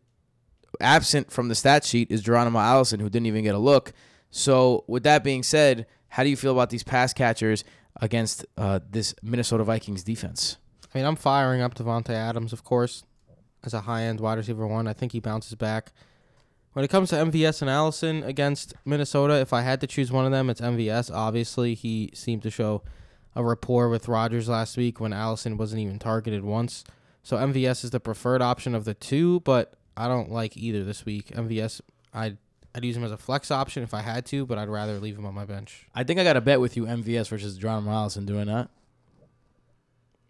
absent 0.79 1.31
from 1.31 1.47
the 1.47 1.55
stat 1.55 1.83
sheet 1.85 2.11
is 2.11 2.21
Geronimo 2.21 2.59
Allison, 2.59 2.99
who 2.99 3.09
didn't 3.09 3.27
even 3.27 3.43
get 3.43 3.55
a 3.55 3.59
look. 3.59 3.93
So 4.31 4.83
with 4.87 5.03
that 5.03 5.23
being 5.23 5.43
said, 5.43 5.85
how 6.09 6.23
do 6.23 6.29
you 6.29 6.37
feel 6.37 6.51
about 6.51 6.69
these 6.69 6.83
pass 6.83 7.13
catchers 7.13 7.63
against 8.01 8.45
uh, 8.57 8.79
this 8.89 9.15
Minnesota 9.21 9.63
Vikings 9.63 10.03
defense? 10.03 10.57
I 10.93 10.97
mean, 10.97 11.05
I'm 11.05 11.15
firing 11.15 11.61
up 11.61 11.75
Davante 11.75 12.11
Adams, 12.11 12.53
of 12.53 12.63
course, 12.63 13.03
as 13.63 13.73
a 13.73 13.81
high-end 13.81 14.19
wide 14.19 14.37
receiver 14.37 14.67
one. 14.67 14.87
I 14.87 14.93
think 14.93 15.11
he 15.11 15.19
bounces 15.19 15.55
back. 15.55 15.91
When 16.73 16.83
it 16.83 16.87
comes 16.89 17.09
to 17.09 17.15
MVS 17.15 17.61
and 17.61 17.69
Allison 17.69 18.23
against 18.23 18.73
Minnesota, 18.85 19.35
if 19.35 19.53
I 19.53 19.61
had 19.61 19.79
to 19.81 19.87
choose 19.87 20.11
one 20.11 20.25
of 20.25 20.31
them, 20.31 20.49
it's 20.49 20.61
MVS. 20.61 21.13
Obviously, 21.13 21.75
he 21.75 22.09
seemed 22.13 22.41
to 22.43 22.49
show 22.49 22.81
a 23.35 23.43
rapport 23.43 23.89
with 23.89 24.07
Rodgers 24.07 24.49
last 24.49 24.77
week 24.77 24.99
when 24.99 25.13
Allison 25.13 25.57
wasn't 25.57 25.81
even 25.81 25.99
targeted 25.99 26.43
once. 26.43 26.83
So 27.21 27.37
MVS 27.37 27.83
is 27.83 27.91
the 27.91 27.99
preferred 27.99 28.41
option 28.41 28.75
of 28.75 28.85
the 28.85 28.93
two, 28.93 29.39
but 29.41 29.73
I 29.95 30.07
don't 30.07 30.31
like 30.31 30.57
either 30.57 30.83
this 30.83 31.05
week. 31.05 31.27
MVS, 31.27 31.81
I'd 32.13 32.37
I'd 32.75 32.83
use 32.83 32.97
him 32.97 33.03
as 33.03 33.11
a 33.11 33.17
flex 33.17 33.51
option 33.51 33.83
if 33.83 33.93
I 33.93 34.01
had 34.01 34.25
to, 34.27 34.45
but 34.45 34.57
I'd 34.57 34.69
rather 34.69 34.99
leave 34.99 35.17
him 35.17 35.25
on 35.25 35.33
my 35.35 35.45
bench. 35.45 35.87
I 35.93 36.03
think 36.03 36.19
I 36.19 36.23
got 36.23 36.37
a 36.37 36.41
bet 36.41 36.59
with 36.59 36.75
you, 36.75 36.85
MVS 36.85 37.27
versus 37.27 37.57
Geronimo 37.57 37.91
Allison 37.91 38.25
doing 38.25 38.47
that. 38.47 38.69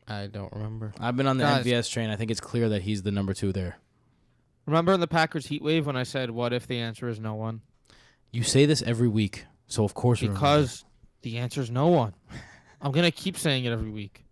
I 0.07 0.27
don't 0.27 0.51
remember. 0.51 0.93
I've 0.99 1.15
been 1.15 1.27
on 1.27 1.37
the 1.37 1.45
Guys. 1.45 1.65
MVS 1.65 1.89
train. 1.89 2.09
I 2.09 2.17
think 2.17 2.29
it's 2.29 2.41
clear 2.41 2.67
that 2.69 2.81
he's 2.81 3.03
the 3.03 3.11
number 3.11 3.33
two 3.33 3.53
there. 3.53 3.77
Remember 4.65 4.91
in 4.93 4.99
the 4.99 5.07
Packers 5.07 5.47
heat 5.47 5.61
wave 5.61 5.85
when 5.85 5.95
I 5.95 6.03
said, 6.03 6.29
"What 6.31 6.51
if 6.51 6.67
the 6.67 6.79
answer 6.79 7.07
is 7.07 7.19
no 7.19 7.35
one?" 7.35 7.61
You 8.31 8.43
say 8.43 8.65
this 8.65 8.81
every 8.81 9.07
week, 9.07 9.45
so 9.67 9.83
of 9.85 9.93
course 9.93 10.21
you 10.21 10.27
remember. 10.29 10.45
Because 10.45 10.85
the 11.21 11.37
answer 11.37 11.61
is 11.61 11.71
no 11.71 11.87
one. 11.87 12.13
I'm 12.81 12.91
gonna 12.91 13.11
keep 13.11 13.37
saying 13.37 13.63
it 13.63 13.71
every 13.71 13.89
week. 13.89 14.25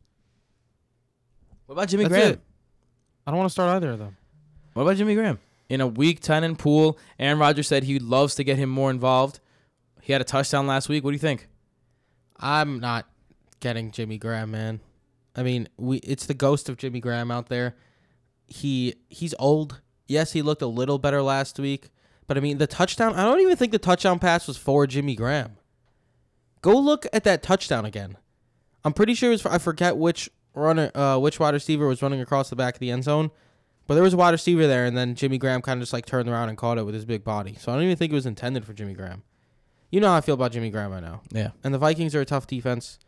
What 1.65 1.73
about 1.73 1.87
Jimmy 1.87 2.03
That's 2.03 2.13
Graham? 2.13 2.31
it. 2.33 2.41
I 3.25 3.31
don't 3.31 3.37
want 3.37 3.49
to 3.49 3.53
start 3.53 3.69
either 3.69 3.91
of 3.91 3.99
them. 3.99 4.17
What 4.73 4.83
about 4.83 4.97
Jimmy 4.97 5.15
Graham? 5.15 5.39
In 5.69 5.81
a 5.81 5.87
week 5.87 6.19
ten 6.19 6.43
in 6.43 6.55
pool, 6.55 6.97
Aaron 7.19 7.39
Rodgers 7.39 7.67
said 7.67 7.83
he 7.83 7.99
loves 7.99 8.35
to 8.35 8.43
get 8.43 8.57
him 8.57 8.69
more 8.69 8.89
involved. 8.89 9.39
He 10.01 10.13
had 10.13 10.21
a 10.21 10.25
touchdown 10.25 10.67
last 10.67 10.89
week. 10.89 11.03
What 11.03 11.11
do 11.11 11.15
you 11.15 11.19
think? 11.19 11.47
I'm 12.37 12.79
not 12.79 13.07
getting 13.59 13.91
Jimmy 13.91 14.17
Graham, 14.17 14.51
man. 14.51 14.81
I 15.35 15.43
mean, 15.43 15.69
we 15.77 15.97
it's 15.97 16.25
the 16.25 16.33
ghost 16.33 16.67
of 16.67 16.77
Jimmy 16.77 16.99
Graham 16.99 17.31
out 17.31 17.47
there. 17.47 17.75
He 18.47 18.95
he's 19.09 19.33
old. 19.39 19.81
Yes, 20.07 20.33
he 20.33 20.41
looked 20.41 20.61
a 20.61 20.67
little 20.67 20.97
better 20.97 21.21
last 21.21 21.57
week, 21.57 21.89
but 22.27 22.37
I 22.37 22.41
mean, 22.41 22.57
the 22.57 22.67
touchdown, 22.67 23.13
I 23.13 23.23
don't 23.23 23.39
even 23.39 23.55
think 23.55 23.71
the 23.71 23.79
touchdown 23.79 24.19
pass 24.19 24.45
was 24.47 24.57
for 24.57 24.85
Jimmy 24.85 25.15
Graham. 25.15 25.55
Go 26.61 26.77
look 26.77 27.05
at 27.13 27.23
that 27.23 27.43
touchdown 27.43 27.85
again. 27.85 28.17
I'm 28.83 28.93
pretty 28.93 29.13
sure 29.13 29.29
it 29.29 29.33
was 29.33 29.45
I 29.45 29.57
forget 29.57 29.95
which 29.95 30.29
runner 30.53 30.91
uh 30.93 31.17
which 31.17 31.39
wide 31.39 31.53
receiver 31.53 31.87
was 31.87 32.01
running 32.01 32.19
across 32.19 32.49
the 32.49 32.57
back 32.57 32.73
of 32.73 32.79
the 32.79 32.91
end 32.91 33.05
zone. 33.05 33.31
But 33.91 33.95
there 33.95 34.03
was 34.03 34.13
a 34.13 34.17
wide 34.17 34.29
receiver 34.31 34.67
there, 34.67 34.85
and 34.85 34.95
then 34.95 35.15
Jimmy 35.15 35.37
Graham 35.37 35.61
kind 35.61 35.77
of 35.77 35.81
just 35.81 35.91
like 35.91 36.05
turned 36.05 36.29
around 36.29 36.47
and 36.47 36.57
caught 36.57 36.77
it 36.77 36.85
with 36.85 36.95
his 36.95 37.03
big 37.03 37.25
body. 37.25 37.57
So 37.59 37.73
I 37.73 37.75
don't 37.75 37.83
even 37.83 37.97
think 37.97 38.13
it 38.13 38.15
was 38.15 38.25
intended 38.25 38.63
for 38.63 38.71
Jimmy 38.71 38.93
Graham. 38.93 39.23
You 39.89 39.99
know 39.99 40.07
how 40.07 40.15
I 40.15 40.21
feel 40.21 40.35
about 40.35 40.53
Jimmy 40.53 40.69
Graham 40.69 40.91
right 40.93 41.03
now 41.03 41.23
Yeah. 41.33 41.49
and 41.61 41.73
the 41.73 41.77
Vikings 41.77 42.15
are 42.15 42.21
a 42.21 42.25
tough 42.25 42.47
defense. 42.47 42.99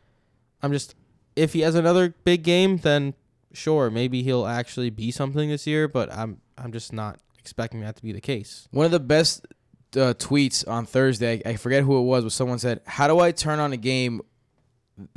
I'm 0.61 0.73
just 0.73 0.93
if 1.38 1.53
he 1.53 1.61
has 1.61 1.76
another 1.76 2.14
big 2.26 2.43
game, 2.43 2.80
then 2.80 3.14
sure, 3.53 3.89
maybe 3.89 4.23
he'll 4.23 4.45
actually 4.45 4.89
be 4.89 5.10
something 5.10 5.47
this 5.47 5.65
year. 5.65 5.88
But 5.88 6.11
I'm 6.11 6.41
I'm 6.57 6.73
just 6.73 6.91
not 6.91 7.18
expecting 7.39 7.80
that 7.80 7.95
to 7.95 8.03
be 8.03 8.11
the 8.11 8.19
case. 8.19 8.68
One 8.72 8.85
of 8.85 8.91
the 8.91 8.99
best 8.99 9.47
uh, 9.95 10.14
tweets 10.18 10.68
on 10.68 10.85
Thursday, 10.85 11.41
I 11.45 11.55
forget 11.55 11.84
who 11.84 11.97
it 11.97 12.01
was, 12.03 12.26
but 12.26 12.34
someone 12.34 12.60
said, 12.60 12.81
"How 12.85 13.07
do 13.07 13.19
I 13.22 13.31
turn 13.31 13.60
on 13.60 13.72
a 13.72 13.77
game? 13.77 14.19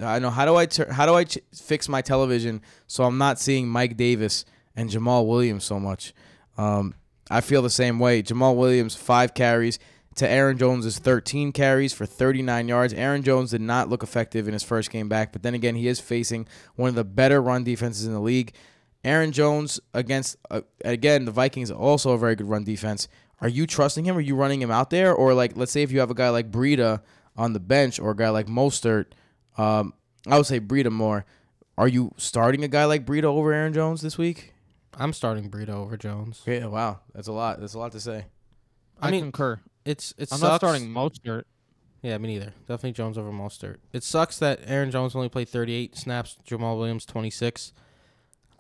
I 0.01 0.21
know 0.21 0.31
how 0.31 0.45
do 0.47 0.55
I 0.55 0.67
turn 0.67 0.91
how 0.91 1.07
do 1.07 1.15
I 1.15 1.25
ch- 1.25 1.39
fix 1.53 1.89
my 1.89 2.03
television 2.03 2.63
so 2.87 3.03
I'm 3.03 3.19
not 3.19 3.41
seeing 3.41 3.67
Mike 3.69 3.97
Davis 3.97 4.45
and 4.77 4.91
Jamaal 4.91 5.27
Williams 5.27 5.65
so 5.65 5.81
much?" 5.81 6.15
Um, 6.57 6.95
I 7.31 7.41
feel 7.41 7.63
the 7.63 7.71
same 7.71 7.99
way. 7.99 8.23
Jamaal 8.23 8.57
Williams 8.57 8.95
five 8.95 9.35
carries 9.35 9.79
to 10.17 10.29
Aaron 10.29 10.57
Jones' 10.57 10.99
13 10.99 11.53
carries 11.53 11.93
for 11.93 12.07
39 12.07 12.69
yards. 12.69 12.95
Aaron 12.95 13.23
Jones 13.23 13.51
did 13.51 13.61
not 13.61 13.89
look 13.89 14.03
effective 14.03 14.49
in 14.49 14.55
his 14.55 14.63
first 14.63 14.91
game 14.91 15.09
back, 15.09 15.31
but 15.31 15.43
then 15.43 15.55
again, 15.55 15.75
he 15.75 15.89
is 15.89 16.01
facing 16.01 16.49
one 16.75 16.89
of 16.89 16.95
the 16.95 17.05
better 17.05 17.41
run 17.41 17.65
defenses 17.65 18.07
in 18.07 18.13
the 18.13 18.21
league. 18.21 18.53
Aaron 19.05 19.31
Jones 19.31 19.79
against 19.95 20.37
uh, 20.51 20.63
again 20.85 21.27
the 21.27 21.31
Vikings 21.31 21.71
also 21.71 22.13
a 22.13 22.19
very 22.19 22.35
good 22.35 22.49
run 22.49 22.65
defense. 22.65 23.09
Are 23.41 23.49
you 23.49 23.67
trusting 23.67 24.05
him? 24.05 24.17
Are 24.17 24.23
you 24.23 24.35
running 24.35 24.63
him 24.63 24.71
out 24.71 24.91
there, 24.91 25.15
or 25.15 25.35
like 25.35 25.57
let's 25.57 25.71
say 25.71 25.83
if 25.83 25.93
you 25.93 26.01
have 26.01 26.11
a 26.11 26.15
guy 26.15 26.31
like 26.31 26.51
Breida 26.51 27.03
on 27.37 27.53
the 27.53 27.61
bench 27.61 28.01
or 28.01 28.13
a 28.13 28.17
guy 28.17 28.31
like 28.31 28.47
Mostert, 28.47 29.07
um, 29.59 29.93
I 30.27 30.39
would 30.39 30.47
say 30.47 30.59
Breida 30.59 30.91
more. 30.91 31.25
Are 31.79 31.87
you 31.87 32.13
starting 32.17 32.65
a 32.65 32.69
guy 32.69 32.87
like 32.87 33.05
Breida 33.05 33.25
over 33.25 33.53
Aaron 33.53 33.75
Jones 33.75 34.01
this 34.01 34.17
week? 34.17 34.55
I'm 34.97 35.13
starting 35.13 35.51
Burrito 35.51 35.71
over 35.75 35.97
Jones. 35.97 36.43
Yeah, 36.47 36.67
wow, 36.67 37.01
that's 37.15 37.29
a 37.29 37.33
lot. 37.33 37.61
That's 37.61 37.75
a 37.75 37.79
lot 37.79 37.93
to 37.93 38.01
say. 38.01 38.27
I 39.01 39.09
I, 39.09 39.11
mean, 39.11 39.25
concur. 39.25 39.61
It's 39.85 40.13
it 40.13 40.33
I'm 40.33 40.39
sucks. 40.39 40.43
not 40.43 40.57
starting 40.61 40.89
Mostert. 40.89 41.45
Yeah, 42.03 42.17
me 42.19 42.29
neither. 42.29 42.55
Definitely 42.61 42.93
Jones 42.93 43.19
over 43.19 43.31
Mostert. 43.31 43.77
It 43.93 44.03
sucks 44.03 44.39
that 44.39 44.61
Aaron 44.67 44.91
Jones 44.91 45.15
only 45.15 45.29
played 45.29 45.49
38 45.49 45.97
snaps. 45.97 46.37
Jamaal 46.47 46.79
Williams 46.79 47.05
26. 47.05 47.73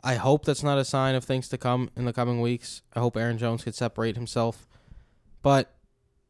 I 0.02 0.16
hope 0.16 0.44
that's 0.44 0.62
not 0.62 0.78
a 0.78 0.84
sign 0.84 1.14
of 1.14 1.24
things 1.24 1.48
to 1.48 1.58
come 1.58 1.90
in 1.96 2.04
the 2.04 2.12
coming 2.12 2.40
weeks. 2.40 2.82
I 2.94 3.00
hope 3.00 3.16
Aaron 3.16 3.38
Jones 3.38 3.64
could 3.64 3.74
separate 3.74 4.16
himself. 4.16 4.68
But 5.42 5.74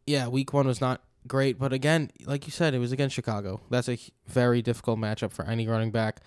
yeah, 0.07 0.29
week 0.29 0.53
one 0.53 0.67
was 0.67 0.81
not 0.81 1.03
great. 1.27 1.59
But 1.59 1.73
again, 1.73 2.11
like 2.25 2.47
you 2.47 2.53
said, 2.53 2.75
it 2.75 2.79
was 2.79 2.93
against 2.93 3.15
Chicago. 3.15 3.61
That's 3.71 3.89
a 3.89 3.99
very 4.27 4.63
difficult 4.63 4.99
matchup 4.99 5.33
for 5.33 5.45
any 5.45 5.67
running 5.67 5.91
back. 5.91 6.21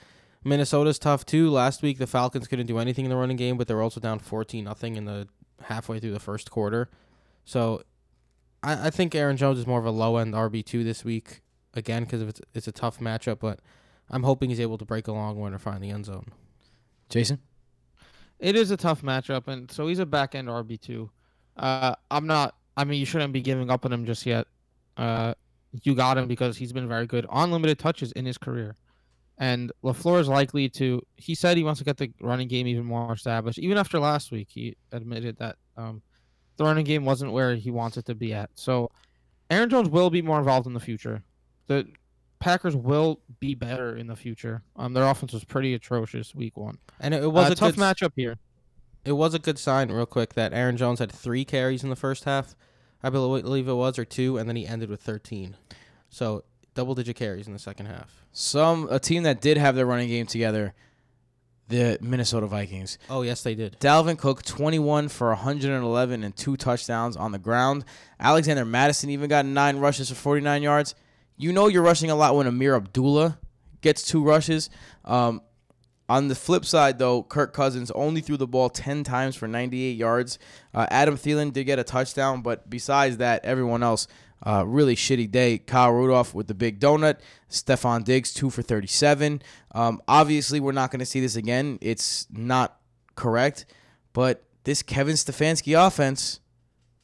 Minnesota's 0.43 0.99
tough 0.99 1.25
too. 1.25 1.49
Last 1.49 1.81
week 1.81 1.97
the 1.97 2.07
Falcons 2.07 2.47
couldn't 2.47 2.67
do 2.67 2.77
anything 2.79 3.05
in 3.05 3.09
the 3.09 3.17
running 3.17 3.37
game, 3.37 3.57
but 3.57 3.67
they 3.67 3.73
were 3.73 3.81
also 3.81 3.99
down 3.99 4.19
14 4.19 4.63
nothing 4.63 4.95
in 4.95 5.05
the 5.05 5.27
halfway 5.63 5.99
through 5.99 6.13
the 6.13 6.19
first 6.19 6.49
quarter. 6.49 6.89
So 7.45 7.83
I, 8.63 8.87
I 8.87 8.89
think 8.89 9.15
Aaron 9.15 9.37
Jones 9.37 9.59
is 9.59 9.67
more 9.67 9.79
of 9.79 9.85
a 9.85 9.91
low 9.91 10.17
end 10.17 10.33
RB 10.33 10.65
two 10.65 10.83
this 10.83 11.03
week 11.03 11.41
again 11.73 12.03
because 12.03 12.21
it's 12.21 12.41
it's 12.53 12.67
a 12.67 12.71
tough 12.71 12.99
matchup, 12.99 13.39
but 13.39 13.59
I'm 14.09 14.23
hoping 14.23 14.49
he's 14.49 14.59
able 14.59 14.77
to 14.77 14.85
break 14.85 15.07
a 15.07 15.11
long 15.11 15.37
one 15.37 15.53
or 15.53 15.59
find 15.59 15.83
the 15.83 15.89
end 15.89 16.05
zone. 16.05 16.27
Jason, 17.09 17.39
It 18.39 18.55
is 18.55 18.71
a 18.71 18.77
tough 18.77 19.01
matchup, 19.01 19.47
and 19.47 19.71
so 19.71 19.87
he's 19.87 19.99
a 19.99 20.05
back 20.05 20.35
end 20.35 20.47
RB 20.47 20.79
two. 20.79 21.09
Uh, 21.57 21.95
I'm 22.09 22.27
not. 22.27 22.55
I 22.77 22.85
mean, 22.85 22.99
you 22.99 23.05
shouldn't 23.05 23.33
be 23.33 23.41
giving 23.41 23.69
up 23.69 23.85
on 23.85 23.91
him 23.91 24.05
just 24.05 24.25
yet. 24.25 24.47
Uh, 24.95 25.33
you 25.83 25.95
got 25.95 26.17
him 26.17 26.27
because 26.27 26.57
he's 26.57 26.71
been 26.71 26.87
very 26.87 27.05
good 27.05 27.25
on 27.29 27.51
limited 27.51 27.77
touches 27.79 28.11
in 28.13 28.25
his 28.25 28.37
career, 28.37 28.75
and 29.39 29.71
Lafleur 29.83 30.19
is 30.19 30.27
likely 30.27 30.69
to. 30.69 31.01
He 31.15 31.33
said 31.33 31.57
he 31.57 31.63
wants 31.63 31.79
to 31.79 31.85
get 31.85 31.97
the 31.97 32.11
running 32.21 32.49
game 32.49 32.67
even 32.67 32.85
more 32.85 33.13
established. 33.13 33.57
Even 33.57 33.77
after 33.77 33.97
last 33.97 34.31
week, 34.31 34.49
he 34.51 34.75
admitted 34.91 35.37
that 35.37 35.55
um, 35.77 36.01
the 36.57 36.65
running 36.65 36.85
game 36.85 37.05
wasn't 37.05 37.31
where 37.31 37.55
he 37.55 37.71
wants 37.71 37.97
it 37.97 38.05
to 38.05 38.15
be 38.15 38.33
at. 38.33 38.49
So, 38.55 38.91
Aaron 39.49 39.69
Jones 39.69 39.89
will 39.89 40.09
be 40.09 40.21
more 40.21 40.39
involved 40.39 40.67
in 40.67 40.73
the 40.73 40.79
future. 40.79 41.23
The 41.67 41.87
Packers 42.39 42.75
will 42.75 43.21
be 43.39 43.55
better 43.55 43.95
in 43.95 44.07
the 44.07 44.15
future. 44.15 44.61
Um, 44.75 44.93
their 44.93 45.05
offense 45.05 45.33
was 45.33 45.43
pretty 45.45 45.73
atrocious 45.73 46.35
week 46.35 46.57
one. 46.57 46.77
And 46.99 47.13
it, 47.13 47.23
it 47.23 47.31
Was 47.31 47.49
a 47.49 47.53
a 47.53 47.55
tough 47.55 47.75
good, 47.75 47.81
matchup 47.81 48.11
here. 48.15 48.37
It 49.05 49.13
was 49.13 49.33
a 49.33 49.39
good 49.39 49.57
sign, 49.57 49.91
real 49.91 50.05
quick, 50.05 50.33
that 50.33 50.53
Aaron 50.53 50.77
Jones 50.77 50.99
had 50.99 51.11
three 51.11 51.45
carries 51.45 51.83
in 51.83 51.89
the 51.89 51.95
first 51.95 52.25
half, 52.25 52.55
I 53.01 53.09
believe 53.09 53.67
it 53.67 53.73
was, 53.73 53.97
or 53.97 54.05
two, 54.05 54.37
and 54.37 54.47
then 54.49 54.55
he 54.55 54.67
ended 54.67 54.89
with 54.89 55.01
13. 55.01 55.55
So 56.09 56.43
double 56.79 56.95
digit 56.95 57.15
carries 57.15 57.45
in 57.47 57.53
the 57.53 57.59
second 57.59 57.85
half. 57.87 58.23
some 58.31 58.87
a 58.89 58.99
team 58.99 59.23
that 59.23 59.41
did 59.41 59.57
have 59.57 59.75
their 59.75 59.85
running 59.85 60.07
game 60.07 60.25
together, 60.25 60.73
the 61.67 61.97
Minnesota 62.01 62.47
Vikings. 62.47 62.97
Oh 63.09 63.21
yes, 63.21 63.43
they 63.43 63.53
did. 63.53 63.77
Dalvin 63.79 64.17
Cook, 64.17 64.43
21 64.43 65.09
for 65.09 65.27
111 65.29 66.23
and 66.23 66.35
two 66.35 66.55
touchdowns 66.57 67.15
on 67.17 67.31
the 67.31 67.37
ground. 67.39 67.85
Alexander 68.19 68.65
Mattison 68.65 69.09
even 69.09 69.29
got 69.29 69.45
nine 69.45 69.77
rushes 69.77 70.09
for 70.09 70.15
49 70.15 70.63
yards. 70.63 70.95
You 71.37 71.51
know 71.53 71.67
you're 71.67 71.83
rushing 71.83 72.09
a 72.11 72.15
lot 72.15 72.35
when 72.35 72.47
Ameer 72.47 72.75
Abdullah 72.75 73.37
gets 73.81 74.03
two 74.03 74.23
rushes. 74.23 74.69
Um, 75.05 75.41
On 76.09 76.27
the 76.27 76.35
flip 76.35 76.65
side, 76.65 76.97
though, 76.97 77.21
Kirk 77.21 77.53
Cousins 77.53 77.91
only 77.91 78.21
threw 78.21 78.35
the 78.35 78.47
ball 78.47 78.69
10 78.69 79.03
times 79.03 79.35
for 79.35 79.47
98 79.47 79.91
yards. 79.95 80.39
Uh, 80.73 80.87
Adam 80.89 81.15
Thielen 81.17 81.53
did 81.53 81.65
get 81.65 81.77
a 81.77 81.83
touchdown, 81.83 82.41
but 82.41 82.67
besides 82.67 83.17
that, 83.17 83.45
everyone 83.45 83.83
else, 83.83 84.07
uh, 84.45 84.63
really 84.65 84.95
shitty 84.95 85.29
day. 85.29 85.57
Kyle 85.57 85.91
Rudolph 85.91 86.33
with 86.33 86.47
the 86.47 86.53
big 86.53 86.79
donut. 86.79 87.19
Stefon 87.49 88.03
Diggs, 88.03 88.33
2 88.33 88.49
for 88.49 88.61
37. 88.61 89.41
Um, 89.73 90.01
obviously, 90.07 90.59
we're 90.59 90.71
not 90.71 90.91
going 90.91 90.99
to 90.99 91.05
see 91.05 91.19
this 91.19 91.35
again. 91.35 91.77
It's 91.81 92.27
not 92.31 92.79
correct, 93.15 93.65
but 94.13 94.43
this 94.63 94.81
Kevin 94.81 95.15
Stefanski 95.15 95.75
offense, 95.75 96.39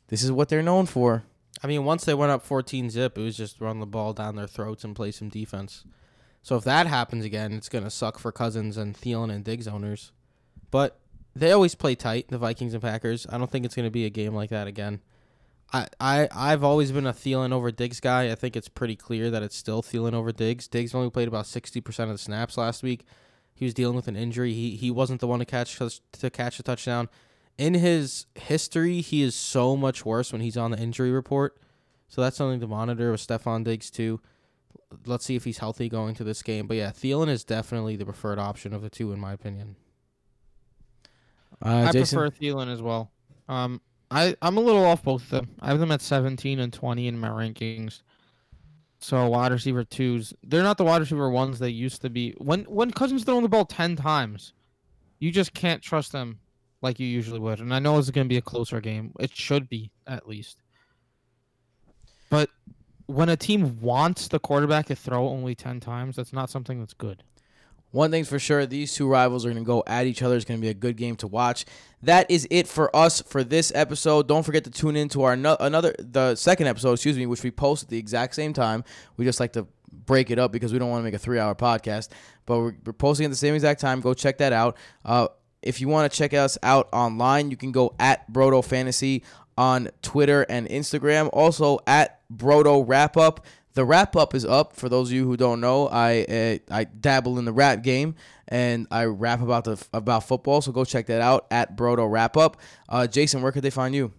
this 0.08 0.24
is 0.24 0.32
what 0.32 0.50
they're 0.50 0.64
known 0.64 0.86
for. 0.86 1.24
I 1.64 1.68
mean, 1.68 1.84
once 1.84 2.06
they 2.06 2.14
went 2.14 2.32
up 2.32 2.44
14 2.44 2.90
zip, 2.90 3.18
it 3.18 3.22
was 3.22 3.36
just 3.36 3.60
run 3.60 3.80
the 3.80 3.86
ball 3.86 4.14
down 4.14 4.36
their 4.36 4.48
throats 4.48 4.84
and 4.84 4.96
play 4.96 5.12
some 5.12 5.30
defense. 5.30 5.84
So 6.42 6.56
if 6.56 6.64
that 6.66 6.86
happens 6.86 7.26
again, 7.26 7.54
it's 7.54 7.70
gonna 7.70 7.90
suck 7.90 8.20
for 8.20 8.32
Cousins 8.32 8.78
and 8.78 8.96
Thielen 8.96 9.34
and 9.34 9.44
Diggs 9.44 9.68
owners. 9.68 10.12
But 10.70 11.00
they 11.36 11.52
always 11.52 11.74
play 11.74 11.96
tight, 11.96 12.28
the 12.28 12.38
Vikings 12.38 12.74
and 12.74 12.84
Packers. 12.84 13.26
I 13.30 13.40
don't 13.40 13.50
think 13.50 13.66
it's 13.66 13.74
gonna 13.74 13.90
be 13.90 14.06
a 14.06 14.12
game 14.12 14.36
like 14.36 14.52
that 14.52 14.68
again. 14.68 15.02
I, 15.74 15.88
I 16.00 16.30
I've 16.34 16.64
always 16.64 16.92
been 16.92 17.08
a 17.08 17.14
Thielen 17.14 17.52
over 17.52 17.72
Diggs 17.72 18.00
guy. 18.00 18.32
I 18.32 18.36
think 18.36 18.56
it's 18.56 18.70
pretty 18.70 18.96
clear 18.96 19.30
that 19.32 19.44
it's 19.44 19.56
still 19.56 19.82
Thielen 19.82 20.14
over 20.14 20.32
Diggs. 20.32 20.68
Diggs 20.68 20.96
only 20.96 21.10
played 21.10 21.28
about 21.28 21.48
sixty 21.48 21.82
percent 21.82 22.10
of 22.10 22.16
the 22.16 22.24
snaps 22.24 22.58
last 22.58 22.84
week. 22.84 23.06
He 23.54 23.66
was 23.66 23.74
dealing 23.74 23.96
with 23.96 24.08
an 24.08 24.16
injury. 24.16 24.54
He 24.54 24.76
he 24.76 24.92
wasn't 24.92 25.22
the 25.22 25.28
one 25.28 25.40
to 25.40 25.46
catch 25.46 25.78
to 25.78 26.30
catch 26.30 26.60
a 26.60 26.64
touchdown. 26.64 27.10
In 27.58 27.74
his 27.74 28.26
history, 28.36 29.00
he 29.02 29.22
is 29.22 29.34
so 29.34 29.78
much 29.78 30.06
worse 30.06 30.32
when 30.32 30.42
he's 30.42 30.58
on 30.58 30.72
the 30.72 30.78
injury 30.78 31.12
report. 31.12 31.58
So 32.08 32.22
that's 32.22 32.38
something 32.38 32.60
to 32.60 32.68
monitor 32.68 33.12
with 33.12 33.26
Stefon 33.26 33.64
Diggs 33.64 33.90
too 33.90 34.20
let's 35.06 35.26
see 35.26 35.36
if 35.36 35.44
he's 35.44 35.58
healthy 35.58 35.90
going 35.90 36.16
to 36.16 36.24
this 36.24 36.42
game. 36.42 36.68
But 36.68 36.78
yeah, 36.78 36.92
Thielen 36.92 37.30
is 37.30 37.44
definitely 37.44 37.96
the 37.96 38.06
preferred 38.06 38.40
option 38.40 38.74
of 38.74 38.82
the 38.82 38.90
two, 38.90 39.12
in 39.12 39.20
my 39.20 39.34
opinion. 39.34 39.76
Uh, 41.64 41.86
I 41.88 41.92
Jason? 41.92 42.20
prefer 42.20 42.36
Thielen 42.36 42.72
as 42.72 42.82
well. 42.82 43.12
Um, 43.48 43.82
I 44.16 44.36
I'm 44.42 44.56
a 44.56 44.62
little 44.62 44.86
off 44.86 45.04
both 45.04 45.24
of 45.24 45.30
them. 45.30 45.50
I 45.60 45.68
have 45.68 45.80
them 45.80 45.92
at 45.92 46.02
17 46.02 46.60
and 46.60 46.72
20 46.72 47.08
in 47.08 47.20
my 47.20 47.28
rankings. 47.28 48.02
So 49.00 49.28
wide 49.28 49.52
receiver 49.52 49.84
twos, 49.84 50.34
they're 50.42 50.64
not 50.64 50.78
the 50.78 50.86
wide 50.86 51.02
receiver 51.02 51.30
ones 51.30 51.60
they 51.60 51.70
used 51.70 52.02
to 52.02 52.10
be. 52.10 52.34
When 52.38 52.64
when 52.64 52.92
Cousins 52.92 53.26
throwing 53.26 53.44
the 53.44 53.50
ball 53.50 53.66
10 53.66 53.98
times, 53.98 54.54
you 55.20 55.32
just 55.32 55.54
can't 55.54 55.82
trust 55.82 56.14
them 56.14 56.40
like 56.82 56.98
you 56.98 57.08
usually 57.08 57.40
would. 57.40 57.60
And 57.60 57.74
I 57.74 57.80
know 57.80 57.98
it's 57.98 58.10
going 58.10 58.26
to 58.26 58.30
be 58.30 58.38
a 58.38 58.42
closer 58.42 58.80
game. 58.80 59.12
It 59.20 59.36
should 59.36 59.68
be 59.68 59.92
at 60.08 60.28
least. 60.30 60.62
But 62.30 62.50
when 63.08 63.28
a 63.30 63.38
team 63.38 63.82
wants 63.82 64.30
the 64.30 64.40
quarterback 64.40 64.86
to 64.88 64.96
throw 64.96 65.28
only 65.28 65.56
10 65.56 65.82
times, 65.82 66.16
that's 66.16 66.34
not 66.34 66.50
something 66.50 66.80
that's 66.80 66.94
good. 66.94 67.22
One 67.96 68.12
thing's 68.12 68.28
for 68.28 68.40
sure, 68.40 68.66
these 68.66 68.94
two 68.94 69.08
rivals 69.08 69.46
are 69.46 69.50
going 69.50 69.64
to 69.64 69.66
go 69.66 69.82
at 69.88 70.06
each 70.06 70.22
other. 70.22 70.36
It's 70.36 70.44
going 70.44 70.60
to 70.60 70.62
be 70.62 70.68
a 70.68 70.74
good 70.74 70.98
game 70.98 71.16
to 71.16 71.28
watch. 71.28 71.64
That 72.04 72.30
is 72.30 72.46
it 72.52 72.68
for 72.68 72.94
us 72.94 73.22
for 73.22 73.42
this 73.42 73.72
episode. 73.74 74.28
Don't 74.28 74.44
forget 74.44 74.66
to 74.66 74.70
tune 74.70 74.98
in 74.98 75.08
to 75.10 75.24
our 75.24 75.38
no- 75.38 75.56
another 75.62 75.96
the 75.98 76.36
second 76.36 76.68
episode, 76.68 76.92
excuse 76.92 77.18
me, 77.18 77.26
which 77.26 77.42
we 77.42 77.52
post 77.52 77.84
at 77.84 77.90
the 77.90 77.98
exact 77.98 78.36
same 78.36 78.52
time. 78.52 78.84
We 79.16 79.24
just 79.24 79.40
like 79.40 79.54
to 79.54 79.66
break 79.90 80.30
it 80.30 80.38
up 80.38 80.52
because 80.52 80.74
we 80.74 80.80
don't 80.80 80.90
want 80.90 81.00
to 81.00 81.04
make 81.06 81.14
a 81.14 81.18
three 81.18 81.40
hour 81.40 81.56
podcast, 81.56 82.10
but 82.46 82.60
we're, 82.60 82.76
we're 82.86 82.92
posting 82.92 83.24
at 83.24 83.30
the 83.30 83.38
same 83.38 83.56
exact 83.56 83.80
time. 83.80 84.02
Go 84.02 84.14
check 84.14 84.40
that 84.40 84.52
out. 84.52 84.76
Uh, 85.06 85.30
if 85.62 85.80
you 85.80 85.88
want 85.88 86.12
to 86.12 86.18
check 86.18 86.34
us 86.34 86.58
out 86.64 86.90
online, 86.92 87.50
you 87.50 87.56
can 87.56 87.72
go 87.72 87.96
at 87.98 88.30
Broto 88.30 88.62
Fantasy 88.62 89.24
on 89.58 89.90
Twitter 90.02 90.46
and 90.50 90.68
Instagram. 90.68 91.30
Also 91.32 91.80
at 91.88 92.20
Broto 92.30 92.84
Wrap 92.86 93.16
Up. 93.16 93.46
The 93.76 93.86
wrap 93.86 94.16
up 94.16 94.34
is 94.34 94.46
up 94.46 94.76
for 94.76 94.90
those 94.90 95.10
of 95.10 95.14
you 95.14 95.26
who 95.26 95.38
don't 95.38 95.62
know. 95.62 95.88
I 95.88 96.24
uh, 96.24 96.74
I 96.74 96.86
dabble 96.86 97.38
in 97.38 97.46
the 97.46 97.54
rap 97.54 97.84
game 97.84 98.16
and 98.48 98.88
I 98.90 99.06
rap 99.06 99.42
about 99.42 99.66
the 99.66 99.86
about 99.94 100.28
football. 100.28 100.62
So 100.62 100.72
go 100.72 100.86
check 100.86 101.08
that 101.08 101.22
out 101.22 101.46
at 101.52 101.78
Broto 101.78 102.10
Wrap 102.10 102.38
Up. 102.38 102.58
Uh, 102.90 103.08
Jason, 103.08 103.42
where 103.42 103.52
could 103.52 103.64
they 103.64 103.70
find 103.70 103.94
you? 103.94 104.12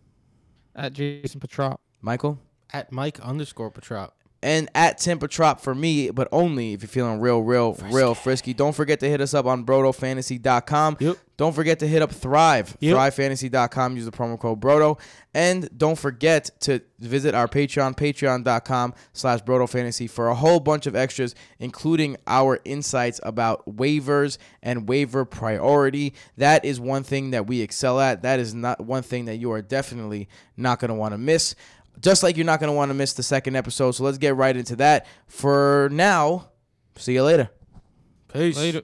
At 0.74 0.92
Jason 0.92 1.40
Petrop. 1.40 1.80
Michael 2.00 2.38
At 2.72 2.92
Mike 2.92 3.18
underscore 3.20 3.70
Petrop. 3.70 4.15
And 4.46 4.70
at 4.76 4.98
Tempertrop 4.98 5.58
for 5.58 5.74
me, 5.74 6.08
but 6.10 6.28
only 6.30 6.72
if 6.72 6.80
you're 6.80 6.88
feeling 6.88 7.18
real, 7.18 7.40
real, 7.40 7.74
real 7.90 8.14
frisky. 8.14 8.54
Don't 8.54 8.74
forget 8.76 9.00
to 9.00 9.08
hit 9.08 9.20
us 9.20 9.34
up 9.34 9.44
on 9.44 9.66
BrotoFantasy.com. 9.66 10.98
Yep. 11.00 11.16
Don't 11.36 11.52
forget 11.52 11.80
to 11.80 11.86
hit 11.88 12.00
up 12.00 12.12
Thrive, 12.12 12.76
Yep. 12.80 12.96
ThriveFantasy.com. 12.96 13.96
Use 13.96 14.04
the 14.06 14.12
promo 14.12 14.38
code 14.38 14.60
Broto. 14.60 14.98
And 15.34 15.68
don't 15.76 15.98
forget 15.98 16.48
to 16.60 16.80
visit 16.98 17.34
our 17.34 17.46
Patreon, 17.48 17.94
Patreon.com 17.96 18.94
slash 19.12 19.42
BrotoFantasy 19.42 20.08
for 20.08 20.28
a 20.28 20.34
whole 20.34 20.60
bunch 20.60 20.86
of 20.86 20.96
extras, 20.96 21.34
including 21.58 22.16
our 22.26 22.60
insights 22.64 23.20
about 23.24 23.66
waivers 23.66 24.38
and 24.62 24.88
waiver 24.88 25.26
priority. 25.26 26.14
That 26.38 26.64
is 26.64 26.80
one 26.80 27.02
thing 27.02 27.32
that 27.32 27.46
we 27.46 27.60
excel 27.60 28.00
at. 28.00 28.22
That 28.22 28.38
is 28.40 28.54
not 28.54 28.80
one 28.80 29.02
thing 29.02 29.26
that 29.26 29.36
you 29.36 29.50
are 29.52 29.60
definitely 29.60 30.28
not 30.56 30.78
going 30.78 30.88
to 30.88 30.94
want 30.94 31.12
to 31.12 31.18
miss. 31.18 31.54
Just 32.00 32.22
like 32.22 32.36
you're 32.36 32.46
not 32.46 32.60
going 32.60 32.68
to 32.68 32.76
want 32.76 32.90
to 32.90 32.94
miss 32.94 33.14
the 33.14 33.22
second 33.22 33.56
episode. 33.56 33.92
So 33.92 34.04
let's 34.04 34.18
get 34.18 34.36
right 34.36 34.56
into 34.56 34.76
that. 34.76 35.06
For 35.26 35.88
now, 35.92 36.50
see 36.96 37.14
you 37.14 37.22
later. 37.22 37.50
Peace. 38.32 38.56
Later. 38.56 38.82